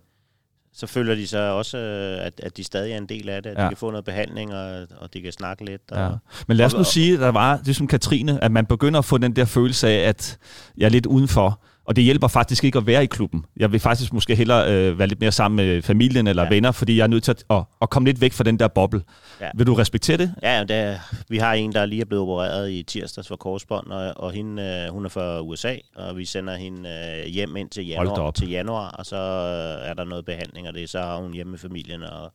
så 0.75 0.87
føler 0.87 1.14
de 1.14 1.27
sig 1.27 1.53
også, 1.53 1.79
øh, 1.79 2.27
at, 2.27 2.41
at 2.43 2.57
de 2.57 2.64
stadig 2.64 2.93
er 2.93 2.97
en 2.99 3.07
del 3.07 3.29
af 3.29 3.43
det, 3.43 3.51
at 3.51 3.59
Ja. 3.59 3.62
de 3.64 3.68
kan 3.68 3.77
få 3.77 3.91
noget 3.91 4.05
behandling, 4.05 4.55
og, 4.55 4.87
og 4.99 5.14
de 5.14 5.20
kan 5.22 5.33
snakke 5.33 5.64
lidt. 5.64 5.83
Og, 5.91 5.99
Ja. 5.99 6.09
Men 6.49 6.57
lad 6.57 6.66
os 6.66 6.72
nu 6.72 6.79
og- 6.79 6.87
sige, 6.87 7.14
at 7.14 7.20
der 7.20 7.29
var, 7.29 7.57
det 7.57 7.77
som 7.77 7.87
Katrine, 7.87 8.45
at 8.45 8.53
man 8.53 8.66
begynder 8.66 8.99
at 8.99 9.05
få 9.05 9.18
den 9.18 9.37
der 9.37 9.45
følelse 9.45 9.89
af, 9.89 10.09
at 10.09 10.39
jeg 10.77 10.85
er 10.85 10.91
lidt 10.91 11.07
udenfor. 11.07 11.61
Og 11.85 11.97
det 11.97 12.05
hjælper 12.05 12.28
faktisk 12.28 12.64
ikke 12.64 12.78
at 12.78 12.87
være 12.87 13.03
i 13.03 13.07
klubben. 13.07 13.45
Jeg 13.57 13.72
vil 13.72 13.80
faktisk 13.80 14.12
måske 14.12 14.35
hellere 14.35 14.72
øh, 14.72 14.99
være 14.99 15.09
lidt 15.09 15.20
mere 15.20 15.32
sammen 15.32 15.57
med 15.57 15.82
familien 15.82 16.26
eller 16.26 16.43
ja. 16.43 16.49
Venner, 16.49 16.72
fordi 16.72 16.97
jeg 16.97 17.03
er 17.03 17.07
nødt 17.07 17.24
til 17.24 17.30
at, 17.30 17.45
at, 17.51 17.62
at 17.82 17.91
komme 17.91 18.09
lidt 18.09 18.20
væk 18.20 18.32
fra 18.32 18.45
den 18.45 18.59
der 18.59 18.68
boble. 18.68 19.03
Ja. 19.41 19.51
Vil 19.55 19.66
du 19.66 19.74
respektere 19.74 20.16
det? 20.16 20.35
Ja, 20.43 20.64
det, 20.64 21.01
vi 21.28 21.39
har 21.39 21.53
en, 21.53 21.72
der 21.72 21.87
lige 21.87 22.01
er 22.01 22.05
blevet 22.05 22.22
opereret 22.22 22.70
i 22.70 22.82
tirsdags 22.82 23.28
for 23.28 23.37
korsbånd, 23.37 23.87
og, 23.87 24.12
og 24.16 24.32
hende, 24.32 24.62
øh, 24.62 24.93
hun 24.93 25.05
er 25.05 25.09
fra 25.09 25.41
USA, 25.41 25.76
og 25.97 26.16
vi 26.16 26.24
sender 26.24 26.57
hende 26.57 26.89
øh, 26.89 27.32
hjem 27.32 27.57
ind 27.57 27.70
til 27.70 27.87
januar, 27.87 28.30
til 28.30 28.51
januar, 28.51 28.91
og 28.91 29.07
så 29.07 29.16
øh, 29.16 29.91
er 29.91 29.95
der 29.95 30.05
noget 30.05 30.24
behandling, 30.24 30.68
og 30.68 30.74
det 30.74 30.91
så 30.91 30.99
har 30.99 31.16
hun 31.16 31.32
hjemme 31.32 31.51
med 31.51 31.59
familien, 31.59 32.03
og, 32.03 32.32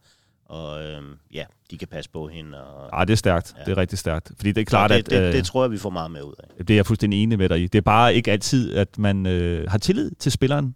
og 0.50 0.84
øh, 0.84 1.02
ja, 1.34 1.46
de 1.72 1.78
kan 1.78 1.88
passe 1.88 2.10
på 2.10 2.28
hende. 2.28 2.64
Og, 2.64 3.00
Ja, 3.00 3.06
det 3.06 3.12
er 3.12 3.18
stærkt. 3.18 3.54
Ja. 3.58 3.64
Det 3.64 3.72
er 3.72 3.78
rigtig 3.78 4.00
stærkt. 4.00 4.32
Fordi 4.36 4.52
det 4.52 4.62
er 4.62 4.66
klart, 4.66 4.90
det, 4.90 4.96
at... 4.96 5.10
det, 5.10 5.28
øh, 5.28 5.34
det 5.34 5.46
tror 5.46 5.64
jeg, 5.64 5.72
vi 5.72 5.78
får 5.78 5.90
meget 5.90 6.12
med 6.12 6.24
ud 6.24 6.34
af. 6.40 6.66
Det 6.66 6.70
er 6.70 6.76
jeg 6.76 6.86
fuldstændig 6.86 7.24
enig 7.24 7.38
med 7.38 7.50
dig 7.50 7.62
i. 7.62 7.68
Det 7.68 7.78
er 7.78 7.82
bare 7.82 8.16
ikke 8.16 8.32
altid, 8.32 8.76
at 8.76 8.98
man 8.98 9.26
øh, 9.26 9.70
har 9.72 9.78
tillid 9.78 10.12
til 10.20 10.32
spilleren, 10.32 10.76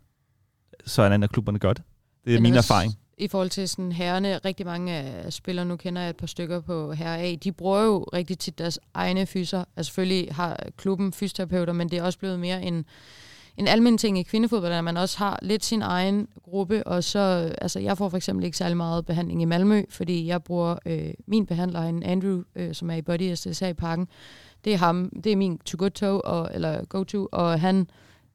så 0.85 1.01
at 1.01 1.29
klubberne 1.31 1.59
gør 1.59 1.73
det. 1.73 1.83
Det 2.25 2.31
er 2.31 2.35
Men 2.35 2.43
min 2.43 2.57
også 2.57 2.73
erfaring. 2.73 2.93
I 3.17 3.27
forhold 3.27 3.49
til 3.49 3.69
sådan 3.69 3.91
herrene, 3.91 4.37
rigtig 4.37 4.65
mange 4.65 4.93
af 4.93 5.33
spillere, 5.33 5.65
nu 5.65 5.75
kender 5.75 6.01
jeg 6.01 6.09
et 6.09 6.17
par 6.17 6.27
stykker 6.27 6.61
på 6.61 6.91
herre 6.93 7.19
A, 7.19 7.35
de 7.35 7.51
bruger 7.51 7.83
jo 7.83 8.03
rigtig 8.03 8.39
tit 8.39 8.57
deres 8.57 8.79
egne 8.93 9.25
fyser. 9.25 9.63
Altså 9.77 9.89
selvfølgelig 9.89 10.35
har 10.35 10.59
klubben 10.77 11.13
fysioterapeuter, 11.13 11.73
men 11.73 11.89
det 11.89 11.99
er 11.99 12.03
også 12.03 12.19
blevet 12.19 12.39
mere 12.39 12.63
en, 12.63 12.85
en 13.57 13.67
almindelig 13.67 13.99
ting 13.99 14.19
i 14.19 14.23
kvindefodbold, 14.23 14.71
at 14.73 14.83
man 14.83 14.97
også 14.97 15.17
har 15.17 15.39
lidt 15.41 15.65
sin 15.65 15.81
egen 15.81 16.27
gruppe, 16.43 16.87
og 16.87 17.03
så, 17.03 17.53
altså 17.61 17.79
jeg 17.79 17.97
får 17.97 18.09
for 18.09 18.17
eksempel 18.17 18.45
ikke 18.45 18.57
særlig 18.57 18.77
meget 18.77 19.05
behandling 19.05 19.41
i 19.41 19.45
Malmø, 19.45 19.83
fordi 19.89 20.27
jeg 20.27 20.43
bruger 20.43 20.75
øh, 20.85 21.13
min 21.27 21.45
behandler, 21.45 21.81
en 21.81 22.03
Andrew, 22.03 22.41
øh, 22.55 22.73
som 22.73 22.89
er 22.89 22.95
i 22.95 23.01
Body 23.01 23.33
SSA 23.35 23.67
i 23.67 23.73
parken, 23.73 24.07
det 24.65 24.73
er 24.73 24.77
ham, 24.77 25.11
det 25.23 25.31
er 25.31 25.35
min 25.35 25.57
to 25.57 25.75
go 25.79 25.89
to, 25.89 26.21
og, 26.23 26.49
eller 26.53 26.85
go 26.85 27.03
to, 27.03 27.27
og 27.31 27.59
han 27.59 27.87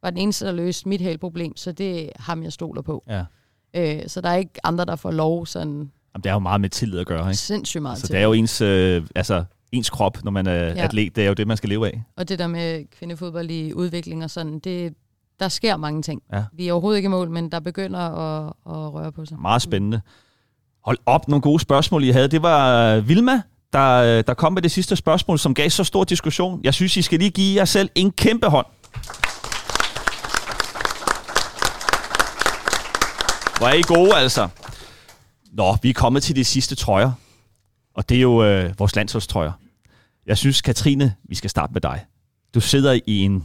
var 0.03 0.11
den 0.11 0.19
eneste, 0.19 0.47
der 0.47 0.53
løste 0.53 0.89
mit 0.89 1.01
hælproblem, 1.01 1.57
så 1.57 1.73
det 1.73 2.05
er 2.05 2.11
ham, 2.19 2.43
jeg 2.43 2.53
stoler 2.53 2.83
på. 2.83 3.05
Ja. 3.09 3.25
Øh, 3.75 4.03
så 4.09 4.21
der 4.21 4.29
er 4.29 4.37
ikke 4.37 4.61
andre, 4.65 4.85
der 4.85 4.97
får 4.97 5.11
lov 5.11 5.47
sådan 5.47 5.91
Jamen, 6.15 6.23
det 6.25 6.27
er 6.27 6.33
jo 6.33 6.39
meget 6.39 6.61
med 6.61 6.69
tillid 6.69 6.99
at 6.99 7.07
gøre. 7.07 7.27
Ikke? 7.27 7.37
sindssygt 7.37 7.83
meget 7.83 7.99
Så 7.99 8.07
til. 8.07 8.13
det 8.13 8.21
er 8.21 8.25
jo 8.25 8.33
ens, 8.33 8.61
øh, 8.61 9.07
altså, 9.15 9.45
ens 9.73 9.91
krop, 9.91 10.25
når 10.25 10.31
man 10.31 10.47
er. 10.47 10.65
Ja. 10.65 10.85
atlet. 10.85 11.17
Det 11.17 11.25
er 11.25 11.29
jo 11.29 11.35
det, 11.35 11.47
man 11.47 11.57
skal 11.57 11.69
leve 11.69 11.87
af. 11.87 12.03
Og 12.17 12.29
det 12.29 12.39
der 12.39 12.47
med 12.47 12.85
kvindefodbold 12.99 13.51
i 13.51 13.73
udvikling 13.75 14.25
og 14.25 14.31
sådan, 14.31 14.59
det, 14.59 14.95
der 15.41 15.49
sker 15.49 15.77
mange 15.77 16.03
ting. 16.03 16.23
Ja. 16.33 16.45
Vi 16.53 16.69
er 16.69 16.73
overhovedet 16.73 16.99
ikke 16.99 17.07
i 17.07 17.11
mål, 17.11 17.31
men 17.31 17.53
der 17.53 17.61
begynder 17.61 18.01
at, 18.01 18.47
at 18.47 18.95
røre 18.95 19.13
på 19.13 19.25
sig. 19.25 19.41
Meget 19.41 19.63
spændende. 19.63 20.01
Hold 20.85 20.99
op, 21.07 21.29
nogle 21.29 21.43
gode 21.43 21.61
spørgsmål, 21.61 22.05
I 22.05 22.11
havde. 22.11 22.29
Det 22.29 22.43
var 22.43 22.95
øh, 22.95 23.09
Vilma, 23.09 23.43
der, 23.73 23.95
øh, 23.95 24.25
der 24.27 24.35
kom 24.35 24.53
med 24.53 24.63
det 24.63 24.71
sidste 24.71 24.97
spørgsmål, 24.97 25.39
som 25.39 25.55
gav 25.55 25.71
så 25.71 25.85
stor 25.85 26.05
diskussion. 26.05 26.61
Jeg 26.65 26.75
synes, 26.75 26.97
I 26.97 27.03
skal 27.03 27.19
lige 27.19 27.31
give 27.31 27.57
jer 27.57 27.65
selv 27.65 27.91
en 27.95 28.13
kæmpe 28.13 28.47
hånd. 28.47 28.67
Hvor 33.59 33.67
er 33.67 33.75
I 33.75 33.83
gode, 33.83 34.17
altså. 34.17 34.49
Nå, 35.53 35.77
vi 35.83 35.91
er 35.91 35.95
kommet 35.95 36.23
til 36.23 36.37
de 36.37 36.45
sidste 36.45 36.75
trøjer. 36.75 37.13
Og 37.95 38.09
det 38.09 38.17
er 38.17 38.21
jo 38.21 38.45
øh, 38.45 38.79
vores 38.79 38.97
landsholdstrøjer. 38.97 39.53
Jeg 40.27 40.39
synes, 40.39 40.61
Katrine, 40.61 41.15
vi 41.29 41.35
skal 41.35 41.51
starte 41.51 41.73
med 41.73 41.81
dig. 41.81 42.05
Du 42.55 42.61
sidder 42.61 42.99
i 43.07 43.19
en 43.19 43.45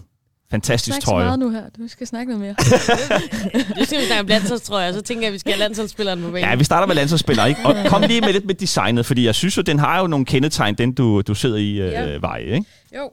fantastisk 0.53 0.95
Snak 0.95 1.01
så 1.01 1.05
trøje. 1.05 1.25
meget 1.25 1.39
nu 1.39 1.49
her. 1.49 1.63
Du 1.77 1.87
skal 1.87 2.07
snakke 2.07 2.37
noget 2.37 2.41
mere. 2.41 2.55
Det 3.79 3.87
skal 3.87 3.99
vi 4.01 4.05
snakke 4.05 4.19
om 4.19 4.27
landsholdstrøjer, 4.27 4.91
så 4.93 5.01
tænker 5.01 5.21
jeg, 5.21 5.27
at 5.27 5.33
vi 5.33 5.39
skal 5.39 5.51
have 5.53 5.59
landsholdsspilleren 5.59 6.19
på 6.21 6.31
banen. 6.31 6.49
Ja, 6.49 6.55
vi 6.55 6.63
starter 6.63 6.87
med 6.87 6.95
landsholdsspiller, 6.95 7.45
ikke? 7.45 7.61
Og 7.65 7.75
kom 7.87 8.01
lige 8.01 8.21
med 8.21 8.33
lidt 8.33 8.45
med 8.45 8.55
designet, 8.55 9.05
fordi 9.05 9.25
jeg 9.25 9.35
synes 9.35 9.57
jo, 9.57 9.61
den 9.61 9.79
har 9.79 9.99
jo 10.01 10.07
nogle 10.07 10.25
kendetegn, 10.25 10.75
den 10.75 10.93
du, 10.93 11.21
du 11.21 11.35
sidder 11.35 11.57
i 11.57 11.71
øh, 11.71 11.91
Ja. 11.91 12.17
vej, 12.17 12.37
ikke? 12.37 12.65
Jo. 12.97 13.09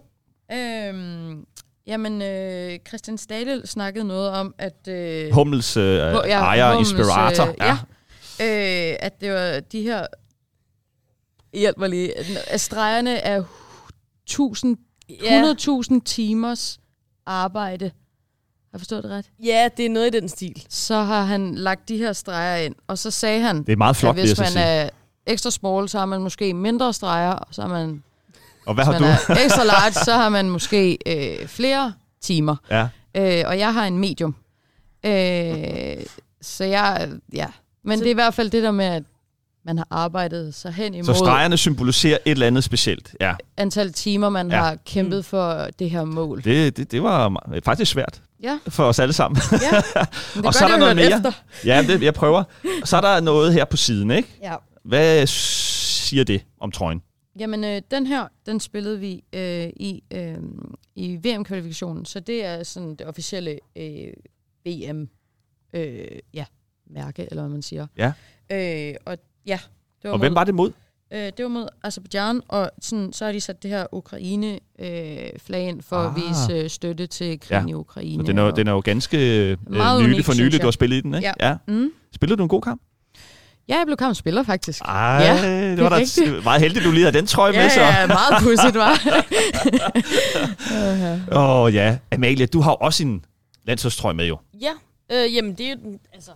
Øhm, 0.53 1.45
jamen, 1.87 2.23
øh, 2.23 2.79
Christian 2.89 3.19
Stadel 3.19 3.69
snakkede 3.69 4.05
noget 4.05 4.31
om, 4.31 4.55
at... 4.59 4.89
Øh, 4.89 5.33
Hummels 5.33 5.77
øh, 5.77 5.85
ja, 5.85 6.01
ejer, 6.39 6.69
Hummels, 6.73 6.91
inspirator. 6.91 7.49
øh, 7.49 7.55
ja. 7.61 7.73
øh, 8.93 8.97
at 9.01 9.21
det 9.21 9.33
var 9.33 9.61
de 9.73 9.83
her... 9.83 10.07
Hjælp 11.55 11.77
mig 11.79 11.89
lige. 11.91 12.13
At 12.51 12.61
stregerne 12.61 13.11
er 13.17 13.43
1000 14.27 14.77
Ja. 15.23 15.53
100.000 15.93 16.01
timers 16.05 16.80
arbejde. 17.31 17.85
Har 17.85 17.93
jeg 18.73 18.81
forstået 18.81 19.03
det 19.05 19.11
ret? 19.11 19.31
ja, 19.45 19.69
det 19.77 19.87
er 19.87 19.91
noget 19.91 20.15
i 20.15 20.21
den 20.21 20.29
stil. 20.29 20.65
Så 20.69 20.95
har 21.03 21.23
han 21.23 21.55
lagt 21.55 21.89
de 21.89 21.97
her 21.97 22.13
streger 22.13 22.57
ind, 22.57 22.75
og 22.87 22.99
så 22.99 23.11
sagde 23.11 23.41
han, 23.41 23.63
Det 23.63 23.73
er 23.73 23.77
meget 23.77 23.97
flot, 23.97 24.17
at 24.19 24.23
hvis 24.23 24.39
man 24.39 24.49
sige. 24.49 24.63
er 24.65 24.89
ekstra 25.27 25.51
small, 25.51 25.89
så 25.89 25.99
har 25.99 26.07
man 26.07 26.21
måske 26.23 26.55
mindre 26.55 26.93
streger, 26.93 27.31
og 27.33 27.47
så 27.51 27.63
har 27.63 27.69
man, 27.69 28.03
Og 28.67 28.75
hvad 28.75 28.85
hvis 28.85 28.95
har 28.95 29.01
man 29.01 29.17
du? 29.27 29.33
er 29.33 29.45
ekstra 29.45 29.65
large, 29.65 29.93
så 29.93 30.13
har 30.13 30.29
man 30.29 30.51
måske 30.51 30.99
øh, 31.07 31.47
flere 31.49 31.93
timer. 32.21 32.57
Ja. 32.71 32.89
Øh, 33.15 33.45
og 33.47 33.59
jeg 33.59 33.75
har 33.75 33.87
en 33.87 33.99
medium. 33.99 34.35
Øh, 35.07 36.05
så 36.43 36.65
jeg, 36.65 37.09
ja. 37.33 37.47
Men 37.85 37.99
Så- 37.99 38.05
det 38.05 38.11
er 38.11 38.15
i 38.15 38.15
hvert 38.15 38.35
fald 38.35 38.51
det 38.51 38.63
der 38.63 38.71
med, 38.71 38.85
at 38.85 39.03
man 39.65 39.79
har 39.79 39.87
arbejdet 39.91 40.55
sig 40.55 40.73
hen 40.73 40.95
imod 40.95 41.05
Så 41.05 41.15
stregerne 41.15 41.57
symboliserer 41.57 42.19
et 42.25 42.31
eller 42.31 42.47
andet 42.47 42.65
specielt. 42.65 43.15
Ja, 43.21 43.35
antal 43.57 43.93
timer, 43.93 44.29
man 44.29 44.51
Ja. 44.51 44.57
har 44.57 44.77
kæmpet 44.87 45.25
for 45.25 45.69
det 45.79 45.91
her 45.91 46.05
mål. 46.05 46.45
det, 46.45 46.77
det, 46.77 46.93
det 46.93 47.03
var 47.03 47.43
faktisk 47.65 47.91
svært 47.93 48.23
Ja, 48.43 48.59
for 48.69 48.85
os 48.85 48.99
alle 48.99 49.13
sammen. 49.13 49.41
ja. 49.53 49.83
Men 50.35 50.43
det 50.43 50.47
Og 50.47 50.55
så 50.55 50.65
er 50.65 50.69
der 50.69 50.77
noget 50.77 50.97
mere. 50.97 51.17
Efter. 51.17 51.33
ja, 51.65 51.83
det, 51.89 52.03
jeg 52.03 52.15
prøver. 52.15 52.45
Så 52.85 52.97
er 52.97 53.01
der 53.01 53.21
noget 53.21 53.53
her 53.53 53.65
på 53.65 53.77
siden, 53.77 54.11
ikke? 54.11 54.29
Ja. 54.43 54.55
Hvad 54.85 55.27
siger 55.27 56.25
det 56.25 56.45
om 56.61 56.73
trøjen? 56.73 57.03
Jamen, 57.39 57.65
øh, 57.65 57.83
den 57.91 58.07
her, 58.07 58.29
den 58.47 58.61
spillede 58.61 58.99
vi 59.01 59.25
øh, 59.33 59.69
i, 59.77 60.03
øh, 60.11 60.35
i 60.97 61.17
VM-kvalifikationen, 61.17 62.05
så 62.05 62.21
det 62.21 62.45
er 62.45 62.63
sådan 62.63 62.95
det 62.95 63.07
officielle 63.07 63.59
øh, 63.77 64.13
VM, 64.67 65.09
øh, 65.73 66.07
ja, 66.35 66.45
mærke, 66.91 67.27
eller 67.31 67.43
hvad 67.43 67.51
man 67.53 67.63
siger. 67.63 67.87
Ja. 67.99 68.13
Øh, 68.53 68.95
og 69.07 69.19
ja, 69.47 69.59
det 70.03 70.09
var 70.09 70.11
Og 70.13 70.19
hvem 70.19 70.33
mod- 70.33 70.35
var 70.37 70.45
det 70.45 70.55
mod? 70.55 70.73
Øh, 71.13 71.19
det 71.21 71.43
var 71.43 71.49
mod 71.49 71.67
Azerbaijan, 71.85 72.41
og 72.49 72.71
sådan, 72.83 73.13
så 73.13 73.25
har 73.25 73.33
de 73.33 73.41
sat 73.41 73.63
det 73.63 73.71
her 73.71 73.87
Ukraine-flag 73.93 75.69
ind 75.69 75.83
for 75.83 75.97
Ah. 75.97 76.07
at 76.07 76.13
vise 76.17 76.53
øh, 76.65 76.71
støtte 76.71 77.07
til 77.07 77.41
krigen 77.41 77.69
Ja. 77.69 77.71
i 77.71 77.75
Ukraine. 77.75 78.25
Så 78.25 78.27
den 78.27 78.39
er, 78.39 78.43
jo- 78.43 78.49
og- 78.49 78.57
den 78.57 78.67
er 78.69 78.73
jo 78.73 78.81
ganske 78.85 79.51
øh, 79.51 79.57
Meget 79.71 80.03
nylig 80.03 80.15
unik, 80.15 80.25
for 80.27 80.35
nylig, 80.35 80.61
du 80.61 80.67
har 80.67 80.71
spillet 80.71 80.97
i 80.97 81.01
den, 81.01 81.15
ikke? 81.15 81.33
Ja. 81.41 81.49
ja. 81.49 81.57
Mm. 81.69 81.91
Spillede 82.15 82.39
du 82.39 82.43
en 82.43 82.49
god 82.49 82.63
kamp? 82.63 82.83
Ja, 83.69 83.77
jeg 83.79 83.87
blev 83.87 83.97
kampspiller 83.97 84.43
faktisk. 84.43 84.81
Ej, 84.85 85.23
Ja, 85.23 85.33
det, 85.69 85.77
det 85.79 85.85
var 85.85 85.91
da 85.91 86.05
meget 86.45 86.61
heldigt, 86.61 86.85
du 86.85 86.91
lige 86.91 87.05
havde 87.05 87.19
den 87.19 87.27
trøje 87.27 87.53
ja, 87.53 87.63
med, 87.63 87.71
så. 87.71 87.81
ja, 87.81 88.07
meget 88.07 88.43
pudsigt, 88.43 88.75
var. 88.75 89.01
Åh 91.33 91.51
oh, 91.63 91.75
ja. 91.75 91.99
Amalie, 92.13 92.47
du 92.47 92.61
har 92.61 92.71
også 92.73 93.03
en 93.03 93.25
landsholdstrøje 93.65 94.15
med 94.15 94.27
jo. 94.27 94.39
Ja, 94.61 94.71
øh, 95.13 95.35
jamen 95.35 95.55
det 95.55 95.67
er 95.67 95.71
jo 95.71 95.99
altså, 96.13 96.31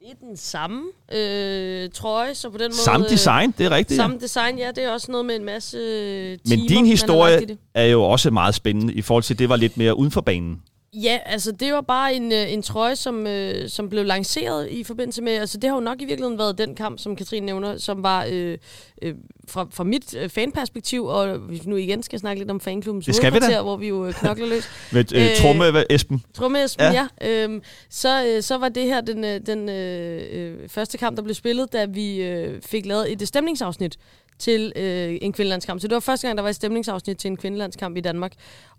det 0.00 0.10
er 0.10 0.26
den 0.26 0.36
samme 0.36 0.82
øh, 1.12 1.90
trøje, 1.90 2.34
så 2.34 2.50
på 2.50 2.58
den 2.58 2.64
måde... 2.64 2.74
Samme 2.74 3.06
design, 3.08 3.54
det 3.58 3.66
er 3.66 3.70
rigtigt. 3.70 4.00
Øh, 4.00 4.04
samme 4.04 4.18
design, 4.20 4.58
ja, 4.58 4.68
det 4.68 4.84
er 4.84 4.90
også 4.90 5.10
noget 5.12 5.26
med 5.26 5.36
en 5.36 5.44
masse 5.44 5.76
øh, 5.78 6.38
timer, 6.38 6.58
Men 6.58 6.68
din 6.68 6.86
historie 6.86 7.58
er 7.74 7.84
jo 7.84 8.02
også 8.02 8.30
meget 8.30 8.54
spændende 8.54 8.94
i 8.94 9.02
forhold 9.02 9.22
til, 9.22 9.38
det 9.38 9.48
var 9.48 9.56
lidt 9.56 9.76
mere 9.76 9.98
uden 9.98 10.10
for 10.10 10.20
banen. 10.20 10.62
Ja, 10.94 11.18
altså 11.26 11.52
det 11.52 11.72
var 11.72 11.80
bare 11.80 12.14
en, 12.14 12.32
øh, 12.32 12.52
en 12.52 12.62
trøje, 12.62 12.96
som, 12.96 13.26
øh, 13.26 13.68
som 13.68 13.88
blev 13.88 14.04
lanceret 14.04 14.68
i 14.70 14.84
forbindelse 14.84 15.22
med, 15.22 15.32
altså 15.32 15.58
det 15.58 15.70
har 15.70 15.76
jo 15.76 15.80
nok 15.80 16.00
i 16.02 16.04
virkeligheden 16.04 16.38
været 16.38 16.58
den 16.58 16.74
kamp, 16.74 16.98
som 16.98 17.16
Katrine 17.16 17.46
nævner, 17.46 17.78
som 17.78 18.02
var 18.02 18.26
øh, 18.30 18.58
øh, 19.02 19.14
fra, 19.48 19.66
fra 19.70 19.84
mit 19.84 20.14
øh, 20.14 20.28
fanperspektiv, 20.28 21.04
og 21.04 21.38
hvis 21.38 21.64
vi 21.64 21.70
nu 21.70 21.76
igen 21.76 22.02
skal 22.02 22.18
snakke 22.18 22.40
lidt 22.40 22.50
om 22.50 22.60
da. 22.60 23.40
hovedkvarter, 23.40 23.62
hvor 23.62 23.76
vi 23.76 23.88
jo 23.88 24.06
øh, 24.06 24.12
knokler 24.14 24.46
løs. 24.46 24.68
Med 24.92 25.12
øh, 25.14 25.22
Øh, 25.22 25.36
Trumme, 25.36 25.70
hvad, 25.70 25.84
Esben. 25.90 26.22
Trumme 26.34 26.64
Esben, 26.64 26.92
Ja. 26.92 27.06
ja. 27.22 27.44
Øhm, 27.44 27.62
så, 27.90 28.26
øh, 28.26 28.42
så 28.42 28.58
var 28.58 28.68
det 28.68 28.84
her 28.84 29.00
den, 29.00 29.24
øh, 29.24 29.40
den 29.46 29.68
øh, 29.68 30.22
øh, 30.32 30.68
første 30.68 30.98
kamp, 30.98 31.16
der 31.16 31.22
blev 31.22 31.34
spillet, 31.34 31.72
da 31.72 31.84
vi 31.84 32.22
øh, 32.22 32.62
fik 32.62 32.86
lavet 32.86 33.12
et 33.12 33.22
øh, 33.22 33.26
stemningsafsnit 33.26 33.98
til 34.38 34.72
øh, 34.76 35.18
en 35.22 35.32
kvindelandskamp. 35.32 35.80
Så 35.80 35.88
det 35.88 35.94
var 35.94 36.00
første 36.00 36.26
gang, 36.26 36.36
der 36.38 36.42
var 36.42 36.50
et 36.50 36.56
stemningsafsnit 36.56 37.16
til 37.18 37.28
en 37.30 37.36
kvindelandskamp 37.36 37.96
i 37.96 38.00
Danmark. 38.00 38.32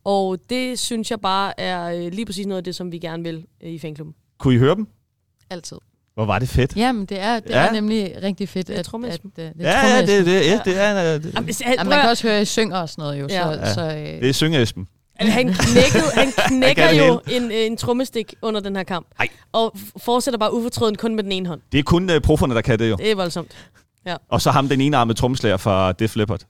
Og 0.03 0.38
det 0.49 0.80
synes 0.80 1.12
jeg 1.12 1.20
bare 1.22 1.60
er 1.60 1.84
øh, 2.05 2.12
lige 2.14 2.26
præcis 2.26 2.45
noget 2.47 2.57
af 2.57 2.64
det, 2.64 2.76
som 2.76 2.91
vi 2.91 2.97
gerne 2.99 3.24
vil 3.24 3.45
øh, 3.64 3.70
i 3.72 3.80
fanklubben. 3.80 4.16
Kunne 4.39 4.55
I 4.55 4.57
høre 4.57 4.76
dem? 4.76 4.88
Altid. 5.49 5.78
Hvor 6.14 6.26
var 6.26 6.39
det 6.39 6.49
fedt. 6.49 6.76
Jamen, 6.76 7.05
det 7.05 7.20
er, 7.20 7.39
det 7.39 7.49
Ja. 7.49 7.68
er 7.68 7.72
nemlig 7.72 8.16
rigtig 8.24 8.49
fedt. 8.49 8.68
Det 8.68 8.76
er 8.76 8.80
at, 8.80 9.05
at, 9.05 9.20
øh, 9.38 9.45
det 9.45 9.53
er 9.60 9.72
Ja, 9.72 9.95
ja, 9.95 10.01
det, 10.01 10.26
det, 10.26 10.34
ja, 10.45 10.60
det 10.66 10.78
er, 10.82 11.16
øh, 11.16 11.24
det, 11.24 11.34
Jamen, 11.34 11.45
hvis- 11.45 11.62
Ja, 11.62 11.76
prøv 11.78 11.89
man 11.89 11.99
kan 12.01 12.10
også 12.10 12.28
høre, 12.28 12.36
at 12.38 12.41
I 12.41 12.45
synger 12.45 12.78
og 12.78 12.89
sådan 12.89 13.01
noget 13.01 13.20
jo. 13.20 13.28
Ja. 13.30 13.43
Så, 13.43 13.49
Ja. 13.60 13.74
så, 13.74 13.82
øh, 13.97 14.22
det 14.22 14.30
er 14.30 14.34
synge 14.34 14.62
Esben. 14.62 14.88
Altså, 15.16 15.34
han, 15.34 15.53
knækkede, 15.53 16.12
han 16.14 16.28
knækker 16.47 16.84
Han 16.84 16.97
jo 17.07 17.22
en, 17.32 17.43
øh, 17.51 17.66
en 17.66 17.78
trommestik 17.78 18.34
under 18.41 18.62
den 18.62 18.76
her 18.76 18.84
kamp. 18.84 19.07
Ej. 19.20 19.28
Og 19.51 19.78
fortsætter 19.97 20.38
bare 20.38 20.53
ufortrøden 20.53 20.95
kun 20.95 21.16
med 21.16 21.24
den 21.24 21.32
ene 21.32 21.47
hånd. 21.47 21.62
Det 21.72 21.78
er 21.80 21.84
kun 21.84 22.10
uh, 22.10 22.18
profferne, 22.24 22.55
der 22.55 22.62
kan 22.62 22.80
det 22.80 22.89
jo. 22.89 22.95
Det 22.95 23.12
er 23.12 23.16
voldsomt. 23.16 23.51
Og 24.30 24.41
så 24.41 24.52
ham, 24.52 24.70
den 24.70 24.82
ene 24.82 24.97
armede 24.97 25.18
trommeslager 25.18 25.58
fra 25.58 25.91
Def 25.91 26.16
Leppard. 26.16 26.41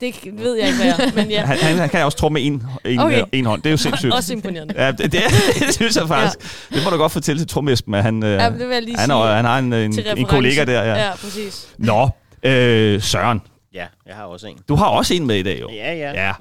Det 0.00 0.14
ved 0.32 0.56
jeg 0.56 0.66
ikke, 0.66 0.78
hvad 0.78 0.86
jeg 0.86 1.06
er, 1.08 1.14
men 1.14 1.30
ja. 1.30 1.44
Han, 1.44 1.58
han, 1.58 1.76
han 1.78 1.88
kan 1.88 2.04
også 2.04 2.18
tromme 2.18 2.34
med 2.34 2.46
en, 2.46 2.52
en, 2.84 2.98
Okay. 3.00 3.22
okay. 3.22 3.38
en 3.38 3.46
hånd. 3.46 3.62
Det 3.62 3.68
er 3.68 3.70
jo 3.70 3.76
sindssygt. 3.76 4.14
Også 4.14 4.32
imponerende. 4.32 4.74
Ja, 4.84 4.90
det, 4.90 4.98
det, 5.12 5.12
det 5.60 5.74
synes 5.74 5.96
jeg 5.96 6.08
faktisk. 6.08 6.38
Ja. 6.70 6.76
Det 6.76 6.84
må 6.84 6.90
du 6.90 6.96
godt 6.96 7.12
fortælle 7.12 7.40
til 7.40 7.48
Tromme 7.48 7.72
Esben, 7.72 7.94
at 7.94 8.02
han, 8.02 8.22
øh, 8.22 8.30
Ja, 8.30 8.50
det 8.50 8.58
vil 8.58 8.68
jeg 8.68 8.82
lige 8.82 8.98
han, 8.98 9.08
sige. 9.08 9.26
han 9.26 9.44
har 9.44 9.58
en, 9.58 9.72
en, 9.72 9.98
en 10.16 10.26
kollega 10.26 10.64
der. 10.64 10.82
Ja. 10.82 11.06
ja 11.06 11.10
præcis. 11.16 11.68
Nå, 11.78 12.08
øh, 12.42 13.02
Søren, 13.02 13.40
Ja, 13.74 13.86
jeg 14.06 14.14
har 14.14 14.24
også 14.24 14.46
en. 14.46 14.58
du 14.68 14.74
har 14.74 14.86
også 14.86 15.14
en 15.14 15.26
med 15.26 15.36
i 15.36 15.42
dag 15.42 15.60
jo. 15.60 15.70
Ja, 15.70 15.94
ja. 15.94 16.26
Ja. 16.26 16.32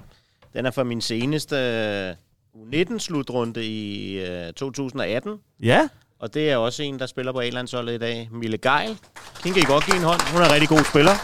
Den 0.53 0.65
er 0.65 0.71
fra 0.71 0.83
min 0.83 1.01
seneste 1.01 1.55
øh, 1.55 2.13
U19-slutrunde 2.55 3.65
i 3.65 4.13
øh, 4.19 4.53
2018. 4.53 5.31
Ja, 5.63 5.87
Og 6.19 6.33
det 6.33 6.51
er 6.51 6.57
også 6.57 6.83
en, 6.83 6.99
der 6.99 7.05
spiller 7.05 7.31
på 7.31 7.39
A-landsholdet 7.39 7.93
i 7.93 7.97
dag. 7.97 8.29
Mille 8.31 8.57
Geil. 8.57 8.97
Hende 9.43 9.59
kan 9.59 9.63
I 9.63 9.65
godt 9.65 9.85
give 9.85 9.97
en 9.97 10.03
hånd. 10.03 10.21
Hun 10.31 10.41
er 10.41 10.45
en 10.45 10.51
rigtig 10.51 10.69
god 10.69 10.83
spiller. 10.83 11.15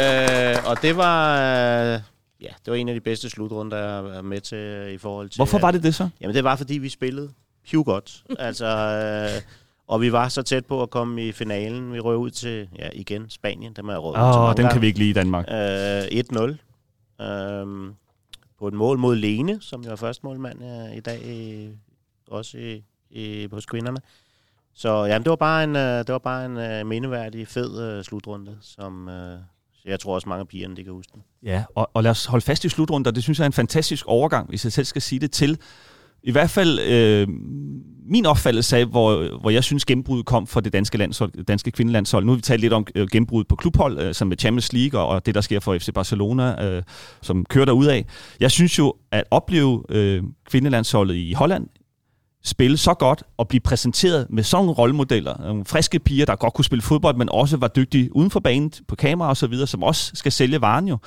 Øh, 0.00 0.70
og 0.70 0.82
det 0.82 0.96
var... 0.96 1.34
Øh, 1.34 2.00
ja, 2.40 2.48
det 2.64 2.70
var 2.70 2.74
en 2.74 2.88
af 2.88 2.94
de 2.94 3.00
bedste 3.00 3.30
slutrunder, 3.30 3.78
jeg 3.78 4.04
været 4.04 4.24
med 4.24 4.40
til 4.40 4.94
i 4.94 4.98
forhold 4.98 5.28
til... 5.28 5.38
hvorfor 5.38 5.58
var 5.58 5.70
det 5.70 5.82
det 5.82 5.94
så? 5.94 6.08
Jamen, 6.20 6.36
det 6.36 6.44
var, 6.44 6.56
fordi 6.56 6.78
vi 6.78 6.88
spillede 6.88 7.30
piv 7.68 7.84
godt. 7.84 8.24
altså, 8.38 8.66
øh, 8.66 9.42
og 9.86 10.00
vi 10.00 10.12
var 10.12 10.28
så 10.28 10.42
tæt 10.42 10.66
på 10.66 10.82
at 10.82 10.90
komme 10.90 11.26
i 11.26 11.32
finalen. 11.32 11.92
Vi 11.92 12.00
røg 12.00 12.16
ud 12.16 12.30
til, 12.30 12.68
ja, 12.78 12.88
igen, 12.92 13.30
Spanien. 13.30 13.72
Dem 13.72 13.88
er 13.88 13.96
røget 13.96 14.34
til 14.34 14.40
mange 14.40 14.56
dem 14.56 14.68
kan 14.72 14.80
vi 14.80 14.86
ikke 14.86 14.98
lide 14.98 15.10
i 15.10 15.12
Danmark. 15.12 15.46
Øh, 15.50 16.02
1-0. 17.20 17.24
Øhm, 17.24 17.94
på 18.58 18.68
et 18.68 18.74
mål 18.74 18.98
mod 18.98 19.16
Lene, 19.16 19.58
som 19.60 19.84
jo 19.84 19.90
er 19.90 19.96
første 19.96 20.26
målmand 20.26 20.64
øh, 20.64 20.96
i 20.96 21.00
dag, 21.00 21.20
også 22.30 22.58
i, 22.58 22.82
i, 23.10 23.48
hos 23.52 23.66
kvinderne. 23.66 23.98
Så 24.74 25.04
jamen, 25.04 25.24
det 25.24 25.30
var 25.30 25.36
bare 25.36 25.64
en, 25.64 25.76
øh, 25.76 25.98
det 25.98 26.12
var 26.12 26.18
bare 26.18 26.44
en 26.44 26.56
øh, 26.56 26.86
mindeværdig, 26.86 27.48
fed 27.48 27.82
øh, 27.82 28.04
slutrunde, 28.04 28.56
som 28.60 29.08
øh, 29.08 29.38
jeg 29.84 30.00
tror 30.00 30.14
også 30.14 30.28
mange 30.28 30.40
af 30.40 30.48
pigerne, 30.48 30.76
de 30.76 30.84
kan 30.84 30.92
huske 30.92 31.12
den. 31.14 31.22
Ja, 31.42 31.64
og, 31.74 31.90
og 31.94 32.02
lad 32.02 32.10
os 32.10 32.24
holde 32.24 32.44
fast 32.44 32.64
i 32.64 32.68
slutrunden. 32.68 33.14
Det 33.14 33.22
synes 33.22 33.38
jeg 33.38 33.44
er 33.44 33.46
en 33.46 33.52
fantastisk 33.52 34.06
overgang, 34.06 34.48
hvis 34.48 34.64
jeg 34.64 34.72
selv 34.72 34.86
skal 34.86 35.02
sige 35.02 35.18
det 35.18 35.30
til. 35.30 35.58
I 36.22 36.32
hvert 36.32 36.50
fald 36.50 36.78
øh, 36.80 37.28
min 38.08 38.26
opfattelse 38.26 38.76
af, 38.76 38.86
hvor, 38.86 39.38
hvor 39.40 39.50
jeg 39.50 39.64
synes 39.64 39.84
gennembruddet 39.84 40.26
kom 40.26 40.46
for 40.46 40.60
det 40.60 40.72
danske, 40.72 40.98
landshold, 40.98 41.32
det 41.32 41.48
danske 41.48 41.70
kvindelandshold. 41.70 42.24
Nu 42.24 42.32
har 42.32 42.36
vi 42.36 42.42
talt 42.42 42.60
lidt 42.60 42.72
om 42.72 42.86
øh, 42.94 43.08
gennembruddet 43.12 43.48
på 43.48 43.56
klubhold, 43.56 43.98
øh, 43.98 44.14
som 44.14 44.28
med 44.28 44.36
Champions 44.36 44.72
League, 44.72 45.00
og, 45.00 45.08
og 45.08 45.26
det, 45.26 45.34
der 45.34 45.40
sker 45.40 45.60
for 45.60 45.78
FC 45.78 45.88
Barcelona, 45.94 46.64
øh, 46.66 46.82
som 47.22 47.44
kører 47.44 47.88
af. 47.90 48.06
Jeg 48.40 48.50
synes 48.50 48.78
jo, 48.78 48.94
at 49.10 49.24
opleve 49.30 49.82
øh, 49.88 50.22
kvindelandsholdet 50.50 51.14
i 51.14 51.32
Holland 51.32 51.68
spille 52.46 52.76
så 52.76 52.94
godt 52.94 53.22
og 53.36 53.48
blive 53.48 53.60
præsenteret 53.60 54.26
med 54.30 54.42
sådan 54.42 54.64
nogle 54.64 54.78
rollemodeller. 54.78 55.38
Nogle 55.38 55.64
friske 55.64 55.98
piger, 55.98 56.26
der 56.26 56.36
godt 56.36 56.54
kunne 56.54 56.64
spille 56.64 56.82
fodbold, 56.82 57.16
men 57.16 57.28
også 57.28 57.56
var 57.56 57.68
dygtige 57.68 58.16
uden 58.16 58.30
for 58.30 58.40
banen 58.40 58.72
på 58.88 58.96
kamera 58.96 59.28
og 59.28 59.36
så 59.36 59.46
videre, 59.46 59.66
som 59.66 59.82
også 59.82 60.10
skal 60.14 60.32
sælge 60.32 60.60
varen 60.60 60.88
jo. 60.88 60.98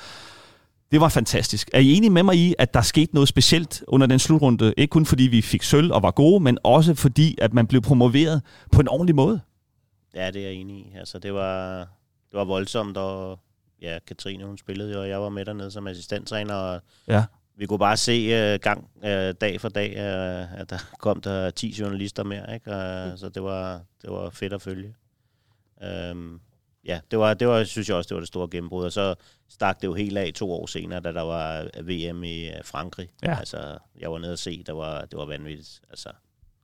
Det 0.92 1.00
var 1.00 1.08
fantastisk. 1.08 1.70
Er 1.72 1.78
I 1.80 1.92
enige 1.92 2.10
med 2.10 2.22
mig 2.22 2.36
i, 2.36 2.54
at 2.58 2.74
der 2.74 2.82
skete 2.82 3.14
noget 3.14 3.28
specielt 3.28 3.84
under 3.88 4.06
den 4.06 4.18
slutrunde? 4.18 4.74
Ikke 4.76 4.90
kun 4.90 5.06
fordi 5.06 5.22
vi 5.22 5.42
fik 5.42 5.62
sølv 5.62 5.92
og 5.92 6.02
var 6.02 6.10
gode, 6.10 6.42
men 6.42 6.58
også 6.64 6.94
fordi, 6.94 7.38
at 7.40 7.54
man 7.54 7.66
blev 7.66 7.80
promoveret 7.80 8.42
på 8.72 8.80
en 8.80 8.88
ordentlig 8.88 9.14
måde. 9.14 9.40
Ja, 10.14 10.26
det 10.30 10.36
er 10.36 10.46
jeg 10.46 10.52
enig 10.52 10.76
i. 10.76 10.92
Altså, 10.98 11.18
det 11.18 11.34
var, 11.34 11.78
det 12.30 12.38
var 12.38 12.44
voldsomt, 12.44 12.96
og 12.96 13.38
ja, 13.82 13.98
Katrine, 14.08 14.44
hun 14.44 14.58
spillede 14.58 14.92
jo, 14.92 15.00
og 15.00 15.08
jeg 15.08 15.20
var 15.20 15.28
med 15.28 15.44
dernede 15.44 15.70
som 15.70 15.86
assistenttræner, 15.86 16.54
og 16.54 16.80
Ja. 17.08 17.24
Vi 17.60 17.66
kunne 17.66 17.78
bare 17.78 17.96
se 17.96 18.52
uh, 18.54 18.60
gang 18.60 18.88
uh, 18.96 19.30
dag 19.40 19.60
for 19.60 19.68
dag, 19.68 19.90
uh, 19.96 20.60
at 20.60 20.70
der 20.70 20.78
kom 21.04 21.20
der 21.20 21.50
10 21.50 21.74
journalister 21.78 22.24
mere, 22.24 22.54
ikke? 22.54 22.70
Uh, 22.70 23.18
så 23.18 23.30
det 23.34 23.42
var, 23.42 23.80
det 24.02 24.10
var 24.10 24.30
fedt 24.30 24.52
at 24.52 24.62
følge. 24.62 24.94
Um, 26.10 26.40
ja, 26.84 27.00
det 27.10 27.18
var, 27.18 27.34
det 27.34 27.48
var, 27.48 27.64
synes 27.64 27.88
jeg 27.88 27.96
også, 27.96 28.08
det 28.08 28.14
var 28.14 28.20
det 28.20 28.28
store 28.28 28.48
gennembrud, 28.50 28.84
og 28.84 28.92
så 28.92 29.14
stak 29.48 29.80
det 29.80 29.86
jo 29.86 29.94
helt 29.94 30.18
af 30.18 30.32
to 30.34 30.52
år 30.52 30.66
senere, 30.66 31.00
da 31.00 31.12
der 31.12 31.22
var 31.22 31.68
VM 31.82 32.24
i 32.24 32.48
øh, 32.48 32.54
Frankrig. 32.64 33.08
Ja. 33.22 33.38
Altså, 33.38 33.78
jeg 34.00 34.12
var 34.12 34.18
nede 34.18 34.32
og 34.32 34.38
se, 34.38 34.62
der 34.66 34.72
var, 34.72 35.00
det 35.00 35.18
var 35.18 35.26
vanvittigt. 35.26 35.80
Altså, 35.90 36.08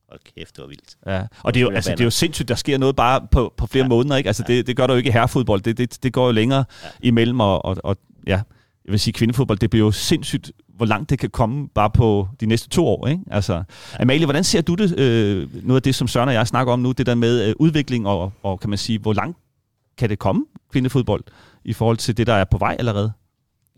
hold 0.09 0.20
kæft, 0.36 0.57
det 0.57 0.62
var 0.62 0.68
vildt. 0.68 0.97
Ja. 1.07 1.26
Og 1.42 1.55
det 1.55 1.61
er, 1.61 1.64
jo, 1.64 1.70
altså, 1.70 1.90
det 1.90 2.01
er 2.01 2.05
jo 2.05 2.11
sindssygt, 2.11 2.49
der 2.49 2.55
sker 2.55 2.78
noget 2.78 2.97
bare 2.97 3.26
på, 3.30 3.55
på 3.57 3.66
flere 3.66 3.84
ja. 3.84 3.88
Måneder. 3.88 4.16
Ikke? 4.16 4.28
Altså, 4.28 4.44
Ja. 4.49 4.55
det, 4.55 4.66
det 4.66 4.76
gør 4.76 4.86
der 4.86 4.94
jo 4.94 4.99
ikke 4.99 5.09
i 5.09 5.12
herrefodbold. 5.12 5.61
Det, 5.61 5.78
det, 5.78 6.03
det 6.03 6.12
går 6.12 6.26
jo 6.26 6.32
længere 6.32 6.64
ja. 6.84 6.88
Imellem. 7.01 7.40
Og, 7.40 7.64
og, 7.64 7.76
og 7.84 7.97
ja, 8.26 8.42
jeg 8.84 8.92
vil 8.92 9.01
sige, 9.01 9.12
kvindefodbold, 9.12 9.59
det 9.59 9.70
bliver 9.70 9.86
jo 9.86 9.92
sindssygt, 9.92 10.53
hvor 10.77 10.87
langt 10.87 11.11
det 11.11 11.18
kan 11.18 11.31
komme 11.31 11.68
bare 11.68 11.91
på 11.91 12.29
de 12.41 12.47
næste 12.47 12.68
to 12.68 12.87
år. 12.87 13.07
Ikke? 13.07 13.22
Altså, 13.31 13.62
Amalie, 14.01 14.27
hvordan 14.27 14.45
ser 14.45 14.61
du 14.61 14.74
det, 14.74 14.99
øh, 14.99 15.49
noget 15.66 15.77
af 15.77 15.83
det, 15.83 15.95
som 15.95 16.09
Søren 16.09 16.29
og 16.29 16.35
jeg 16.35 16.47
snakker 16.47 16.72
om 16.72 16.79
nu, 16.79 16.93
det 16.93 17.07
der 17.07 17.14
med 17.14 17.49
øh, 17.49 17.55
udvikling 17.59 18.09
og, 18.09 18.33
og 18.43 18.61
kan 18.61 18.70
man 18.70 18.79
sige, 18.79 18.99
hvor 18.99 19.12
langt 19.12 19.39
kan 19.99 20.11
det 20.11 20.18
komme, 20.18 20.45
kvindefodbold, 20.72 21.24
i 21.64 21.72
forhold 21.72 21.97
til 21.97 22.16
det, 22.16 22.27
der 22.27 22.35
er 22.35 22.45
på 22.45 22.59
vej 22.59 22.77
allerede? 22.79 23.12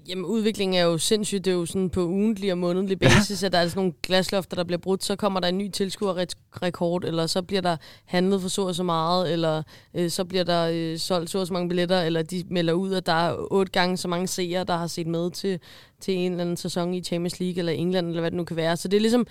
Jamen, 0.09 0.25
udviklingen 0.25 0.79
er 0.79 0.85
jo 0.85 0.99
sindssygt. 0.99 1.45
Det 1.45 1.51
er 1.51 1.55
jo 1.55 1.67
sådan 1.67 1.91
på 1.91 2.01
ugentlig 2.01 2.53
og 2.53 2.59
månedlig 2.59 2.99
basis, 2.99 3.43
at 3.43 3.53
der 3.53 3.59
er 3.59 3.69
sådan 3.69 3.79
nogle 3.81 3.93
glaslofter, 4.03 4.57
der 4.57 4.65
bliver 4.65 4.79
brudt. 4.79 5.05
Så 5.05 5.17
kommer 5.17 5.41
der 5.41 5.49
en 5.49 5.59
ny 5.59 5.71
tilskuerrekord, 5.71 7.05
eller 7.05 7.27
så 7.27 7.43
bliver 7.43 7.61
der 7.61 7.77
handlet 8.05 8.41
for 8.41 8.49
så 8.49 8.63
og 8.63 8.75
så 8.75 8.83
meget, 8.83 9.33
eller 9.33 9.63
øh, 9.95 10.11
så 10.11 10.25
bliver 10.25 10.45
der 10.45 10.71
øh, 10.73 10.99
solgt 10.99 11.31
så 11.31 11.39
og 11.39 11.47
så 11.47 11.53
mange 11.53 11.69
billetter, 11.69 12.01
eller 12.03 12.23
de 12.23 12.45
melder 12.51 12.73
ud, 12.73 12.95
at 12.95 13.07
der 13.07 13.13
er 13.13 13.37
otte 13.51 13.73
gange 13.73 13.97
så 13.97 14.09
mange 14.09 14.27
seere, 14.27 14.65
der 14.65 14.77
har 14.77 14.87
set 14.87 15.07
med 15.07 15.31
til, 15.31 15.61
til 16.01 16.15
en 16.15 16.31
eller 16.33 16.45
anden 16.45 16.57
sæson 16.57 16.95
i 16.95 17.03
Champions 17.03 17.41
League, 17.41 17.59
eller 17.59 17.73
England, 17.73 18.09
eller 18.09 18.21
hvad 18.21 18.31
det 18.31 18.37
nu 18.37 18.45
kan 18.45 18.57
være. 18.57 18.77
Så 18.77 18.89
det 18.89 18.97
er 18.97 19.01
ligesom... 19.01 19.27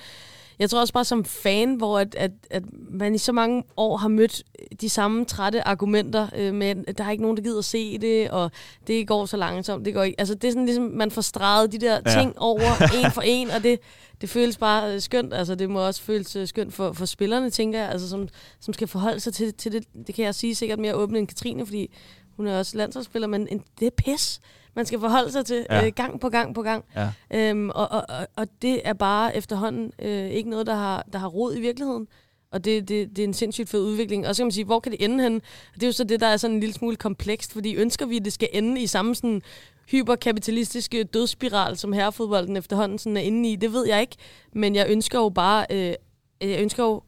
Jeg 0.60 0.70
tror 0.70 0.80
også 0.80 0.94
bare 0.94 1.06
som 1.06 1.26
fan, 1.26 1.76
hvor 1.76 2.00
at, 2.00 2.16
at, 2.16 2.32
at 2.50 2.64
man 2.90 3.16
i 3.16 3.18
så 3.18 3.32
mange 3.32 3.64
år 3.78 3.98
har 3.98 4.08
mødt 4.08 4.44
de 4.82 4.90
samme 4.90 5.26
trætte 5.26 5.68
argumenter 5.68 6.28
øh, 6.36 6.70
at 6.88 6.98
der 6.98 7.04
er 7.04 7.12
ikke 7.12 7.22
nogen, 7.22 7.38
der 7.38 7.44
gider 7.44 7.62
se 7.62 7.98
det, 7.98 8.30
og 8.30 8.52
det 8.88 9.08
går 9.08 9.26
så 9.26 9.38
langsomt. 9.38 9.86
Det 9.86 9.94
går 9.94 10.04
ikke. 10.04 10.20
Altså, 10.20 10.36
det 10.36 10.48
er 10.48 10.52
sådan 10.52 10.66
ligesom, 10.66 10.84
man 10.84 11.12
får 11.12 11.22
streget 11.22 11.72
de 11.72 11.78
der 11.78 12.00
Ja. 12.06 12.12
ja. 12.12 12.20
ting 12.20 12.40
over 12.40 12.82
en 13.06 13.12
for 13.12 13.22
en, 13.22 13.50
og 13.50 13.64
det, 13.64 13.80
det 14.22 14.30
føles 14.30 14.58
bare 14.58 14.94
øh, 14.94 15.02
skønt. 15.02 15.34
Altså, 15.34 15.56
det 15.56 15.70
må 15.70 15.86
også 15.86 16.02
føles 16.02 16.36
øh, 16.36 16.48
skønt 16.48 16.74
for, 16.74 16.94
for 16.94 17.06
spillerne, 17.06 17.50
tænker 17.50 17.80
jeg, 17.80 17.90
altså, 17.90 18.10
som, 18.10 18.28
som 18.60 18.74
skal 18.74 18.88
forholde 18.88 19.20
sig 19.20 19.34
til, 19.34 19.54
til 19.54 19.72
det. 19.72 19.84
Det 20.08 20.16
kan 20.16 20.26
jeg 20.26 20.36
sige 20.36 20.56
sikkert 20.56 20.80
mere 20.80 20.96
åbent 20.96 21.18
end 21.18 21.28
Katrine, 21.28 21.66
fordi 21.66 21.96
hun 22.36 22.48
er 22.48 22.60
også 22.60 22.78
landsholdsspiller, 22.78 23.28
men 23.28 23.48
en, 23.52 23.64
det 23.80 23.86
er 23.86 23.92
pis, 23.98 24.40
man 24.78 24.86
skal 24.86 25.00
forholde 25.00 25.32
sig 25.32 25.46
til 25.46 25.66
Ja. 25.70 25.86
øh, 25.86 25.92
gang 25.96 26.20
på 26.20 26.30
gang 26.30 26.56
på 26.56 26.62
gang. 26.62 26.86
Ja. 26.96 27.10
Øhm, 27.34 27.70
og, 27.70 27.92
og, 27.92 28.04
og, 28.36 28.48
det 28.62 28.82
er 28.84 28.94
bare 28.94 29.38
efterhånden 29.38 29.92
øh, 30.00 30.30
ikke 30.30 30.50
noget, 30.50 30.68
der 30.68 30.76
har, 30.76 31.06
der 31.14 31.20
har 31.20 31.28
rod 31.28 31.56
i 31.56 31.60
virkeligheden. 31.62 32.08
Og 32.52 32.66
det, 32.66 32.88
det, 32.88 33.10
det 33.10 33.20
er 33.20 33.24
en 33.24 33.34
sindssygt 33.34 33.70
fed 33.70 33.82
udvikling. 33.82 34.28
Og 34.28 34.36
så 34.36 34.40
kan 34.42 34.46
man 34.46 34.52
sige, 34.52 34.66
hvor 34.66 34.80
kan 34.80 34.92
det 34.92 35.04
ende 35.06 35.24
hen? 35.24 35.42
Det 35.74 35.84
er 35.84 35.88
jo 35.88 35.92
så 35.92 36.04
det, 36.04 36.20
der 36.20 36.28
er 36.28 36.38
sådan 36.38 36.54
en 36.54 36.60
lille 36.60 36.74
smule 36.74 36.96
komplekst, 36.96 37.54
fordi 37.54 37.76
ønsker 37.76 38.06
vi, 38.06 38.18
at 38.18 38.26
det 38.26 38.34
skal 38.34 38.50
ende 38.54 38.82
i 38.82 38.88
samme 38.88 39.16
sådan 39.16 39.42
hyperkapitalistiske 39.90 41.04
dødsspiral, 41.04 41.78
som 41.78 41.94
herrefodbolden 41.94 42.58
efterhånden 42.58 42.98
sådan 42.98 43.18
er 43.18 43.22
inde 43.22 43.52
i? 43.52 43.56
Det 43.56 43.74
ved 43.74 43.88
jeg 43.88 44.02
ikke. 44.02 44.16
Men 44.54 44.76
jeg 44.76 44.86
ønsker 44.90 45.20
jo 45.20 45.30
bare, 45.30 45.66
øh, 45.72 45.94
jeg 46.42 46.62
ønsker 46.62 46.84
jo 46.84 47.02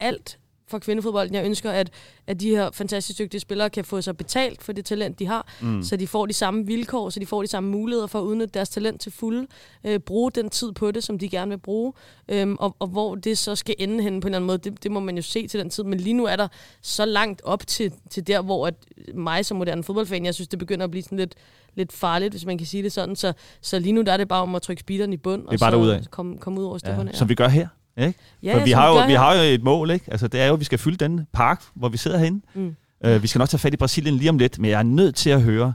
alt 0.00 0.38
for 0.68 0.78
kvindefodbolden. 0.78 1.34
Jeg 1.34 1.44
ønsker, 1.44 1.70
at, 1.70 1.90
at 2.26 2.40
de 2.40 2.50
her 2.50 2.70
fantastisk 2.70 3.18
dygtige 3.18 3.40
spillere 3.40 3.70
kan 3.70 3.84
få 3.84 4.00
sig 4.00 4.16
betalt 4.16 4.62
for 4.62 4.72
det 4.72 4.84
talent, 4.84 5.18
de 5.18 5.26
har, 5.26 5.52
mm. 5.60 5.82
så 5.82 5.96
de 5.96 6.06
får 6.06 6.26
de 6.26 6.32
samme 6.32 6.66
vilkår, 6.66 7.10
så 7.10 7.20
de 7.20 7.26
får 7.26 7.42
de 7.42 7.48
samme 7.48 7.70
muligheder 7.70 8.06
for 8.06 8.18
at 8.20 8.24
udnytte 8.24 8.54
deres 8.54 8.68
talent 8.68 9.00
til 9.00 9.12
fulde, 9.12 9.46
øh, 9.84 10.00
bruge 10.00 10.30
den 10.30 10.50
tid 10.50 10.72
på 10.72 10.90
det, 10.90 11.04
som 11.04 11.18
de 11.18 11.28
gerne 11.28 11.48
vil 11.48 11.58
bruge, 11.58 11.92
øhm, 12.28 12.56
og, 12.60 12.76
og 12.78 12.88
hvor 12.88 13.14
det 13.14 13.38
så 13.38 13.54
skal 13.54 13.74
ende 13.78 14.02
hen 14.02 14.20
på 14.20 14.28
en 14.28 14.34
eller 14.34 14.38
anden 14.38 14.46
måde, 14.46 14.58
det, 14.58 14.82
det 14.82 14.90
må 14.90 15.00
man 15.00 15.16
jo 15.16 15.22
se 15.22 15.46
til 15.46 15.60
den 15.60 15.70
tid. 15.70 15.84
Men 15.84 16.00
lige 16.00 16.14
nu 16.14 16.24
er 16.24 16.36
der 16.36 16.48
så 16.82 17.04
langt 17.04 17.42
op 17.44 17.66
til, 17.66 17.92
til 18.10 18.26
der, 18.26 18.42
hvor 18.42 18.66
at 18.66 18.74
mig 19.14 19.46
som 19.46 19.56
moderne 19.56 19.84
fodboldfan, 19.84 20.24
jeg 20.24 20.34
synes, 20.34 20.48
det 20.48 20.58
begynder 20.58 20.84
at 20.84 20.90
blive 20.90 21.02
sådan 21.02 21.18
lidt, 21.18 21.34
lidt 21.74 21.92
farligt, 21.92 22.32
hvis 22.32 22.46
man 22.46 22.58
kan 22.58 22.66
sige 22.66 22.82
det 22.82 22.92
sådan. 22.92 23.16
Så, 23.16 23.32
så 23.60 23.78
lige 23.78 23.92
nu 23.92 24.02
der 24.02 24.12
er 24.12 24.16
det 24.16 24.28
bare 24.28 24.42
om 24.42 24.54
at 24.54 24.62
trykke 24.62 24.80
speederen 24.80 25.12
i 25.12 25.16
bund, 25.16 25.46
og 25.46 25.52
så 25.58 26.08
komme 26.10 26.38
kom 26.38 26.58
ud 26.58 26.64
over 26.64 26.78
stepperne. 26.78 27.10
Ja. 27.10 27.16
Som 27.16 27.28
vi 27.28 27.34
gør 27.34 27.48
her. 27.48 27.68
Ikke? 27.96 28.18
Ja, 28.42 28.58
For 28.58 28.64
vi 28.64 28.70
har, 28.70 28.88
jo, 28.88 29.06
vi 29.06 29.12
har 29.12 29.34
jo 29.34 29.40
et 29.40 29.62
mål, 29.62 29.90
ikke? 29.90 30.04
Altså, 30.10 30.28
det 30.28 30.40
er 30.40 30.46
jo, 30.46 30.52
at 30.52 30.60
vi 30.60 30.64
skal 30.64 30.78
fylde 30.78 30.96
den 30.96 31.26
park, 31.32 31.62
hvor 31.74 31.88
vi 31.88 31.96
sidder 31.96 32.18
herinde. 32.18 32.40
Mm. 32.54 32.76
Uh, 33.06 33.22
vi 33.22 33.26
skal 33.26 33.38
nok 33.38 33.48
tage 33.48 33.58
fat 33.58 33.74
i 33.74 33.76
Brasilien 33.76 34.14
lige 34.14 34.30
om 34.30 34.38
lidt, 34.38 34.58
men 34.58 34.70
jeg 34.70 34.78
er 34.78 34.82
nødt 34.82 35.14
til 35.14 35.30
at 35.30 35.42
høre 35.42 35.72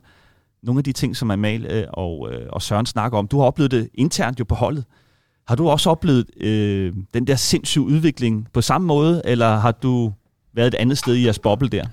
nogle 0.63 0.79
af 0.79 0.83
de 0.83 0.91
ting, 0.91 1.17
som 1.17 1.31
Amal 1.31 1.65
uh, 1.65 1.89
og, 1.93 2.19
uh, 2.19 2.27
og 2.49 2.61
Søren 2.61 2.85
snakker 2.85 3.17
om. 3.17 3.27
Du 3.27 3.39
har 3.39 3.45
oplevet 3.45 3.71
det 3.71 3.89
internt 3.93 4.39
jo 4.39 4.43
på 4.43 4.55
holdet. 4.55 4.83
Har 5.47 5.55
du 5.55 5.69
også 5.69 5.89
oplevet 5.89 6.25
uh, 6.35 7.03
den 7.13 7.27
der 7.27 7.35
sindssyge 7.35 7.83
udvikling 7.83 8.47
på 8.53 8.61
samme 8.61 8.87
måde, 8.87 9.21
eller 9.25 9.57
har 9.57 9.71
du 9.71 10.13
været 10.53 10.67
et 10.67 10.75
andet 10.75 10.97
sted 10.97 11.15
i 11.15 11.23
jeres 11.23 11.39
boble 11.39 11.69
der? 11.69 11.85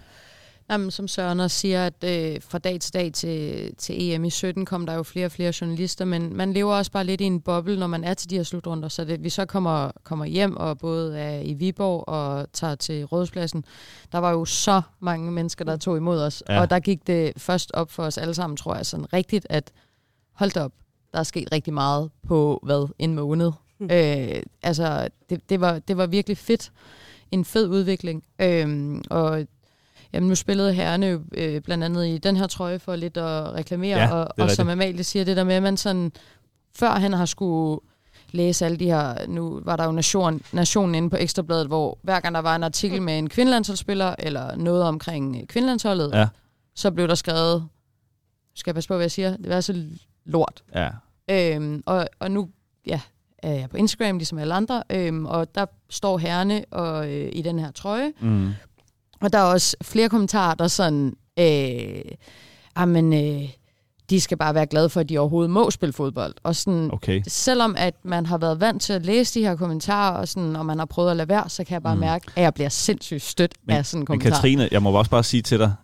Jamen, 0.71 0.91
som 0.91 1.09
Søren 1.09 1.41
også 1.41 1.59
siger, 1.59 1.87
at 1.87 2.05
øh, 2.05 2.43
fra 2.43 2.59
dag 2.59 2.81
til 2.81 2.95
dag 2.95 3.13
til, 3.13 3.71
til 3.77 4.13
EM 4.13 4.25
i 4.25 4.31
17 4.31 4.67
kom 4.67 4.87
der 4.87 4.95
jo 4.95 5.03
flere 5.03 5.27
og 5.27 5.33
flere 5.33 5.53
journalister, 5.61 6.05
men 6.05 6.37
man 6.37 6.53
lever 6.53 6.75
også 6.75 6.93
bare 6.93 7.05
lidt 7.05 7.21
i 7.21 7.25
en 7.25 7.41
boble, 7.41 7.79
når 7.79 7.87
man 7.87 8.05
er 8.05 8.15
til 8.15 8.31
de 8.31 8.37
her 8.37 8.43
slutrunder. 8.43 8.89
Så 8.89 9.05
det, 9.05 9.25
vi 9.25 9.29
så 9.29 9.47
kommer, 9.47 9.91
kommer 10.05 10.25
hjem 10.25 10.57
og 10.57 10.79
både 10.79 11.19
er 11.19 11.41
i 11.41 11.55
Viborg 11.55 12.09
og 12.09 12.53
tager 12.53 12.75
til 12.75 13.05
Rådspladsen, 13.05 13.65
der 14.13 14.19
var 14.19 14.31
jo 14.31 14.45
så 14.45 14.83
mange 15.01 15.33
mennesker, 15.33 15.65
der 15.65 15.77
tog 15.77 15.97
imod 15.97 16.21
os. 16.21 16.43
Ja. 16.49 16.61
Og 16.61 16.71
der 16.71 16.79
gik 16.79 17.07
det 17.07 17.33
først 17.37 17.71
op 17.75 17.91
for 17.91 18.03
os 18.03 18.19
alle 18.19 18.35
sammen, 18.35 18.57
tror 18.57 18.77
jeg, 18.77 18.87
sådan 18.87 19.13
rigtigt, 19.13 19.47
at 19.51 19.73
hold 20.33 20.57
op, 20.57 20.73
der 21.13 21.19
er 21.19 21.23
sket 21.23 21.53
rigtig 21.53 21.75
meget 21.75 22.11
på, 22.27 22.61
hvad, 22.63 22.89
en 22.99 23.15
måned. 23.15 23.53
Mm. 23.81 23.89
Øh, 23.93 24.43
altså, 24.63 25.09
det, 25.31 25.51
det, 25.51 25.61
var, 25.61 25.79
det 25.79 25.97
var 25.97 26.07
virkelig 26.07 26.39
fedt. 26.39 26.73
En 27.31 27.45
fed 27.45 27.69
udvikling. 27.69 28.25
Øh, 28.41 28.97
og 29.11 29.47
Jamen, 30.13 30.29
nu 30.29 30.35
spillede 30.35 30.73
herrene 30.73 31.21
øh, 31.35 31.61
blandt 31.61 31.85
andet 31.85 32.07
i 32.07 32.19
den 32.19 32.37
her 32.37 32.47
trøje 32.47 32.79
for 32.79 32.97
lidt 32.97 33.17
at 33.17 33.55
reklamere, 33.55 33.99
ja, 33.99 34.15
og, 34.15 34.29
og 34.39 34.51
som 34.51 34.69
Amalie 34.69 35.05
siger, 35.05 35.25
det 35.25 35.37
der 35.37 35.45
med, 35.45 35.55
at 35.55 35.63
man 35.63 35.77
sådan, 35.77 36.13
før 36.77 36.91
han 36.91 37.13
har 37.13 37.27
skulle 37.27 37.81
læse 38.33 38.65
alle 38.65 38.79
de 38.79 38.85
her, 38.85 39.27
nu 39.27 39.61
var 39.65 39.77
der 39.77 39.85
jo 39.85 39.93
nation, 39.93 40.41
nationen 40.53 40.95
inde 40.95 41.11
på 41.11 41.17
Ekstrabladet, 41.17 41.67
hvor 41.67 41.99
hver 42.03 42.21
gang 42.21 42.35
der 42.35 42.41
var 42.41 42.57
en 42.57 42.63
artikel 42.63 43.03
med 43.03 43.19
en 43.19 43.29
kvindelandsholdsspiller, 43.29 44.15
eller 44.19 44.57
noget 44.57 44.83
omkring 44.83 45.49
kvindelandsholdet, 45.49 46.11
ja. 46.15 46.29
så 46.75 46.91
blev 46.91 47.09
der 47.09 47.15
skrevet, 47.15 47.69
skal 48.55 48.71
jeg 48.71 48.75
passe 48.75 48.89
på, 48.89 48.95
hvad 48.95 49.05
jeg 49.05 49.11
siger, 49.11 49.37
det 49.37 49.49
var 49.49 49.61
så 49.61 49.85
lort. 50.25 50.63
Ja. 50.75 50.91
Øhm, 51.31 51.83
og, 51.87 52.09
og 52.19 52.31
nu, 52.31 52.49
ja, 52.87 53.01
er 53.39 53.53
jeg 53.53 53.71
på 53.71 53.77
Instagram, 53.77 54.19
ligesom 54.19 54.39
alle 54.39 54.55
andre, 54.55 54.83
øhm, 54.91 55.27
og 55.27 55.55
der 55.55 55.67
står 55.91 56.19
herrene 56.19 56.65
og, 56.71 57.11
øh, 57.13 57.31
i 57.33 57.43
den 57.43 57.59
her 57.59 57.71
trøje, 57.71 58.13
mm. 58.21 58.53
Og 59.21 59.33
der 59.33 59.39
er 59.39 59.43
også 59.43 59.77
flere 59.83 60.09
kommentarer, 60.09 60.55
der 60.55 60.69
sådan, 60.69 61.15
øh, 61.39 62.03
jamen, 62.79 63.13
øh, 63.13 63.49
de 64.11 64.21
skal 64.21 64.37
bare 64.37 64.55
være 64.55 64.67
glade 64.67 64.89
for, 64.89 65.01
at 65.01 65.09
de 65.09 65.19
overhovedet 65.19 65.51
må 65.51 65.71
spille 65.71 65.93
fodbold. 65.93 66.35
Og 66.43 66.57
sådan, 66.57 66.91
okay. 66.93 67.23
selvom 67.27 67.75
at 67.79 67.95
man 68.03 68.27
har 68.27 68.39
været 68.39 68.61
vant 68.61 68.83
til 68.83 68.93
at 68.93 69.07
læse 69.07 69.41
de 69.41 69.45
her 69.45 69.57
kommentarer, 69.57 70.17
og, 70.17 70.29
sådan, 70.29 70.57
og 70.57 70.67
man 70.67 70.79
har 70.79 70.87
prøvet 70.87 71.11
at 71.11 71.17
lade 71.17 71.29
være, 71.29 71.49
så 71.49 71.65
kan 71.65 71.75
jeg 71.75 71.83
bare 71.83 71.95
mm. 71.95 72.01
mærke, 72.01 72.27
at 72.37 72.43
jeg 72.43 72.55
bliver 72.55 72.69
sindssygt 72.69 73.23
stødt 73.23 73.55
men, 73.65 73.77
af 73.77 73.87
sådan 73.87 74.03
en 74.03 74.07
kommentar. 74.07 74.29
Men 74.29 74.35
Katrine, 74.35 74.69
jeg 74.73 74.83
må 74.83 74.91
også 74.91 75.11
bare 75.11 75.25
sige 75.25 75.43
til 75.43 75.59
dig, 75.59 75.75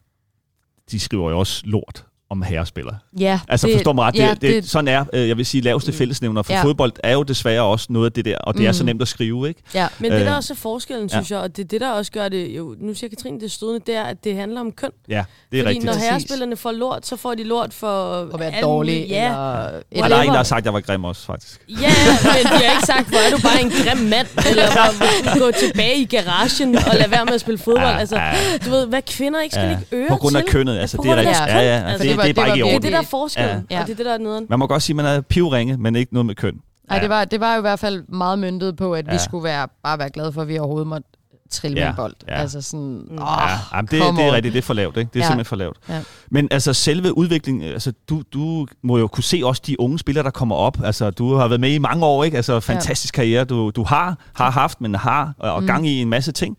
de 0.90 1.00
skriver 1.00 1.30
jo 1.30 1.38
også 1.38 1.62
lort 1.64 2.04
om 2.30 2.42
herrespillere. 2.42 2.98
Ja, 3.20 3.40
altså 3.48 3.66
det, 3.66 3.74
forstår 3.74 3.92
mig 3.92 4.04
ret, 4.04 4.16
ja, 4.16 4.30
det, 4.30 4.40
det, 4.40 4.62
det, 4.62 4.70
sådan 4.70 4.88
er, 4.88 5.04
øh, 5.12 5.28
jeg 5.28 5.36
vil 5.36 5.46
sige, 5.46 5.60
laveste 5.60 5.90
mm. 5.90 5.98
fællesnævner 5.98 6.42
for 6.42 6.52
ja. 6.52 6.62
fodbold 6.62 6.92
er 7.02 7.12
jo 7.12 7.22
desværre 7.22 7.62
også 7.62 7.86
noget 7.90 8.06
af 8.06 8.12
det 8.12 8.24
der, 8.24 8.38
og 8.38 8.54
det 8.54 8.60
mm. 8.60 8.66
er 8.66 8.72
så 8.72 8.82
mm. 8.82 8.86
nemt 8.86 9.02
at 9.02 9.08
skrive, 9.08 9.48
ikke? 9.48 9.62
Ja, 9.74 9.88
men 9.98 10.12
det 10.12 10.20
der 10.20 10.30
øh, 10.30 10.36
også 10.36 10.52
er 10.52 10.56
forskellen, 10.56 11.08
synes 11.08 11.30
ja. 11.30 11.36
jeg, 11.36 11.44
og 11.44 11.56
det 11.56 11.70
det, 11.70 11.80
der 11.80 11.90
også 11.90 12.12
gør 12.12 12.28
det, 12.28 12.56
jo, 12.56 12.76
nu 12.80 12.94
siger 12.94 13.10
Katrine 13.10 13.40
det 13.40 13.50
stående, 13.50 13.80
det 13.86 13.96
er, 13.96 14.02
at 14.02 14.24
det 14.24 14.36
handler 14.36 14.60
om 14.60 14.72
køn. 14.72 14.90
Ja, 15.08 15.12
det 15.12 15.58
er 15.58 15.62
Fordi 15.62 15.68
rigtigt. 15.68 15.84
når 15.84 15.94
herrespillerne 15.94 16.56
får 16.56 16.72
lort, 16.72 17.06
så 17.06 17.16
får 17.16 17.34
de 17.34 17.44
lort 17.44 17.74
for... 17.74 18.22
At 18.34 18.40
være 18.40 18.60
dårlig, 18.62 19.06
ja. 19.08 19.24
eller... 19.24 20.04
Og 20.04 20.10
der 20.10 20.16
er 20.16 20.22
en, 20.22 20.28
der 20.28 20.36
har 20.36 20.42
sagt, 20.42 20.58
at 20.58 20.64
jeg 20.64 20.74
var 20.74 20.80
grim 20.80 21.04
også, 21.04 21.26
faktisk. 21.26 21.60
Ja, 21.68 21.74
men 21.76 22.42
de 22.44 22.64
har 22.64 22.72
ikke 22.72 22.86
sagt, 22.86 23.08
hvor 23.08 23.18
er 23.18 23.30
du 23.36 23.42
bare 23.42 23.60
en 23.62 23.70
grim 23.70 24.06
mand, 24.08 24.26
eller 24.50 24.66
hvor, 24.72 25.38
gå 25.38 25.50
tilbage 25.50 25.96
i 25.96 26.04
garagen 26.04 26.76
og 26.76 26.94
lade 26.94 27.10
være 27.10 27.24
med 27.24 27.34
at 27.34 27.40
spille 27.40 27.58
fodbold. 27.58 27.86
Ja, 27.86 27.98
altså, 27.98 28.20
du 28.64 28.70
ved, 28.70 28.86
hvad 28.86 29.02
kvinder 29.02 29.40
ikke 29.40 29.54
skal 29.54 29.66
ja. 29.66 29.68
lægge 29.68 29.86
øre 29.92 30.08
På 30.08 30.16
grund 30.16 30.36
af 30.36 30.44
kønnet, 30.44 30.78
altså, 30.78 30.96
det 31.02 31.10
er 31.10 31.16
rigtigt. 31.16 31.38
Ja, 31.38 31.58
ja, 31.58 31.90
altså, 31.90 32.13
det, 32.16 32.24
det, 32.24 32.30
er 32.30 32.34
bare 32.34 32.48
ikke 32.48 32.58
i 32.58 32.62
orden. 32.62 32.72
Det 32.72 32.76
er 32.76 32.80
det, 32.80 32.92
der 32.92 32.98
er 32.98 33.10
forskellen, 33.10 33.66
ja. 33.70 33.80
og 33.80 33.86
det 33.86 33.92
er 33.92 33.96
det, 33.96 34.06
der 34.06 34.14
er 34.14 34.18
nederen. 34.18 34.46
Man 34.48 34.58
må 34.58 34.66
godt 34.66 34.82
sige, 34.82 34.94
at 34.94 34.96
man 34.96 35.06
er 35.06 35.20
pivringe, 35.20 35.76
men 35.76 35.96
ikke 35.96 36.14
noget 36.14 36.26
med 36.26 36.34
køn. 36.34 36.54
Nej, 36.88 36.96
ja. 36.96 37.02
det, 37.02 37.10
var, 37.10 37.24
det 37.24 37.40
var 37.40 37.54
jo 37.54 37.58
i 37.58 37.60
hvert 37.60 37.78
fald 37.78 38.04
meget 38.08 38.38
myndet 38.38 38.76
på, 38.76 38.94
at 38.94 39.06
ja. 39.06 39.12
vi 39.12 39.18
skulle 39.18 39.44
være, 39.44 39.68
bare 39.82 39.98
være 39.98 40.10
glade 40.10 40.32
for, 40.32 40.42
at 40.42 40.48
vi 40.48 40.58
overhovedet 40.58 40.86
måtte 40.86 41.08
trille 41.50 41.78
ja, 41.78 41.84
med 41.84 41.90
en 41.90 41.96
bold. 41.96 42.14
Ja. 42.28 42.34
Altså 42.34 42.62
sådan, 42.62 43.06
mm. 43.10 43.18
åh, 43.18 43.28
ja, 43.38 43.76
jamen 43.76 43.86
det, 43.86 44.16
det 44.16 44.24
er 44.24 44.32
rigtigt, 44.32 44.52
det 44.52 44.58
er 44.58 44.62
for 44.62 44.74
lavt, 44.74 44.96
ikke? 44.96 45.10
Det 45.14 45.20
er 45.20 45.24
ja. 45.24 45.26
simpelthen 45.26 45.48
for 45.48 45.56
lavt. 45.56 45.76
Ja. 45.88 46.02
Men 46.30 46.48
altså 46.50 46.72
selve 46.72 47.16
udviklingen, 47.16 47.62
altså 47.62 47.92
du, 48.08 48.22
du 48.32 48.66
må 48.82 48.98
jo 48.98 49.06
kunne 49.06 49.24
se 49.24 49.40
også 49.44 49.62
de 49.66 49.80
unge 49.80 49.98
spillere, 49.98 50.24
der 50.24 50.30
kommer 50.30 50.56
op. 50.56 50.78
Altså 50.84 51.10
du 51.10 51.34
har 51.34 51.48
været 51.48 51.60
med 51.60 51.70
i 51.70 51.78
mange 51.78 52.06
år, 52.06 52.24
ikke? 52.24 52.36
Altså 52.36 52.60
fantastisk 52.60 53.16
ja. 53.16 53.22
karriere, 53.22 53.44
du, 53.44 53.70
du 53.70 53.84
har, 53.84 54.18
har 54.34 54.50
haft, 54.50 54.80
men 54.80 54.94
har, 54.94 55.34
og 55.38 55.60
mm. 55.60 55.66
gang 55.66 55.88
i 55.88 56.02
en 56.02 56.08
masse 56.08 56.32
ting. 56.32 56.56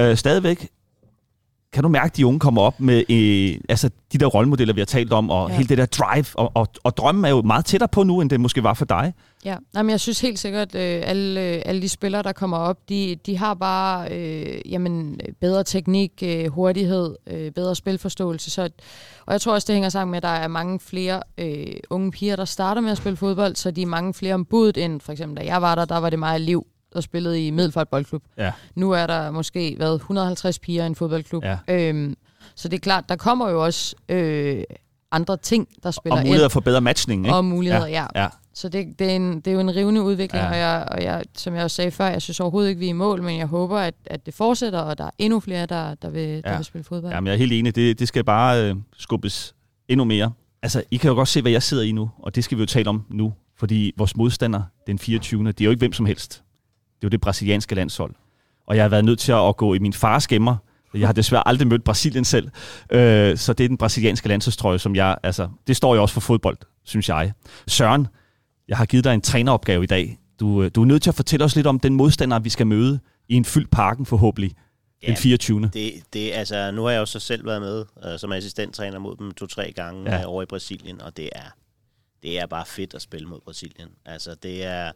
Uh, 0.00 0.14
stadigvæk, 0.14 0.68
kan 1.74 1.82
du 1.82 1.88
mærke, 1.88 2.04
at 2.06 2.16
de 2.16 2.26
unge 2.26 2.40
kommer 2.40 2.62
op 2.62 2.80
med 2.80 3.04
øh, 3.10 3.60
altså 3.68 3.90
de 4.12 4.18
der 4.18 4.26
rollemodeller, 4.26 4.74
vi 4.74 4.80
har 4.80 4.86
talt 4.86 5.12
om, 5.12 5.30
og 5.30 5.50
ja. 5.50 5.56
hele 5.56 5.68
det 5.68 5.78
der 5.78 5.86
drive, 5.86 6.26
og, 6.34 6.52
og, 6.54 6.68
og 6.84 6.96
drømmen 6.96 7.24
er 7.24 7.28
jo 7.28 7.42
meget 7.42 7.64
tættere 7.64 7.88
på 7.88 8.02
nu, 8.02 8.20
end 8.20 8.30
det 8.30 8.40
måske 8.40 8.62
var 8.62 8.74
for 8.74 8.84
dig. 8.84 9.12
Ja, 9.44 9.56
jamen, 9.76 9.90
jeg 9.90 10.00
synes 10.00 10.20
helt 10.20 10.38
sikkert, 10.38 10.74
at 10.74 10.96
øh, 10.98 11.08
alle, 11.08 11.40
øh, 11.40 11.62
alle 11.64 11.82
de 11.82 11.88
spillere, 11.88 12.22
der 12.22 12.32
kommer 12.32 12.56
op, 12.56 12.88
de, 12.88 13.16
de 13.26 13.38
har 13.38 13.54
bare 13.54 14.12
øh, 14.12 14.72
jamen, 14.72 15.20
bedre 15.40 15.64
teknik, 15.64 16.12
øh, 16.22 16.46
hurtighed, 16.46 17.16
øh, 17.26 17.50
bedre 17.50 17.74
spilforståelse. 17.74 18.50
Så, 18.50 18.68
og 19.26 19.32
jeg 19.32 19.40
tror 19.40 19.54
også, 19.54 19.66
det 19.66 19.74
hænger 19.74 19.88
sammen 19.88 20.10
med, 20.10 20.16
at 20.16 20.22
der 20.22 20.28
er 20.28 20.48
mange 20.48 20.80
flere 20.80 21.22
øh, 21.38 21.66
unge 21.90 22.10
piger, 22.10 22.36
der 22.36 22.44
starter 22.44 22.80
med 22.80 22.90
at 22.90 22.98
spille 22.98 23.16
fodbold, 23.16 23.56
så 23.56 23.70
de 23.70 23.82
er 23.82 23.86
mange 23.86 24.14
flere 24.14 24.34
om 24.34 24.44
budet 24.44 24.76
end 24.76 25.00
for 25.00 25.12
eksempel, 25.12 25.36
da 25.36 25.46
jeg 25.46 25.62
var 25.62 25.74
der, 25.74 25.84
der 25.84 25.98
var 25.98 26.10
det 26.10 26.18
meget 26.18 26.40
liv 26.40 26.66
der 26.94 27.00
spillede 27.00 27.46
i 27.46 27.50
Middelfart 27.50 27.88
Boldklub. 27.88 28.22
Ja. 28.38 28.52
Nu 28.74 28.90
er 28.90 29.06
der 29.06 29.30
måske 29.30 29.76
været 29.78 29.94
150 29.94 30.58
piger 30.58 30.82
i 30.82 30.86
en 30.86 30.94
fodboldklub. 30.94 31.44
Ja. 31.44 31.58
Øhm, 31.68 32.16
så 32.54 32.68
det 32.68 32.76
er 32.76 32.80
klart, 32.80 33.08
der 33.08 33.16
kommer 33.16 33.50
jo 33.50 33.64
også 33.64 33.94
øh, 34.08 34.62
andre 35.12 35.36
ting, 35.36 35.68
der 35.82 35.90
spiller 35.90 36.16
ind. 36.16 36.20
Og 36.20 36.26
muligheder 36.26 36.48
for 36.48 36.60
bedre 36.60 36.80
matchning, 36.80 37.26
ikke? 37.26 37.36
Og 37.36 37.44
muligheder, 37.44 37.86
ja. 37.86 38.06
ja. 38.14 38.22
ja. 38.22 38.28
Så 38.54 38.68
det, 38.68 38.98
det, 38.98 39.10
er 39.10 39.16
en, 39.16 39.36
det 39.36 39.46
er 39.46 39.52
jo 39.52 39.60
en 39.60 39.76
rivende 39.76 40.02
udvikling, 40.02 40.44
ja. 40.44 40.50
og, 40.50 40.58
jeg, 40.58 40.88
og 40.90 41.02
jeg, 41.02 41.22
som 41.36 41.54
jeg 41.54 41.64
også 41.64 41.74
sagde 41.74 41.90
før, 41.90 42.06
jeg 42.06 42.22
synes 42.22 42.40
overhovedet 42.40 42.68
ikke, 42.68 42.78
vi 42.78 42.86
er 42.86 42.90
i 42.90 42.92
mål, 42.92 43.22
men 43.22 43.38
jeg 43.38 43.46
håber, 43.46 43.78
at, 43.78 43.94
at 44.06 44.26
det 44.26 44.34
fortsætter, 44.34 44.78
og 44.78 44.98
der 44.98 45.04
er 45.04 45.10
endnu 45.18 45.40
flere, 45.40 45.66
der, 45.66 45.94
der, 45.94 46.10
vil, 46.10 46.28
ja. 46.28 46.40
der 46.40 46.56
vil 46.56 46.64
spille 46.64 46.84
fodbold. 46.84 47.12
Jamen, 47.12 47.26
jeg 47.26 47.34
er 47.34 47.38
helt 47.38 47.52
enig. 47.52 47.74
Det, 47.74 47.98
det 47.98 48.08
skal 48.08 48.24
bare 48.24 48.62
øh, 48.70 48.76
skubbes 48.96 49.54
endnu 49.88 50.04
mere. 50.04 50.32
Altså, 50.62 50.82
I 50.90 50.96
kan 50.96 51.08
jo 51.08 51.14
godt 51.14 51.28
se, 51.28 51.42
hvad 51.42 51.52
jeg 51.52 51.62
sidder 51.62 51.82
i 51.82 51.92
nu, 51.92 52.10
og 52.18 52.34
det 52.34 52.44
skal 52.44 52.58
vi 52.58 52.62
jo 52.62 52.66
tale 52.66 52.88
om 52.88 53.04
nu. 53.10 53.32
Fordi 53.56 53.92
vores 53.96 54.16
modstander, 54.16 54.62
den 54.86 54.98
24. 54.98 55.46
det 55.46 55.60
er 55.60 55.64
jo 55.64 55.70
ikke 55.70 55.78
hvem 55.78 55.92
som 55.92 56.06
helst. 56.06 56.43
Det 56.96 57.04
er 57.04 57.08
jo 57.08 57.08
det 57.08 57.20
brasilianske 57.20 57.74
landshold. 57.74 58.14
Og 58.66 58.76
jeg 58.76 58.84
har 58.84 58.88
været 58.88 59.04
nødt 59.04 59.18
til 59.18 59.32
at 59.32 59.56
gå 59.56 59.74
i 59.74 59.78
min 59.78 59.92
fars 59.92 60.26
gemmer. 60.26 60.56
Jeg 60.94 61.08
har 61.08 61.12
desværre 61.12 61.48
aldrig 61.48 61.68
mødt 61.68 61.84
Brasilien 61.84 62.24
selv. 62.24 62.50
Øh, 62.90 63.36
så 63.36 63.52
det 63.52 63.64
er 63.64 63.68
den 63.68 63.76
brasilianske 63.76 64.28
landsholdstrøje, 64.28 64.78
som 64.78 64.96
jeg... 64.96 65.16
Altså, 65.22 65.48
det 65.66 65.76
står 65.76 65.94
jo 65.94 66.02
også 66.02 66.12
for 66.12 66.20
fodbold, 66.20 66.56
synes 66.84 67.08
jeg. 67.08 67.32
Søren, 67.66 68.06
jeg 68.68 68.76
har 68.76 68.86
givet 68.86 69.04
dig 69.04 69.14
en 69.14 69.20
træneropgave 69.20 69.84
i 69.84 69.86
dag. 69.86 70.18
Du, 70.40 70.62
øh, 70.62 70.70
du 70.74 70.82
er 70.82 70.86
nødt 70.86 71.02
til 71.02 71.10
at 71.10 71.14
fortælle 71.14 71.44
os 71.44 71.56
lidt 71.56 71.66
om 71.66 71.80
den 71.80 71.94
modstander, 71.94 72.38
vi 72.38 72.50
skal 72.50 72.66
møde 72.66 73.00
i 73.28 73.34
en 73.34 73.44
fyldt 73.44 73.70
parken 73.70 74.06
forhåbentlig 74.06 74.54
ja, 75.02 75.08
den 75.08 75.16
24. 75.16 75.60
Det, 75.72 75.92
det, 76.12 76.32
altså, 76.32 76.70
nu 76.70 76.82
har 76.82 76.90
jeg 76.90 76.98
jo 76.98 77.06
så 77.06 77.20
selv 77.20 77.46
været 77.46 77.62
med 77.62 77.80
uh, 77.80 78.18
som 78.18 78.32
assistenttræner 78.32 78.98
mod 78.98 79.16
dem 79.16 79.30
to-tre 79.30 79.72
gange 79.76 80.10
ja. 80.10 80.26
uh, 80.26 80.32
over 80.32 80.42
i 80.42 80.46
Brasilien, 80.46 81.02
og 81.02 81.16
det 81.16 81.28
er, 81.32 81.54
det 82.22 82.40
er 82.40 82.46
bare 82.46 82.66
fedt 82.66 82.94
at 82.94 83.02
spille 83.02 83.28
mod 83.28 83.40
Brasilien. 83.44 83.88
Altså, 84.06 84.34
det 84.42 84.64
er 84.64 84.92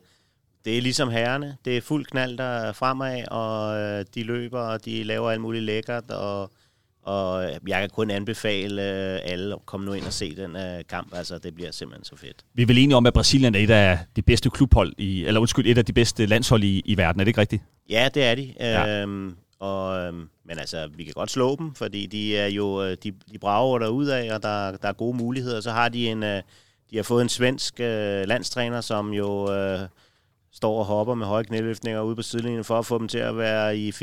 det 0.68 0.78
er 0.78 0.82
ligesom 0.82 1.10
herrene. 1.10 1.56
Det 1.64 1.76
er 1.76 1.80
fuld 1.80 2.04
knald 2.04 2.38
der 2.38 2.72
fremad, 2.72 3.28
og 3.30 3.76
øh, 3.80 4.04
de 4.14 4.22
løber, 4.22 4.60
og 4.60 4.84
de 4.84 5.02
laver 5.02 5.30
alt 5.30 5.40
muligt 5.40 5.64
lækkert, 5.64 6.10
og, 6.10 6.50
og 7.02 7.44
jeg 7.68 7.80
kan 7.80 7.90
kun 7.90 8.10
anbefale 8.10 8.82
øh, 8.82 9.20
alle 9.24 9.54
at 9.54 9.66
komme 9.66 9.86
nu 9.86 9.92
ind 9.92 10.04
og 10.04 10.12
se 10.12 10.36
den 10.36 10.56
øh, 10.56 10.80
kamp. 10.88 11.14
Altså, 11.14 11.38
det 11.38 11.54
bliver 11.54 11.70
simpelthen 11.72 12.04
så 12.04 12.16
fedt. 12.16 12.44
Vi 12.54 12.62
er 12.62 12.66
vel 12.66 12.78
enige 12.78 12.96
om, 12.96 13.06
at 13.06 13.12
Brasilien 13.12 13.54
er 13.54 13.58
et 13.58 13.70
af 13.70 13.98
de 14.16 14.22
bedste 14.22 14.50
klubhold, 14.50 14.92
i, 14.98 15.24
eller 15.24 15.40
undskyld, 15.40 15.66
et 15.66 15.78
af 15.78 15.84
de 15.84 15.92
bedste 15.92 16.26
landshold 16.26 16.64
i, 16.64 16.82
i 16.84 16.96
verden. 16.96 17.20
Er 17.20 17.24
det 17.24 17.28
ikke 17.28 17.40
rigtigt? 17.40 17.62
Ja, 17.90 18.08
det 18.14 18.24
er 18.24 18.34
de. 18.34 18.54
Ja. 18.60 19.02
Øhm, 19.02 19.36
og, 19.58 19.98
øhm, 19.98 20.28
men 20.44 20.58
altså, 20.58 20.88
vi 20.96 21.04
kan 21.04 21.12
godt 21.12 21.30
slå 21.30 21.56
dem, 21.56 21.74
fordi 21.74 22.06
de 22.06 22.36
er 22.36 22.46
jo 22.46 22.84
øh, 22.84 22.96
de, 23.04 23.12
de 23.32 23.38
brager 23.40 23.78
der 23.78 23.88
ud 23.88 24.06
af, 24.06 24.34
og 24.34 24.42
der, 24.42 24.76
der 24.76 24.88
er 24.88 24.92
gode 24.92 25.16
muligheder. 25.16 25.60
Så 25.60 25.70
har 25.70 25.88
de 25.88 26.08
en, 26.08 26.22
øh, 26.22 26.42
de 26.90 26.96
har 26.96 27.02
fået 27.02 27.22
en 27.22 27.28
svensk 27.28 27.80
øh, 27.80 28.26
landstræner, 28.26 28.80
som 28.80 29.12
jo 29.12 29.52
øh, 29.54 29.80
står 30.53 30.78
og 30.78 30.84
hopper 30.84 31.14
med 31.14 31.26
høje 31.26 31.44
knæløftninger 31.44 32.01
ude 32.01 32.16
på 32.16 32.22
sidelinjen 32.22 32.64
for 32.64 32.78
at 32.78 32.86
få 32.86 32.99
dem 32.99 33.09
til 33.09 33.18
at 33.18 33.36
være 33.36 33.76
i 33.76 33.90
4-4-2. 33.90 33.99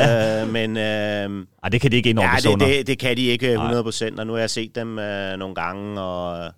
øh, 0.00 0.52
men 0.52 0.76
øh, 0.76 1.46
Ej, 1.62 1.68
det 1.68 1.80
kan 1.80 1.90
de 1.90 1.96
ikke 1.96 2.10
indordne 2.10 2.50
ja, 2.50 2.50
det, 2.50 2.60
det, 2.60 2.86
det 2.86 2.98
kan 2.98 3.16
de 3.16 3.22
ikke 3.22 3.56
100%, 3.56 4.18
og 4.18 4.26
nu 4.26 4.32
har 4.32 4.40
jeg 4.40 4.50
set 4.50 4.74
dem 4.74 4.98
øh, 4.98 5.36
nogle 5.36 5.54
gange, 5.54 6.00
og 6.00 6.52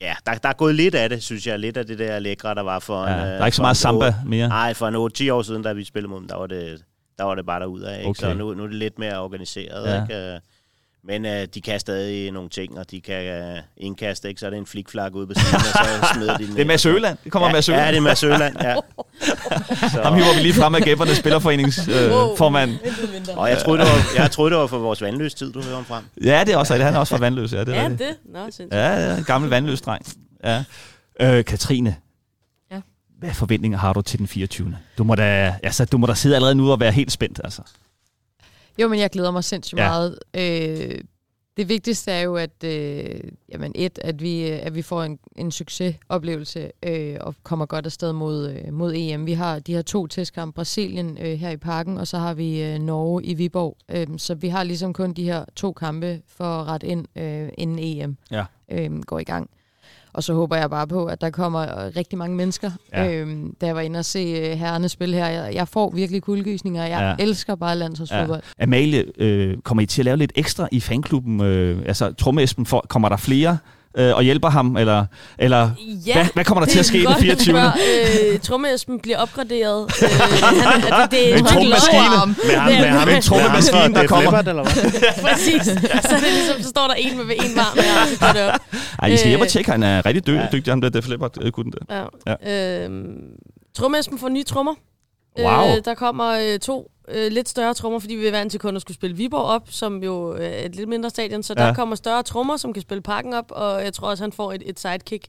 ja, 0.00 0.14
der, 0.26 0.34
der 0.34 0.48
er 0.48 0.52
gået 0.52 0.74
lidt 0.74 0.94
af 0.94 1.08
det, 1.08 1.22
synes 1.22 1.46
jeg. 1.46 1.58
Lidt 1.58 1.76
af 1.76 1.86
det 1.86 1.98
der 1.98 2.18
lækre, 2.18 2.54
der 2.54 2.62
var 2.62 2.78
for 2.78 3.06
Ja, 3.06 3.14
en... 3.14 3.18
der 3.20 3.34
øh, 3.34 3.40
er 3.40 3.46
ikke 3.46 3.56
så 3.56 3.62
meget 3.62 3.76
samba 3.76 4.14
mere. 4.26 4.48
Nej, 4.48 4.74
for 4.74 4.88
en 4.88 5.28
8-10 5.28 5.32
år 5.32 5.42
siden, 5.42 5.62
da 5.62 5.72
vi 5.72 5.84
spillede 5.84 6.10
mod 6.10 6.20
dem, 6.20 6.28
der 6.28 6.36
var 6.36 6.46
det, 6.46 6.84
der 7.18 7.24
var 7.24 7.34
det 7.34 7.46
bare 7.46 7.60
derudad. 7.60 7.98
Ikke? 7.98 8.08
Okay. 8.08 8.20
Så 8.20 8.34
nu, 8.34 8.54
nu 8.54 8.62
er 8.62 8.66
det 8.66 8.76
lidt 8.76 8.98
mere 8.98 9.20
organiseret. 9.20 9.86
Ja. 9.86 10.02
Ikke? 10.02 10.40
Men 11.04 11.26
øh, 11.26 11.46
de 11.54 11.60
kan 11.60 11.80
stadig 11.80 12.30
nogle 12.32 12.48
ting, 12.48 12.78
og 12.78 12.90
de 12.90 13.00
kan 13.00 13.24
øh, 13.24 13.58
indkaste, 13.76 14.28
ikke? 14.28 14.40
så 14.40 14.46
er 14.46 14.50
det 14.50 14.58
en 14.58 14.66
flikflak 14.66 15.14
ude 15.14 15.26
på 15.26 15.34
siden, 15.34 15.54
og 15.54 15.60
så 15.60 16.08
smider 16.14 16.36
de 16.36 16.46
den 16.46 16.52
Det 16.56 16.60
er. 16.62 16.66
Mads 16.66 16.86
Øland. 16.86 17.18
Det 17.24 17.32
kommer 17.32 17.48
ja, 17.48 17.52
Mads 17.52 17.68
Ja, 17.68 17.72
Øland. 17.74 17.88
det 17.90 17.96
er 17.96 18.00
Mads 18.02 18.22
Øland, 18.22 18.56
ja. 18.62 18.74
Så, 19.92 20.00
Ham 20.02 20.14
hiver 20.14 20.34
vi 20.36 20.40
lige 20.42 20.54
frem 20.54 20.74
af 20.74 20.82
Gæbbernes 20.82 21.16
Spillerforenings 21.16 21.88
øh, 21.88 22.10
Wow. 22.12 22.36
formand. 22.36 22.70
Og 23.36 23.48
jeg 23.50 23.58
troede, 23.58 23.78
det 23.80 23.88
var, 23.88 24.22
jeg 24.22 24.30
troede, 24.30 24.50
det 24.50 24.58
var 24.60 24.66
for 24.66 24.78
vores 24.78 25.02
vandløs 25.02 25.34
tid, 25.34 25.52
du 25.52 25.62
hører 25.62 25.74
ham 25.74 25.84
frem. 25.84 26.04
Ja, 26.24 26.44
det 26.46 26.54
er 26.54 26.56
også 26.56 26.72
rigtigt. 26.74 26.84
Han 26.84 26.94
er 26.94 26.98
også 26.98 27.14
fra 27.16 27.20
Vandløs. 27.20 27.52
Ja, 27.52 27.60
det 27.60 27.68
er 27.68 27.82
Ja, 27.82 27.88
rigtigt. 27.88 28.08
det. 28.24 28.32
Nå, 28.32 28.38
sindssygt. 28.44 28.72
Ja, 28.72 29.10
ja, 29.10 29.18
en 29.18 29.24
gammel 29.24 29.50
vandløs 29.50 29.80
dreng. 29.80 30.06
Ja. 30.44 30.64
Øh, 31.20 31.44
Katrine. 31.44 31.96
Ja. 32.70 32.80
Hvad 33.18 33.30
forventninger 33.34 33.78
har 33.78 33.92
du 33.92 34.02
til 34.02 34.18
den 34.18 34.28
24. 34.28 34.76
Du 34.98 35.04
må 35.04 35.14
da, 35.14 35.54
altså, 35.62 35.84
du 35.84 35.98
må 35.98 36.06
da 36.06 36.14
sidde 36.14 36.34
allerede 36.34 36.54
nu 36.54 36.70
og 36.72 36.80
være 36.80 36.92
helt 36.92 37.12
spændt. 37.12 37.40
Altså. 37.44 37.62
Jo, 38.82 38.88
men 38.88 38.98
jeg 39.00 39.10
glæder 39.10 39.30
mig 39.30 39.44
sindssygt 39.44 39.78
Ja. 39.80 39.88
meget. 39.88 40.18
Øh, 40.36 40.98
det 41.56 41.68
vigtigste 41.68 42.10
er 42.12 42.20
jo, 42.20 42.36
at, 42.36 42.64
øh, 42.64 43.20
jamen 43.52 43.72
et, 43.74 43.98
at, 44.02 44.22
vi, 44.22 44.42
at 44.42 44.74
vi 44.74 44.82
får 44.82 45.02
en, 45.02 45.18
en 45.36 45.50
succesoplevelse 45.50 46.70
øh, 46.82 47.16
og 47.20 47.34
kommer 47.42 47.66
godt 47.66 47.86
afsted 47.86 48.12
mod, 48.12 48.50
øh, 48.50 48.72
mod 48.74 48.92
EM. 48.96 49.26
Vi 49.26 49.32
har 49.32 49.58
de 49.58 49.74
her 49.74 49.82
to 49.82 50.06
testkampe, 50.06 50.54
Brasilien 50.54 51.18
øh, 51.20 51.38
her 51.38 51.50
i 51.50 51.56
parken, 51.56 51.98
og 51.98 52.06
så 52.06 52.18
har 52.18 52.34
vi 52.34 52.62
øh, 52.62 52.78
Norge 52.78 53.24
i 53.24 53.34
Viborg. 53.34 53.76
Øh, 53.88 54.06
så 54.16 54.34
vi 54.34 54.48
har 54.48 54.62
ligesom 54.62 54.92
kun 54.92 55.12
de 55.12 55.24
her 55.24 55.44
to 55.56 55.72
kampe 55.72 56.22
for 56.26 56.44
at 56.44 56.66
rette 56.66 56.86
ind, 56.86 57.06
øh, 57.16 57.48
inden 57.58 57.78
EM 57.78 58.16
Ja. 58.30 58.44
øh, 58.70 59.00
går 59.02 59.18
i 59.18 59.24
gang. 59.24 59.50
Og 60.12 60.22
så 60.22 60.34
håber 60.34 60.56
jeg 60.56 60.70
bare 60.70 60.86
på, 60.86 61.04
at 61.06 61.20
der 61.20 61.30
kommer 61.30 61.60
øh, 61.62 61.92
rigtig 61.96 62.18
mange 62.18 62.36
mennesker. 62.36 62.70
Ja. 62.92 63.04
Ja. 63.04 63.12
Øhm, 63.14 63.54
da 63.60 63.66
jeg 63.66 63.74
var 63.74 63.80
inde 63.80 63.98
og 63.98 64.04
se 64.04 64.18
øh, 64.18 64.58
herrerne 64.58 64.88
spille 64.88 65.16
her, 65.16 65.26
jeg, 65.28 65.54
jeg 65.54 65.68
får 65.68 65.90
virkelig 65.94 66.22
kuldegysninger. 66.22 66.82
Jeg 66.82 66.90
Ja. 67.00 67.08
ja. 67.08 67.14
elsker 67.18 67.54
bare 67.54 67.76
landsholdsfodbold. 67.76 68.42
Amalie, 68.60 69.04
øh, 69.18 69.56
kommer 69.64 69.82
I 69.82 69.86
til 69.86 70.00
at 70.02 70.04
lave 70.04 70.16
lidt 70.16 70.32
ekstra 70.34 70.68
i 70.72 70.80
fanklubben? 70.80 71.40
Øh, 71.42 71.82
altså, 71.86 72.12
Tromme-Esben, 72.22 72.64
for, 72.66 72.84
kommer 72.88 73.08
der 73.08 73.16
flere 73.16 73.58
øh, 73.98 74.16
og 74.16 74.22
hjælper 74.22 74.48
ham? 74.50 74.76
Eller, 74.76 75.04
eller 75.38 75.70
Ja, 76.06 76.14
hvad, 76.14 76.26
hvad 76.34 76.44
kommer 76.44 76.64
der 76.64 76.72
til 76.72 76.78
at 76.78 76.86
ske 76.86 76.98
den 77.04 77.14
24. 77.20 77.58
Øh, 77.58 78.38
Trommesben 78.40 79.00
bliver 79.00 79.18
opgraderet. 79.18 79.90
Øh, 80.02 80.08
han, 80.42 81.02
det, 81.02 81.10
det 81.10 81.32
er 81.34 81.36
En 81.38 81.44
trommemaskine. 81.44 82.00
Med 82.00 82.56
ham, 82.56 82.70
med 82.72 82.88
ham, 82.88 83.08
en 83.08 83.22
trommemaskine, 83.22 83.94
der 83.94 84.06
kommer. 84.06 84.22
Leppard, 84.30 84.48
eller 84.48 84.62
hvad? 84.62 85.02
Præcis. 85.28 85.62
Så 85.64 86.14
er 86.14 86.20
det 86.20 86.32
ligesom, 86.32 86.62
så 86.62 86.68
står 86.68 86.86
der 86.86 86.94
en 86.94 87.16
med 87.16 87.24
en 87.24 87.56
varm 87.56 87.78
her, 87.78 88.02
og 88.02 88.08
så 88.08 88.18
går 88.20 88.32
det 88.32 88.42
op. 88.52 88.60
Ej, 89.02 89.08
I 89.08 89.16
skal 89.16 89.28
hjem 89.28 89.40
og 89.40 89.46
Øh, 89.46 89.50
tjekke, 89.50 89.70
han 89.70 89.82
er 89.82 90.06
rigtig 90.06 90.26
dy- 90.26 90.30
Ja. 90.30 90.46
dygtig, 90.52 90.72
ham 90.72 90.80
der 90.80 90.88
Def 90.88 91.08
Leppard-gutten 91.08 91.72
der. 91.88 92.06
Ja. 92.26 92.34
Ja. 92.46 92.84
Øhm, 92.84 93.04
Trommesben 93.76 94.18
får 94.18 94.28
nye 94.28 94.44
trommer. 94.44 94.74
Wow. 95.40 95.68
Øh, 95.76 95.84
der 95.84 95.94
kommer 95.94 96.30
øh, 96.30 96.58
to 96.58 96.90
øh, 97.10 97.32
lidt 97.32 97.48
større 97.48 97.74
trommer, 97.74 97.98
fordi 97.98 98.14
vi 98.14 98.26
er 98.26 98.30
vant 98.30 98.50
til 98.50 98.60
kun 98.60 98.76
at 98.76 98.82
skulle 98.82 98.94
spille 98.94 99.16
Viborg 99.16 99.42
op, 99.44 99.62
som 99.70 100.02
jo 100.02 100.34
øh, 100.34 100.40
er 100.46 100.64
et 100.66 100.76
lidt 100.76 100.88
mindre 100.88 101.10
stadion. 101.10 101.42
Så 101.42 101.54
Ja. 101.58 101.66
der 101.66 101.74
kommer 101.74 101.96
større 101.96 102.22
trommer, 102.22 102.56
som 102.56 102.72
kan 102.72 102.82
spille 102.82 103.00
parken 103.02 103.34
op, 103.34 103.44
og 103.50 103.84
jeg 103.84 103.92
tror 103.92 104.08
også, 104.10 104.24
han 104.24 104.32
får 104.32 104.52
et, 104.52 104.62
et 104.66 104.80
sidekick, 104.80 105.24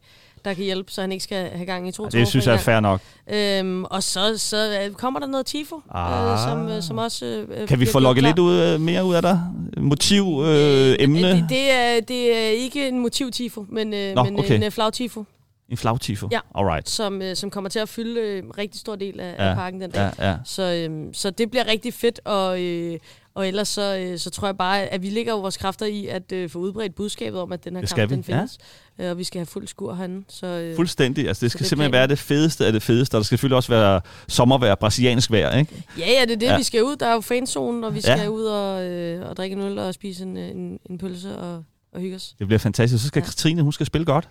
der 0.46 0.54
kan 0.54 0.64
hjælpe, 0.64 0.92
så 0.92 1.02
han 1.02 1.12
ikke 1.12 1.24
skal 1.24 1.50
have 1.50 1.66
gang 1.66 1.88
i 1.88 1.92
to 1.92 1.96
trommer 1.96 2.10
Det 2.20 2.28
synes 2.28 2.48
jeg 2.48 2.54
er 2.54 2.58
fair 2.58 2.80
nok. 2.80 3.02
Øhm, 3.34 3.84
og 3.84 4.04
så, 4.04 4.38
så 4.38 4.80
øh, 4.86 4.94
kommer 4.94 5.20
der 5.20 5.28
noget 5.28 5.46
tifo, 5.46 5.82
Ah. 5.94 6.32
øh, 6.34 6.40
som, 6.50 6.68
øh, 6.68 6.84
som 6.84 6.98
også... 6.98 7.26
Øh, 7.50 7.68
Kan 7.68 7.80
vi 7.80 7.86
få 7.86 8.00
lukket 8.00 8.24
lidt 8.24 8.40
ud, 8.40 8.56
øh, 8.60 8.82
mere 8.82 9.06
ud 9.06 9.16
af 9.16 9.22
dig? 9.22 9.40
Motiv, 9.78 10.44
øh, 10.46 10.96
emne? 11.00 11.22
Det, 11.32 11.46
det, 11.50 11.72
er, 11.72 12.00
det 12.02 12.38
er 12.38 12.50
ikke 12.50 12.88
en 12.88 13.00
motiv-tifo, 13.00 13.66
men, 13.70 13.94
øh, 13.94 14.16
Nå, 14.16 14.24
men 14.24 14.40
okay. 14.40 14.56
en 14.56 14.64
øh, 14.64 14.72
flag-tifo, 14.72 15.24
En 15.70 15.78
flagtifo? 15.78 16.28
Ja. 16.32 16.40
Alright. 16.56 16.90
som, 16.90 17.22
øh, 17.22 17.36
som 17.36 17.50
kommer 17.50 17.70
til 17.70 17.80
at 17.80 17.90
fylde 17.90 18.20
øh, 18.22 18.38
en 18.44 18.58
rigtig 18.58 18.80
stor 18.80 18.96
del 18.96 19.20
af, 19.20 19.36
Ja, 19.38 19.44
ja. 19.44 19.50
af 19.50 19.56
parken 19.56 19.82
den 19.82 19.92
dag. 19.92 20.14
Ja, 20.20 20.30
ja. 20.30 20.38
Så, 20.46 20.64
øhm, 20.64 21.14
så 21.14 21.30
det 21.30 21.52
bliver 21.52 21.68
rigtig 21.68 21.94
fedt, 21.94 22.20
og, 22.26 22.62
øh, 22.62 23.00
og 23.36 23.48
ellers 23.48 23.68
så, 23.68 23.98
øh, 23.98 24.20
så 24.20 24.30
tror 24.30 24.48
jeg 24.48 24.58
bare, 24.58 24.80
at 24.82 25.02
vi 25.02 25.10
lægger 25.10 25.34
jo 25.34 25.40
vores 25.40 25.58
kræfter 25.58 25.86
i 25.86 26.08
at 26.08 26.32
øh, 26.32 26.50
få 26.50 26.60
udbredt 26.60 26.96
budskabet 26.96 27.40
om, 27.40 27.52
at 27.52 27.64
den 27.66 27.76
her 27.76 27.86
kamp 27.86 28.10
vi, 28.12 28.16
den 28.16 28.24
findes. 28.24 28.58
Ja. 29.00 29.12
Og 29.12 29.18
vi 29.18 29.24
skal 29.24 29.40
have 29.40 29.46
fuld 29.46 29.68
skur 29.68 29.94
herinde. 29.94 30.24
Så, 30.28 30.48
øh, 30.48 30.76
Fuldstændig. 30.76 31.28
Altså, 31.28 31.46
det 31.46 31.52
skal 31.52 31.60
det 31.60 31.68
simpelthen 31.70 31.92
planen. 31.92 32.00
være 32.00 32.08
det 32.08 32.20
fedeste 32.20 32.66
af 32.66 32.72
det 32.74 32.82
fedeste, 32.84 33.16
og 33.16 33.18
der 33.18 33.24
skal 33.24 33.38
selvfølgelig 33.38 33.56
også 33.56 33.72
være 33.72 34.02
sommervejr, 34.28 34.76
brasiliansk 34.76 35.32
vejr, 35.32 35.58
ikke? 35.58 35.84
ja, 35.98 36.12
ja, 36.12 36.22
det 36.26 36.32
er 36.32 36.36
det, 36.36 36.42
Ja. 36.46 36.52
ja. 36.52 36.58
vi 36.58 36.64
skal 36.64 36.84
ud. 36.84 36.96
Der 36.96 37.06
er 37.06 37.14
jo 37.14 37.22
fanzonen, 37.22 37.84
og 37.84 37.94
vi 37.96 38.02
Ja. 38.08 38.18
skal 38.18 38.30
ud 38.30 38.44
og, 38.44 38.84
øh, 38.84 39.30
og 39.30 39.38
drikke 39.38 39.56
en 39.56 39.62
øl 39.62 39.80
og 39.80 39.94
spise 39.94 40.24
en, 40.24 40.38
en, 40.38 40.80
en 40.90 40.98
pølse 40.98 41.38
og, 41.38 41.64
og 41.94 42.02
hygge 42.02 42.16
os. 42.16 42.36
Det 42.40 42.48
bliver 42.48 42.60
fantastisk. 42.60 43.02
Så 43.04 43.08
skal 43.08 43.20
Ja. 43.20 43.26
Katrine, 43.26 43.62
hun 43.62 43.72
skal 43.74 43.86
spille 43.86 44.06
godt. 44.06 44.30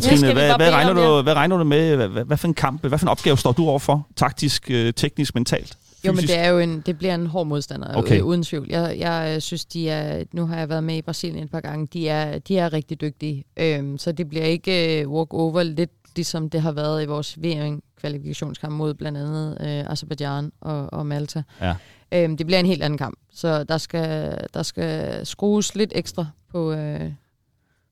Katrine, 0.00 0.32
hvad, 0.32 0.56
hvad, 0.56 0.70
regner 0.70 0.92
du, 0.92 1.22
hvad 1.22 1.34
regner 1.34 1.56
du 1.56 1.64
med? 1.64 1.96
Hvad, 1.96 2.08
hvad, 2.08 2.24
hvad 2.24 2.36
for 2.36 2.48
en 2.48 2.54
kamp, 2.54 2.80
hvad 2.80 2.98
for 2.98 3.06
en 3.06 3.10
opgave 3.10 3.38
står 3.38 3.52
du 3.52 3.68
overfor? 3.68 4.06
Taktisk, 4.16 4.70
øh, 4.70 4.92
teknisk, 4.92 5.34
mentalt? 5.34 5.76
Jo, 6.06 6.12
men 6.12 6.16
fysisk? 6.16 6.32
det 6.34 6.44
er 6.44 6.48
jo 6.48 6.58
en, 6.58 6.82
det 6.86 6.98
bliver 6.98 7.14
en 7.14 7.26
hård 7.26 7.46
modstander, 7.46 7.88
Okay. 7.88 7.98
okay. 7.98 8.18
øh, 8.18 8.24
uden 8.24 8.42
tvivl. 8.42 8.66
Jeg, 8.70 8.96
jeg 8.98 9.32
øh, 9.34 9.40
synes, 9.40 9.64
de 9.64 9.90
er, 9.90 10.24
nu 10.32 10.46
har 10.46 10.56
jeg 10.56 10.68
været 10.68 10.84
med 10.84 10.96
i 10.96 11.02
Brasilien 11.02 11.44
et 11.44 11.50
par 11.50 11.60
gange, 11.60 11.86
de 11.92 12.08
er, 12.08 12.38
de 12.38 12.58
er 12.58 12.72
rigtig 12.72 13.00
dygtige. 13.00 13.44
Øhm, 13.56 13.98
så 13.98 14.12
det 14.12 14.28
bliver 14.28 14.44
ikke 14.44 15.00
øh, 15.00 15.08
walk 15.10 15.34
over, 15.34 15.62
lidt 15.62 15.90
ligesom 16.16 16.50
det 16.50 16.62
har 16.62 16.72
været 16.72 17.02
i 17.02 17.06
vores 17.06 17.42
VM-kvalifikationskamp 17.42 18.74
mod 18.74 18.94
blandt 18.94 19.18
andet 19.18 19.58
øh, 19.60 19.92
Azerbaijan 19.92 20.52
og, 20.60 20.92
og 20.92 21.06
Malta. 21.06 21.42
Ja. 21.60 21.74
Øhm, 22.12 22.36
det 22.36 22.46
bliver 22.46 22.60
en 22.60 22.66
helt 22.66 22.82
anden 22.82 22.98
kamp, 22.98 23.18
så 23.32 23.64
der 23.64 23.78
skal, 23.78 24.38
der 24.54 24.62
skal 24.62 25.26
skrues 25.26 25.74
lidt 25.74 25.92
ekstra 25.94 26.26
på, 26.52 26.72
øh, 26.72 27.10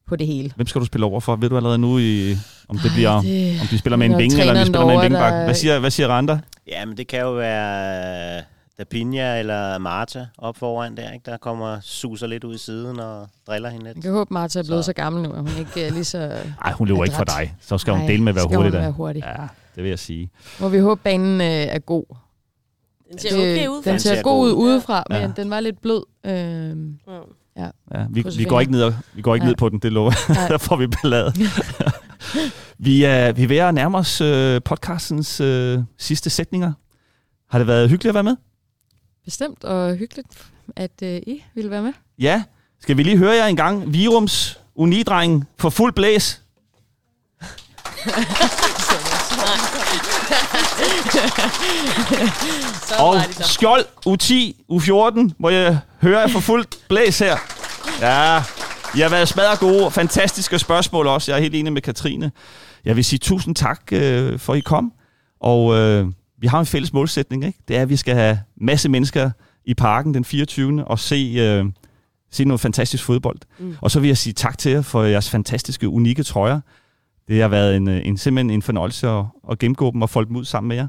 på 0.09 0.17
det 0.17 0.27
hele. 0.27 0.53
Hvem 0.57 0.67
skal 0.67 0.81
du 0.81 0.87
spille 0.87 1.07
over 1.07 1.21
for? 1.21 1.37
Ved 1.37 1.49
du 1.49 1.57
allerede 1.57 1.79
nu, 1.79 1.99
i, 1.99 2.33
om 2.69 2.79
det 2.79 2.85
Ej, 2.91 2.95
bliver... 2.95 3.21
det, 3.21 3.61
Om 3.61 3.67
de 3.67 3.79
spiller 3.79 3.97
med 3.97 4.07
en 4.07 4.19
vinge, 4.19 4.41
eller 4.41 4.53
om 4.53 4.59
de 4.59 4.67
spiller 4.67 4.87
med 4.87 4.95
en 4.95 5.01
vingebak. 5.03 5.33
der- 5.33 5.45
Hvad 5.45 5.55
siger, 5.55 5.79
hvad 5.79 5.91
siger 5.91 6.09
Randa? 6.09 6.41
Ja, 6.69 6.85
men 6.85 6.97
det 6.97 7.07
kan 7.07 7.21
jo 7.21 7.33
være 7.33 8.43
Dapinha 8.79 9.39
eller 9.39 9.79
Marta 9.79 10.27
op 10.39 10.57
foran 10.57 10.97
der, 10.97 11.13
ikke? 11.13 11.31
Der 11.31 11.37
kommer 11.37 11.79
suser 11.83 12.27
lidt 12.27 12.45
ud 12.45 12.55
i 12.55 12.59
siden 12.59 13.01
og 13.01 13.29
driller 13.47 13.69
hende 13.71 13.87
jeg 13.87 13.95
lidt. 13.95 14.05
kan 14.05 14.13
håbe, 14.13 14.35
Martha 14.35 14.59
er 14.59 14.65
blevet 14.65 14.85
Så- 14.85 14.89
så, 14.89 14.93
gammel 14.93 15.23
nu, 15.23 15.33
at 15.33 15.39
hun 15.39 15.51
ikke 15.59 15.85
er 15.87 15.91
lige 15.93 16.05
så... 16.05 16.19
Nej, 16.65 16.73
hun 16.73 16.89
løber 16.89 17.05
ikke 17.05 17.17
for 17.17 17.25
dig. 17.25 17.55
Så 17.61 17.79
skal 17.79 17.93
hun 17.93 18.03
Ej, 18.03 18.07
dele 18.09 18.23
med 18.23 18.29
at 18.33 18.35
være 18.37 18.45
skal 18.45 18.57
hurtig 18.57 18.73
hun 18.73 18.81
være 18.81 18.91
hurtig. 18.93 19.23
Ja, 19.27 19.43
det 19.75 19.83
vil 19.83 19.89
jeg 19.89 19.99
sige. 19.99 20.31
Må 20.61 20.69
vi 20.69 20.79
håbe, 20.79 21.01
banen 21.05 21.41
øh, 21.41 21.47
er 21.47 21.79
god. 21.79 22.05
Den 23.11 23.19
ser 23.19 23.37
okay 23.39 23.67
ud. 23.69 23.83
Den 23.83 23.93
Den 23.93 24.01
ser 24.01 24.15
ser 24.15 24.23
god 24.23 24.47
ud 24.47 24.53
ud. 24.53 24.57
udefra, 24.65 25.03
Ja. 25.11 25.21
men 25.21 25.33
den 25.37 25.51
var 25.51 25.61
lidt 25.61 25.83
blød. 25.83 26.03
Øhm, 26.27 26.99
Ja. 27.09 27.13
Ja, 27.57 27.71
vi, 28.11 28.23
Krydser 28.23 28.39
vi, 28.39 28.45
går 28.45 28.61
ikke 28.61 28.73
ned, 28.73 28.83
og, 28.83 28.95
vi 29.15 29.23
går 29.23 29.35
ikke 29.35 29.45
Nej. 29.45 29.51
ned 29.51 29.57
på 29.57 29.69
den, 29.69 29.79
det 29.79 29.93
lover. 29.93 30.13
Der 30.49 30.59
får 30.59 30.77
vi 30.77 30.87
ballade. 30.87 31.33
vi, 32.79 33.05
er, 33.05 33.33
vi 33.33 33.43
er 33.43 33.49
ved 33.49 33.57
at 33.57 33.75
nærme 33.75 33.99
os 33.99 34.21
øh, 34.21 34.61
podcastens 34.65 35.41
øh, 35.41 35.79
sidste 35.99 36.31
sætninger. 36.31 36.73
Har 37.51 37.59
det 37.59 37.67
været 37.67 37.91
hyggeligt 37.91 38.09
at 38.11 38.15
være 38.15 38.25
med? 38.25 38.37
bestemt 39.25 39.65
og 39.65 39.97
hyggeligt, 39.97 40.27
at 40.77 41.03
øh, 41.03 41.21
I 41.27 41.43
ville 41.55 41.71
være 41.71 41.83
med. 41.83 41.93
Ja. 42.19 42.43
Skal 42.81 42.97
vi 42.97 43.03
lige 43.03 43.17
høre 43.19 43.33
jer 43.33 43.47
en 43.47 43.57
gang? 43.57 43.93
Virums 43.93 44.61
unidreng 44.75 45.45
for 45.59 45.71
fuld 45.71 45.93
blæs. 45.93 46.43
Så 52.89 52.95
Og 53.05 53.17
så. 53.31 53.43
Skjold 53.43 53.85
U10, 54.07 54.63
U14, 54.73 55.35
må 55.39 55.49
jeg 55.49 55.79
høre 56.03 56.21
jer 56.21 56.29
for 56.29 56.41
fuldt 56.41 56.79
blæs 56.89 57.19
her. 57.19 57.37
Ja, 58.01 58.43
I 58.97 59.01
har 59.01 59.09
været 59.09 59.29
smadret 59.29 59.59
gode. 59.59 59.91
Fantastiske 59.91 60.59
spørgsmål 60.59 61.07
også. 61.07 61.33
Jeg 61.33 61.39
er 61.39 61.43
helt 61.43 61.55
enig 61.55 61.73
med 61.73 61.83
Katrine. 61.83 62.33
Jeg 62.85 62.97
vil 62.97 63.05
sige 63.05 63.19
tusind 63.19 63.55
tak, 63.55 63.81
øh, 63.93 64.39
for 64.39 64.55
I 64.55 64.61
kom. 64.61 64.93
Og 65.41 65.75
øh, 65.77 66.07
vi 66.41 66.47
har 66.47 66.61
en 66.61 66.67
fælles 66.67 66.93
målsætning, 66.93 67.45
ikke? 67.45 67.59
Det 67.69 67.77
er, 67.77 67.83
at 67.83 67.89
vi 67.89 67.97
skal 67.97 68.15
have 68.15 68.41
masse 68.61 68.89
mennesker 68.89 69.31
i 69.65 69.75
parken 69.75 70.15
den 70.15 70.25
24. 70.25 70.85
og 70.85 70.99
se, 70.99 71.35
øh, 71.39 71.65
se 72.33 72.45
noget 72.45 72.61
fantastisk 72.61 73.05
fodbold. 73.05 73.39
Mm. 73.59 73.77
Og 73.81 73.91
så 73.91 74.01
vil 74.01 74.09
jeg 74.09 74.19
sige 74.19 74.33
tak 74.33 74.59
til 74.59 74.73
jer 74.73 74.83
for 74.83 75.03
jeres 75.03 75.31
fantastiske, 75.31 75.89
unikke 75.89 76.23
trøjer. 76.23 76.61
Det 77.29 77.41
har 77.41 77.49
været 77.49 77.77
en, 77.77 77.89
øh, 77.89 78.01
en 78.05 78.17
simpelthen 78.17 78.51
en 78.51 78.63
fornøjelse 78.63 79.09
at, 79.09 79.25
at 79.51 79.59
gennemgå 79.59 79.91
dem 79.91 80.03
og 80.03 80.11
folde 80.11 80.29
dem 80.29 80.37
ud 80.37 80.45
sammen 80.45 80.69
med 80.69 80.77
jer. 80.77 80.89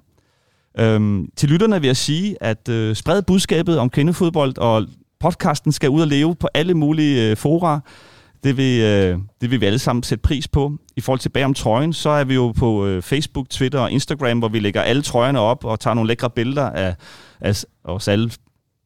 Øhm, 0.79 1.29
til 1.35 1.49
lytterne 1.49 1.81
vil 1.81 1.87
jeg 1.87 1.97
sige, 1.97 2.43
at 2.43 2.69
øh, 2.69 2.95
spred 2.95 3.21
budskabet 3.21 3.79
om 3.79 3.89
kvindefodbold 3.89 4.57
og 4.57 4.85
podcasten 5.19 5.71
skal 5.71 5.89
ud 5.89 6.01
og 6.01 6.07
leve 6.07 6.35
på 6.35 6.47
alle 6.53 6.73
mulige 6.73 7.29
øh, 7.29 7.37
fora. 7.37 7.79
Det 8.43 8.57
vil, 8.57 8.81
øh, 8.81 9.19
det 9.41 9.51
vil 9.51 9.61
vi 9.61 9.65
alle 9.65 9.79
sammen 9.79 10.03
sætte 10.03 10.21
pris 10.21 10.47
på. 10.47 10.71
I 10.95 11.01
forhold 11.01 11.19
til 11.19 11.29
bag 11.29 11.45
om 11.45 11.53
trøjen, 11.53 11.93
så 11.93 12.09
er 12.09 12.23
vi 12.23 12.33
jo 12.33 12.51
på 12.51 12.85
øh, 12.85 13.01
Facebook, 13.01 13.49
Twitter 13.49 13.79
og 13.79 13.91
Instagram, 13.91 14.39
hvor 14.39 14.47
vi 14.47 14.59
lægger 14.59 14.81
alle 14.81 15.01
trøjerne 15.01 15.39
op 15.39 15.65
og 15.65 15.79
tager 15.79 15.93
nogle 15.93 16.07
lækre 16.07 16.29
billeder 16.29 16.69
af, 16.69 16.95
af 17.41 17.63
os 17.83 18.07
alle 18.07 18.31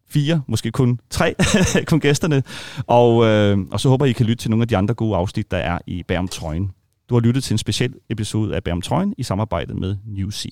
fire, 0.10 0.42
måske 0.48 0.72
kun 0.72 1.00
tre, 1.10 1.36
kun 1.90 2.00
gæsterne. 2.00 2.44
Og, 2.88 3.26
øh, 3.26 3.58
og 3.72 3.80
så 3.80 3.90
håber 3.90 4.06
I 4.06 4.12
kan 4.12 4.26
lytte 4.26 4.44
til 4.44 4.52
nogle 4.52 4.64
af 4.64 4.68
de 4.68 4.78
andre 4.78 4.94
gode 4.94 5.16
afsnit, 5.18 5.52
der 5.52 5.58
er 5.58 5.80
i 5.88 6.04
Bag 6.04 6.18
om 6.18 6.28
trøjen. 6.28 6.72
Du 7.10 7.16
har 7.16 7.20
lyttet 7.20 7.44
til 7.44 7.54
en 7.54 7.58
speciel 7.58 7.94
episode 8.10 8.56
af 8.56 8.64
Bærm 8.64 8.82
trøjen 8.82 9.14
i 9.18 9.24
samarbejde 9.24 9.74
med 9.74 9.98
Newsy. 10.06 10.48